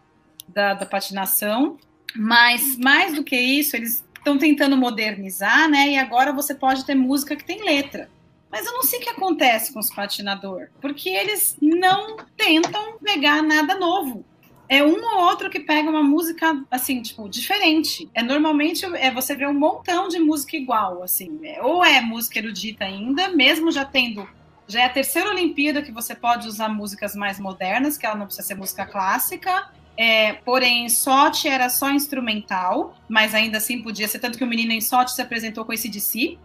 da- 0.48 0.74
da 0.74 0.86
patinação. 0.86 1.76
Mas, 2.14 2.76
mais 2.78 3.14
do 3.14 3.24
que 3.24 3.36
isso, 3.36 3.74
eles 3.76 4.04
estão 4.16 4.38
tentando 4.38 4.76
modernizar, 4.76 5.68
né? 5.68 5.88
E 5.90 5.98
agora 5.98 6.32
você 6.32 6.54
pode 6.54 6.84
ter 6.86 6.94
música 6.94 7.34
que 7.36 7.44
tem 7.44 7.64
letra. 7.64 8.08
Mas 8.50 8.64
eu 8.64 8.72
não 8.72 8.82
sei 8.82 8.98
o 8.98 9.02
que 9.02 9.10
acontece 9.10 9.72
com 9.74 9.78
os 9.80 9.92
patinadores, 9.94 10.70
porque 10.80 11.10
eles 11.10 11.56
não 11.60 12.16
tentam 12.36 12.96
pegar 12.98 13.42
nada 13.42 13.74
novo. 13.74 14.24
É 14.68 14.84
um 14.84 15.02
ou 15.02 15.20
outro 15.22 15.48
que 15.48 15.60
pega 15.60 15.88
uma 15.88 16.02
música 16.02 16.62
assim, 16.70 17.00
tipo, 17.00 17.28
diferente. 17.28 18.08
É 18.14 18.22
normalmente 18.22 18.84
é 18.96 19.10
você 19.10 19.34
vê 19.34 19.46
um 19.46 19.58
montão 19.58 20.08
de 20.08 20.18
música 20.18 20.56
igual, 20.56 21.02
assim, 21.02 21.40
é, 21.42 21.62
ou 21.62 21.84
é 21.84 22.00
música 22.00 22.38
erudita 22.38 22.84
ainda, 22.84 23.28
mesmo 23.28 23.70
já 23.72 23.84
tendo 23.84 24.28
já 24.68 24.82
é 24.82 24.84
a 24.84 24.90
terceira 24.90 25.30
Olimpíada 25.30 25.80
que 25.80 25.90
você 25.90 26.14
pode 26.14 26.46
usar 26.46 26.68
músicas 26.68 27.16
mais 27.16 27.40
modernas, 27.40 27.96
que 27.96 28.04
ela 28.04 28.14
não 28.14 28.26
precisa 28.26 28.46
ser 28.46 28.54
música 28.54 28.84
clássica. 28.84 29.70
É, 29.96 30.34
porém, 30.34 30.88
Sochi 30.90 31.48
era 31.48 31.70
só 31.70 31.90
instrumental, 31.90 32.94
mas 33.08 33.34
ainda 33.34 33.56
assim 33.56 33.82
podia 33.82 34.06
ser. 34.06 34.18
Tanto 34.18 34.36
que 34.36 34.44
o 34.44 34.46
menino 34.46 34.72
em 34.72 34.80
Sochi 34.80 35.14
se 35.14 35.22
apresentou 35.22 35.64
com 35.64 35.72
esse 35.72 35.88
DC. 35.88 36.38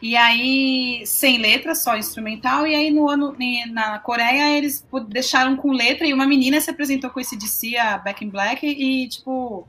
E 0.00 0.16
aí, 0.16 1.02
sem 1.04 1.38
letra, 1.38 1.74
só 1.74 1.96
instrumental. 1.96 2.66
E 2.66 2.74
aí, 2.74 2.90
no 2.90 3.08
ano 3.08 3.34
na 3.72 3.98
Coreia, 3.98 4.56
eles 4.56 4.86
deixaram 5.08 5.56
com 5.56 5.72
letra. 5.72 6.06
E 6.06 6.12
uma 6.12 6.26
menina 6.26 6.60
se 6.60 6.70
apresentou 6.70 7.10
com 7.10 7.20
esse 7.20 7.36
DC, 7.36 7.76
a 7.76 7.98
Back 7.98 8.24
in 8.24 8.30
Black. 8.30 8.66
E, 8.66 9.08
tipo. 9.08 9.66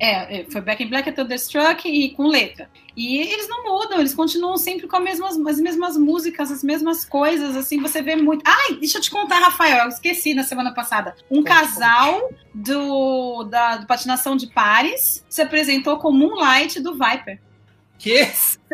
É, 0.00 0.40
é, 0.40 0.46
foi 0.48 0.60
Back 0.60 0.82
in 0.82 0.88
Black, 0.88 1.10
Thunderstruck 1.10 1.88
e 1.88 2.10
com 2.10 2.28
letra. 2.28 2.70
E 2.96 3.18
eles 3.18 3.48
não 3.48 3.64
mudam, 3.64 3.98
eles 3.98 4.14
continuam 4.14 4.56
sempre 4.56 4.86
com 4.86 4.96
as 4.96 5.02
mesmas, 5.02 5.36
as 5.46 5.60
mesmas 5.60 5.96
músicas, 5.96 6.52
as 6.52 6.62
mesmas 6.62 7.04
coisas, 7.04 7.56
assim, 7.56 7.80
você 7.80 8.00
vê 8.00 8.14
muito. 8.14 8.42
Ai, 8.44 8.74
deixa 8.74 8.98
eu 8.98 9.02
te 9.02 9.10
contar, 9.10 9.40
Rafael, 9.40 9.84
eu 9.84 9.88
esqueci 9.88 10.34
na 10.34 10.44
semana 10.44 10.72
passada. 10.72 11.16
Um 11.28 11.42
casal 11.42 12.30
do, 12.54 13.42
da, 13.44 13.78
do 13.78 13.86
Patinação 13.86 14.36
de 14.36 14.46
Pares 14.46 15.24
se 15.28 15.42
apresentou 15.42 15.98
com 15.98 16.12
Moonlight 16.12 16.80
do 16.80 16.92
Viper. 16.92 17.40
Que? 17.98 18.20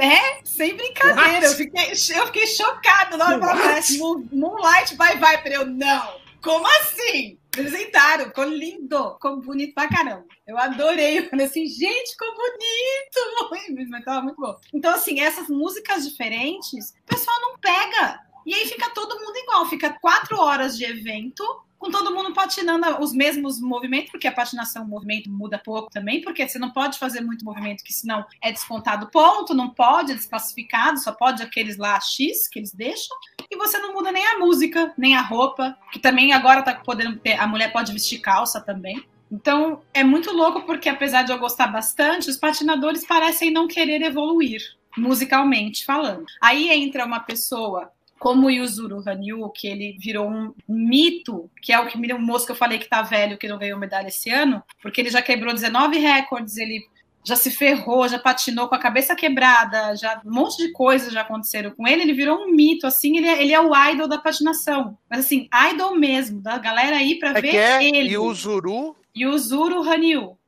É, 0.01 0.45
sem 0.45 0.77
brincadeira. 0.77 1.23
What? 1.23 1.45
Eu 1.45 1.53
fiquei, 1.53 1.93
eu 1.93 2.27
fiquei 2.27 2.47
chocada 2.47 3.17
na 3.17 3.27
hora 3.27 3.39
que 3.83 3.97
ela 3.99 4.19
Moonlight 4.33 4.97
by 4.97 5.15
Viper. 5.15 5.53
Eu, 5.53 5.67
não, 5.67 6.21
como 6.43 6.67
assim? 6.67 7.39
Apresentaram, 7.55 8.27
ficou 8.27 8.45
lindo, 8.45 9.15
ficou 9.15 9.41
bonito 9.41 9.75
pra 9.75 9.89
caramba. 9.89 10.27
Eu 10.47 10.59
adorei. 10.59 11.21
Eu 11.21 11.31
falei 11.31 11.47
assim, 11.47 11.67
gente, 11.67 12.11
ficou 12.11 12.29
bonito. 12.35 13.89
Mas 13.89 14.05
tava 14.05 14.23
muito 14.23 14.41
bom. 14.41 14.55
Então, 14.75 14.95
assim, 14.95 15.21
essas 15.21 15.49
músicas 15.49 16.07
diferentes, 16.07 16.91
o 16.91 17.07
pessoal 17.07 17.41
não 17.41 17.59
pega. 17.59 18.21
E 18.45 18.53
aí 18.53 18.67
fica 18.67 18.91
todo 18.91 19.19
mundo 19.21 19.37
igual. 19.37 19.67
Fica 19.67 19.97
quatro 20.01 20.39
horas 20.39 20.77
de 20.77 20.85
evento 20.85 21.43
com 21.79 21.91
todo 21.91 22.15
mundo 22.15 22.33
patinando 22.33 23.01
os 23.01 23.13
mesmos 23.13 23.61
movimentos, 23.61 24.11
porque 24.11 24.27
a 24.27 24.33
patinação, 24.33 24.85
o 24.85 24.89
movimento 24.89 25.31
muda 25.31 25.59
pouco 25.59 25.91
também, 25.91 26.21
porque 26.21 26.47
você 26.47 26.59
não 26.59 26.71
pode 26.71 26.99
fazer 26.99 27.21
muito 27.21 27.45
movimento, 27.45 27.85
que 27.85 27.93
senão 27.93 28.25
é 28.43 28.51
descontado 28.51 29.11
ponto, 29.11 29.55
não 29.55 29.71
pode, 29.71 30.13
é 30.13 30.15
desclassificado, 30.15 30.99
só 30.99 31.13
pode 31.13 31.43
aqueles 31.43 31.77
lá 31.77 32.01
X 32.01 32.49
que 32.49 32.59
eles 32.59 32.73
deixam, 32.73 33.17
e 33.51 33.57
você 33.57 33.79
não 33.79 33.93
muda 33.93 34.11
nem 34.11 34.25
a 34.27 34.39
música, 34.39 34.93
nem 34.97 35.15
a 35.17 35.21
roupa, 35.21 35.77
que 35.93 35.99
também 35.99 36.33
agora 36.33 36.63
tá 36.63 36.75
podendo 36.75 37.17
ter, 37.19 37.35
a 37.35 37.47
mulher 37.47 37.73
pode 37.73 37.93
vestir 37.93 38.21
calça 38.21 38.61
também. 38.61 39.05
Então 39.31 39.83
é 39.93 40.05
muito 40.05 40.33
louco 40.33 40.63
porque, 40.63 40.89
apesar 40.89 41.23
de 41.23 41.33
eu 41.33 41.39
gostar 41.39 41.67
bastante, 41.67 42.31
os 42.31 42.37
patinadores 42.37 43.07
parecem 43.07 43.51
não 43.51 43.67
querer 43.67 44.01
evoluir, 44.03 44.61
musicalmente 44.97 45.85
falando. 45.85 46.25
Aí 46.41 46.71
entra 46.71 47.05
uma 47.05 47.21
pessoa 47.21 47.91
como 48.25 48.47
o 48.47 48.51
Yuzuru 48.51 49.07
Hanyu, 49.07 49.51
que 49.51 49.69
ele 49.69 49.99
virou 50.01 50.27
um 50.27 50.55
mito, 50.67 51.51
que 51.61 51.71
é 51.75 51.79
o 51.79 51.87
que 51.87 51.99
o 51.99 52.19
moço 52.19 52.47
que 52.47 52.53
eu 52.53 52.57
falei 52.57 52.79
que 52.79 52.89
tá 52.89 53.03
velho, 53.03 53.37
que 53.37 53.47
não 53.47 53.59
ganhou 53.59 53.79
medalha 53.79 54.09
esse 54.09 54.31
ano, 54.31 54.63
porque 54.81 54.99
ele 55.03 55.11
já 55.11 55.21
quebrou 55.21 55.53
19 55.53 55.99
recordes, 55.99 56.57
ele 56.57 56.81
já 57.23 57.37
se 57.37 57.51
ferrou, 57.51 58.09
já 58.09 58.19
patinou 58.19 58.67
com 58.67 58.75
a 58.75 58.79
cabeça 58.79 59.15
quebrada, 59.15 59.95
já 59.95 60.23
um 60.25 60.33
monte 60.33 60.57
de 60.57 60.73
coisas 60.73 61.13
já 61.13 61.21
aconteceram 61.21 61.73
com 61.73 61.87
ele, 61.87 62.01
ele 62.01 62.15
virou 62.15 62.39
um 62.39 62.51
mito, 62.51 62.87
assim, 62.87 63.19
ele 63.19 63.29
é, 63.29 63.43
ele 63.43 63.53
é 63.53 63.61
o 63.61 63.77
idol 63.91 64.09
da 64.09 64.17
patinação. 64.17 64.97
Mas 65.11 65.27
assim, 65.27 65.47
idol 65.71 65.95
mesmo, 65.95 66.41
da 66.41 66.57
galera 66.57 66.97
aí 66.97 67.19
pra 67.19 67.29
É 67.29 67.43
ver 67.43 67.51
que 67.51 67.57
é 67.59 67.85
ele. 67.85 68.09
e 68.09 68.17
o 68.17 68.33
Zuru. 68.33 68.97
Yuzuru 69.15 69.83
Hanyu. 69.83 70.39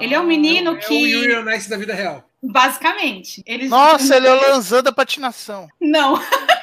Ele 0.00 0.14
é 0.14 0.20
um 0.20 0.26
menino 0.26 0.72
É 0.72 0.76
que. 0.76 0.94
o 0.94 1.06
Yuri 1.06 1.36
on 1.36 1.50
Ice 1.50 1.68
da 1.68 1.76
vida 1.76 1.92
real. 1.92 2.26
Basicamente. 2.42 3.42
Ele... 3.46 3.68
Nossa, 3.68 4.16
ele 4.16 4.26
é 4.28 4.32
o 4.32 4.40
Lanzan 4.50 4.82
da 4.82 4.92
patinação. 4.92 5.68
Não. 5.78 6.18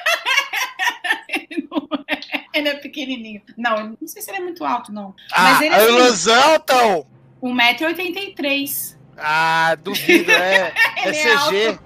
Ele 2.54 2.68
é. 2.68 2.74
Pequenininho. 2.74 3.42
Não, 3.56 3.76
eu 3.76 3.96
não 4.00 4.08
sei 4.08 4.22
se 4.22 4.30
ele 4.30 4.38
é 4.38 4.40
muito 4.40 4.64
alto, 4.64 4.92
não. 4.92 5.14
Ah, 5.32 5.42
Mas 5.42 5.60
ele 5.62 5.74
é 5.74 5.86
Lanzan, 5.90 6.54
então. 6.56 7.06
o 7.40 7.48
1,83m. 7.48 8.96
Ah, 9.16 9.74
duvido, 9.76 10.30
é, 10.30 10.72
é 10.98 11.08
Ele 11.08 11.16
é 11.16 11.36
CG. 11.36 11.78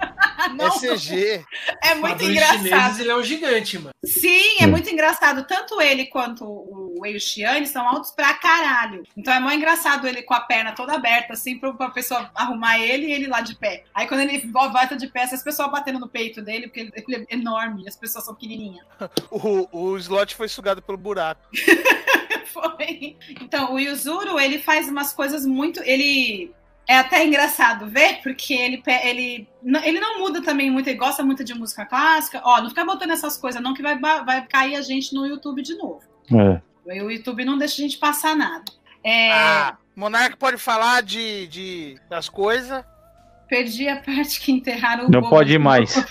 É 0.59 0.97
CG. 0.97 1.45
é 1.83 1.95
muito 1.95 2.25
engraçado. 2.25 2.59
chineses, 2.59 3.01
ele 3.01 3.11
é 3.11 3.17
um 3.17 3.23
gigante, 3.23 3.79
mano. 3.79 3.95
Sim, 4.05 4.57
é 4.61 4.67
muito 4.67 4.89
engraçado. 4.89 5.45
Tanto 5.45 5.81
ele 5.81 6.07
quanto 6.07 6.45
o 6.45 7.01
Wei 7.01 7.19
Xian, 7.19 7.57
eles 7.57 7.71
são 7.71 7.87
altos 7.87 8.11
pra 8.11 8.35
caralho. 8.35 9.03
Então 9.17 9.33
é 9.33 9.41
mó 9.41 9.51
engraçado 9.51 10.07
ele 10.07 10.23
com 10.23 10.35
a 10.35 10.41
perna 10.41 10.73
toda 10.73 10.95
aberta, 10.95 11.33
assim, 11.33 11.59
pra, 11.59 11.73
pessoa 11.91 12.31
arrumar 12.35 12.79
ele 12.79 13.07
e 13.07 13.13
ele 13.13 13.27
lá 13.27 13.41
de 13.41 13.57
pé. 13.57 13.85
Aí 13.95 14.07
quando 14.07 14.21
ele 14.21 14.39
volta 14.51 14.97
de 14.97 15.09
pé, 15.09 15.23
as 15.23 15.43
pessoas 15.43 15.71
batendo 15.71 15.99
no 15.99 16.09
peito 16.09 16.41
dele, 16.41 16.69
porque 16.69 16.81
ele, 16.81 17.27
é 17.31 17.35
enorme 17.35 17.85
e 17.85 17.89
as 17.89 17.97
pessoas 17.97 18.25
são 18.25 18.35
pequenininhas. 18.35 18.87
O, 19.31 19.69
o 19.73 19.97
slot 19.99 20.35
foi 20.35 20.49
sugado 20.49 20.81
pelo 20.81 20.97
buraco. 20.97 21.43
Foi. 22.53 23.17
Então, 23.41 23.75
o 23.75 23.79
Yuzuru, 23.79 24.39
ele 24.39 24.59
faz 24.59 24.89
umas 24.89 25.13
coisas 25.13 25.45
muito. 25.45 25.81
Ele. 25.83 26.53
É 26.89 26.97
até 26.97 27.23
engraçado 27.27 27.87
ver, 27.87 28.23
porque 28.23 28.55
ele, 28.55 28.83
ele, 29.05 29.47
não- 29.63 29.85
ele 29.85 30.01
não 30.01 30.19
muda 30.21 30.41
também 30.43 30.71
muito, 30.71 30.89
ele 30.89 30.97
gosta 30.99 31.23
muito 31.23 31.45
de 31.45 31.53
música 31.53 31.85
clássica. 31.85 32.41
Ó, 32.43 32.63
não 32.63 32.71
fica 32.71 32.83
botando 32.85 33.11
essas 33.11 33.37
coisas, 33.37 33.63
não, 33.63 33.75
que 33.75 33.83
vai, 33.83 33.99
vai 33.99 34.47
cair 34.47 34.75
a 34.75 34.81
gente 34.81 35.15
no 35.15 35.27
YouTube 35.27 35.61
de 35.63 35.77
novo. 35.77 36.01
É. 36.33 36.63
O 37.03 37.11
YouTube 37.11 37.45
não 37.45 37.59
deixa 37.59 37.75
a 37.75 37.85
gente 37.85 37.99
passar 37.99 38.35
nada. 38.35 38.65
É, 39.05 39.31
Ah, 39.31 39.77
Monark 39.95 40.37
pode 40.39 40.57
falar 40.57 41.03
de, 41.03 41.47
de 41.49 42.01
das 42.09 42.29
coisas. 42.31 42.83
Perdi 43.49 43.87
a 43.89 43.97
parte 44.01 44.41
que 44.41 44.51
enterraram 44.51 45.07
o 45.07 45.11
Não 45.11 45.29
pode 45.29 45.59
mais. 45.59 45.95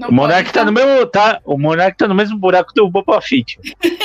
Não 0.00 0.08
O 0.08 0.12
Monark 0.12 0.50
tá 0.50 0.64
no 0.64 0.72
mesmo. 0.72 1.06
Tá, 1.06 1.40
o 1.44 1.58
Monark 1.58 1.96
tá 1.96 2.08
no 2.08 2.14
mesmo 2.14 2.38
buraco 2.38 2.72
do 2.74 2.88
Boba 2.88 3.20
Fett. 3.20 3.58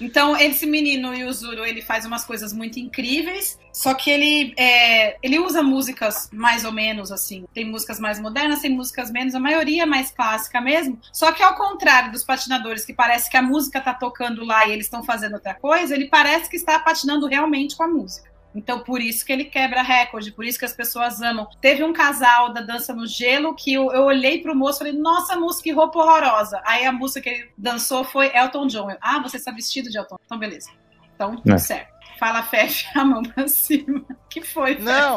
Então, 0.00 0.36
esse 0.36 0.66
menino 0.66 1.12
Yuzuru, 1.12 1.64
ele 1.64 1.82
faz 1.82 2.04
umas 2.04 2.24
coisas 2.24 2.52
muito 2.52 2.78
incríveis, 2.78 3.58
só 3.72 3.92
que 3.92 4.08
ele, 4.08 4.54
é, 4.56 5.16
ele 5.20 5.40
usa 5.40 5.64
músicas 5.64 6.30
mais 6.32 6.64
ou 6.64 6.70
menos 6.70 7.10
assim. 7.10 7.44
Tem 7.52 7.64
músicas 7.64 7.98
mais 7.98 8.20
modernas, 8.20 8.60
tem 8.60 8.70
músicas 8.70 9.10
menos, 9.10 9.34
a 9.34 9.40
maioria 9.40 9.82
é 9.82 9.86
mais 9.86 10.12
clássica 10.12 10.60
mesmo. 10.60 11.00
Só 11.12 11.32
que 11.32 11.42
ao 11.42 11.56
contrário 11.56 12.12
dos 12.12 12.22
patinadores, 12.22 12.84
que 12.84 12.94
parece 12.94 13.28
que 13.28 13.36
a 13.36 13.42
música 13.42 13.80
tá 13.80 13.94
tocando 13.94 14.44
lá 14.44 14.68
e 14.68 14.72
eles 14.72 14.86
estão 14.86 15.02
fazendo 15.02 15.34
outra 15.34 15.54
coisa, 15.54 15.94
ele 15.94 16.06
parece 16.06 16.48
que 16.48 16.56
está 16.56 16.78
patinando 16.78 17.26
realmente 17.26 17.76
com 17.76 17.82
a 17.82 17.88
música. 17.88 18.35
Então, 18.56 18.80
por 18.80 19.00
isso 19.02 19.24
que 19.24 19.32
ele 19.32 19.44
quebra 19.44 19.82
recorde, 19.82 20.32
por 20.32 20.44
isso 20.44 20.58
que 20.58 20.64
as 20.64 20.72
pessoas 20.72 21.20
amam. 21.20 21.46
Teve 21.60 21.84
um 21.84 21.92
casal 21.92 22.52
da 22.54 22.62
dança 22.62 22.94
no 22.94 23.06
gelo 23.06 23.54
que 23.54 23.74
eu, 23.74 23.92
eu 23.92 24.04
olhei 24.04 24.40
pro 24.40 24.56
moço 24.56 24.78
e 24.78 24.86
falei, 24.86 24.92
nossa, 24.94 25.36
moço, 25.38 25.62
que 25.62 25.70
roupa 25.70 25.98
horrorosa. 25.98 26.60
Aí 26.64 26.86
a 26.86 26.90
música 26.92 27.20
que 27.20 27.28
ele 27.28 27.50
dançou 27.58 28.02
foi 28.02 28.34
Elton 28.34 28.66
John. 28.66 28.90
Eu, 28.90 28.96
ah, 29.00 29.20
você 29.20 29.36
está 29.36 29.52
vestido 29.52 29.90
de 29.90 29.98
Elton. 29.98 30.16
Então, 30.24 30.38
beleza. 30.38 30.70
Então, 31.14 31.36
tudo 31.36 31.52
É. 31.52 31.58
certo. 31.58 31.94
Fala, 32.18 32.42
Fefe, 32.42 32.86
a 32.98 33.04
mão 33.04 33.22
pra 33.22 33.46
cima. 33.46 34.02
que 34.30 34.40
foi, 34.40 34.76
Fefe? 34.76 34.84
Não, 34.84 35.16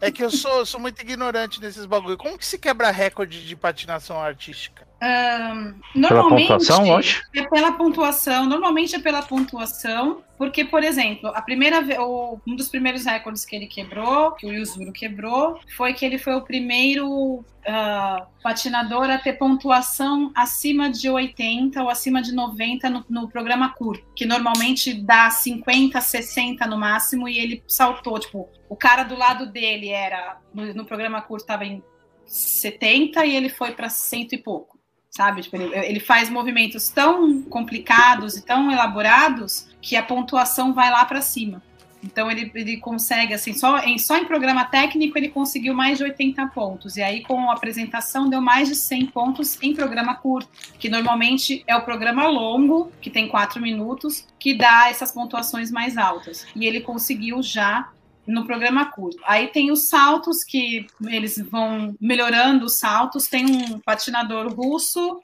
é 0.00 0.10
que 0.10 0.24
eu 0.24 0.30
sou, 0.30 0.64
sou 0.64 0.80
muito 0.80 1.02
ignorante 1.02 1.60
nesses 1.60 1.84
bagulho. 1.84 2.16
Como 2.16 2.38
que 2.38 2.46
se 2.46 2.58
quebra 2.58 2.90
recorde 2.90 3.46
de 3.46 3.54
patinação 3.54 4.18
artística? 4.18 4.88
Pela 4.98 5.74
normalmente 5.94 6.48
pontuação, 6.48 6.86
eu 6.86 6.96
acho. 6.96 7.22
é 7.34 7.42
pela 7.48 7.72
pontuação. 7.72 8.46
Normalmente 8.46 8.94
é 8.94 8.98
pela 8.98 9.22
pontuação, 9.22 10.22
porque, 10.40 10.64
por 10.64 10.82
exemplo, 10.82 11.28
a 11.34 11.42
primeira 11.42 11.82
o- 12.02 12.40
um 12.46 12.56
dos 12.56 12.70
primeiros 12.70 13.04
recordes 13.04 13.44
que 13.44 13.54
ele 13.54 13.66
quebrou, 13.66 14.32
que 14.32 14.46
o 14.46 14.50
Yuzuru 14.50 14.90
quebrou, 14.90 15.60
foi 15.76 15.92
que 15.92 16.02
ele 16.02 16.16
foi 16.16 16.34
o 16.34 16.40
primeiro 16.40 17.44
ah, 17.66 18.26
patinador 18.42 19.10
a 19.10 19.18
ter 19.18 19.34
pontuação 19.34 20.32
acima 20.34 20.88
de 20.88 21.10
80 21.10 21.82
ou 21.82 21.90
acima 21.90 22.22
de 22.22 22.32
90 22.32 22.88
no, 22.88 23.04
no 23.10 23.28
programa 23.28 23.74
curto, 23.74 24.02
que 24.16 24.24
normalmente 24.24 24.94
dá 24.94 25.30
50, 25.30 26.00
60 26.00 26.66
no 26.66 26.78
máximo, 26.78 27.28
e 27.28 27.38
ele 27.38 27.62
saltou. 27.68 28.18
Tipo, 28.18 28.48
o 28.66 28.74
cara 28.74 29.02
do 29.02 29.18
lado 29.18 29.44
dele 29.44 29.90
era 29.90 30.38
no, 30.54 30.72
no 30.72 30.86
programa 30.86 31.20
curto 31.20 31.42
estava 31.42 31.66
em 31.66 31.82
70 32.24 33.26
e 33.26 33.36
ele 33.36 33.50
foi 33.50 33.72
para 33.72 33.90
cento 33.90 34.34
e 34.34 34.38
pouco 34.38 34.79
sabe? 35.10 35.42
Tipo, 35.42 35.56
ele, 35.56 35.74
ele 35.74 36.00
faz 36.00 36.30
movimentos 36.30 36.88
tão 36.88 37.42
complicados 37.42 38.36
e 38.36 38.42
tão 38.42 38.70
elaborados 38.70 39.68
que 39.82 39.96
a 39.96 40.02
pontuação 40.02 40.72
vai 40.72 40.90
lá 40.90 41.04
para 41.04 41.20
cima. 41.20 41.62
Então 42.02 42.30
ele, 42.30 42.50
ele 42.54 42.78
consegue, 42.78 43.34
assim, 43.34 43.52
só 43.52 43.78
em, 43.80 43.98
só 43.98 44.16
em 44.16 44.24
programa 44.24 44.64
técnico 44.64 45.18
ele 45.18 45.28
conseguiu 45.28 45.74
mais 45.74 45.98
de 45.98 46.04
80 46.04 46.46
pontos. 46.46 46.96
E 46.96 47.02
aí 47.02 47.22
com 47.22 47.50
a 47.50 47.52
apresentação 47.52 48.28
deu 48.28 48.40
mais 48.40 48.68
de 48.68 48.74
100 48.74 49.06
pontos 49.06 49.58
em 49.62 49.74
programa 49.74 50.14
curto, 50.14 50.48
que 50.78 50.88
normalmente 50.88 51.62
é 51.66 51.76
o 51.76 51.82
programa 51.82 52.26
longo, 52.26 52.90
que 53.00 53.10
tem 53.10 53.28
4 53.28 53.60
minutos, 53.60 54.26
que 54.38 54.54
dá 54.54 54.88
essas 54.88 55.12
pontuações 55.12 55.70
mais 55.70 55.98
altas. 55.98 56.46
E 56.56 56.64
ele 56.64 56.80
conseguiu 56.80 57.42
já 57.42 57.90
no 58.30 58.46
programa 58.46 58.86
curto. 58.86 59.20
Aí 59.26 59.48
tem 59.48 59.70
os 59.70 59.88
saltos 59.88 60.44
que 60.44 60.86
eles 61.06 61.38
vão 61.38 61.94
melhorando 62.00 62.66
os 62.66 62.78
saltos. 62.78 63.28
Tem 63.28 63.44
um 63.44 63.78
patinador 63.80 64.52
russo 64.52 65.20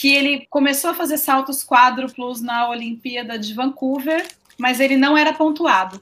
que 0.00 0.14
ele 0.14 0.46
começou 0.50 0.90
a 0.90 0.94
fazer 0.94 1.18
saltos 1.18 1.64
quádruplos 1.64 2.40
na 2.40 2.68
Olimpíada 2.68 3.38
de 3.38 3.54
Vancouver, 3.54 4.26
mas 4.58 4.80
ele 4.80 4.96
não 4.96 5.16
era 5.16 5.32
pontuado. 5.32 6.00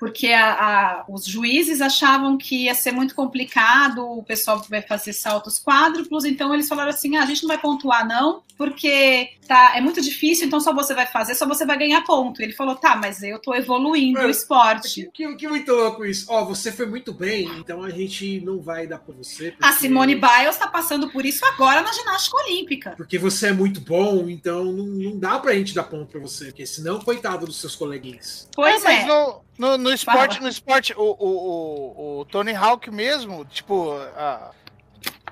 Porque 0.00 0.28
a- 0.28 0.52
a- 0.54 1.04
os 1.08 1.26
juízes 1.26 1.80
achavam 1.82 2.36
que 2.38 2.64
ia 2.64 2.74
ser 2.74 2.90
muito 2.90 3.14
complicado, 3.14 4.02
o 4.02 4.22
pessoal 4.22 4.64
vai 4.68 4.80
fazer 4.82 5.12
saltos 5.12 5.58
quádruplos, 5.62 6.24
então 6.24 6.52
eles 6.54 6.66
falaram 6.68 6.88
assim: 6.90 7.16
ah, 7.16 7.22
a 7.22 7.26
gente 7.26 7.42
não 7.42 7.48
vai 7.48 7.58
pontuar, 7.58 8.08
não, 8.08 8.42
porque 8.56 9.30
tá, 9.46 9.76
é 9.76 9.80
muito 9.80 10.00
difícil, 10.00 10.46
então 10.46 10.58
só 10.58 10.72
você 10.72 10.94
vai 10.94 11.06
fazer, 11.06 11.34
só 11.34 11.46
você 11.46 11.66
vai 11.66 11.76
ganhar 11.78 12.02
ponto. 12.02 12.40
Ele 12.42 12.52
falou: 12.54 12.74
tá, 12.76 12.96
mas 12.96 13.22
eu 13.22 13.38
tô 13.38 13.54
evoluindo 13.54 14.18
o 14.18 14.22
Mano, 14.22 14.30
esporte. 14.30 15.10
Que, 15.12 15.26
que, 15.28 15.36
que 15.36 15.48
muito 15.48 15.70
louco 15.72 16.04
isso. 16.04 16.26
Ó, 16.30 16.44
você 16.46 16.72
foi 16.72 16.86
muito 16.86 17.12
bem, 17.12 17.44
então 17.58 17.82
a 17.82 17.90
gente 17.90 18.40
não 18.40 18.58
vai 18.60 18.86
dar 18.86 18.98
pra 18.98 19.14
você. 19.14 19.48
A 19.60 19.66
porque- 19.68 19.80
Simone 19.80 20.14
Biles 20.14 20.54
está 20.54 20.66
passando 20.66 21.10
por 21.10 21.26
isso 21.26 21.44
agora 21.44 21.82
na 21.82 21.92
ginástica 21.92 22.36
olímpica. 22.38 22.94
Porque 22.96 23.18
você 23.18 23.48
é 23.48 23.52
muito 23.52 23.80
bom, 23.80 24.28
então 24.30 24.64
não, 24.64 24.86
não 24.86 25.18
dá 25.18 25.38
pra 25.38 25.52
gente 25.54 25.74
dar 25.74 25.84
ponto 25.84 26.06
pra 26.10 26.20
você. 26.20 26.46
Porque 26.46 26.64
senão, 26.64 27.00
coitado 27.00 27.44
dos 27.46 27.60
seus 27.60 27.76
coleguinhas. 27.76 28.48
Pois 28.54 28.82
mas 28.82 29.04
é. 29.04 29.06
no, 29.06 29.40
no, 29.60 29.76
no 29.76 29.92
esporte, 29.92 30.34
Fala. 30.36 30.40
no 30.42 30.48
esporte, 30.48 30.94
o, 30.96 31.02
o, 31.02 31.28
o, 31.28 32.20
o 32.20 32.24
Tony 32.24 32.54
Hawk 32.54 32.90
mesmo, 32.90 33.44
tipo, 33.44 33.92
ah, 34.16 34.50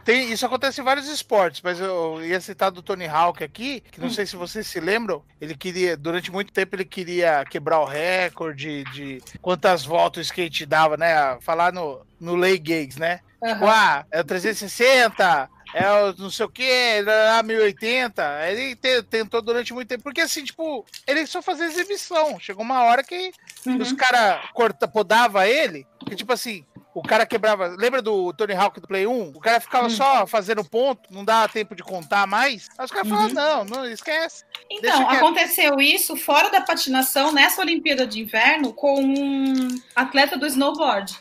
tem, 0.05 0.31
isso 0.33 0.45
acontece 0.47 0.81
em 0.81 0.85
vários 0.85 1.09
esportes, 1.09 1.61
mas 1.63 1.81
eu 1.81 2.25
ia 2.25 2.41
citar 2.41 2.71
do 2.71 2.83
Tony 2.83 3.07
Hawk 3.07 3.43
aqui, 3.43 3.83
que 3.91 4.01
não 4.01 4.09
Hum. 4.09 4.11
sei 4.11 4.27
se 4.27 4.37
vocês 4.37 4.67
se 4.67 4.81
lembram, 4.81 5.23
ele 5.41 5.55
queria, 5.55 5.97
durante 5.97 6.31
muito 6.31 6.53
tempo, 6.53 6.77
ele 6.77 6.85
queria 6.85 7.45
quebrar 7.45 7.81
o 7.81 7.85
recorde 7.85 8.85
de 8.93 9.23
quantas 9.41 9.85
voltas 9.85 10.21
o 10.21 10.29
skate 10.29 10.65
dava, 10.67 10.97
né? 10.97 11.39
Falar 11.41 11.73
no, 11.73 12.01
no 12.21 12.35
Lay 12.37 12.59
Games, 12.59 12.97
né? 12.97 13.21
Tipo, 13.43 13.67
ah, 13.67 14.05
é 14.11 14.21
o 14.21 14.25
360, 14.25 15.49
é 15.75 15.91
o 15.91 16.15
não 16.19 16.31
sei 16.31 16.47
o 16.47 16.49
que, 16.49 16.71
a 17.37 17.43
1080. 17.43 18.49
Ele 18.51 18.77
te- 18.77 19.03
tentou 19.05 19.43
durante 19.43 19.73
muito 19.73 19.89
tempo, 19.89 20.03
porque 20.05 20.21
assim, 20.21 20.45
tipo, 20.45 20.85
ele 21.07 21.27
só 21.27 21.41
fazia 21.43 21.67
exibição. 21.67 22.39
Chegou 22.41 22.63
uma 22.65 22.83
hora 22.83 23.03
que 23.03 23.33
Uhum. 23.67 23.79
os 23.79 23.93
caras 23.93 24.41
podava 24.93 25.47
ele, 25.49 25.87
que 26.07 26.15
tipo 26.17 26.33
assim, 26.33 26.65
o 26.95 27.03
cara 27.03 27.27
quebrava. 27.27 27.69
Lembra 27.79 28.01
do 28.03 28.33
Tony 28.33 28.55
Hawk 28.55 28.81
do 28.81 28.89
Play 28.89 29.07
1? 29.07 29.29
O 29.35 29.41
cara 29.41 29.61
ficava 29.61 29.87
Hum. 29.87 29.91
só 29.91 30.27
fazendo 30.27 30.65
ponto, 30.65 31.13
não 31.13 31.25
dava 31.25 31.49
tempo 31.49 31.75
de 31.77 31.83
contar 31.83 32.27
mais. 32.27 32.69
Aí 32.77 32.85
os 32.85 32.91
caras 32.91 33.09
Uhum. 33.11 33.17
falavam, 33.31 33.65
não, 33.65 33.77
não 33.77 33.87
esquece. 33.91 34.45
Então, 34.71 34.81
Deixa 34.91 35.05
quieto. 35.05 35.17
aconteceu 35.25 35.81
isso 35.81 36.17
fora 36.17 36.51
da 36.51 36.61
patinação 36.61 37.31
nessa 37.33 37.61
Olimpíada 37.61 38.07
de 38.07 38.21
Inverno 38.21 38.73
com 38.73 39.01
um 39.01 39.69
atleta 39.95 40.37
do 40.37 40.47
snowboard. 40.47 41.17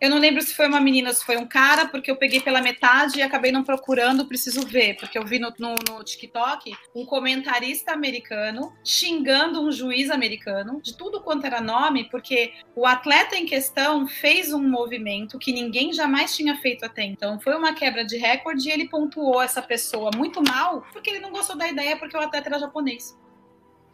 Eu 0.00 0.10
não 0.10 0.18
lembro 0.18 0.40
se 0.42 0.54
foi 0.54 0.68
uma 0.68 0.80
menina 0.80 1.12
se 1.12 1.24
foi 1.24 1.36
um 1.36 1.46
cara, 1.46 1.86
porque 1.86 2.10
eu 2.10 2.16
peguei 2.16 2.40
pela 2.40 2.60
metade 2.60 3.18
e 3.18 3.22
acabei 3.22 3.50
não 3.50 3.64
procurando, 3.64 4.26
preciso 4.26 4.66
ver, 4.66 4.96
porque 4.96 5.18
eu 5.18 5.24
vi 5.24 5.38
no, 5.38 5.52
no, 5.58 5.74
no 5.88 6.04
TikTok 6.04 6.72
um 6.94 7.04
comentarista 7.04 7.92
americano 7.92 8.72
xingando 8.84 9.60
um 9.60 9.72
juiz 9.72 10.10
americano 10.10 10.80
de 10.80 10.96
tudo 10.96 11.20
quanto 11.20 11.46
era 11.46 11.60
nome, 11.60 12.08
porque 12.10 12.52
o 12.76 12.86
atleta 12.86 13.36
em 13.36 13.44
questão 13.44 14.06
fez 14.06 14.52
um 14.52 14.62
movimento 14.62 15.38
que 15.38 15.52
ninguém 15.52 15.92
jamais 15.92 16.36
tinha 16.36 16.56
feito 16.56 16.84
até 16.84 17.02
então. 17.02 17.40
Foi 17.40 17.56
uma 17.56 17.74
quebra 17.74 18.04
de 18.04 18.16
recorde 18.16 18.68
e 18.68 18.72
ele 18.72 18.88
pontuou 18.88 19.42
essa 19.42 19.60
pessoa 19.60 20.10
muito 20.16 20.42
mal, 20.42 20.86
porque 20.92 21.10
ele 21.10 21.20
não 21.20 21.30
gostou 21.30 21.56
da 21.56 21.68
ideia, 21.68 21.96
porque 21.96 22.16
o 22.16 22.20
atleta 22.20 22.48
era 22.48 22.58
japonês. 22.58 23.16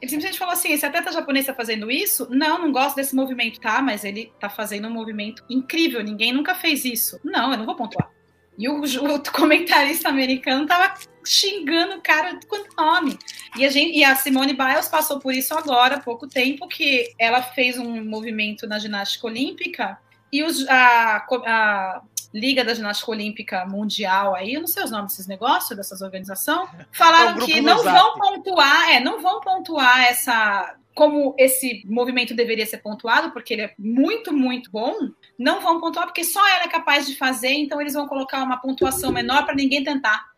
Ele 0.00 0.10
simplesmente 0.10 0.38
falou 0.38 0.52
assim: 0.52 0.72
esse 0.72 0.84
atleta 0.84 1.12
japonês 1.12 1.44
está 1.44 1.54
fazendo 1.54 1.90
isso? 1.90 2.28
Não, 2.30 2.58
não 2.60 2.72
gosto 2.72 2.96
desse 2.96 3.14
movimento. 3.14 3.60
Tá, 3.60 3.80
mas 3.80 4.04
ele 4.04 4.32
tá 4.38 4.48
fazendo 4.48 4.88
um 4.88 4.92
movimento 4.92 5.44
incrível, 5.48 6.02
ninguém 6.02 6.32
nunca 6.32 6.54
fez 6.54 6.84
isso. 6.84 7.20
Não, 7.24 7.52
eu 7.52 7.58
não 7.58 7.66
vou 7.66 7.74
pontuar. 7.74 8.10
E 8.58 8.68
o, 8.68 8.80
o 8.82 9.32
comentarista 9.32 10.08
americano 10.08 10.66
tava 10.66 10.94
xingando 11.24 11.96
o 11.96 12.02
cara 12.02 12.38
com 12.46 12.82
nome. 12.82 13.18
E 13.56 13.64
a, 13.64 13.70
gente, 13.70 13.96
e 13.96 14.04
a 14.04 14.14
Simone 14.14 14.52
Biles 14.52 14.88
passou 14.88 15.18
por 15.18 15.32
isso 15.32 15.54
agora, 15.54 15.96
há 15.96 16.00
pouco 16.00 16.28
tempo, 16.28 16.68
que 16.68 17.12
ela 17.18 17.42
fez 17.42 17.78
um 17.78 18.04
movimento 18.04 18.66
na 18.66 18.78
ginástica 18.78 19.26
olímpica 19.26 19.98
e 20.32 20.42
os, 20.42 20.68
a, 20.68 21.24
a 21.46 22.02
Liga 22.34 22.64
da 22.64 22.74
Ginástica 22.74 23.12
Olímpica 23.12 23.64
Mundial 23.64 24.34
aí, 24.34 24.54
eu 24.54 24.60
não 24.60 24.66
sei 24.66 24.82
os 24.82 24.90
nomes 24.90 25.12
desses 25.12 25.28
negócios, 25.28 25.76
dessas 25.76 26.02
organizações, 26.02 26.68
É 26.78 26.84
falaram 26.90 27.34
grupo 27.34 27.52
que 27.52 27.60
não 27.60 27.78
Zap. 27.78 27.96
vão 27.96 28.18
pontuar, 28.18 28.90
é, 28.90 28.98
não 28.98 29.22
vão 29.22 29.40
pontuar 29.40 30.02
essa 30.02 30.76
como 30.94 31.34
esse 31.36 31.82
movimento 31.86 32.34
deveria 32.34 32.64
ser 32.64 32.78
pontuado, 32.78 33.32
porque 33.32 33.52
ele 33.52 33.62
é 33.62 33.74
muito, 33.76 34.32
muito 34.32 34.70
bom, 34.70 34.94
não 35.36 35.60
vão 35.60 35.80
pontuar 35.80 36.06
porque 36.06 36.22
só 36.22 36.46
ela 36.48 36.64
é 36.64 36.68
capaz 36.68 37.06
de 37.06 37.16
fazer, 37.16 37.52
então 37.52 37.80
eles 37.80 37.94
vão 37.94 38.06
colocar 38.06 38.42
uma 38.44 38.56
pontuação 38.58 39.10
menor 39.10 39.44
para 39.44 39.56
ninguém 39.56 39.82
tentar. 39.82 40.33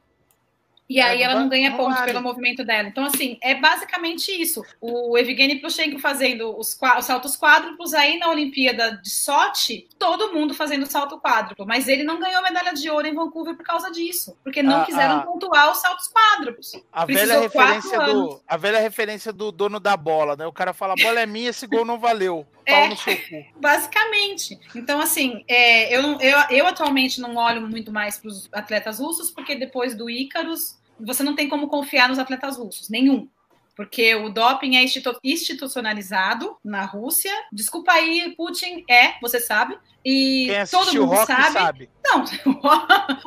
E 0.88 1.00
aí 1.00 1.22
ela 1.22 1.34
não 1.34 1.48
ganha 1.48 1.76
pontos 1.76 2.00
pelo 2.02 2.22
movimento 2.22 2.64
dela. 2.64 2.88
Então, 2.88 3.04
assim, 3.04 3.36
é 3.42 3.54
basicamente 3.56 4.30
isso. 4.30 4.64
O 4.80 5.18
Evgeny 5.18 5.60
Plushenko 5.60 5.98
fazendo 5.98 6.56
os, 6.56 6.78
os 6.98 7.04
saltos 7.04 7.36
quádruplos, 7.36 7.92
aí 7.92 8.18
na 8.18 8.30
Olimpíada 8.30 8.92
de 9.02 9.10
Sochi, 9.10 9.88
todo 9.98 10.32
mundo 10.32 10.54
fazendo 10.54 10.86
salto 10.86 11.18
quádruplo. 11.20 11.66
Mas 11.66 11.88
ele 11.88 12.04
não 12.04 12.20
ganhou 12.20 12.42
medalha 12.42 12.72
de 12.72 12.88
ouro 12.88 13.06
em 13.06 13.14
Vancouver 13.14 13.56
por 13.56 13.64
causa 13.64 13.90
disso. 13.90 14.36
Porque 14.44 14.62
não 14.62 14.82
Ah, 14.82 14.84
quiseram 14.84 15.16
ah. 15.16 15.22
pontuar 15.22 15.72
os 15.72 15.78
saltos 15.78 16.08
quádruplos. 16.08 16.72
A 16.92 17.04
Precisou 17.04 17.28
velha, 17.28 17.40
referência 17.42 18.00
do, 18.00 18.40
a 18.46 18.56
velha 18.56 18.78
referência 18.78 19.32
do 19.32 19.50
dono 19.50 19.80
da 19.80 19.96
bola, 19.96 20.36
né? 20.36 20.46
O 20.46 20.52
cara 20.52 20.72
fala, 20.72 20.92
a 20.92 21.02
bola 21.02 21.20
é 21.20 21.26
minha, 21.26 21.50
esse 21.50 21.66
gol 21.66 21.84
não 21.84 21.98
valeu. 21.98 22.46
Pau 22.66 22.76
É. 22.76 22.88
no 22.88 22.96
seu 22.96 23.16
cu. 23.16 23.44
Basicamente. 23.60 24.58
Então, 24.74 25.00
assim, 25.00 25.44
é, 25.48 25.96
eu, 25.96 26.02
eu, 26.20 26.38
eu 26.50 26.66
atualmente 26.66 27.20
não 27.20 27.36
olho 27.36 27.62
muito 27.62 27.92
mais 27.92 28.18
para 28.18 28.28
os 28.28 28.48
atletas 28.52 28.98
russos, 28.98 29.30
porque 29.30 29.54
depois 29.54 29.96
do 29.96 30.10
Ícaros, 30.10 30.78
você 31.00 31.22
não 31.22 31.34
tem 31.34 31.48
como 31.48 31.68
confiar 31.68 32.08
nos 32.08 32.18
atletas 32.18 32.56
russos, 32.56 32.88
nenhum. 32.88 33.28
Porque 33.76 34.14
o 34.14 34.30
doping 34.30 34.76
é 34.76 34.82
institu- 34.82 35.20
institucionalizado 35.22 36.56
na 36.64 36.86
Rússia. 36.86 37.32
Desculpa 37.52 37.92
aí, 37.92 38.34
Putin 38.34 38.82
é, 38.88 39.14
você 39.20 39.38
sabe. 39.38 39.78
E 40.08 40.48
todo 40.70 40.94
mundo 40.94 41.04
rock 41.06 41.26
sabe. 41.26 41.52
sabe. 41.52 41.90
Não, 42.04 42.24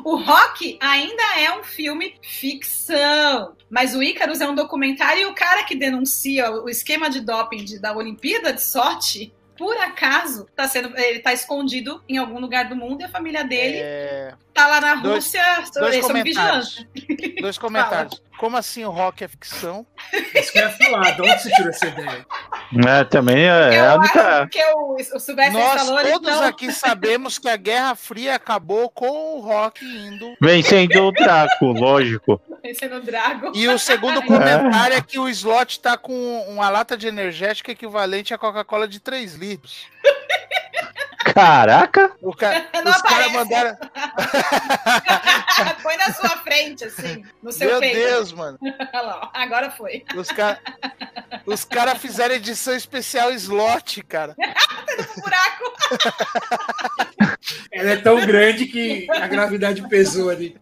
o 0.02 0.16
Rock 0.16 0.78
ainda 0.80 1.38
é 1.38 1.58
um 1.58 1.62
filme 1.62 2.14
ficção, 2.22 3.54
mas 3.68 3.94
o 3.94 4.02
Ícaros 4.02 4.40
é 4.40 4.48
um 4.48 4.54
documentário 4.54 5.22
e 5.22 5.26
o 5.26 5.34
cara 5.34 5.62
que 5.64 5.74
denuncia 5.74 6.50
o 6.50 6.70
esquema 6.70 7.10
de 7.10 7.20
doping 7.20 7.78
da 7.78 7.94
Olimpíada 7.94 8.50
de 8.52 8.62
sorte, 8.62 9.30
por 9.60 9.76
acaso, 9.76 10.46
tá 10.56 10.66
sendo, 10.66 10.96
ele 10.98 11.18
tá 11.18 11.34
escondido 11.34 12.02
em 12.08 12.16
algum 12.16 12.40
lugar 12.40 12.64
do 12.66 12.74
mundo 12.74 13.02
e 13.02 13.04
a 13.04 13.08
família 13.10 13.44
dele 13.44 13.76
É, 13.82 14.32
tá 14.54 14.66
lá 14.66 14.80
na 14.80 14.94
dois- 14.94 15.24
Rússia 15.26 15.42
dois 15.74 15.96
sob 15.96 16.06
comentários. 16.08 16.86
vigilância. 16.94 17.42
Dois 17.42 17.58
comentários. 17.60 18.22
Como 18.38 18.56
assim 18.56 18.82
o 18.86 18.90
rock 18.90 19.22
é 19.22 19.28
ficção? 19.28 19.86
Isso 20.34 20.50
que 20.50 20.58
eu 20.58 20.62
ia 20.62 20.70
falar, 20.70 21.10
de 21.10 21.20
onde 21.20 21.42
você 21.42 21.50
tirou 21.50 21.68
essa 21.68 21.86
ideia? 21.88 22.26
É, 22.88 23.04
também 23.04 23.36
é, 23.44 23.74
é 23.74 23.80
a 23.80 23.92
Eu 23.92 23.98
única. 23.98 24.38
acho 24.40 24.48
que 24.48 24.64
o, 24.64 24.94
o 24.94 25.20
Sylvester 25.20 25.52
Nós 25.52 25.82
Stallone 25.82 26.10
todos 26.12 26.30
não- 26.30 26.44
aqui 26.44 26.72
sabemos 26.72 27.38
que 27.38 27.50
a 27.50 27.56
Guerra 27.56 27.94
Fria 27.94 28.34
acabou 28.34 28.88
com 28.88 29.36
o 29.36 29.40
rock 29.40 29.84
indo. 29.84 30.34
Vencendo 30.40 31.02
o 31.06 31.12
Draco, 31.12 31.66
lógico. 31.66 32.40
Vencendo 32.62 32.96
o 32.96 33.00
Drago. 33.00 33.52
E 33.54 33.68
o 33.68 33.78
segundo 33.78 34.22
comentário 34.22 34.96
é 34.96 35.00
que 35.00 35.18
o 35.18 35.28
slot 35.28 35.80
tá 35.80 35.96
com 35.96 36.40
uma 36.48 36.68
lata 36.68 36.96
de 36.96 37.06
energética 37.06 37.72
equivalente 37.72 38.34
à 38.34 38.38
Coca-Cola 38.38 38.86
de 38.86 39.00
3 39.00 39.34
litros. 39.34 39.86
Caraca! 41.34 42.12
O 42.22 42.34
ca- 42.34 42.66
Não 42.82 42.90
Os 42.90 43.02
caras 43.02 43.32
mandaram. 43.32 43.76
Põe 45.82 45.96
na 45.96 46.12
sua 46.12 46.30
frente, 46.38 46.84
assim, 46.84 47.24
no 47.42 47.52
seu 47.52 47.68
Meu 47.68 47.80
peito. 47.80 47.96
Deus, 47.96 48.32
mano. 48.32 48.58
Olha 48.62 49.02
lá, 49.02 49.30
agora 49.34 49.70
foi. 49.70 50.04
Os 50.16 50.28
caras 50.28 50.58
os 51.46 51.64
cara 51.64 51.94
fizeram 51.94 52.34
edição 52.34 52.74
especial 52.74 53.30
slot, 53.32 54.02
cara. 54.04 54.34
Buraco. 55.16 55.72
Ela 57.72 57.90
é 57.90 57.96
tão 57.96 58.24
grande 58.26 58.66
que 58.66 59.06
a 59.10 59.26
gravidade 59.26 59.86
pesou 59.88 60.30
ali. 60.30 60.56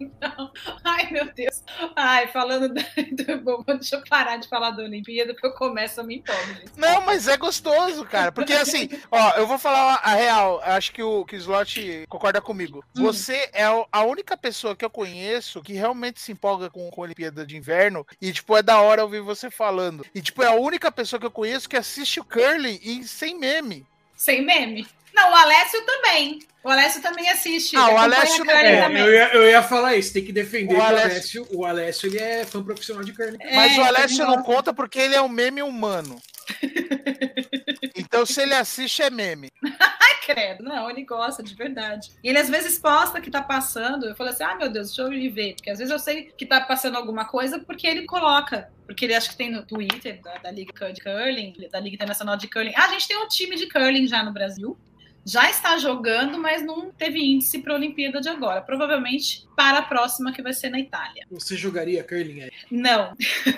Então, 0.00 0.50
ai, 0.84 1.10
meu 1.10 1.32
Deus. 1.32 1.62
Ai, 1.94 2.26
falando 2.28 2.72
da. 2.72 2.82
do- 3.12 3.40
bom, 3.42 3.62
Deixa 3.66 3.96
eu 3.96 4.02
parar 4.08 4.36
de 4.38 4.48
falar 4.48 4.70
da 4.70 4.82
Olimpíada, 4.82 5.32
porque 5.34 5.46
eu 5.46 5.52
começo 5.54 6.00
a 6.00 6.04
me 6.04 6.16
empolgar. 6.16 6.62
Não, 6.76 7.02
mas 7.02 7.28
é 7.28 7.36
gostoso, 7.36 8.04
cara. 8.04 8.32
Porque 8.32 8.52
assim, 8.52 8.88
ó, 9.10 9.30
eu 9.36 9.46
vou 9.46 9.58
falar 9.58 10.00
a 10.02 10.14
real. 10.14 10.60
Acho 10.64 10.92
que 10.92 11.02
o, 11.02 11.24
que 11.24 11.36
o 11.36 11.38
Slot 11.38 12.04
concorda 12.08 12.40
comigo. 12.40 12.84
Você 12.94 13.50
é 13.52 13.64
a 13.64 14.02
única 14.04 14.36
pessoa 14.36 14.74
que 14.74 14.84
eu 14.84 14.90
conheço 14.90 15.62
que 15.62 15.72
realmente 15.74 16.20
se 16.20 16.32
empolga 16.32 16.70
com, 16.70 16.90
com 16.90 17.00
a 17.02 17.04
Olimpíada 17.04 17.46
de 17.46 17.56
Inverno. 17.56 18.06
E, 18.20 18.32
tipo, 18.32 18.56
é 18.56 18.62
da 18.62 18.80
hora 18.80 19.02
ouvir 19.02 19.20
você 19.20 19.50
falando. 19.50 20.04
E, 20.14 20.20
tipo, 20.22 20.42
é 20.42 20.46
a 20.46 20.54
única 20.54 20.90
pessoa 20.90 21.20
que 21.20 21.26
eu 21.26 21.30
conheço 21.30 21.68
que 21.68 21.76
assiste 21.76 22.20
o 22.20 22.24
Curly 22.24 22.80
e 22.82 23.04
sem 23.04 23.38
meme. 23.38 23.86
Sem 24.14 24.44
meme? 24.44 24.86
Não, 25.16 25.30
o 25.32 25.34
Alessio 25.34 25.82
também. 25.86 26.38
O 26.62 26.68
Alessio 26.68 27.00
também 27.00 27.28
assiste. 27.30 27.76
Ah, 27.76 27.90
o 27.90 27.96
Alessio 27.96 28.48
é, 28.50 28.74
É, 28.74 28.82
também. 28.82 29.02
eu, 29.02 29.12
ia, 29.12 29.34
eu 29.34 29.48
ia 29.48 29.62
falar 29.62 29.96
isso, 29.96 30.12
tem 30.12 30.24
que 30.24 30.32
defender 30.32 30.74
O 30.74 30.78
o 30.78 30.82
Alessio-. 30.82 31.46
O 31.52 31.64
Alessio, 31.64 32.08
ele 32.08 32.18
é 32.18 32.44
fã 32.44 32.62
profissional 32.62 33.02
de 33.02 33.12
carne. 33.12 33.38
Mas 33.54 33.72
É, 33.72 33.76
o 33.76 33.80
eu 33.80 33.84
Alessio 33.84 34.18
também 34.18 34.36
não 34.36 34.42
conta 34.42 34.74
porque 34.74 34.98
ele 34.98 35.14
é 35.14 35.22
um 35.22 35.28
meme 35.28 35.62
humano. 35.62 36.20
Então, 37.98 38.24
se 38.24 38.40
ele 38.42 38.54
assiste, 38.54 39.02
é 39.02 39.10
meme. 39.10 39.50
Credo, 40.24 40.64
não, 40.64 40.90
ele 40.90 41.04
gosta 41.04 41.42
de 41.42 41.54
verdade. 41.54 42.10
E 42.22 42.28
ele 42.28 42.38
às 42.38 42.48
vezes 42.48 42.78
posta 42.78 43.20
que 43.20 43.30
tá 43.30 43.42
passando. 43.42 44.06
Eu 44.06 44.16
falo 44.16 44.30
assim: 44.30 44.42
ah, 44.42 44.56
meu 44.56 44.70
Deus, 44.70 44.88
deixa 44.88 45.02
eu 45.02 45.12
ir 45.12 45.28
ver. 45.28 45.54
Porque 45.54 45.70
às 45.70 45.78
vezes 45.78 45.92
eu 45.92 45.98
sei 45.98 46.32
que 46.36 46.44
tá 46.44 46.60
passando 46.62 46.96
alguma 46.96 47.24
coisa 47.26 47.58
porque 47.60 47.86
ele 47.86 48.04
coloca. 48.06 48.68
Porque 48.86 49.04
ele 49.04 49.14
acha 49.14 49.28
que 49.30 49.36
tem 49.36 49.50
no 49.50 49.64
Twitter 49.64 50.20
da, 50.22 50.38
da 50.38 50.50
Liga 50.50 50.92
de 50.92 51.00
Curling, 51.00 51.54
da 51.70 51.78
Liga 51.78 51.94
Internacional 51.94 52.36
de 52.36 52.48
Curling. 52.48 52.72
Ah, 52.76 52.86
a 52.86 52.88
gente 52.88 53.06
tem 53.06 53.16
um 53.16 53.28
time 53.28 53.56
de 53.56 53.68
curling 53.68 54.06
já 54.08 54.22
no 54.24 54.32
Brasil. 54.32 54.76
Já 55.26 55.50
está 55.50 55.76
jogando, 55.76 56.38
mas 56.38 56.64
não 56.64 56.92
teve 56.92 57.18
índice 57.18 57.58
para 57.58 57.72
a 57.72 57.76
Olimpíada 57.76 58.20
de 58.20 58.28
agora. 58.28 58.62
Provavelmente 58.62 59.44
para 59.56 59.78
a 59.78 59.82
próxima, 59.82 60.32
que 60.32 60.40
vai 60.40 60.52
ser 60.52 60.70
na 60.70 60.78
Itália. 60.78 61.26
Você 61.32 61.56
jogaria 61.56 62.04
curling 62.04 62.42
aí? 62.42 62.52
Não, 62.70 63.12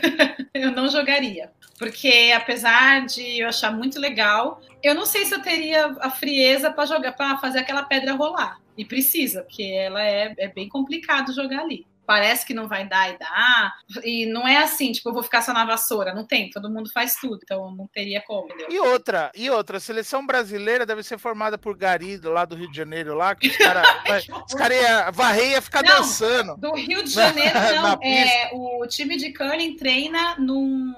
eu 0.54 0.72
não 0.72 0.88
jogaria. 0.88 1.50
Porque 1.78 2.32
apesar 2.34 3.04
de 3.04 3.40
eu 3.40 3.48
achar 3.48 3.70
muito 3.70 4.00
legal, 4.00 4.62
eu 4.82 4.94
não 4.94 5.04
sei 5.04 5.26
se 5.26 5.34
eu 5.34 5.42
teria 5.42 5.94
a 6.00 6.10
frieza 6.10 6.70
para 6.70 6.86
jogar, 6.86 7.12
para 7.12 7.36
fazer 7.36 7.58
aquela 7.58 7.82
pedra 7.82 8.14
rolar. 8.14 8.58
E 8.76 8.84
precisa, 8.84 9.42
porque 9.42 9.64
ela 9.64 10.02
é, 10.02 10.34
é 10.38 10.48
bem 10.48 10.70
complicado 10.70 11.34
jogar 11.34 11.60
ali. 11.60 11.86
Parece 12.08 12.46
que 12.46 12.54
não 12.54 12.66
vai 12.66 12.88
dar 12.88 13.12
e 13.12 13.18
dá. 13.18 13.74
E 14.02 14.24
não 14.24 14.48
é 14.48 14.56
assim, 14.56 14.92
tipo, 14.92 15.10
eu 15.10 15.12
vou 15.12 15.22
ficar 15.22 15.42
só 15.42 15.52
na 15.52 15.66
vassoura. 15.66 16.14
Não 16.14 16.24
tem, 16.24 16.48
todo 16.48 16.70
mundo 16.70 16.90
faz 16.90 17.16
tudo. 17.16 17.40
Então 17.42 17.70
não 17.70 17.86
teria 17.86 18.22
como, 18.22 18.46
entendeu? 18.46 18.68
E 18.70 18.80
outra, 18.80 19.30
e 19.36 19.50
outra, 19.50 19.76
a 19.76 19.80
seleção 19.80 20.26
brasileira 20.26 20.86
deve 20.86 21.02
ser 21.02 21.18
formada 21.18 21.58
por 21.58 21.76
Gari, 21.76 22.16
lá 22.16 22.46
do 22.46 22.56
Rio 22.56 22.70
de 22.70 22.76
Janeiro, 22.78 23.14
lá, 23.14 23.34
que 23.34 23.48
os 23.48 23.56
caras 23.58 23.86
os 24.48 24.54
cara 24.54 24.74
ia 24.74 25.10
varrer 25.10 25.50
ia 25.50 25.60
ficar 25.60 25.82
Não. 25.82 25.98
dançando. 25.98 26.56
Do 26.56 26.72
Rio 26.74 27.04
de 27.04 27.10
Janeiro, 27.10 27.58
não. 27.76 28.00
É, 28.02 28.52
o 28.54 28.86
time 28.86 29.18
de 29.18 29.30
curling 29.34 29.76
treina 29.76 30.34
num 30.38 30.94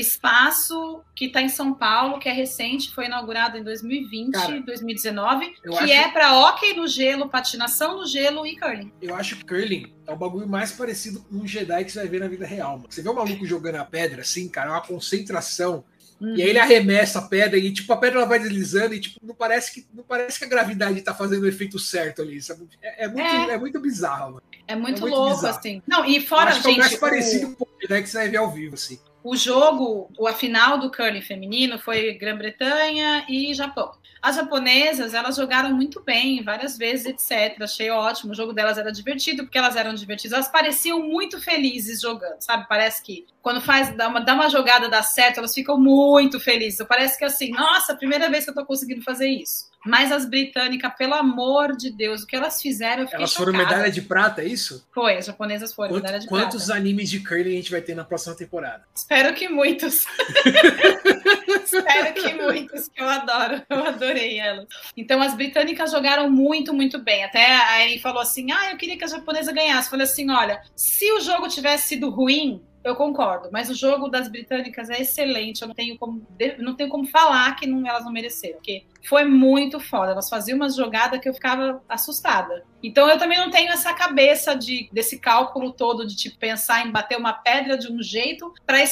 espaço 0.00 1.02
que 1.14 1.26
está 1.26 1.40
em 1.42 1.48
São 1.48 1.74
Paulo, 1.74 2.18
que 2.18 2.28
é 2.28 2.32
recente, 2.32 2.92
foi 2.94 3.06
inaugurado 3.06 3.56
em 3.58 3.62
2020, 3.62 4.32
Cara, 4.32 4.60
2019, 4.60 5.54
eu 5.64 5.72
que 5.72 5.78
acho- 5.78 5.92
é 5.92 6.10
para 6.10 6.34
hóquei 6.34 6.74
no 6.74 6.86
gelo, 6.86 7.28
patinação 7.28 7.96
no 7.98 8.06
gelo 8.06 8.46
e 8.46 8.56
curling. 8.58 8.92
Eu 9.00 9.14
acho 9.14 9.36
que 9.36 9.44
curling 9.44 9.92
é 10.06 10.12
o 10.12 10.16
bagulho 10.16 10.48
mais 10.48 10.72
parecido 10.72 11.20
com 11.20 11.36
um 11.36 11.46
Jedi 11.46 11.84
que 11.84 11.92
você 11.92 12.00
vai 12.00 12.08
ver 12.08 12.20
na 12.20 12.28
vida 12.28 12.46
real. 12.46 12.76
Mano. 12.78 12.86
Você 12.90 13.02
vê 13.02 13.08
o 13.08 13.14
maluco 13.14 13.44
jogando 13.46 13.76
a 13.76 13.84
pedra 13.84 14.22
assim, 14.22 14.48
cara, 14.48 14.70
é 14.70 14.72
uma 14.72 14.80
concentração. 14.80 15.84
Uhum. 16.20 16.36
E 16.36 16.42
aí 16.42 16.48
ele 16.48 16.58
arremessa 16.60 17.18
a 17.18 17.22
pedra 17.22 17.58
e 17.58 17.72
tipo 17.72 17.92
a 17.92 17.96
pedra 17.96 18.20
ela 18.20 18.26
vai 18.28 18.38
deslizando 18.38 18.94
e 18.94 19.00
tipo 19.00 19.18
não 19.22 19.34
parece 19.34 19.72
que 19.74 19.86
não 19.92 20.04
parece 20.04 20.38
que 20.38 20.44
a 20.44 20.48
gravidade 20.48 21.00
tá 21.02 21.12
fazendo 21.12 21.42
o 21.42 21.48
efeito 21.48 21.78
certo 21.78 22.22
ali. 22.22 22.38
É, 22.80 23.04
é 23.04 23.08
muito, 23.08 23.20
É. 23.26 23.54
é. 23.54 23.58
muito 23.58 23.80
bizarro, 23.80 24.34
mano. 24.34 24.42
É 24.66 24.76
muito, 24.76 24.98
é 24.98 25.00
muito 25.00 25.14
louco, 25.14 25.34
bizarro. 25.36 25.58
assim. 25.58 25.82
Não, 25.86 26.04
e 26.04 26.16
Eu 26.16 26.22
fora, 26.22 26.50
acho 26.50 26.62
que 26.62 26.68
é 26.68 26.72
o 26.72 26.78
mais 26.78 26.90
gente, 26.92 27.00
parecido 27.00 27.56
com 27.56 27.64
o 27.64 27.68
Jedi 27.82 28.02
que 28.02 28.08
você 28.08 28.16
vai 28.18 28.28
ver 28.28 28.36
ao 28.38 28.50
vivo, 28.50 28.74
assim. 28.74 28.98
O 29.24 29.34
jogo, 29.34 30.10
a 30.28 30.34
final 30.34 30.76
do 30.76 30.90
curling 30.90 31.22
feminino 31.22 31.78
foi 31.78 32.12
Grã-Bretanha 32.12 33.24
e 33.26 33.54
Japão. 33.54 33.92
As 34.20 34.36
japonesas, 34.36 35.14
elas 35.14 35.36
jogaram 35.36 35.74
muito 35.74 36.02
bem, 36.02 36.42
várias 36.42 36.76
vezes, 36.76 37.06
etc. 37.06 37.60
Achei 37.62 37.88
ótimo. 37.88 38.32
O 38.32 38.34
jogo 38.34 38.52
delas 38.52 38.76
era 38.76 38.92
divertido, 38.92 39.44
porque 39.44 39.56
elas 39.56 39.76
eram 39.76 39.94
divertidas. 39.94 40.34
Elas 40.34 40.48
pareciam 40.48 41.00
muito 41.00 41.40
felizes 41.40 42.02
jogando, 42.02 42.38
sabe? 42.38 42.68
Parece 42.68 43.02
que 43.02 43.26
quando 43.44 43.60
faz, 43.60 43.94
dá 43.94 44.08
uma, 44.08 44.20
dá 44.20 44.32
uma 44.34 44.48
jogada, 44.48 44.88
dá 44.88 45.02
certo, 45.02 45.36
elas 45.38 45.52
ficam 45.52 45.78
muito 45.78 46.40
felizes. 46.40 46.84
Parece 46.88 47.18
que 47.18 47.24
assim, 47.26 47.50
nossa, 47.50 47.94
primeira 47.94 48.30
vez 48.30 48.44
que 48.44 48.50
eu 48.50 48.54
tô 48.54 48.64
conseguindo 48.64 49.02
fazer 49.02 49.28
isso. 49.28 49.66
Mas 49.84 50.10
as 50.10 50.24
britânicas, 50.24 50.90
pelo 50.96 51.12
amor 51.12 51.76
de 51.76 51.90
Deus, 51.90 52.22
o 52.22 52.26
que 52.26 52.34
elas 52.34 52.62
fizeram, 52.62 53.02
eu 53.02 53.06
fiquei 53.06 53.18
Elas 53.20 53.34
foram 53.34 53.52
chocada. 53.52 53.70
medalha 53.74 53.92
de 53.92 54.00
prata, 54.00 54.40
é 54.40 54.46
isso? 54.46 54.82
Foi, 54.94 55.18
as 55.18 55.26
japonesas 55.26 55.74
foram 55.74 55.92
medalha 55.96 56.14
Quanto- 56.14 56.22
de 56.22 56.28
quantos 56.30 56.64
prata. 56.64 56.80
animes 56.80 57.10
de 57.10 57.20
curling 57.20 57.52
a 57.52 57.56
gente 57.56 57.70
vai 57.70 57.82
ter 57.82 57.94
na 57.94 58.02
próxima 58.02 58.34
temporada? 58.34 58.82
Espero 58.94 59.34
que 59.34 59.46
muitos. 59.46 60.06
Espero 61.64 62.14
que 62.14 62.32
muitos, 62.34 62.88
que 62.88 63.02
eu 63.02 63.08
adoro. 63.08 63.62
Eu 63.68 63.84
adorei 63.86 64.38
elas. 64.38 64.66
Então, 64.96 65.20
as 65.20 65.34
britânicas 65.34 65.90
jogaram 65.90 66.30
muito, 66.30 66.72
muito 66.72 66.98
bem. 66.98 67.24
Até 67.24 67.44
a 67.44 67.84
Ellen 67.84 67.98
falou 68.00 68.20
assim: 68.22 68.50
ah, 68.52 68.70
eu 68.70 68.76
queria 68.78 68.96
que 68.96 69.04
a 69.04 69.08
japonesa 69.08 69.52
ganhasse. 69.52 69.86
Eu 69.88 69.90
falei 69.90 70.04
assim: 70.06 70.30
olha, 70.30 70.62
se 70.74 71.10
o 71.12 71.20
jogo 71.20 71.48
tivesse 71.48 71.88
sido 71.88 72.10
ruim, 72.10 72.62
eu 72.84 72.94
concordo. 72.94 73.48
Mas 73.50 73.70
o 73.70 73.74
jogo 73.74 74.08
das 74.08 74.28
britânicas 74.28 74.90
é 74.90 75.00
excelente. 75.00 75.62
Eu 75.62 75.68
não 75.68 75.74
tenho 75.74 75.98
como, 75.98 76.26
não 76.58 76.74
tenho 76.74 76.90
como 76.90 77.06
falar 77.06 77.56
que 77.56 77.66
não, 77.66 77.86
elas 77.88 78.04
não 78.04 78.12
mereceram. 78.12 78.56
Porque 78.56 78.84
foi 79.08 79.24
muito 79.24 79.80
foda. 79.80 80.12
Elas 80.12 80.28
faziam 80.28 80.56
umas 80.56 80.76
jogadas 80.76 81.18
que 81.18 81.28
eu 81.28 81.34
ficava 81.34 81.82
assustada. 81.88 82.64
Então 82.82 83.08
eu 83.08 83.18
também 83.18 83.38
não 83.38 83.50
tenho 83.50 83.72
essa 83.72 83.94
cabeça 83.94 84.54
de 84.54 84.88
desse 84.92 85.18
cálculo 85.18 85.72
todo 85.72 86.06
de 86.06 86.14
tipo, 86.14 86.38
pensar 86.38 86.86
em 86.86 86.92
bater 86.92 87.16
uma 87.16 87.32
pedra 87.32 87.78
de 87.78 87.90
um 87.90 88.02
jeito 88.02 88.52
para 88.66 88.82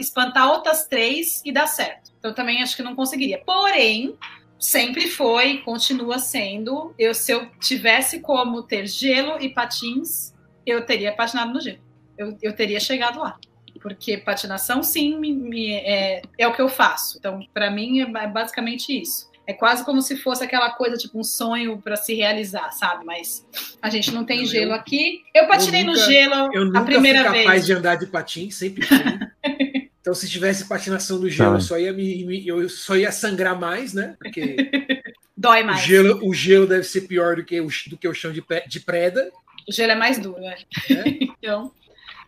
espantar 0.00 0.50
outras 0.50 0.86
três 0.86 1.42
e 1.44 1.52
dar 1.52 1.66
certo. 1.66 2.12
Então 2.18 2.30
eu 2.30 2.34
também 2.34 2.62
acho 2.62 2.74
que 2.74 2.82
não 2.82 2.96
conseguiria. 2.96 3.42
Porém, 3.44 4.16
sempre 4.58 5.08
foi, 5.08 5.58
continua 5.58 6.18
sendo. 6.18 6.94
Eu, 6.98 7.12
se 7.14 7.30
eu 7.32 7.50
tivesse 7.60 8.20
como 8.20 8.62
ter 8.62 8.86
gelo 8.86 9.38
e 9.38 9.50
patins, 9.50 10.32
eu 10.64 10.86
teria 10.86 11.14
patinado 11.14 11.52
no 11.52 11.60
gelo. 11.60 11.84
Eu, 12.16 12.36
eu 12.42 12.52
teria 12.52 12.80
chegado 12.80 13.18
lá. 13.18 13.38
Porque 13.80 14.16
patinação, 14.16 14.82
sim, 14.82 15.18
me, 15.18 15.32
me, 15.32 15.72
é, 15.72 16.22
é, 16.38 16.48
o 16.48 16.54
que 16.54 16.62
eu 16.62 16.68
faço. 16.68 17.18
Então, 17.18 17.40
para 17.52 17.70
mim, 17.70 18.00
é, 18.00 18.24
é 18.24 18.26
basicamente 18.28 18.98
isso. 18.98 19.30
É 19.46 19.52
quase 19.52 19.84
como 19.84 20.00
se 20.00 20.16
fosse 20.16 20.42
aquela 20.42 20.70
coisa, 20.70 20.96
tipo, 20.96 21.18
um 21.18 21.24
sonho 21.24 21.78
para 21.82 21.96
se 21.96 22.14
realizar, 22.14 22.70
sabe? 22.70 23.04
Mas 23.04 23.46
a 23.82 23.90
gente 23.90 24.10
não 24.10 24.24
tem 24.24 24.38
não, 24.38 24.46
gelo 24.46 24.70
eu, 24.70 24.74
aqui. 24.74 25.22
Eu 25.34 25.46
patinei 25.46 25.82
eu 25.82 25.86
nunca, 25.86 26.00
no 26.00 26.06
gelo 26.06 26.54
eu 26.54 26.64
nunca 26.64 26.78
a 26.78 26.84
primeira 26.84 27.18
fui 27.24 27.38
capaz 27.40 27.46
vez. 27.46 27.66
de 27.66 27.72
andar 27.74 27.96
de 27.96 28.06
patins, 28.06 28.54
sempre 28.54 28.86
fui. 28.86 28.96
então, 30.00 30.14
se 30.14 30.30
tivesse 30.30 30.66
patinação 30.66 31.18
no 31.18 31.28
gelo, 31.28 31.56
eu 31.56 31.60
só, 31.60 31.78
ia 31.78 31.92
me, 31.92 32.24
me, 32.24 32.48
eu 32.48 32.66
só 32.70 32.96
ia 32.96 33.12
sangrar 33.12 33.58
mais, 33.58 33.92
né? 33.92 34.16
Porque 34.18 34.56
Dói 35.36 35.62
mais. 35.62 35.82
O 35.82 35.84
gelo, 35.84 36.28
o 36.28 36.32
gelo 36.32 36.66
deve 36.66 36.84
ser 36.84 37.02
pior 37.02 37.36
do 37.36 37.44
que 37.44 37.60
o, 37.60 37.68
do 37.88 37.98
que 37.98 38.08
o 38.08 38.14
chão 38.14 38.32
de, 38.32 38.42
de 38.68 38.80
preda. 38.80 39.30
O 39.68 39.72
gelo 39.72 39.92
é 39.92 39.94
mais 39.94 40.18
duro, 40.18 40.40
né? 40.40 40.56
É. 40.90 41.04
então, 41.38 41.72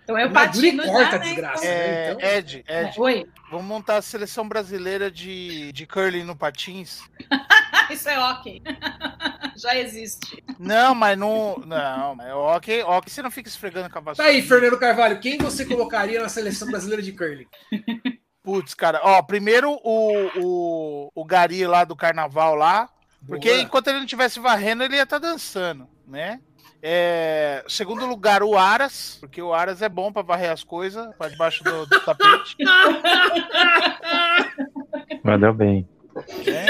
então 0.07 0.17
eu 0.17 0.31
patino 0.31 0.85
já, 0.85 0.93
corta, 0.93 1.19
né? 1.19 1.25
desgraça, 1.25 1.65
né? 1.65 1.71
é, 1.71 2.13
então... 2.13 2.31
Ed, 2.31 2.65
Ed. 2.69 3.01
Oi. 3.01 3.27
Vamos 3.51 3.67
montar 3.67 3.97
a 3.97 4.03
seleção 4.03 4.49
brasileira 4.49 5.11
de, 5.11 5.73
de 5.73 5.85
curling 5.85 6.23
no 6.23 6.37
patins. 6.37 7.03
Isso 7.91 8.09
é 8.09 8.17
ok. 8.17 8.63
Já 9.57 9.77
existe. 9.77 10.45
Não, 10.61 10.95
mas 10.95 11.19
não. 11.19 11.57
Não, 11.67 12.23
é 12.23 12.33
ok. 12.33 12.83
Ok, 12.85 13.13
você 13.13 13.21
não 13.21 13.31
fica 13.33 13.49
esfregando 13.49 13.91
com 13.91 13.99
a 13.99 14.01
vassoura. 14.01 14.31
Tá 14.31 14.37
aí, 14.37 14.43
Fernando 14.43 14.79
Carvalho, 14.79 15.19
quem 15.19 15.39
você 15.39 15.65
colocaria 15.65 16.23
na 16.23 16.29
seleção 16.29 16.69
brasileira 16.69 17.03
de 17.03 17.13
curling? 17.13 17.47
Putz, 18.45 18.75
cara, 18.75 19.01
ó, 19.03 19.21
primeiro 19.23 19.73
o, 19.83 20.31
o, 20.37 21.11
o 21.15 21.25
Gari 21.25 21.67
lá 21.67 21.85
do 21.85 21.97
carnaval 21.97 22.55
lá. 22.55 22.89
Porque 23.27 23.49
Boa. 23.49 23.61
enquanto 23.61 23.89
ele 23.89 23.97
não 23.97 24.05
estivesse 24.05 24.39
varrendo, 24.39 24.85
ele 24.85 24.95
ia 24.95 25.03
estar 25.03 25.19
tá 25.19 25.27
dançando, 25.27 25.89
né? 26.07 26.41
É, 26.83 27.65
segundo 27.69 28.07
lugar, 28.07 28.43
o 28.43 28.57
Aras, 28.57 29.17
porque 29.21 29.41
o 29.41 29.53
Aras 29.53 29.83
é 29.83 29.89
bom 29.89 30.13
para 30.13 30.23
varrer 30.23 30.53
as 30.53 30.63
coisas 30.63 31.15
para 31.17 31.31
debaixo 31.31 31.65
do, 31.65 31.87
do 31.87 32.01
tapete. 32.01 32.57
Mandou 35.25 35.53
bem. 35.53 35.89
É. 36.47 36.67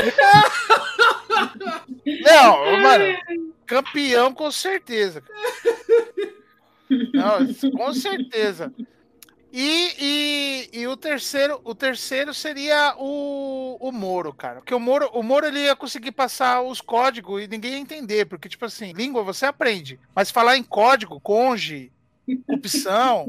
Não, 2.23 2.81
mano, 2.81 3.05
campeão 3.67 4.33
com 4.33 4.51
certeza. 4.51 5.23
Não, 7.13 7.47
com 7.73 7.93
certeza. 7.93 8.73
E, 9.59 9.95
e, 9.99 10.81
e, 10.81 10.87
o 10.87 10.99
terceiro, 10.99 11.63
o 11.65 11.75
terceiro 11.75 12.35
seria 12.35 12.95
o, 12.99 13.79
o 13.81 13.91
Moro, 13.91 14.31
cara. 14.31 14.57
Porque 14.57 14.75
o 14.75 14.79
Moro, 14.79 15.09
o 15.15 15.23
Moro 15.23 15.47
ele 15.47 15.61
ia 15.61 15.75
conseguir 15.75 16.13
passar 16.13 16.61
os 16.61 16.83
códigos 16.83 17.43
e 17.43 17.49
ninguém 17.49 17.73
ia 17.73 17.79
entender. 17.79 18.27
Porque, 18.27 18.51
tipo 18.51 18.67
assim, 18.67 18.93
língua 18.93 19.23
você 19.23 19.47
aprende. 19.47 19.99
Mas 20.15 20.31
falar 20.31 20.59
em 20.59 20.63
código, 20.63 21.19
conge, 21.19 21.91
corrupção, 22.47 23.27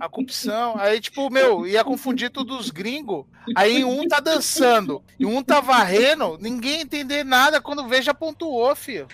a 0.00 0.08
corrupção. 0.08 0.74
Aí, 0.78 1.00
tipo, 1.00 1.30
meu, 1.30 1.64
ia 1.64 1.84
confundir 1.84 2.30
todos 2.30 2.58
os 2.58 2.70
gringos. 2.70 3.24
Aí 3.54 3.84
um 3.84 4.08
tá 4.08 4.18
dançando 4.18 5.00
e 5.16 5.24
um 5.24 5.44
tá 5.44 5.60
varrendo, 5.60 6.38
ninguém 6.40 6.80
entender 6.80 7.22
nada 7.22 7.60
quando 7.60 7.86
veja 7.86 8.12
pontuou, 8.12 8.74
filho. 8.74 9.06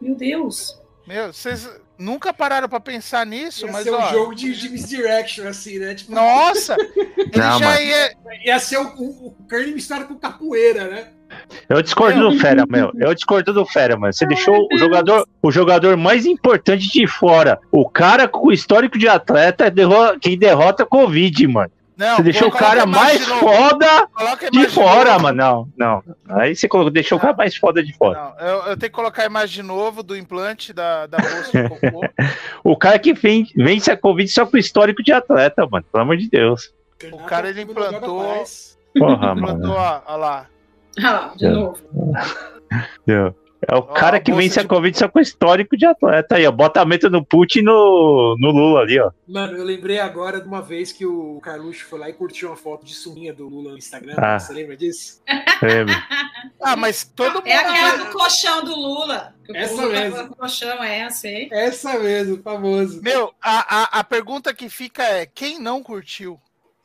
Meu 0.00 0.16
Deus. 0.16 0.76
Meu, 1.06 1.32
vocês 1.32 1.70
nunca 2.02 2.32
pararam 2.32 2.68
para 2.68 2.80
pensar 2.80 3.24
nisso, 3.24 3.66
ia 3.66 3.72
mas 3.72 3.84
ser 3.84 3.90
ó, 3.90 4.06
um 4.06 4.10
jogo 4.10 4.34
de, 4.34 4.54
de 4.54 4.68
misdirection, 4.68 5.46
assim, 5.46 5.78
né? 5.78 5.94
Tipo, 5.94 6.12
nossa! 6.12 6.76
ele 7.16 7.30
Não, 7.34 7.58
já 7.58 7.66
mas... 7.66 7.80
ia... 7.80 8.16
ia 8.44 8.58
ser 8.58 8.78
o, 8.78 8.88
o, 8.96 9.26
o 9.28 9.46
Curry 9.48 9.72
misturado 9.72 10.06
com 10.06 10.16
capoeira, 10.16 10.88
né? 10.88 11.08
Eu 11.68 11.80
discordo 11.82 12.20
do 12.20 12.38
Fera, 12.38 12.66
meu. 12.68 12.92
Eu 12.98 13.14
discordo 13.14 13.52
do 13.52 13.64
Fera, 13.64 13.96
mano. 13.96 14.12
Você 14.12 14.26
deixou 14.26 14.68
o 14.70 14.78
jogador, 14.78 15.26
o 15.42 15.50
jogador 15.50 15.96
mais 15.96 16.26
importante 16.26 16.90
de 16.90 17.06
fora. 17.06 17.58
O 17.70 17.88
cara 17.88 18.28
com 18.28 18.48
o 18.48 18.52
histórico 18.52 18.98
de 18.98 19.08
atleta 19.08 19.72
que 20.20 20.36
derrota 20.36 20.84
Covid, 20.84 21.46
mano. 21.46 21.70
Não, 22.02 22.16
você 22.16 22.22
deixou 22.24 22.48
o 22.48 22.50
cara 22.50 22.84
mais 22.84 23.24
foda 23.24 24.08
de 24.50 24.66
fora, 24.66 25.16
de 25.16 25.22
mano. 25.22 25.38
Não, 25.38 25.68
não. 25.76 26.04
Aí 26.36 26.56
você 26.56 26.68
deixou 26.90 27.16
o 27.16 27.20
cara 27.20 27.32
mais 27.32 27.54
foda 27.54 27.80
de 27.80 27.92
fora. 27.92 28.18
Não, 28.18 28.44
eu, 28.44 28.56
eu, 28.62 28.76
tenho 28.76 28.90
que 28.90 28.96
colocar 28.96 29.22
a 29.22 29.26
imagem 29.26 29.62
de 29.62 29.62
novo 29.62 30.02
do 30.02 30.16
implante 30.16 30.72
da, 30.72 31.06
da 31.06 31.18
bolsa 31.18 31.62
de 31.62 31.68
cocô. 31.68 32.00
o 32.64 32.76
cara 32.76 32.98
que 32.98 33.12
vem, 33.12 33.46
vence 33.54 33.88
a 33.88 33.96
Covid 33.96 34.28
só 34.28 34.44
com 34.44 34.56
histórico 34.56 35.00
de 35.00 35.12
atleta, 35.12 35.64
mano. 35.64 35.84
Pelo 35.92 36.02
amor 36.02 36.16
de 36.16 36.28
Deus. 36.28 36.74
O 37.12 37.18
cara 37.18 37.48
ele 37.48 37.62
implantou. 37.62 38.44
Porra, 38.98 39.32
implantou, 39.32 39.36
mano. 39.36 39.72
Ó, 39.72 40.02
ó 40.04 40.16
lá. 40.16 40.46
Ah 41.00 41.12
lá, 41.12 41.32
de 41.36 41.48
novo. 41.48 41.78
Deu. 43.06 43.32
É 43.68 43.76
o 43.76 43.82
cara 43.82 44.18
que 44.18 44.32
vence 44.32 44.58
a 44.58 44.66
Covid 44.66 44.98
só 44.98 45.08
com 45.08 45.20
histórico 45.20 45.76
de 45.76 45.86
atleta 45.86 46.34
aí, 46.34 46.46
ó. 46.46 46.50
Bota 46.50 46.80
a 46.80 46.84
meta 46.84 47.08
no 47.08 47.24
Putin 47.24 47.60
e 47.60 47.62
no, 47.62 48.36
no 48.38 48.50
Lula 48.50 48.80
ali, 48.80 48.98
ó. 48.98 49.12
Mano, 49.26 49.56
eu 49.56 49.62
lembrei 49.62 50.00
agora 50.00 50.40
de 50.40 50.48
uma 50.48 50.60
vez 50.60 50.90
que 50.90 51.06
o 51.06 51.40
Carluxo 51.40 51.84
foi 51.84 51.98
lá 52.00 52.10
e 52.10 52.12
curtiu 52.12 52.48
uma 52.48 52.56
foto 52.56 52.84
de 52.84 52.92
suminha 52.92 53.32
do 53.32 53.48
Lula 53.48 53.70
no 53.70 53.78
Instagram. 53.78 54.14
Ah. 54.18 54.38
Você 54.38 54.52
lembra 54.52 54.76
disso? 54.76 55.22
Lembro. 55.62 55.94
ah, 56.60 56.74
mas 56.74 57.04
todo 57.04 57.34
mundo. 57.34 57.46
É 57.46 57.54
aquela 57.54 58.04
do 58.04 58.12
colchão 58.12 58.64
do 58.64 58.74
Lula. 58.74 59.32
Essa 59.54 59.74
Lula 59.74 59.88
mesmo. 59.88 60.36
colchão, 60.36 60.82
é, 60.82 61.10
sei. 61.10 61.48
Essa 61.52 61.98
mesmo, 62.00 62.42
famoso. 62.42 63.00
Meu, 63.00 63.32
a, 63.40 63.98
a, 63.98 64.00
a 64.00 64.04
pergunta 64.04 64.52
que 64.52 64.68
fica 64.68 65.04
é: 65.04 65.24
quem 65.24 65.60
não 65.60 65.84
curtiu? 65.84 66.40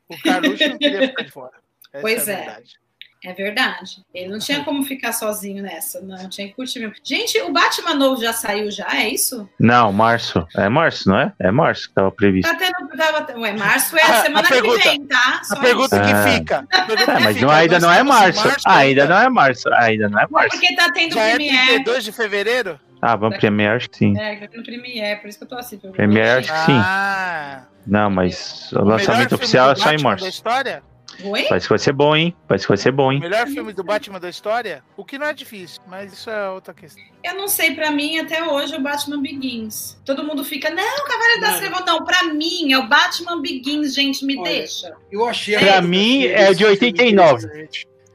O 0.08 0.22
Carluxo 0.22 0.70
não 0.70 0.78
queria 0.78 1.08
ficar 1.08 1.24
de 1.24 1.32
fora. 1.32 1.54
Essa 1.92 2.02
pois 2.02 2.28
é. 2.28 2.34
é. 2.34 2.87
É 3.24 3.34
verdade. 3.34 4.06
Ele 4.14 4.30
não 4.30 4.40
tinha 4.40 4.64
como 4.64 4.84
ficar 4.84 5.12
sozinho 5.12 5.64
nessa. 5.64 6.02
Não, 6.02 6.30
tinha 6.30 6.48
que 6.48 6.54
curtir 6.54 6.80
mesmo. 6.80 6.96
Gente, 7.04 7.40
o 7.42 7.52
Batman 7.52 7.96
novo 7.96 8.22
já 8.22 8.32
saiu 8.32 8.70
já, 8.70 8.88
é 8.94 9.10
isso? 9.10 9.50
Não, 9.60 9.92
março. 9.92 10.46
É 10.56 10.70
março, 10.70 11.10
não 11.10 11.20
é? 11.20 11.34
É 11.40 11.52
março 11.52 11.90
que 11.90 11.96
tava 11.96 12.12
previsto. 12.12 12.50
Tá 12.50 12.58
tendo. 12.58 12.88
Tava, 12.96 13.40
ué, 13.40 13.54
março 13.54 13.98
é 13.98 14.02
a 14.02 14.22
semana 14.22 14.48
a 14.48 14.50
pergunta, 14.50 14.82
que 14.82 14.90
vem, 14.90 15.06
tá? 15.06 15.42
Só 15.44 15.56
a 15.56 15.60
pergunta 15.60 15.96
isso. 15.96 16.06
que 16.06 16.32
fica. 16.32 16.68
Pergunta 16.86 17.12
é, 17.12 17.20
mas 17.20 17.34
fica, 17.36 17.46
não, 17.46 17.54
ainda 17.54 17.80
não 17.80 17.92
é 17.92 18.04
março. 18.04 18.46
março 18.46 18.70
ainda 18.70 19.06
não 19.08 19.20
é 19.20 19.30
março. 19.30 19.74
Ainda 19.74 20.10
não 20.10 20.20
é 20.20 20.28
março. 20.30 20.56
É 20.56 20.60
porque 20.60 20.76
tá 20.76 20.92
tendo 20.92 21.14
já 21.16 21.30
Premiere. 21.30 21.58
É 21.58 21.66
32 21.76 22.04
de 22.04 22.12
fevereiro? 22.12 22.80
Ah, 23.02 23.16
vamos 23.16 23.38
Premiere, 23.38 23.76
acho 23.76 23.90
que 23.90 23.98
sim. 23.98 24.18
É, 24.18 24.36
tá 24.36 24.48
tendo 24.48 24.64
Premiere, 24.64 25.20
por 25.22 25.28
isso 25.28 25.38
que 25.38 25.44
eu 25.44 25.48
tô 25.48 25.56
assim. 25.56 25.78
Premiere, 25.78 26.40
acho 26.40 26.52
que 26.52 26.66
sim. 26.66 26.80
Ah. 26.84 27.64
Não, 27.86 28.10
mas 28.10 28.72
o 28.74 28.84
lançamento 28.84 29.36
oficial 29.36 29.72
é 29.72 29.76
só 29.76 29.92
em 29.92 30.02
março. 30.02 30.24
Da 30.24 30.30
história? 30.30 30.84
Oi? 31.24 31.44
Parece 31.50 31.66
que 31.68 31.70
vai 31.70 31.80
ser 31.80 31.94
bom, 31.94 32.16
hein? 32.16 32.36
Parece 32.48 32.66
que 32.66 32.70
vai 32.70 32.78
ser 32.78 32.92
bom, 32.92 33.12
hein? 33.12 33.20
O 33.20 33.22
melhor 33.22 33.48
filme 33.48 33.74
do 33.74 33.84
Batman 33.84 34.20
da 34.20 34.30
história? 34.30 34.84
O 34.96 35.04
que 35.04 35.18
não 35.18 35.28
é 35.28 35.34
difícil, 35.34 35.82
mas 35.88 36.14
isso 36.14 36.30
é 36.30 36.50
outra 36.50 36.74
questão. 36.74 37.04
Eu 37.24 37.36
não 37.36 37.48
sei, 37.48 37.74
pra 37.74 37.92
mim, 37.92 38.20
até 38.20 38.44
hoje, 38.44 38.74
é 38.74 38.78
o 38.78 38.82
Batman 38.82 39.22
Begins. 39.22 39.98
Todo 40.06 40.24
mundo 40.24 40.44
fica, 40.44 40.70
não, 40.70 41.06
Cavaleiro 41.06 41.42
das 41.42 41.60
Trevas, 41.60 41.86
não. 41.86 42.06
Pra 42.06 42.24
mim, 42.26 42.72
é 42.72 42.78
o 42.78 42.88
Batman 42.88 43.42
Begins, 43.42 43.94
gente, 43.94 44.26
me 44.26 44.38
Olha, 44.38 44.52
deixa. 44.52 44.96
Eu 45.12 45.28
achei. 45.28 45.58
Pra 45.58 45.82
mim, 45.82 46.26
é 46.26 46.54
de 46.54 46.66
89. 46.66 47.48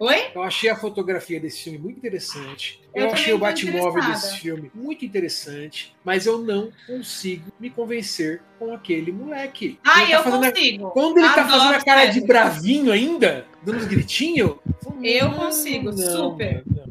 Oi? 0.02 0.32
Eu 0.34 0.42
achei 0.42 0.68
a 0.68 0.74
fotografia 0.74 1.38
desse 1.38 1.62
filme 1.62 1.78
muito 1.78 1.98
interessante. 1.98 2.82
Eu, 2.92 3.04
eu 3.04 3.12
achei 3.12 3.32
o 3.32 3.38
Batmóvel 3.38 4.02
desse 4.02 4.36
filme 4.36 4.68
muito 4.74 5.04
interessante, 5.04 5.94
mas 6.04 6.26
eu 6.26 6.38
não 6.38 6.72
consigo 6.88 7.52
me 7.60 7.70
convencer 7.70 8.42
com 8.58 8.74
aquele 8.74 9.12
moleque. 9.12 9.78
Ah, 9.84 10.02
eu 10.10 10.24
tá 10.24 10.30
consigo. 10.32 10.88
A... 10.88 10.90
Quando 10.90 11.18
ele 11.18 11.28
tá 11.28 11.32
Adoro, 11.34 11.46
tá 11.46 11.56
fazendo 11.56 11.74
a 11.76 11.84
cara 11.84 12.06
de 12.06 12.20
bravinho 12.20 12.90
ainda, 12.90 13.46
dando 13.64 13.78
uns 13.78 13.84
gritinhos. 13.84 14.56
Eu 15.04 15.30
consigo, 15.30 15.92
não, 15.92 16.16
super. 16.16 16.64
Não, 16.66 16.84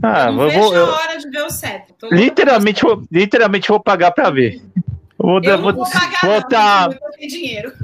Ah, 0.00 0.26
eu 0.28 0.32
não 0.32 0.42
eu 0.44 0.48
vejo 0.50 0.60
vou, 0.60 0.74
eu... 0.76 0.86
a 0.86 1.00
hora 1.00 1.18
de 1.18 1.28
ver 1.30 1.42
o 1.42 1.50
set. 1.50 1.86
Literalmente, 2.12 2.82
vou, 2.82 3.02
literalmente 3.10 3.68
vou 3.68 3.80
pagar 3.80 4.12
pra 4.12 4.30
ver. 4.30 4.62
Vou, 5.22 5.40
eu 5.40 5.62
vou, 5.62 5.72
vou 5.72 5.88
pagar, 5.88 6.20
vou 6.20 6.40
não, 6.40 6.48
dar... 6.48 6.98
eu 7.20 7.28
dinheiro. 7.28 7.72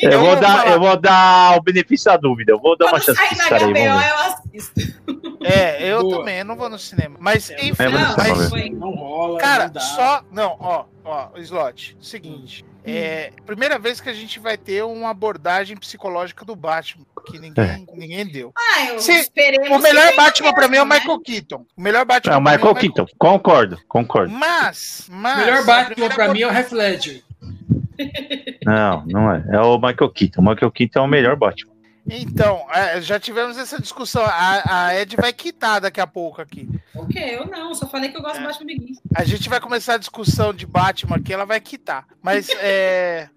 Eu 0.00 0.20
vou, 0.20 0.36
dar, 0.36 0.68
eu 0.68 0.80
vou 0.80 0.96
dar 0.96 1.56
o 1.56 1.62
benefício 1.62 2.06
da 2.06 2.16
dúvida. 2.16 2.52
Eu 2.52 2.60
vou 2.60 2.76
dar 2.76 2.86
Quando 2.86 2.94
uma 2.94 3.00
chance 3.00 3.36
sair 3.36 3.50
na 3.50 3.66
HBO, 3.66 3.78
aí, 3.78 4.08
eu 4.08 4.16
assisto. 4.18 4.80
É, 5.44 5.92
eu 5.92 6.00
Boa. 6.00 6.18
também, 6.18 6.38
eu 6.38 6.44
não 6.44 6.56
vou 6.56 6.68
no 6.68 6.78
cinema. 6.78 7.16
Mas, 7.20 7.50
é, 7.50 7.66
enfim, 7.66 7.84
não, 7.84 8.16
mas, 8.16 8.72
não 8.72 8.90
rola. 8.90 9.38
Cara, 9.38 9.70
não 9.72 9.80
só. 9.80 10.24
Não, 10.32 10.56
ó, 10.58 10.84
ó, 11.04 11.28
slot. 11.36 11.96
Seguinte. 12.00 12.64
É 12.84 13.32
primeira 13.46 13.78
vez 13.78 14.00
que 14.00 14.08
a 14.08 14.12
gente 14.12 14.40
vai 14.40 14.56
ter 14.56 14.82
uma 14.84 15.10
abordagem 15.10 15.76
psicológica 15.76 16.44
do 16.44 16.56
Batman, 16.56 17.04
que 17.26 17.38
ninguém, 17.38 17.64
é. 17.64 17.96
ninguém 17.96 18.26
deu. 18.26 18.52
Ah, 18.56 18.86
eu 18.86 18.98
Se, 18.98 19.30
o 19.70 19.78
melhor 19.78 20.16
Batman 20.16 20.52
para 20.52 20.68
mim 20.68 20.76
é 20.78 20.82
o 20.82 20.84
né? 20.84 20.98
Michael 20.98 21.20
Keaton. 21.20 21.66
O 21.76 21.80
melhor 21.80 22.04
Batman 22.04 22.34
é 22.34 22.36
o 22.36 22.40
Michael, 22.40 22.58
é 22.58 22.62
o 22.62 22.74
Michael 22.74 22.74
Keaton. 22.74 23.06
Concordo, 23.18 23.78
concordo. 23.88 24.32
Mas, 24.32 25.06
mas 25.10 25.34
o 25.34 25.40
melhor 25.40 25.64
Batman 25.64 26.08
para 26.08 26.32
mim 26.32 26.42
é 26.42 26.48
o 26.48 26.52
Heath 26.52 26.72
Ledger. 26.72 27.22
Não, 28.64 29.04
não 29.06 29.32
é. 29.32 29.44
É 29.52 29.60
o 29.60 29.76
Michael 29.76 30.10
Keaton. 30.10 30.40
O 30.40 30.44
Michael 30.44 30.70
Keaton 30.70 30.98
é 30.98 31.02
o 31.02 31.08
melhor 31.08 31.36
Batman. 31.36 31.71
Então, 32.08 32.66
é, 32.70 33.00
já 33.00 33.18
tivemos 33.18 33.56
essa 33.56 33.80
discussão. 33.80 34.24
A, 34.24 34.86
a 34.86 35.00
Ed 35.00 35.16
vai 35.16 35.32
quitar 35.32 35.80
daqui 35.80 36.00
a 36.00 36.06
pouco 36.06 36.42
aqui. 36.42 36.68
O 36.94 37.06
quê? 37.06 37.20
Eu 37.38 37.46
não, 37.46 37.74
só 37.74 37.86
falei 37.88 38.10
que 38.10 38.16
eu 38.16 38.22
gosto 38.22 38.38
É. 38.38 38.40
do 38.40 38.46
Batman 38.48 38.66
Begins. 38.66 38.98
A 39.14 39.24
gente 39.24 39.48
vai 39.48 39.60
começar 39.60 39.94
a 39.94 39.98
discussão 39.98 40.52
de 40.52 40.66
Batman 40.66 41.16
aqui, 41.16 41.32
ela 41.32 41.44
vai 41.46 41.60
quitar. 41.60 42.06
Mas 42.20 42.48
é. 42.60 43.28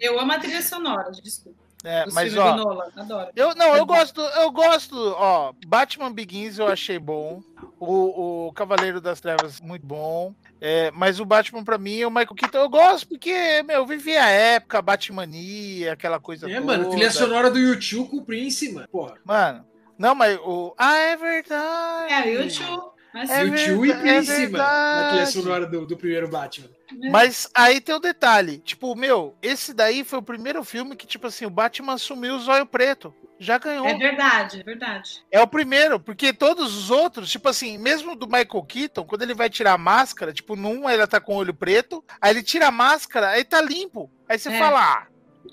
Eu 0.00 0.18
amo 0.18 0.32
a 0.32 0.38
trilha 0.38 0.62
sonora, 0.62 1.10
desculpa. 1.12 1.61
É, 1.84 2.04
Os 2.06 2.14
mas 2.14 2.36
ó. 2.36 2.48
adoro. 2.48 3.30
Eu, 3.34 3.54
não, 3.54 3.74
É 3.74 3.78
eu 3.78 3.86
bom. 3.86 3.94
gosto, 3.94 4.20
eu 4.20 4.50
gosto, 4.50 4.96
ó, 5.18 5.52
Batman 5.66 6.12
Begins 6.12 6.58
eu 6.58 6.66
achei 6.68 6.98
bom, 6.98 7.42
o, 7.80 8.46
o 8.48 8.52
Cavaleiro 8.52 9.00
das 9.00 9.20
Trevas 9.20 9.60
muito 9.60 9.84
bom, 9.86 10.34
é, 10.60 10.90
mas 10.92 11.18
o 11.20 11.24
Batman 11.24 11.64
pra 11.64 11.78
mim, 11.78 12.04
o 12.04 12.10
Michael 12.10 12.34
Keaton, 12.34 12.58
eu 12.58 12.68
gosto 12.68 13.08
porque, 13.08 13.62
meu, 13.64 13.76
eu 13.80 13.86
vivi 13.86 14.16
a 14.16 14.28
época, 14.28 14.80
Batmania, 14.82 15.92
aquela 15.92 16.20
coisa 16.20 16.50
É, 16.50 16.54
toda. 16.54 16.66
mano, 16.66 16.90
trilha 16.90 17.10
sonora 17.10 17.50
do 17.50 17.58
YouTube 17.58 18.08
com 18.10 18.16
o 18.18 18.24
Prince, 18.24 18.72
mano. 18.72 18.86
Porra. 18.88 19.14
Mano, 19.24 19.64
não, 19.98 20.14
mas 20.14 20.38
o... 20.38 20.74
Ah, 20.78 20.96
é 20.96 21.16
verdade. 21.16 22.12
É, 22.12 22.22
o 22.38 22.42
YouTube. 22.42 22.91
Mas, 23.12 23.30
É 23.30 23.44
e 23.44 23.50
verdade, 23.50 23.90
é 23.90 23.96
Prince, 23.96 24.46
mano. 24.48 24.56
Na 24.64 25.08
trilha 25.10 25.26
sonora 25.26 25.66
do, 25.66 25.86
do 25.86 25.96
primeiro 25.96 26.28
Batman. 26.28 26.68
Mas 27.10 27.48
aí 27.54 27.80
tem 27.80 27.94
o 27.94 27.98
detalhe, 28.00 28.58
tipo, 28.58 28.94
meu, 28.94 29.34
esse 29.42 29.72
daí 29.72 30.04
foi 30.04 30.18
o 30.18 30.22
primeiro 30.22 30.62
filme 30.64 30.96
que, 30.96 31.06
tipo 31.06 31.26
assim, 31.26 31.46
o 31.46 31.50
Batman 31.50 31.94
assumiu 31.94 32.34
o 32.34 32.40
zóio 32.40 32.66
preto. 32.66 33.14
Já 33.38 33.58
ganhou. 33.58 33.86
é 33.88 33.94
verdade, 33.94 34.60
é 34.60 34.62
verdade. 34.62 35.24
É 35.30 35.40
o 35.40 35.46
primeiro, 35.48 35.98
porque 35.98 36.32
todos 36.32 36.76
os 36.76 36.90
outros, 36.90 37.28
tipo 37.28 37.48
assim, 37.48 37.76
mesmo 37.76 38.14
do 38.14 38.26
Michael 38.26 38.62
Keaton, 38.62 39.04
quando 39.04 39.22
ele 39.22 39.34
vai 39.34 39.50
tirar 39.50 39.72
a 39.72 39.78
máscara, 39.78 40.32
tipo, 40.32 40.54
num 40.54 40.88
ele 40.88 41.04
tá 41.08 41.20
com 41.20 41.34
o 41.34 41.38
olho 41.38 41.52
preto, 41.52 42.04
aí 42.20 42.30
ele 42.30 42.42
tira 42.42 42.68
a 42.68 42.70
máscara, 42.70 43.30
aí 43.30 43.42
tá 43.44 43.60
limpo. 43.60 44.08
Aí 44.28 44.38
você 44.38 44.48
É. 44.50 44.58
fala, 44.58 44.80
ah, 44.80 45.06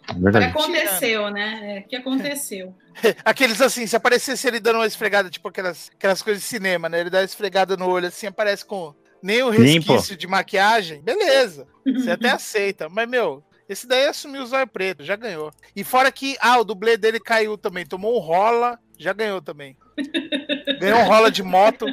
O 0.10 0.14
que 0.16 0.20
Verdade. 0.20 0.46
aconteceu, 0.46 1.30
né? 1.30 1.78
É, 1.78 1.80
o 1.80 1.88
que 1.88 1.96
aconteceu? 1.96 2.76
aqueles 3.24 3.62
assim, 3.62 3.86
se 3.88 3.96
aparecesse 3.96 4.48
ele 4.48 4.60
dando 4.60 4.78
uma 4.78 4.88
esfregada, 4.88 5.30
tipo 5.30 5.48
aquelas, 5.48 5.90
aquelas 5.96 6.22
coisas 6.22 6.42
de 6.42 6.48
cinema, 6.50 6.90
né? 6.90 7.00
Ele 7.02 7.10
dá 7.10 7.20
uma 7.20 7.26
esfregada 7.26 7.78
no 7.78 7.88
olho 7.90 8.08
assim, 8.08 8.28
aparece 8.28 8.66
com 8.66 8.94
nem 9.22 9.44
o 9.44 9.52
Limpo. 9.52 9.94
resquício 9.94 10.16
de 10.18 10.28
maquiagem, 10.28 11.02
beleza. 11.02 11.68
Você 11.86 12.12
até 12.12 12.30
aceita, 12.32 12.88
mas 12.90 13.08
meu, 13.08 13.44
esse 13.68 13.88
daí 13.88 14.08
assumiu 14.08 14.44
o 14.44 14.48
zóio 14.48 14.68
preto, 14.68 15.04
já 15.04 15.16
ganhou. 15.16 15.52
E 15.76 15.84
fora 15.84 16.12
que, 16.12 16.36
ah, 16.40 16.60
o 16.60 16.64
dublê 16.64 16.98
dele 16.98 17.20
caiu 17.20 17.58
também, 17.58 17.86
tomou 17.86 18.16
um 18.16 18.20
rola, 18.20 18.80
já 18.98 19.14
ganhou 19.14 19.42
também. 19.42 19.78
Ganhou 20.80 21.00
um 21.00 21.06
rola 21.08 21.30
de 21.30 21.44
moto. 21.44 21.86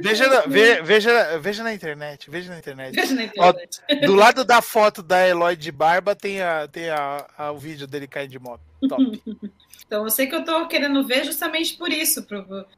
Veja, 0.00 0.28
na- 0.28 0.40
ve- 0.42 0.82
veja, 0.82 1.38
veja 1.38 1.62
na 1.62 1.74
internet, 1.74 2.30
veja 2.30 2.50
na 2.52 2.58
internet. 2.58 2.94
Veja 2.94 3.14
na 3.14 3.24
internet. 3.24 3.80
Do 4.06 4.14
lado 4.14 4.44
da 4.44 4.62
foto 4.62 5.02
da 5.02 5.26
Eloy 5.26 5.56
de 5.56 5.72
barba 5.72 6.14
tem, 6.14 6.40
a, 6.40 6.68
tem 6.68 6.88
a, 6.88 7.26
a- 7.36 7.52
o 7.52 7.58
vídeo 7.58 7.86
dele 7.86 8.06
caindo 8.06 8.30
de 8.30 8.38
moto. 8.38 8.62
Top. 8.88 9.02
Então, 9.86 10.04
eu 10.04 10.10
sei 10.10 10.26
que 10.26 10.34
eu 10.34 10.44
tô 10.44 10.66
querendo 10.68 11.06
ver 11.06 11.24
justamente 11.24 11.74
por 11.74 11.88
isso, 11.90 12.26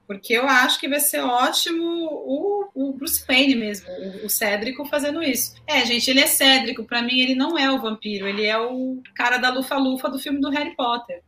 porque 0.07 0.33
eu 0.33 0.47
acho 0.47 0.79
que 0.79 0.87
vai 0.89 1.01
ser 1.01 1.19
ótimo 1.23 1.83
o, 1.85 2.69
o 2.73 2.93
Bruce 2.93 3.25
Wayne 3.27 3.57
mesmo, 3.57 3.89
o, 3.91 4.27
o 4.27 4.31
Cédrico 4.31 4.85
fazendo 4.85 5.21
isso. 5.21 5.55
É, 5.67 5.85
gente, 5.85 6.09
ele 6.09 6.21
é 6.21 6.29
Cédrico, 6.29 6.85
pra 6.85 7.03
mim 7.03 7.19
ele 7.19 7.35
não 7.35 7.59
é 7.59 7.69
o 7.69 7.81
vampiro, 7.81 8.29
ele 8.29 8.45
é 8.47 8.57
o 8.57 9.03
cara 9.17 9.39
da 9.39 9.51
lufa-lufa 9.51 10.09
do 10.09 10.21
filme 10.21 10.41
do 10.41 10.51
Harry 10.51 10.77
Potter. 10.77 11.21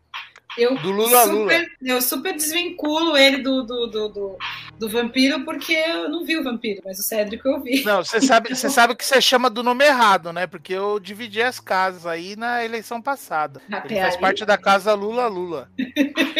Eu 0.58 0.76
Do 0.76 0.90
Lula 0.90 1.24
super, 1.24 1.72
Eu 1.82 2.02
super 2.02 2.34
desvinculo 2.34 3.16
ele 3.16 3.38
do, 3.38 3.62
do, 3.62 3.86
do, 3.86 4.08
do, 4.08 4.36
do 4.78 4.88
vampiro, 4.88 5.44
porque 5.44 5.72
eu 5.72 6.08
não 6.08 6.24
vi 6.24 6.36
o 6.36 6.44
vampiro, 6.44 6.82
mas 6.84 6.98
o 6.98 7.02
Cédrico 7.02 7.48
eu 7.48 7.60
vi. 7.60 7.82
Não, 7.84 8.04
você 8.04 8.20
sabe, 8.20 8.54
você 8.54 8.68
sabe 8.70 8.94
que 8.94 9.04
você 9.04 9.20
chama 9.20 9.48
do 9.48 9.62
nome 9.62 9.84
errado, 9.84 10.32
né? 10.32 10.46
Porque 10.46 10.72
eu 10.72 11.00
dividi 11.00 11.42
as 11.42 11.60
casas 11.60 12.06
aí 12.06 12.36
na 12.36 12.64
eleição 12.64 13.00
passada. 13.00 13.60
Até 13.70 13.94
Ele 13.94 14.02
faz 14.02 14.14
aí. 14.14 14.20
parte 14.20 14.44
da 14.44 14.58
casa 14.58 14.94
Lula 14.94 15.26
Lula. 15.26 15.68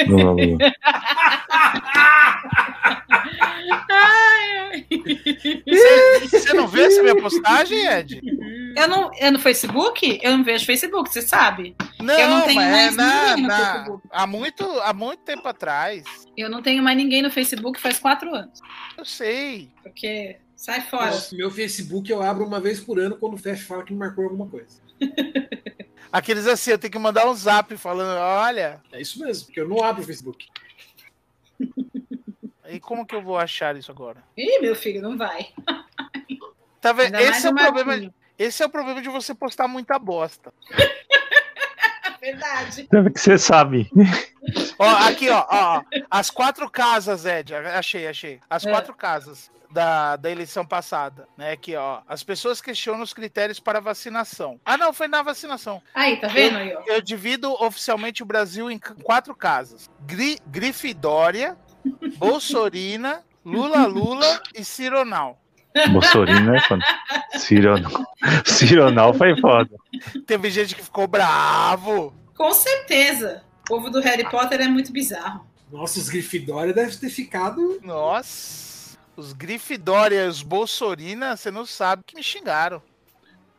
Lula, 0.06 0.32
Lula. 0.32 0.59
Você, 5.66 6.28
você 6.28 6.53
não 6.55 6.66
vê 6.66 6.82
essa 6.82 7.03
minha 7.03 7.16
postagem, 7.16 7.86
Ed? 7.86 8.20
Eu 8.77 8.89
não, 8.89 9.11
eu 9.19 9.32
no 9.32 9.39
Facebook? 9.39 10.19
Eu 10.23 10.36
não 10.36 10.44
vejo 10.44 10.65
Facebook, 10.65 11.12
você 11.12 11.23
sabe? 11.23 11.77
Não, 12.01 12.19
Eu 12.19 12.28
não 12.28 12.43
tenho 12.43 12.57
mas 12.61 12.70
mais 12.70 12.93
é 12.94 12.97
na, 12.97 13.28
ninguém 13.36 13.43
no 13.43 13.49
na- 13.49 13.74
Facebook. 13.74 14.09
há, 14.11 14.27
muito, 14.27 14.65
há 14.81 14.93
muito 14.93 15.20
tempo 15.20 15.47
atrás. 15.49 16.05
Eu 16.36 16.49
não 16.49 16.62
tenho 16.62 16.82
mais 16.82 16.97
ninguém 16.97 17.23
no 17.23 17.31
Facebook 17.31 17.81
faz 17.81 17.99
quatro 17.99 18.35
anos. 18.35 18.61
Eu 18.97 19.05
sei. 19.05 19.70
Porque 19.82 20.36
sai 20.57 20.81
fora. 20.81 21.12
Meu 21.32 21.51
Facebook 21.51 22.11
eu 22.11 22.23
abro 22.23 22.44
uma 22.47 22.61
vez 22.61 22.81
por 22.81 22.99
ano 22.99 23.16
quando 23.16 23.35
o 23.35 23.39
Fefe 23.39 23.65
fala 23.65 23.82
que 23.85 23.93
me 23.93 23.99
marcou 23.99 24.24
alguma 24.24 24.47
coisa. 24.49 24.81
Aqueles 26.11 26.47
assim, 26.47 26.70
eu 26.73 26.78
tenho 26.78 26.93
que 26.93 26.99
mandar 26.99 27.27
um 27.28 27.35
zap 27.35 27.74
falando, 27.77 28.16
olha, 28.19 28.81
É 28.93 29.01
isso 29.01 29.19
mesmo, 29.19 29.47
porque 29.47 29.61
eu 29.61 29.69
não 29.69 29.82
abro 29.82 30.03
o 30.03 30.07
Facebook. 30.07 30.47
E 32.74 32.81
como 32.81 33.07
que 33.07 33.15
eu 33.15 33.23
vou 33.23 33.39
achar 33.39 33.77
isso 33.77 33.90
agora? 33.90 34.23
Ih, 34.36 34.59
meu 34.61 34.74
filho, 34.74 35.01
não 35.03 35.16
vai. 35.16 35.49
Tá 36.81 36.93
vendo? 36.93 37.15
Esse 37.16 37.47
é, 37.47 37.51
o 37.51 37.55
problema, 37.55 38.12
esse 38.36 38.61
é 38.61 38.66
o 38.66 38.69
problema 38.69 39.01
de 39.01 39.09
você 39.09 39.32
postar 39.32 39.69
muita 39.69 40.01
bosta. 40.01 40.53
Verdade. 42.20 42.89
Que 42.89 43.19
você 43.20 43.39
sabe. 43.39 43.89
Ó, 44.78 44.89
aqui, 45.09 45.28
ó, 45.31 45.44
ó, 45.49 45.82
as 46.11 46.31
quatro 46.31 46.69
casas, 46.70 47.24
Ed, 47.24 47.55
achei, 47.55 48.07
achei. 48.09 48.40
As 48.51 48.65
É. 48.66 48.70
quatro 48.70 48.94
casas 48.94 49.51
da, 49.70 50.16
da 50.16 50.31
eleição 50.31 50.65
passada, 50.66 51.28
né? 51.36 51.53
Aqui, 51.53 51.74
ó, 51.77 52.01
as 52.09 52.23
pessoas 52.23 52.61
questionam 52.61 53.03
os 53.03 53.12
critérios 53.12 53.59
para 53.59 53.81
vacinação. 53.81 54.61
Ah, 54.65 54.77
não, 54.77 54.93
foi 54.93 55.09
na 55.09 55.23
vacinação. 55.23 55.82
Aí, 55.94 56.16
tá 56.20 56.28
vendo 56.28 56.59
aí, 56.59 56.74
ó? 56.74 56.82
Eu 56.86 57.01
divido 57.01 57.53
oficialmente 57.62 58.23
o 58.23 58.27
Brasil 58.27 58.70
em 58.70 58.78
quatro 59.05 59.35
casas: 59.35 59.89
Gri 60.01 60.39
Grifidória, 60.47 61.57
Bolsorina, 62.16 63.22
Lula 63.44 63.86
Lula 63.86 64.42
e 64.54 64.64
Cironal. 64.64 65.38
Bolsorino 65.90 66.54
é 66.54 66.60
foda. 66.60 66.84
Cironal. 67.38 68.06
Cironal 68.44 69.14
foi 69.14 69.40
foda. 69.40 69.70
Teve 70.26 70.50
gente 70.50 70.74
que 70.74 70.82
ficou 70.82 71.06
bravo. 71.06 72.12
Com 72.36 72.52
certeza. 72.52 73.42
O 73.62 73.64
povo 73.64 73.90
do 73.90 74.00
Harry 74.00 74.28
Potter 74.28 74.60
é 74.60 74.68
muito 74.68 74.92
bizarro. 74.92 75.46
Nossa, 75.70 75.98
os 75.98 76.09
Grifinória 76.09 76.74
deve 76.74 76.94
ter 76.96 77.09
ficado. 77.09 77.80
Nossa, 77.82 78.98
os 79.16 79.32
Grifidória 79.32 80.24
e 80.24 80.28
os 80.28 80.42
Bolsorina, 80.42 81.36
você 81.36 81.50
não 81.50 81.64
sabe 81.64 82.02
que 82.06 82.14
me 82.14 82.22
xingaram. 82.22 82.82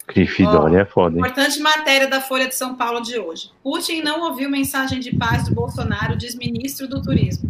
Grifidória 0.07 0.81
é 0.81 0.85
foda, 0.85 1.15
hein? 1.15 1.21
Importante 1.21 1.59
matéria 1.59 2.07
da 2.07 2.21
Folha 2.21 2.47
de 2.47 2.55
São 2.55 2.75
Paulo 2.75 3.01
de 3.01 3.17
hoje. 3.17 3.49
Putin 3.63 4.01
não 4.01 4.21
ouviu 4.21 4.49
mensagem 4.49 4.99
de 4.99 5.15
paz 5.15 5.47
do 5.47 5.55
Bolsonaro, 5.55 6.17
diz 6.17 6.35
ministro 6.35 6.87
do 6.87 7.01
Turismo. 7.01 7.49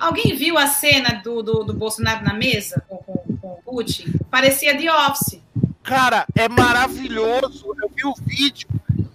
Alguém 0.00 0.34
viu 0.36 0.56
a 0.56 0.66
cena 0.66 1.20
do, 1.22 1.42
do, 1.42 1.64
do 1.64 1.74
Bolsonaro 1.74 2.24
na 2.24 2.34
mesa 2.34 2.82
com, 2.88 2.96
com, 2.98 3.36
com 3.36 3.48
o 3.48 3.62
Putin? 3.64 4.12
Parecia 4.30 4.76
The 4.76 4.92
Office. 4.92 5.40
Cara, 5.82 6.26
é 6.34 6.48
maravilhoso. 6.48 7.74
Eu 7.82 7.90
vi 7.94 8.04
o 8.04 8.14
vídeo. 8.26 8.68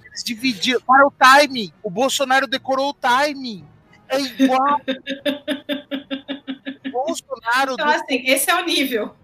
Eles 0.05 0.23
dividiram. 0.23 0.81
Para 0.81 1.07
o 1.07 1.11
timing. 1.11 1.71
O 1.81 1.89
Bolsonaro 1.89 2.47
decorou 2.47 2.89
o 2.89 2.93
timing. 2.93 3.65
É 4.09 4.19
igual. 4.19 4.79
Bolsonaro, 6.91 7.73
Então, 7.73 7.89
assim, 7.89 8.23
esse 8.25 8.49
é 8.49 8.55
o 8.55 8.65
nível. 8.65 9.15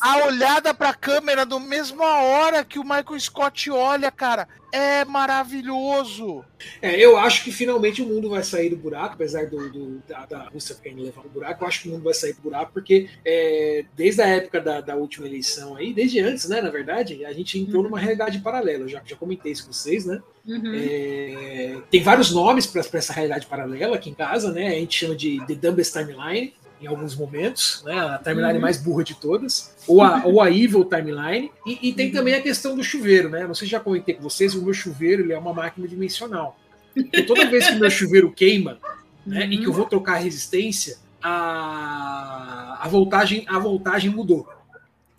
A 0.00 0.26
olhada 0.26 0.74
pra 0.74 0.92
câmera 0.94 1.44
na 1.44 1.58
mesma 1.60 2.22
hora 2.22 2.64
que 2.64 2.78
o 2.78 2.82
Michael 2.84 3.18
Scott 3.20 3.70
olha, 3.70 4.10
cara. 4.10 4.48
É 4.74 5.04
maravilhoso. 5.04 6.42
É, 6.80 6.98
eu 6.98 7.18
acho 7.18 7.44
que 7.44 7.52
finalmente 7.52 8.00
o 8.00 8.06
mundo 8.06 8.30
vai 8.30 8.42
sair 8.42 8.70
do 8.70 8.76
buraco, 8.76 9.14
apesar 9.14 9.46
do, 9.46 9.70
do- 9.70 10.02
da, 10.08 10.24
da 10.24 10.48
Rússia 10.48 10.74
querendo 10.82 11.02
levar 11.02 11.26
o 11.26 11.28
buraco. 11.28 11.62
Eu 11.62 11.68
acho 11.68 11.82
que 11.82 11.88
o 11.88 11.92
mundo 11.92 12.04
vai 12.04 12.14
sair 12.14 12.32
do 12.32 12.40
buraco, 12.40 12.72
porque 12.72 13.08
é, 13.22 13.84
desde 13.94 14.22
a 14.22 14.26
época 14.26 14.60
da, 14.62 14.80
da 14.80 14.96
última 14.96 15.26
eleição 15.26 15.76
aí, 15.76 15.92
desde 15.92 16.20
antes, 16.20 16.48
né, 16.48 16.62
na 16.62 16.70
verdade, 16.70 17.22
a 17.24 17.32
gente 17.34 17.58
entrou 17.58 17.82
numa 17.82 17.98
realidade 17.98 18.38
paralela. 18.38 18.84
Eu 18.84 18.88
já, 18.88 19.02
já 19.04 19.14
comentei 19.14 19.52
isso 19.52 19.66
com 19.66 19.72
vocês, 19.74 20.06
né? 20.06 20.22
Uhum. 20.46 20.72
É, 20.74 21.76
tem 21.90 22.02
vários 22.02 22.30
nomes 22.32 22.66
para 22.66 22.80
essa 22.80 23.12
realidade 23.12 23.44
paralela 23.46 23.96
aqui 23.96 24.08
em 24.08 24.14
casa, 24.14 24.50
né? 24.52 24.68
A 24.68 24.72
gente 24.78 24.98
chama 24.98 25.14
de 25.14 25.38
The 25.46 25.54
Dumbest 25.54 25.92
Timeline 25.92 26.54
em 26.82 26.86
alguns 26.86 27.14
momentos, 27.16 27.82
né? 27.86 27.98
A 27.98 28.18
timeline 28.18 28.54
Uhum. 28.54 28.60
mais 28.60 28.76
burra 28.76 29.04
de 29.04 29.14
todas, 29.14 29.74
ou 29.86 30.02
a, 30.02 30.24
ou 30.24 30.40
a 30.42 30.50
Evil 30.50 30.84
Timeline. 30.84 31.50
E, 31.66 31.88
e 31.88 31.92
tem 31.92 32.08
Uhum. 32.08 32.12
também 32.12 32.34
a 32.34 32.42
questão 32.42 32.74
do 32.76 32.82
chuveiro, 32.82 33.28
né? 33.30 33.46
Não 33.46 33.54
sei 33.54 33.66
se 33.66 33.70
já 33.72 33.80
comentei 33.80 34.14
com 34.14 34.22
vocês, 34.22 34.54
o 34.54 34.62
meu 34.62 34.74
chuveiro 34.74 35.22
ele 35.22 35.32
é 35.32 35.38
uma 35.38 35.54
máquina 35.54 35.86
dimensional. 35.86 36.58
E 36.96 37.22
toda 37.22 37.46
vez 37.48 37.66
que 37.68 37.76
o 37.76 37.78
meu 37.80 37.88
chuveiro 37.90 38.32
queima, 38.32 38.78
né? 39.24 39.46
E 39.46 39.58
que 39.58 39.66
eu 39.66 39.72
vou 39.72 39.86
trocar 39.86 40.14
a 40.14 40.18
resistência, 40.18 40.98
a, 41.22 42.78
a 42.80 42.88
voltagem 42.88 43.44
a 43.48 43.58
voltagem 43.58 44.10
mudou. 44.10 44.48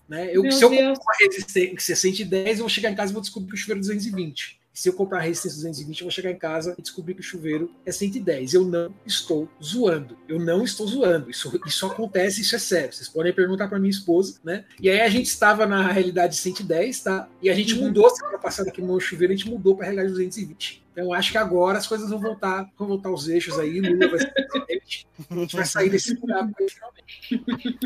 Né? 0.08 0.30
Eu, 0.36 0.44
Meu 0.44 0.52
se 0.52 0.64
eu 0.64 0.70
colocar 0.70 1.02
uma 1.02 1.16
resistência 1.20 1.96
110, 1.96 2.60
eu 2.60 2.64
vou 2.64 2.70
chegar 2.70 2.92
em 2.92 2.96
casa 2.96 3.12
e 3.12 3.14
vou 3.14 3.22
descobrir 3.22 3.50
que 3.50 3.56
o 3.56 3.58
chuveiro 3.58 3.80
é 3.80 3.82
220. 3.82 4.60
Se 4.74 4.90
eu 4.90 4.94
comprar 4.94 5.20
resistência 5.20 5.58
220, 5.58 6.02
eu 6.02 6.06
vou 6.06 6.12
chegar 6.12 6.32
em 6.32 6.38
casa 6.38 6.74
e 6.78 6.82
descobrir 6.82 7.14
que 7.14 7.20
o 7.20 7.24
chuveiro 7.24 7.72
é 7.86 7.92
110. 7.92 8.56
Eu 8.56 8.66
não 8.66 8.94
estou 9.06 9.48
zoando. 9.64 10.18
Eu 10.28 10.40
não 10.40 10.64
estou 10.64 10.88
zoando. 10.88 11.30
Isso, 11.30 11.62
isso 11.66 11.86
acontece, 11.86 12.42
isso 12.42 12.56
é 12.56 12.60
sério. 12.60 12.92
Vocês 12.92 13.08
podem 13.08 13.32
perguntar 13.32 13.68
para 13.68 13.78
minha 13.78 13.92
esposa, 13.92 14.40
né? 14.44 14.66
E 14.82 14.90
aí 14.90 15.02
a 15.02 15.10
gente 15.10 15.28
estava 15.28 15.68
na 15.68 15.92
realidade 15.92 16.36
110, 16.36 17.02
tá? 17.02 17.30
E 17.42 17.50
a 17.52 17.54
gente 17.54 17.76
mudou 17.76 18.10
semana 18.10 18.40
passada 18.40 18.70
aqui 18.70 18.82
no 18.82 19.00
chuveiro, 19.00 19.32
a 19.32 19.36
gente 19.36 19.50
mudou 19.50 19.76
para 19.76 19.86
a 19.86 19.90
realidade 19.92 20.10
220. 20.14 20.83
Então 20.94 21.12
acho 21.12 21.32
que 21.32 21.38
agora 21.40 21.80
as 21.80 21.88
coisas 21.88 22.08
vão 22.10 22.20
voltar, 22.20 22.70
vão 22.78 22.88
voltar 22.88 23.10
aos 23.10 23.28
eixos 23.28 23.58
aí, 23.58 23.82
Lula 23.82 24.10
vai 24.10 24.20
ser 24.20 24.32
presidente. 24.32 25.08
A 25.32 25.36
gente 25.36 25.56
vai 25.56 25.66
sair 25.66 25.90
desse 25.90 26.16
buraco 26.20 26.52
aí, 26.60 26.70
finalmente. 26.70 27.80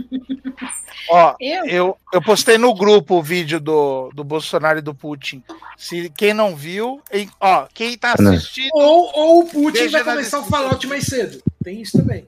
Ó, 1.10 1.36
Eu? 1.40 1.66
eu, 1.66 1.98
eu 2.14 2.22
postei 2.22 2.58
no 2.58 2.74
grupo 2.76 3.16
o 3.16 3.24
vídeo 3.24 3.60
do, 3.62 4.10
do 4.14 4.24
Bolsonaro 4.26 4.80
e 4.80 4.82
do 4.82 4.94
Putin. 4.94 5.42
Se 5.78 6.10
quem 6.18 6.34
não 6.34 6.54
viu, 6.56 7.02
em- 7.14 7.30
ó, 7.40 7.66
quem 7.74 7.98
tá 7.98 8.14
assistindo, 8.14 8.72
Ou, 8.74 9.10
ou 9.14 9.40
o 9.44 9.48
Putin 9.48 9.88
vai 9.88 10.04
começar 10.04 10.40
o. 10.40 10.44
Fallout 10.46 10.86
mais 10.88 11.06
cedo. 11.06 11.42
Tem 11.64 11.82
isso 11.82 11.98
também. 11.98 12.26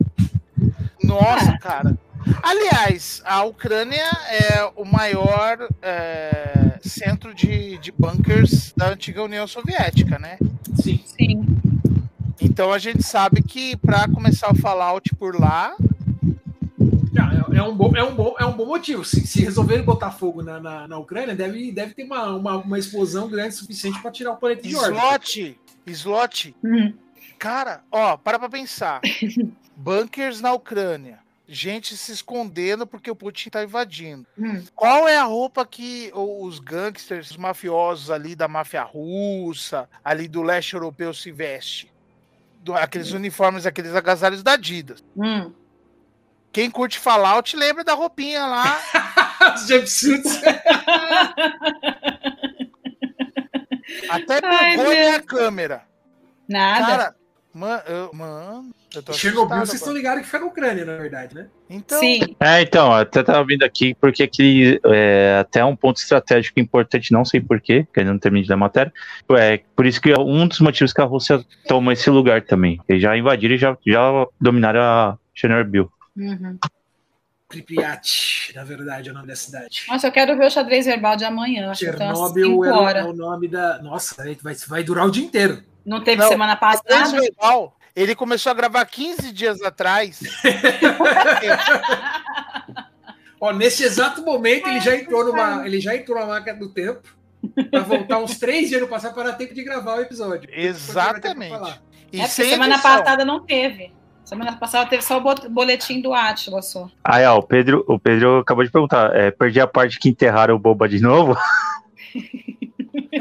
nossa, 1.04 1.58
cara. 1.60 1.98
Aliás, 2.44 3.22
a 3.26 3.44
Ucrânia 3.44 4.06
é 4.30 4.72
o 4.76 4.86
maior 4.86 5.68
é, 5.82 6.80
centro 6.82 7.34
de, 7.34 7.78
de 7.78 7.92
bunkers 7.92 8.74
da 8.76 8.90
antiga 8.90 9.24
União 9.24 9.46
Soviética, 9.48 10.18
né? 10.20 10.38
Sim. 10.82 11.02
Sim. 11.06 11.46
Então 12.42 12.72
a 12.72 12.78
gente 12.78 13.04
sabe 13.04 13.42
que 13.44 13.76
para 13.78 14.08
começar 14.08 14.52
o 14.52 14.56
Fallout 14.56 15.14
por 15.16 15.40
lá, 15.40 15.76
É, 17.52 17.58
é 17.58 17.64
um 17.64 17.76
bom, 17.76 17.92
é 17.96 18.04
um 18.04 18.16
bom, 18.16 18.36
é 18.40 18.46
um 18.46 18.54
bom 18.54 18.66
motivo. 18.66 19.04
Se, 19.04 19.26
se 19.28 19.42
resolverem 19.42 19.84
botar 19.84 20.12
fogo 20.12 20.42
na, 20.42 20.60
na, 20.60 20.88
na 20.88 20.98
Ucrânia, 20.98 21.36
deve, 21.36 21.72
deve 21.72 21.94
ter 21.94 22.04
uma, 22.04 22.36
uma, 22.36 22.58
uma 22.58 22.80
explosão 22.80 23.28
grande 23.28 23.56
o 23.56 23.58
suficiente 23.58 24.02
para 24.02 24.12
tirar 24.12 24.32
o 24.32 24.38
planeta 24.38 24.62
de 24.68 24.76
órbita. 24.76 24.96
slot, 24.96 25.60
slot, 25.88 26.56
Hum. 26.64 26.94
cara, 27.38 27.82
ó, 27.92 28.16
para 28.16 28.40
pra 28.40 28.48
pensar. 28.50 29.02
Bunkers 29.76 30.40
na 30.42 30.54
Ucrânia. 30.54 31.20
Gente 31.52 31.98
se 31.98 32.12
escondendo 32.12 32.86
porque 32.86 33.10
o 33.10 33.16
Putin 33.16 33.50
tá 33.50 33.64
invadindo. 33.64 34.24
Hum. 34.38 34.64
Qual 34.76 35.08
é 35.08 35.18
a 35.18 35.24
roupa 35.24 35.66
que 35.66 36.12
os 36.14 36.60
gangsters, 36.60 37.32
os 37.32 37.38
mafiosos 37.38 38.12
ali 38.12 38.36
da 38.36 38.48
máfia 38.48 38.84
russa, 38.84 39.90
ali 40.06 40.28
do 40.28 40.44
leste 40.44 40.76
europeu 40.76 41.12
se 41.12 41.32
veste? 41.32 41.92
Do- 42.62 42.76
aqueles 42.76 43.14
uniformes, 43.14 43.66
aqueles 43.66 43.96
agasalhos 43.96 44.44
da 44.44 44.52
Adidas. 44.54 45.04
Hum. 45.18 45.52
Quem 46.52 46.70
curte 46.70 47.00
Fallout 47.00 47.56
lembra 47.58 47.84
da 47.84 47.94
roupinha 47.96 48.46
lá. 48.46 48.80
Os 49.56 49.68
jumpsuits. 49.68 50.42
Até 54.10 54.40
Ai, 54.44 54.72
pegou 54.78 54.86
a 54.86 54.90
Deus. 54.90 55.08
minha 55.08 55.22
câmera. 55.22 55.84
Nada. 56.48 56.86
Cara, 56.86 57.16
mano, 57.54 58.74
Chernobyl, 59.14 59.60
vocês 59.60 59.76
estão 59.76 59.94
ligados 59.94 60.24
que 60.24 60.30
foi 60.30 60.40
na 60.40 60.45
Ucrânia, 60.48 60.84
na 60.84 60.98
verdade, 60.98 61.36
né? 61.36 61.48
Então, 61.70 61.99
Sim. 61.99 62.36
É, 62.40 62.61
então, 62.61 62.91
até 62.91 63.22
tava 63.22 63.44
vindo 63.45 63.64
aqui 63.64 63.94
porque 63.95 64.24
aquele 64.24 64.80
é 64.86 65.38
até 65.40 65.64
um 65.64 65.76
ponto 65.76 65.98
estratégico 65.98 66.60
importante, 66.60 67.11
não 67.11 67.24
sei 67.24 67.40
porquê, 67.40 67.86
que 67.94 67.99
ainda 67.99 68.11
não 68.11 68.20
terminei 68.20 68.44
de 68.44 68.49
ler 68.49 68.56
a 68.56 68.57
matéria. 68.57 68.91
É 69.38 69.61
por 69.76 69.86
isso 69.86 70.02
que 70.02 70.11
é 70.11 70.20
um 70.20 70.48
dos 70.48 70.60
motivos 70.60 70.91
que 70.91 71.02
a 71.02 71.06
Rússia 71.06 71.44
toma 71.68 71.94
esse 71.94 72.10
lugar 72.10 72.41
também. 72.41 72.80
Eles 72.90 73.02
já 73.02 73.16
invadiram 73.16 73.53
e 73.56 73.57
já, 73.60 73.78
já 73.86 74.26
dominaram 74.41 74.82
a 74.82 75.18
Chernobyl. 75.36 75.91
Uhum. 76.18 76.57
Pripyat, 77.48 78.53
na 78.56 78.64
verdade, 78.64 79.10
é 79.10 79.11
o 79.11 79.16
nome 79.16 79.28
da 79.28 79.36
cidade. 79.36 79.86
Nossa, 79.88 80.07
eu 80.07 80.11
quero 80.11 80.38
ver 80.38 80.45
o 80.45 80.52
xadrez 80.52 80.86
verbal 80.86 81.16
de 81.16 81.26
amanhã. 81.26 81.72
Acho 81.72 81.84
que 81.86 81.91
tem 81.94 82.07
umas 82.07 82.18
Chernobyl 82.18 82.64
5 82.64 82.66
é, 82.66 83.03
o- 83.06 83.14
nome 83.14 83.48
da. 83.48 83.82
Nossa, 83.82 84.16
vai, 84.44 84.56
vai 84.68 84.84
durar 84.84 85.07
o 85.07 85.11
dia 85.11 85.24
inteiro. 85.26 85.64
Não 85.84 86.03
teve 86.03 86.22
Não, 86.22 86.28
semana 86.28 86.56
passada? 86.56 87.20
Verbal, 87.20 87.76
ele 87.95 88.16
começou 88.16 88.52
a 88.52 88.56
gravar 88.56 88.86
15 88.86 89.32
dias 89.32 89.61
atrás. 89.61 90.20
Ó, 93.41 93.53
nesse 93.53 93.84
exato 93.84 94.22
momento 94.22 94.68
ele 94.68 94.82
já 94.82 94.95
entrou 94.95 95.24
numa, 95.26 95.66
ele 95.66 95.80
já 95.80 95.95
entrou 95.95 96.20
na 96.20 96.26
máquina 96.26 96.57
do 96.57 96.70
tempo 96.70 97.02
para 97.72 97.82
voltar 97.84 98.20
uns 98.20 98.38
três 98.38 98.68
dias 98.68 98.82
no 98.82 98.88
passado 98.88 99.14
para 99.14 99.32
dar 99.32 99.38
tempo 99.38 99.53
de 99.53 99.64
gravar 99.64 99.95
o 99.98 100.02
episódio. 100.02 100.49
Exatamente. 100.52 101.80
E 102.11 102.20
É 102.20 102.28
semana 102.28 102.74
edição. 102.76 102.98
passada 102.98 103.24
não 103.24 103.40
teve. 103.45 103.94
Semana 104.26 104.57
passada 104.57 104.90
teve 104.90 105.02
só 105.03 105.18
o 105.18 105.22
bo- 105.22 105.49
boletim 105.49 106.02
do 106.02 106.14
Atila 106.14 106.61
só. 106.61 106.88
Aí, 107.03 107.26
ó, 107.26 107.38
o 107.38 107.44
Pedro, 107.44 107.84
o 107.88 107.98
Pedro 107.98 108.40
acabou 108.40 108.64
de 108.64 108.70
perguntar, 108.70 109.16
é, 109.16 109.32
perdi 109.32 109.60
a 109.61 109.66
parte 109.68 109.98
que 109.98 110.10
enterraram 110.10 110.56
o 110.56 110.60
Boba 110.60 110.88
de 110.88 110.99
novo? 110.99 111.36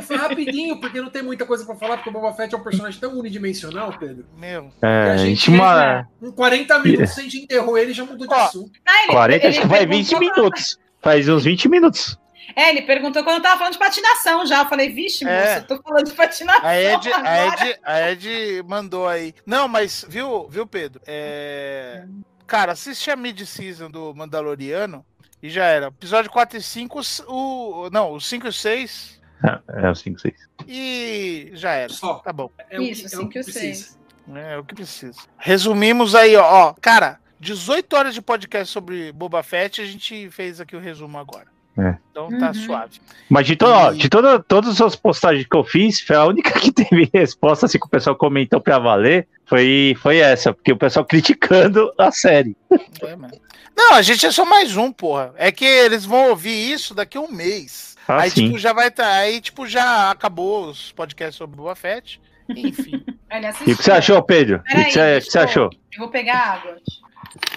Foi 0.02 0.16
rapidinho, 0.16 0.78
porque 0.80 1.00
não 1.00 1.10
tem 1.10 1.22
muita 1.22 1.46
coisa 1.46 1.64
para 1.64 1.74
falar, 1.76 1.96
porque 1.96 2.10
o 2.10 2.12
Boba 2.12 2.32
Fett 2.34 2.54
é 2.54 2.58
um 2.58 2.62
personagem 2.62 3.00
tão 3.00 3.18
unidimensional, 3.18 3.96
Pedro. 3.98 4.26
Meu, 4.36 4.70
É, 4.82 5.10
a 5.12 5.16
gente 5.16 5.48
uma... 5.50 6.06
Com 6.20 6.32
40 6.32 6.78
minutos 6.80 7.18
a 7.18 7.22
gente 7.22 7.38
enterrou 7.38 7.76
ele 7.78 7.92
e 7.92 7.94
já 7.94 8.04
mudou 8.04 8.26
de 8.26 8.34
Ó, 8.34 8.36
assunto. 8.44 8.78
Ah, 8.86 9.04
ele- 9.04 9.12
40, 9.12 9.36
ele 9.36 9.46
acho 9.48 9.60
que 9.60 9.66
vai 9.66 9.86
perguntou 9.86 10.18
20 10.18 10.18
minutos. 10.36 10.78
Faz 11.00 11.28
uns 11.28 11.44
20 11.44 11.68
minutos. 11.68 12.18
É, 12.56 12.70
ele 12.70 12.82
perguntou 12.82 13.22
quando 13.22 13.36
eu 13.36 13.42
tava 13.42 13.58
falando 13.58 13.74
de 13.74 13.78
patinação 13.78 14.44
já. 14.46 14.60
Eu 14.62 14.66
falei, 14.66 14.88
vixe, 14.90 15.24
É. 15.26 15.40
moça, 15.40 15.58
eu 15.58 15.76
tô 15.76 15.82
falando 15.82 16.06
de 16.06 16.12
patinação. 16.12 16.66
a 16.66 16.76
Ed, 16.80 17.12
a. 17.12 17.46
Ed, 17.46 17.78
a 17.84 18.10
Ed 18.10 18.62
mandou 18.66 19.06
aí. 19.06 19.34
Não, 19.46 19.68
mas 19.68 20.04
viu, 20.08 20.48
viu 20.48 20.66
Pedro? 20.66 21.00
É... 21.06 22.04
Cara, 22.46 22.72
assiste 22.72 23.10
a 23.10 23.16
mid-season 23.16 23.90
do 23.90 24.14
Mandaloriano 24.14 25.04
e 25.42 25.50
já 25.50 25.66
era. 25.66 25.88
Episódio 25.88 26.30
4 26.30 26.56
e 26.58 26.62
5, 26.62 26.98
os- 26.98 27.22
o... 27.28 27.90
não, 27.92 28.12
os 28.14 28.26
5 28.26 28.48
e 28.48 28.52
6 28.52 29.17
É, 29.44 29.86
é 29.86 29.90
o 29.90 29.94
5, 29.94 30.18
6. 30.20 30.34
e 30.66 31.50
já 31.54 31.72
era. 31.72 31.92
Só. 31.92 32.14
Tá 32.16 32.32
bom. 32.32 32.50
É 32.70 32.80
Isso, 32.80 33.06
o 33.06 33.08
que, 33.08 33.14
é 33.14 33.18
o 33.18 33.22
que 33.22 33.28
que 33.34 33.38
eu 33.38 33.44
sei. 33.44 33.52
precisa. 33.70 33.98
É 34.34 34.58
o 34.58 34.64
que 34.64 34.74
precisa. 34.74 35.20
Resumimos 35.38 36.14
aí, 36.14 36.36
ó. 36.36 36.44
ó. 36.70 36.74
Cara, 36.80 37.18
18 37.40 37.96
horas 37.96 38.14
de 38.14 38.20
podcast 38.20 38.72
sobre 38.72 39.12
Boba 39.12 39.42
Fett, 39.42 39.80
a 39.80 39.86
gente 39.86 40.28
fez 40.30 40.60
aqui 40.60 40.76
o 40.76 40.80
resumo 40.80 41.18
agora. 41.18 41.46
É. 41.78 41.96
Então 42.10 42.28
tá 42.38 42.48
Uhum. 42.48 42.54
suave. 42.54 43.00
Mas 43.30 43.46
de, 43.46 43.54
to 43.54 43.66
ó, 43.66 43.92
de 43.92 44.08
toda, 44.08 44.40
todas 44.40 44.80
as 44.80 44.96
postagens 44.96 45.46
que 45.48 45.56
eu 45.56 45.62
fiz, 45.62 46.00
foi 46.00 46.16
a 46.16 46.24
única 46.26 46.50
que 46.58 46.72
teve 46.72 47.08
resposta, 47.14 47.66
assim, 47.66 47.78
que 47.78 47.86
o 47.86 47.90
pessoal 47.90 48.16
comentou 48.16 48.60
pra 48.60 48.80
valer, 48.80 49.28
foi, 49.46 49.96
foi 50.02 50.18
essa, 50.18 50.52
porque 50.52 50.72
o 50.72 50.76
pessoal 50.76 51.04
criticando 51.06 51.92
a 51.96 52.10
série. 52.10 52.56
É, 53.02 53.14
mano. 53.14 53.32
Não, 53.76 53.94
a 53.94 54.02
gente 54.02 54.26
é 54.26 54.30
só 54.32 54.44
mais 54.44 54.76
um, 54.76 54.90
porra. 54.90 55.32
É 55.36 55.52
que 55.52 55.64
eles 55.64 56.04
vão 56.04 56.30
ouvir 56.30 56.72
isso 56.72 56.92
daqui 56.94 57.16
a 57.16 57.20
um 57.20 57.30
mês. 57.30 57.96
Ah, 58.08 58.22
aí, 58.22 58.30
sim. 58.30 58.46
tipo, 58.46 58.58
já 58.58 58.72
vai 58.72 58.90
tá, 58.90 59.06
aí, 59.06 59.40
tipo, 59.40 59.66
já 59.66 60.10
acabou 60.10 60.70
os 60.70 60.92
podcasts 60.92 61.36
sobre 61.36 61.56
Boba 61.56 61.74
Fett. 61.74 62.20
Enfim, 62.48 63.04
E 63.66 63.72
o 63.72 63.76
que 63.76 63.82
você 63.82 63.92
achou, 63.92 64.22
Pedro? 64.22 64.56
E 64.56 64.58
o 64.58 64.62
Peraí, 64.64 64.84
que 64.86 64.92
você, 64.92 65.20
que 65.20 65.30
você 65.30 65.38
achou? 65.38 65.70
Eu 65.92 65.98
vou 65.98 66.08
pegar 66.08 66.54
água. 66.54 66.76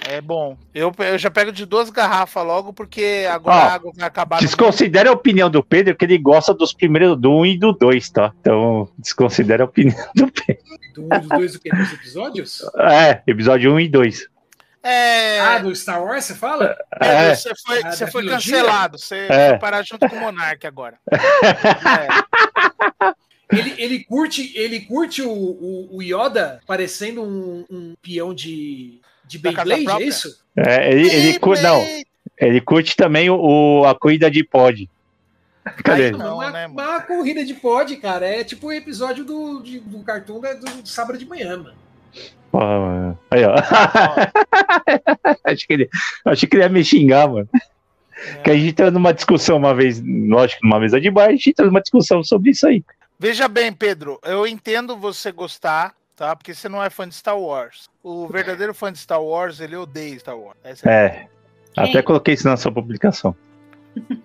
é 0.06 0.20
bom. 0.20 0.58
Eu, 0.74 0.92
eu 0.98 1.16
já 1.16 1.30
pego 1.30 1.50
de 1.50 1.64
duas 1.64 1.88
garrafas 1.88 2.44
logo, 2.44 2.74
porque 2.74 3.26
agora 3.30 3.56
Ó, 3.56 3.60
a 3.60 3.72
água 3.72 3.92
vai 3.96 4.06
acabar. 4.06 4.38
Desconsidera 4.38 5.08
a 5.08 5.14
opinião 5.14 5.48
do 5.48 5.62
Pedro, 5.62 5.96
que 5.96 6.04
ele 6.04 6.18
gosta 6.18 6.52
dos 6.52 6.74
primeiros, 6.74 7.18
do 7.18 7.30
1 7.30 7.46
e 7.46 7.58
do 7.58 7.72
2, 7.72 8.10
tá? 8.10 8.32
Então, 8.38 8.86
desconsidera 8.98 9.62
a 9.62 9.66
opinião 9.66 9.96
do 10.14 10.30
Pedro. 10.30 10.62
Do 10.94 11.04
um, 11.04 11.08
dos 11.08 11.28
dois, 11.28 11.52
do 11.54 11.60
que? 11.60 11.70
Dos 11.70 11.92
episódios? 11.94 12.62
É, 12.76 13.22
episódio 13.26 13.72
1 13.72 13.80
e 13.80 13.88
2. 13.88 14.28
É, 14.82 15.38
Ah, 15.40 15.58
do 15.58 15.74
Star 15.76 16.02
Wars, 16.02 16.24
você 16.24 16.34
fala? 16.34 16.76
Pedro, 16.98 17.06
É, 17.16 17.34
você 17.34 17.50
foi, 17.66 17.82
Ah, 17.84 17.92
você 17.92 18.06
foi 18.10 18.22
trilogia? 18.22 18.56
cancelado. 18.56 18.98
Você 18.98 19.16
É. 19.28 19.48
vai 19.50 19.58
parar 19.58 19.82
junto 19.82 20.08
com 20.08 20.16
o 20.16 20.20
Monark 20.20 20.66
agora. 20.66 20.96
É. 23.52 23.56
Ele, 23.56 23.74
ele 23.76 24.04
curte, 24.04 24.50
ele 24.56 24.80
curte 24.80 25.20
o, 25.20 25.30
o, 25.30 25.96
o 25.98 26.02
Yoda 26.02 26.60
parecendo 26.66 27.22
um, 27.22 27.66
um 27.70 27.94
peão 28.00 28.32
de, 28.34 28.98
de 29.26 29.38
Beyblade, 29.38 29.86
é 29.90 30.02
isso? 30.02 30.42
É, 30.56 30.90
ele, 30.90 31.06
ele, 31.10 31.38
não, 31.62 31.84
ele 32.38 32.60
curte 32.62 32.96
também 32.96 33.28
o, 33.28 33.36
o- 33.80 33.84
a 33.84 33.94
corrida 33.94 34.30
de 34.30 34.42
pod. 34.42 34.88
Cadê? 35.84 36.02
Aí 36.04 36.08
ele? 36.08 36.16
não, 36.16 36.36
uma, 36.36 36.50
né, 36.50 36.66
uma 36.66 37.00
corrida 37.02 37.44
de 37.44 37.52
pod, 37.52 37.94
cara. 37.96 38.26
É 38.26 38.42
tipo 38.42 38.68
o 38.68 38.72
episódio 38.72 39.22
do, 39.22 39.60
de- 39.60 39.80
do 39.80 40.02
cartoon 40.02 40.40
da- 40.40 40.54
do 40.54 40.88
sábado 40.88 41.18
de 41.18 41.26
manhã, 41.26 41.58
mano. 41.58 41.74
Ah, 42.54 43.14
Aí, 43.30 43.44
ó. 43.44 43.54
acho, 45.44 45.66
que 45.66 45.72
ele, 45.72 45.88
acho 46.26 46.46
que 46.46 46.56
ele 46.56 46.62
ia 46.62 46.68
me 46.68 46.84
xingar, 46.84 47.28
mano. 47.28 47.48
Que 48.44 48.50
a 48.50 48.54
gente 48.54 48.68
entrou 48.68 48.90
numa 48.90 49.12
discussão 49.12 49.56
uma 49.56 49.74
vez, 49.74 50.02
lógico, 50.04 50.60
numa 50.64 50.78
mesa 50.78 51.00
de 51.00 51.10
bar, 51.10 51.28
a 51.28 51.32
gente 51.32 51.50
entrou 51.50 51.68
numa 51.68 51.80
discussão 51.80 52.22
sobre 52.22 52.50
isso 52.50 52.66
aí. 52.66 52.84
Veja 53.18 53.48
bem, 53.48 53.72
Pedro, 53.72 54.18
eu 54.24 54.46
entendo 54.46 54.96
você 54.96 55.32
gostar, 55.32 55.94
tá? 56.16 56.34
Porque 56.36 56.54
você 56.54 56.68
não 56.68 56.82
é 56.82 56.90
fã 56.90 57.08
de 57.08 57.14
Star 57.14 57.38
Wars. 57.38 57.88
O 58.02 58.26
verdadeiro 58.28 58.74
fã 58.74 58.92
de 58.92 58.98
Star 58.98 59.22
Wars, 59.22 59.60
ele 59.60 59.76
odeia 59.76 60.18
Star 60.18 60.36
Wars. 60.36 60.58
Essa 60.62 60.90
é. 60.90 61.28
É. 61.76 61.80
Até 61.80 62.02
coloquei 62.02 62.34
isso 62.34 62.46
na 62.46 62.56
sua 62.56 62.70
publicação. 62.70 63.34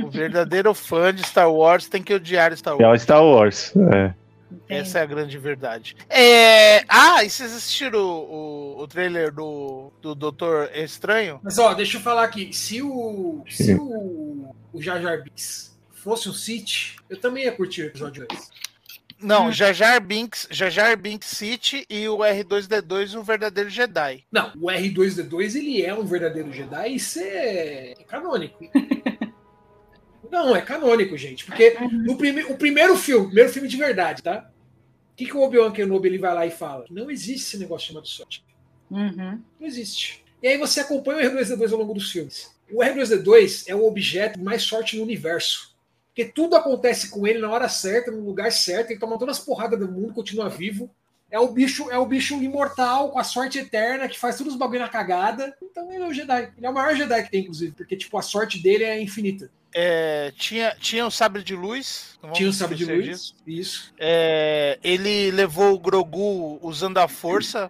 O 0.03 0.09
verdadeiro 0.09 0.73
fã 0.73 1.13
de 1.13 1.23
Star 1.23 1.51
Wars 1.51 1.87
tem 1.87 2.01
que 2.03 2.13
odiar 2.13 2.55
Star 2.57 2.75
É 2.79 2.85
Wars. 2.85 3.01
o 3.01 3.03
Star 3.03 3.23
Wars. 3.23 3.73
É. 3.93 4.13
Essa 4.67 4.99
é 4.99 5.01
a 5.01 5.05
grande 5.05 5.37
verdade. 5.37 5.95
É... 6.09 6.83
Ah, 6.87 7.23
e 7.23 7.29
vocês 7.29 7.53
assistiram 7.53 7.99
o, 7.99 8.77
o, 8.77 8.81
o 8.83 8.87
trailer 8.87 9.31
do, 9.31 9.91
do 10.01 10.15
Doutor 10.15 10.69
Estranho? 10.73 11.39
Mas 11.43 11.57
ó, 11.57 11.73
deixa 11.73 11.97
eu 11.97 12.01
falar 12.01 12.23
aqui. 12.23 12.53
Se 12.53 12.81
o. 12.81 13.43
Se 13.49 13.75
o, 13.75 14.55
o 14.73 14.81
Jar 14.81 15.01
Jar 15.01 15.23
Binks 15.23 15.77
fosse 15.91 16.29
um 16.29 16.33
Sith, 16.33 16.95
eu 17.09 17.19
também 17.19 17.45
ia 17.45 17.51
curtir 17.51 17.83
o 17.83 17.85
episódio 17.85 18.25
2. 18.27 18.67
Não, 19.19 19.51
Jar 19.51 19.73
Jar 19.73 19.99
Binks, 19.99 20.47
Jar 20.51 20.69
Jar 20.69 20.95
Binks 20.95 21.29
City 21.29 21.85
e 21.89 22.07
o 22.07 22.19
R2D2 22.19 23.17
o 23.17 23.23
verdadeiro 23.23 23.69
Jedi. 23.69 24.23
Não, 24.31 24.51
o 24.55 24.67
R2D2 24.67 25.55
ele 25.55 25.81
é 25.81 25.93
um 25.93 26.05
verdadeiro 26.05 26.53
Jedi, 26.53 26.89
isso 26.89 27.19
é 27.19 27.95
canônico. 28.07 28.63
Não, 30.31 30.55
é 30.55 30.61
canônico, 30.61 31.17
gente. 31.17 31.45
Porque 31.45 31.77
no 31.91 32.17
prime 32.17 32.43
o 32.43 32.57
primeiro 32.57 32.95
filme, 32.95 33.27
primeiro 33.27 33.51
filme 33.51 33.67
de 33.67 33.77
verdade, 33.77 34.23
tá? 34.23 34.49
O 35.13 35.15
que, 35.15 35.25
que 35.25 35.35
o 35.35 35.41
Obi-Wan 35.41 35.71
Kenobi 35.71 36.07
ele 36.07 36.17
vai 36.17 36.33
lá 36.33 36.45
e 36.45 36.51
fala? 36.51 36.85
Não 36.89 37.09
existe 37.09 37.47
esse 37.47 37.57
negócio 37.57 37.87
chamado 37.87 38.07
sorte. 38.07 38.43
Uhum. 38.91 39.41
Não 39.59 39.67
existe. 39.67 40.23
E 40.41 40.47
aí 40.47 40.57
você 40.57 40.79
acompanha 40.79 41.27
o 41.27 41.33
R2D2 41.33 41.71
ao 41.71 41.79
longo 41.79 41.93
dos 41.93 42.11
filmes. 42.11 42.55
O 42.71 42.79
R2D2 42.81 43.63
é 43.67 43.75
o 43.75 43.85
objeto 43.85 44.39
mais 44.39 44.61
sorte 44.61 44.97
no 44.97 45.03
universo. 45.03 45.75
Porque 46.07 46.25
tudo 46.25 46.55
acontece 46.55 47.09
com 47.09 47.27
ele 47.27 47.39
na 47.39 47.49
hora 47.49 47.69
certa, 47.69 48.11
no 48.11 48.25
lugar 48.25 48.51
certo, 48.51 48.91
ele 48.91 48.99
toma 48.99 49.19
todas 49.19 49.37
as 49.37 49.45
porradas 49.45 49.79
do 49.79 49.91
mundo, 49.91 50.13
continua 50.13 50.49
vivo. 50.49 50.89
É 51.29 51.39
o 51.39 51.47
bicho, 51.49 51.89
é 51.91 51.97
o 51.97 52.05
bicho 52.05 52.41
imortal, 52.41 53.11
com 53.11 53.19
a 53.19 53.23
sorte 53.23 53.59
eterna, 53.59 54.07
que 54.07 54.17
faz 54.17 54.37
todos 54.37 54.53
os 54.53 54.59
bagulho 54.59 54.79
na 54.79 54.89
cagada. 54.89 55.53
Então 55.61 55.91
ele 55.91 56.03
é 56.03 56.07
o 56.07 56.13
Jedi. 56.13 56.53
Ele 56.57 56.65
é 56.65 56.69
o 56.69 56.73
maior 56.73 56.95
Jedi 56.95 57.23
que 57.23 57.31
tem, 57.31 57.41
inclusive, 57.41 57.73
porque 57.73 57.97
tipo, 57.97 58.17
a 58.17 58.21
sorte 58.21 58.59
dele 58.59 58.83
é 58.83 59.01
infinita. 59.01 59.51
É, 59.73 60.31
tinha, 60.37 60.75
tinha 60.79 61.05
o 61.05 61.11
sabre 61.11 61.43
de 61.43 61.55
luz. 61.55 62.17
Tinha 62.33 62.49
o 62.49 62.53
sabre 62.53 62.75
de 62.75 62.85
luz. 62.85 63.05
disso. 63.05 63.35
Isso. 63.45 63.93
É, 63.99 64.79
ele 64.83 65.29
levou 65.31 65.73
o 65.73 65.79
Grogu 65.79 66.59
usando 66.61 66.97
a 66.97 67.07
força. 67.07 67.69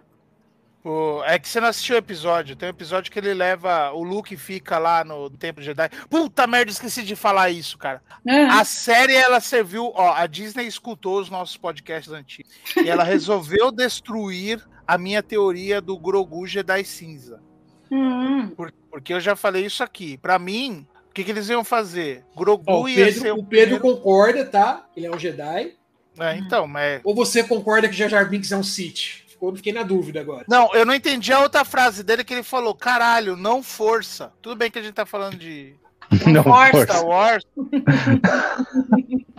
O- 0.84 1.22
é 1.24 1.38
que 1.38 1.48
você 1.48 1.60
não 1.60 1.68
assistiu 1.68 1.96
o 1.96 1.98
episódio. 1.98 2.54
Tem 2.56 2.68
um 2.68 2.70
episódio 2.70 3.10
que 3.12 3.18
ele 3.18 3.34
leva. 3.34 3.90
O 3.92 4.02
Luke 4.02 4.36
fica 4.36 4.78
lá 4.78 5.04
no 5.04 5.28
Templo 5.28 5.62
Jedi. 5.62 5.88
Puta 6.08 6.46
merda, 6.46 6.70
esqueci 6.70 7.02
de 7.02 7.16
falar 7.16 7.50
isso, 7.50 7.76
cara. 7.76 8.00
Ah, 8.28 8.60
A 8.60 8.64
série 8.64 9.14
ela 9.14 9.40
serviu. 9.40 9.92
Ó, 9.94 10.12
a 10.14 10.26
Disney 10.26 10.66
escutou 10.66 11.20
os 11.20 11.28
nossos 11.28 11.56
podcasts 11.56 12.12
antigos. 12.12 12.52
E 12.76 12.88
ela 12.88 13.02
resolveu 13.04 13.70
destruir 13.70 14.64
a 14.86 14.96
minha 14.96 15.22
teoria 15.22 15.80
do 15.80 15.98
Grogu 15.98 16.46
Jedi 16.46 16.84
cinza. 16.84 17.42
hum. 17.90 18.48
Por- 18.50 18.72
porque 18.90 19.12
eu 19.12 19.20
já 19.20 19.36
falei 19.36 19.66
isso 19.66 19.82
aqui. 19.82 20.16
Pra 20.16 20.38
mim, 20.38 20.86
o 21.10 21.12
que, 21.12 21.22
que 21.24 21.30
eles 21.30 21.48
iam 21.50 21.62
fazer? 21.64 22.24
Grogu 22.34 22.64
Ó, 22.66 22.82
o 22.84 22.88
ia 22.88 23.12
ser 23.12 23.20
Pedro, 23.20 23.36
o 23.36 23.40
o 23.40 23.44
Pedro 23.44 23.78
primeiro- 23.78 23.80
concorda, 23.80 24.46
tá? 24.46 24.86
Ele 24.96 25.06
é 25.06 25.10
um 25.10 25.18
Jedi. 25.18 25.74
É, 26.18 26.36
então, 26.38 26.66
mas. 26.66 27.00
Ou 27.04 27.14
você 27.14 27.44
concorda 27.44 27.88
que 27.88 27.94
Jar 27.94 28.08
Jar 28.08 28.28
Binks 28.28 28.50
é 28.50 28.56
um 28.56 28.62
Sith? 28.62 29.27
Ficou, 29.38 29.54
fiquei 29.54 29.72
na 29.72 29.84
dúvida 29.84 30.20
agora. 30.20 30.44
Não, 30.48 30.74
eu 30.74 30.84
não 30.84 30.92
entendi 30.92 31.32
a 31.32 31.38
outra 31.38 31.64
frase 31.64 32.02
dele 32.02 32.24
que 32.24 32.34
ele 32.34 32.42
falou: 32.42 32.74
caralho, 32.74 33.36
não 33.36 33.62
força. 33.62 34.32
Tudo 34.42 34.56
bem 34.56 34.68
que 34.68 34.78
a 34.80 34.82
gente 34.82 34.94
tá 34.94 35.06
falando 35.06 35.36
de 35.36 35.76
Não, 36.26 36.42
Força. 36.42 36.70
força. 36.72 37.04
Wars. 37.04 37.44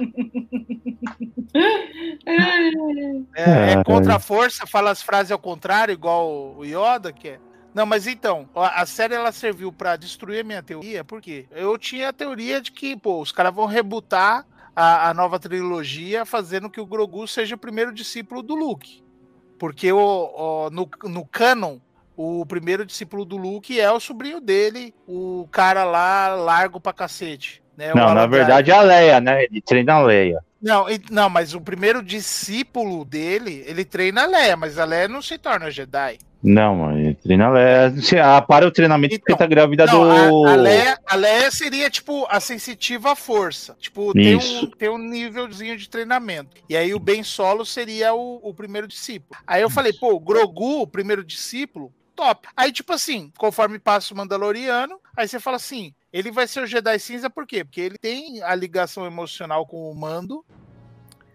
É, 3.35 3.71
é 3.73 3.84
contra 3.84 4.15
a 4.15 4.19
força, 4.19 4.67
fala 4.67 4.91
as 4.91 5.01
frases 5.01 5.31
ao 5.31 5.39
contrário, 5.39 5.91
igual 5.91 6.55
o 6.55 6.63
Yoda, 6.63 7.11
que 7.11 7.30
é. 7.30 7.39
Não, 7.73 7.85
mas 7.85 8.05
então, 8.07 8.47
a 8.55 8.85
série 8.85 9.15
ela 9.15 9.31
serviu 9.31 9.73
pra 9.73 9.95
destruir 9.95 10.41
a 10.41 10.43
minha 10.43 10.61
teoria, 10.61 11.03
por 11.03 11.21
quê? 11.21 11.47
Eu 11.51 11.77
tinha 11.77 12.09
a 12.09 12.13
teoria 12.13 12.61
de 12.61 12.71
que, 12.71 12.95
pô, 12.95 13.19
os 13.19 13.31
caras 13.31 13.53
vão 13.53 13.65
rebutar 13.65 14.45
a, 14.76 15.09
a 15.09 15.13
nova 15.13 15.39
trilogia 15.39 16.23
fazendo 16.23 16.69
que 16.69 16.80
o 16.80 16.85
Grogu 16.85 17.27
seja 17.27 17.55
o 17.55 17.59
primeiro 17.59 17.91
discípulo 17.91 18.41
do 18.43 18.55
Luke. 18.55 19.03
Porque 19.60 19.91
o, 19.91 19.99
o- 19.99 20.69
no, 20.72 20.90
no 21.03 21.26
canon, 21.26 21.77
o 22.18 22.45
primeiro 22.45 22.86
discípulo 22.86 23.23
do 23.26 23.38
Luke 23.38 23.80
é 23.80 23.91
o 23.91 23.99
sobrinho 23.99 24.40
dele, 24.41 24.94
o 25.07 25.48
cara 25.52 25.84
lá 25.84 26.30
largo 26.30 26.80
pra 26.80 26.94
cacete. 26.94 27.61
Né, 27.77 27.94
Não, 27.94 28.14
na 28.14 28.26
verdade 28.26 28.72
é 28.72 28.73
a 28.73 28.81
Leia, 28.81 29.22
né? 29.22 29.44
Ele 29.44 29.61
treina 29.61 29.94
a 29.94 30.02
Leia. 30.03 30.44
Não, 30.61 30.86
não, 31.10 31.30
mas 31.30 31.53
o 31.53 31.61
primeiro 31.61 32.03
discípulo 32.03 33.06
dele, 33.06 33.64
ele 33.65 33.86
treina 33.86 34.23
a 34.23 34.27
Leia, 34.27 34.57
mas 34.57 34.77
a 34.77 34.86
Leia 34.86 35.07
não 35.07 35.22
se 35.22 35.38
torna 35.38 35.72
Jedi. 35.72 36.19
Não, 36.41 36.98
ele 36.98 37.15
treina 37.15 37.45
a 37.48 37.49
Leia. 37.49 37.94
Ah, 38.23 38.41
para 38.41 38.65
o 38.68 38.72
treinamento 38.72 39.18
porque 39.19 39.31
Então, 39.34 39.38
tá 39.38 39.45
grávida 39.45 39.86
Não, 39.86 40.03
do. 40.03 40.45
a, 40.45 40.53
a 40.53 40.56
Leia, 40.56 40.98
a 41.06 41.15
Leia 41.15 41.52
seria, 41.52 41.90
tipo, 41.90 42.26
a 42.30 42.40
sensitiva 42.40 43.11
à 43.11 43.15
força. 43.15 43.76
Tipo, 43.80 44.14
tem 44.14 44.36
um, 44.36 44.65
tem 44.72 44.90
um 44.90 44.98
nívelzinho 44.98 45.77
de 45.77 45.90
treinamento. 45.90 46.61
E 46.69 46.76
aí 46.77 46.94
o 46.94 46.99
Ben 46.99 47.23
Solo 47.23 47.65
seria 47.65 48.14
o, 48.14 48.40
o 48.41 48.53
primeiro 48.53 48.88
discípulo. 48.88 49.40
Aí 49.45 49.61
eu 49.61 49.69
falei, 49.69 49.94
pô, 49.94 50.14
o 50.14 50.19
Grogu, 50.19 50.81
o 50.81 50.88
primeiro 50.88 51.23
discípulo, 51.26 51.91
top. 52.15 52.48
Aí, 52.56 52.72
tipo 52.72 52.91
assim, 52.94 53.31
conforme 53.38 53.80
passa 53.80 54.14
o 54.14 54.18
Mandaloriano, 54.18 54.99
aí 55.15 55.27
você 55.27 55.40
fala 55.40 55.57
assim, 55.57 55.94
ele 56.11 56.31
vai 56.31 56.48
ser 56.48 56.61
o 56.61 56.68
Jedi 56.68 56.98
Cinza 56.99 57.30
por 57.30 57.45
quê? 57.45 57.64
Porque 57.64 57.81
ele 57.81 57.98
tem 57.98 58.41
a 58.44 58.53
ligação 58.56 59.06
emocional 59.06 59.65
com 59.65 59.90
o 59.91 59.95
Mando, 59.95 60.44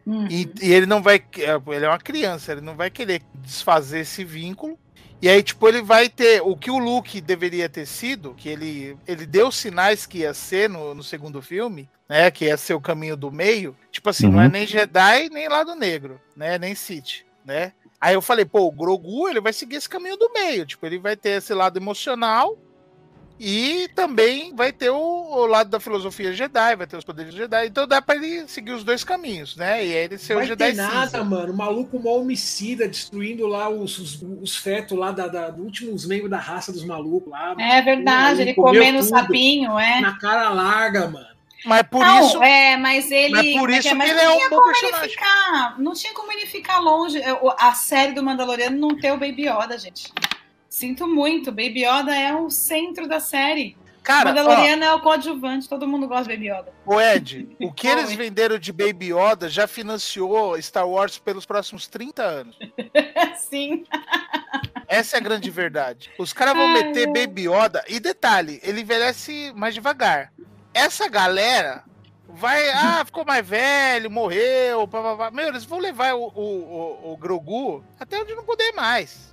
Uhum. 0.06 0.26
E, 0.28 0.50
e 0.60 0.72
ele 0.72 0.86
não 0.86 1.02
vai. 1.02 1.22
Ele 1.34 1.84
é 1.84 1.88
uma 1.88 1.98
criança, 1.98 2.52
ele 2.52 2.60
não 2.60 2.76
vai 2.76 2.90
querer 2.90 3.22
desfazer 3.36 4.00
esse 4.00 4.22
vínculo. 4.24 4.78
E 5.22 5.28
aí, 5.28 5.42
tipo, 5.42 5.66
ele 5.66 5.80
vai 5.80 6.08
ter. 6.08 6.42
O 6.42 6.56
que 6.56 6.70
o 6.70 6.78
Luke 6.78 7.20
deveria 7.20 7.68
ter 7.68 7.86
sido, 7.86 8.34
que 8.34 8.48
ele, 8.48 8.96
ele 9.06 9.24
deu 9.24 9.50
sinais 9.50 10.04
que 10.04 10.18
ia 10.18 10.34
ser 10.34 10.68
no, 10.68 10.94
no 10.94 11.02
segundo 11.02 11.40
filme, 11.40 11.88
né? 12.08 12.30
Que 12.30 12.46
ia 12.46 12.56
ser 12.56 12.74
o 12.74 12.80
caminho 12.80 13.16
do 13.16 13.32
meio. 13.32 13.74
Tipo 13.90 14.10
assim, 14.10 14.28
não 14.28 14.40
é 14.40 14.44
Uhum. 14.44 14.50
nem 14.50 14.66
Jedi, 14.66 15.30
nem 15.30 15.48
lado 15.48 15.74
negro, 15.74 16.20
né? 16.36 16.58
Nem 16.58 16.74
Sith, 16.74 17.24
né? 17.44 17.72
Aí 17.98 18.12
eu 18.14 18.20
falei, 18.20 18.44
pô, 18.44 18.66
o 18.66 18.72
Grogu, 18.72 19.28
ele 19.28 19.40
vai 19.40 19.54
seguir 19.54 19.76
esse 19.76 19.88
caminho 19.88 20.18
do 20.18 20.30
meio. 20.34 20.66
Tipo, 20.66 20.84
ele 20.84 20.98
vai 20.98 21.16
ter 21.16 21.38
esse 21.38 21.54
lado 21.54 21.78
emocional. 21.78 22.58
E 23.38 23.88
também 23.96 24.54
vai 24.54 24.72
ter 24.72 24.90
o, 24.90 24.96
o 24.96 25.46
lado 25.46 25.68
da 25.68 25.80
filosofia 25.80 26.32
Jedi, 26.32 26.76
vai 26.76 26.86
ter 26.86 26.96
os 26.96 27.04
poderes 27.04 27.34
Jedi. 27.34 27.66
Então 27.66 27.86
dá 27.86 28.00
pra 28.00 28.14
ele 28.14 28.46
seguir 28.46 28.70
os 28.72 28.84
dois 28.84 29.02
caminhos, 29.02 29.56
né? 29.56 29.84
E 29.84 29.92
aí 29.92 30.04
ele 30.04 30.18
ser 30.18 30.34
Vai 30.34 30.44
o 30.44 30.46
Jedi 30.46 30.70
ter 30.70 30.76
nada, 30.76 31.06
cinza. 31.06 31.24
mano. 31.24 31.52
O 31.52 31.56
maluco 31.56 31.98
mó 31.98 32.18
homicida, 32.18 32.86
destruindo 32.86 33.46
lá 33.46 33.68
os, 33.68 33.98
os, 33.98 34.22
os 34.40 34.56
fetos 34.56 34.96
lá 34.96 35.10
da, 35.10 35.26
da, 35.26 35.50
dos 35.50 35.64
últimos 35.64 36.06
membros 36.06 36.30
da 36.30 36.38
raça 36.38 36.72
dos 36.72 36.84
malucos 36.84 37.30
lá. 37.32 37.54
É 37.58 37.82
verdade, 37.82 38.42
Ele 38.42 38.54
comendo 38.54 39.02
sapinho, 39.02 39.78
é. 39.78 40.00
Na 40.00 40.16
cara 40.18 40.50
larga, 40.50 41.08
mano. 41.08 41.26
Mas 41.66 41.82
por 41.84 42.04
não, 42.04 42.26
isso. 42.26 42.42
é, 42.42 42.76
mas 42.76 43.10
ele. 43.10 43.30
Mas 43.32 43.56
por 43.58 43.70
é 43.70 43.78
isso 43.78 43.88
que- 43.88 43.94
mas 43.94 44.08
que 44.10 44.14
não 44.14 44.20
ele 44.22 44.30
é 44.30 44.34
um 44.34 44.36
tinha 44.36 44.50
bom 44.50 44.56
como 44.56 44.68
ele 44.70 44.80
personagem. 44.80 45.10
ficar- 45.10 45.74
não 45.78 45.92
tinha 45.94 46.12
como 46.14 46.32
ele 46.32 46.46
ficar 46.46 46.78
longe. 46.78 47.18
É, 47.18 47.36
A 47.58 47.72
série 47.72 48.12
do 48.12 48.22
Mandaloriano 48.22 48.76
não 48.78 48.96
ter 48.96 49.12
o 49.12 49.16
Baby 49.16 49.48
Yoda, 49.48 49.76
gente. 49.78 50.12
Sinto 50.74 51.06
muito. 51.06 51.52
Baby 51.52 51.84
Yoda 51.84 52.12
é 52.12 52.34
o 52.34 52.50
centro 52.50 53.06
da 53.06 53.20
série. 53.20 53.76
Cara, 54.02 54.30
ó, 54.30 54.34
Mandaloriano 54.34 54.82
é 54.82 54.92
o 54.92 55.00
coadjuvante, 55.00 55.68
todo 55.68 55.86
mundo 55.86 56.08
gosta 56.08 56.24
de 56.24 56.30
Baby 56.30 56.50
Yoda. 56.50 56.72
o 56.84 57.00
Ed, 57.00 57.56
o 57.60 57.72
que 57.72 57.86
eles 57.86 58.12
venderam 58.12 58.58
de 58.58 58.72
Baby 58.72 59.12
Yoda 59.12 59.48
já 59.48 59.68
financiou 59.68 60.60
Star 60.60 60.88
Wars 60.88 61.16
pelos 61.16 61.46
próximos 61.46 61.86
30 61.86 62.22
anos. 62.24 62.58
Sim. 63.38 63.84
Essa 64.88 65.16
é 65.16 65.20
a 65.20 65.22
grande 65.22 65.48
verdade. 65.48 66.10
Os 66.18 66.32
caras 66.32 66.56
vão 66.56 66.66
Ai, 66.66 66.82
meter. 66.82 67.06
Baby 67.06 67.42
Yoda. 67.48 67.84
E 67.86 68.00
detalhe, 68.00 68.58
ele 68.64 68.80
envelhece 68.80 69.52
mais 69.54 69.74
devagar. 69.74 70.32
Essa 70.74 71.08
galera 71.08 71.84
vai. 72.28 72.68
Ah, 72.70 73.04
ficou 73.04 73.24
mais 73.24 73.46
velho, 73.46 74.10
morreu. 74.10 74.88
Pá, 74.88 75.00
pá, 75.00 75.16
pá. 75.16 75.30
Meu, 75.30 75.46
eles 75.46 75.64
vão 75.64 75.78
levar 75.78 76.14
o, 76.14 76.24
o, 76.24 77.10
o, 77.10 77.12
o 77.12 77.16
Grogu 77.16 77.84
até 78.00 78.18
onde 78.18 78.34
não 78.34 78.42
puder 78.42 78.72
mais. 78.74 79.32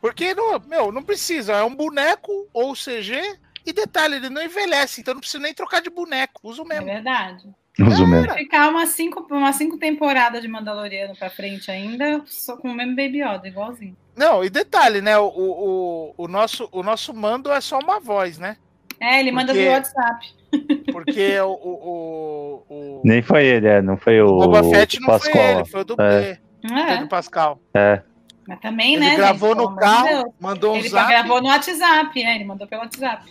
Porque, 0.00 0.34
não, 0.34 0.60
meu, 0.66 0.90
não 0.92 1.02
precisa. 1.02 1.52
É 1.54 1.64
um 1.64 1.74
boneco 1.74 2.48
ou 2.52 2.74
CG. 2.74 3.20
E 3.66 3.72
detalhe, 3.74 4.16
ele 4.16 4.30
não 4.30 4.42
envelhece, 4.42 5.00
então 5.02 5.12
não 5.12 5.20
precisa 5.20 5.42
nem 5.42 5.52
trocar 5.52 5.82
de 5.82 5.90
boneco. 5.90 6.40
Usa 6.42 6.62
o 6.62 6.64
É 6.64 6.68
mesmo. 6.68 6.86
verdade. 6.86 7.44
Uso 7.78 8.06
mesmo. 8.06 8.26
Cara, 8.26 8.38
Ficar 8.38 8.68
umas 8.70 8.88
cinco, 8.90 9.26
umas 9.30 9.56
cinco 9.56 9.78
temporadas 9.78 10.40
de 10.42 10.48
Mandaloriano 10.48 11.14
pra 11.14 11.28
frente 11.30 11.70
ainda, 11.70 12.22
só 12.26 12.56
com 12.56 12.68
o 12.70 12.74
mesmo 12.74 12.96
Baby 12.96 13.22
Yoda, 13.22 13.46
igualzinho. 13.46 13.96
Não, 14.16 14.42
e 14.42 14.48
detalhe, 14.50 15.00
né? 15.02 15.18
O, 15.18 15.26
o, 15.28 16.14
o, 16.16 16.26
nosso, 16.28 16.68
o 16.72 16.82
nosso 16.82 17.12
mando 17.14 17.52
é 17.52 17.60
só 17.60 17.78
uma 17.78 18.00
voz, 18.00 18.38
né? 18.38 18.56
É, 18.98 19.20
ele 19.20 19.30
manda 19.30 19.52
Porque- 19.52 19.60
via 19.62 19.72
WhatsApp. 19.72 20.26
Porque 20.92 21.38
o, 21.40 21.48
o, 21.52 22.64
o, 22.68 22.74
o 22.98 23.02
Nem 23.04 23.22
foi 23.22 23.44
ele, 23.46 23.68
é, 23.68 23.80
não 23.80 23.96
foi 23.96 24.20
o, 24.20 24.26
Boba 24.38 24.64
Fett 24.64 24.98
não 25.00 25.08
foi 25.18 25.18
Pascoal. 25.30 25.50
ele, 25.60 25.64
foi 25.66 25.80
o 25.80 25.84
dublê, 25.84 26.38
foi 26.66 26.80
É, 26.80 26.96
do 26.98 27.08
Pascal. 27.08 27.60
É. 27.74 28.02
mas 28.50 28.58
também, 28.58 28.96
Ele 28.96 29.04
né? 29.04 29.14
gravou 29.16 29.50
gente, 29.50 29.58
no 29.58 29.76
carro, 29.76 30.08
Deus. 30.08 30.34
mandou 30.40 30.72
um 30.72 30.76
Ele 30.78 30.88
zap, 30.88 31.08
gravou 31.08 31.40
no 31.40 31.46
WhatsApp, 31.46 32.24
né? 32.24 32.34
Ele 32.34 32.44
mandou 32.44 32.66
pelo 32.66 32.82
WhatsApp. 32.82 33.30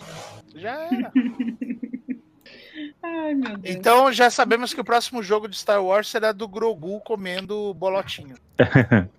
já 0.56 0.70
era. 0.70 1.12
Ai, 3.02 3.34
meu 3.34 3.58
Deus. 3.58 3.76
Então 3.76 4.10
já 4.10 4.30
sabemos 4.30 4.72
que 4.72 4.80
o 4.80 4.84
próximo 4.84 5.22
jogo 5.22 5.46
de 5.46 5.58
Star 5.58 5.84
Wars 5.84 6.08
será 6.08 6.32
do 6.32 6.48
Grogu 6.48 7.00
comendo 7.00 7.74
bolotinho. 7.74 8.34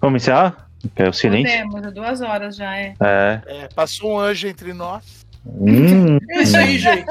Vamos 0.00 0.22
encerrar? 0.22 0.70
É 0.96 1.06
o 1.06 1.12
silêncio. 1.12 1.70
Podemos, 1.70 1.92
duas 1.94 2.22
horas 2.22 2.56
já, 2.56 2.74
é. 2.76 2.94
É. 2.98 3.42
É, 3.46 3.68
passou 3.74 4.12
um 4.14 4.18
anjo 4.18 4.48
entre 4.48 4.72
nós. 4.72 5.21
Hum. 5.44 6.18
Isso 6.40 6.56
aí, 6.56 6.76
hum. 6.76 6.78
gente. 6.78 7.06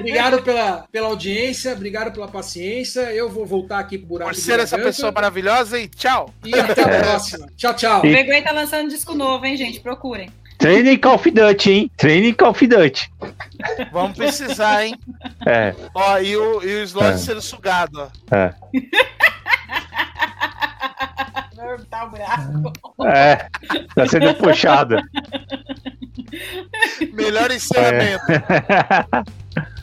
Obrigado 0.00 0.42
pela, 0.42 0.86
pela 0.90 1.06
audiência, 1.08 1.72
obrigado 1.72 2.12
pela 2.12 2.28
paciência. 2.28 3.00
Eu 3.12 3.28
vou 3.28 3.46
voltar 3.46 3.78
aqui 3.78 3.96
pro 3.96 4.08
buraco. 4.08 4.32
Por 4.32 4.36
ser 4.36 4.58
essa 4.58 4.76
garganta. 4.76 4.96
pessoa 4.96 5.12
maravilhosa 5.12 5.78
e 5.78 5.88
tchau. 5.88 6.32
E 6.44 6.54
até 6.54 6.84
a 6.84 6.88
é. 6.88 7.02
próxima. 7.02 7.46
Tchau, 7.56 7.74
tchau. 7.74 7.98
O 8.00 8.02
Vergonha 8.02 8.42
tá 8.42 8.52
lançando 8.52 8.88
disco 8.88 9.14
novo, 9.14 9.44
hein, 9.46 9.56
gente? 9.56 9.80
Procurem. 9.80 10.30
Training 10.58 10.98
Call 10.98 11.14
of 11.14 11.30
Duty, 11.30 11.70
hein? 11.70 11.90
Training 11.96 12.32
Call 12.32 12.50
of 12.50 12.66
Duty. 12.66 13.10
Vamos 13.92 14.16
precisar, 14.16 14.84
hein? 14.84 14.94
É. 15.46 15.74
Ó, 15.94 16.18
e 16.18 16.36
o, 16.36 16.62
e 16.62 16.80
o 16.80 16.82
slot 16.84 17.10
é. 17.10 17.18
sendo 17.18 17.42
sugado, 17.42 18.00
ó. 18.00 18.34
É. 18.34 18.54
buraco. 22.10 22.72
É, 23.04 23.48
tá 23.94 24.06
sendo 24.08 24.34
puxada. 24.34 25.02
Melhor 27.12 27.50
encerramento. 27.50 28.24
É. 28.32 29.66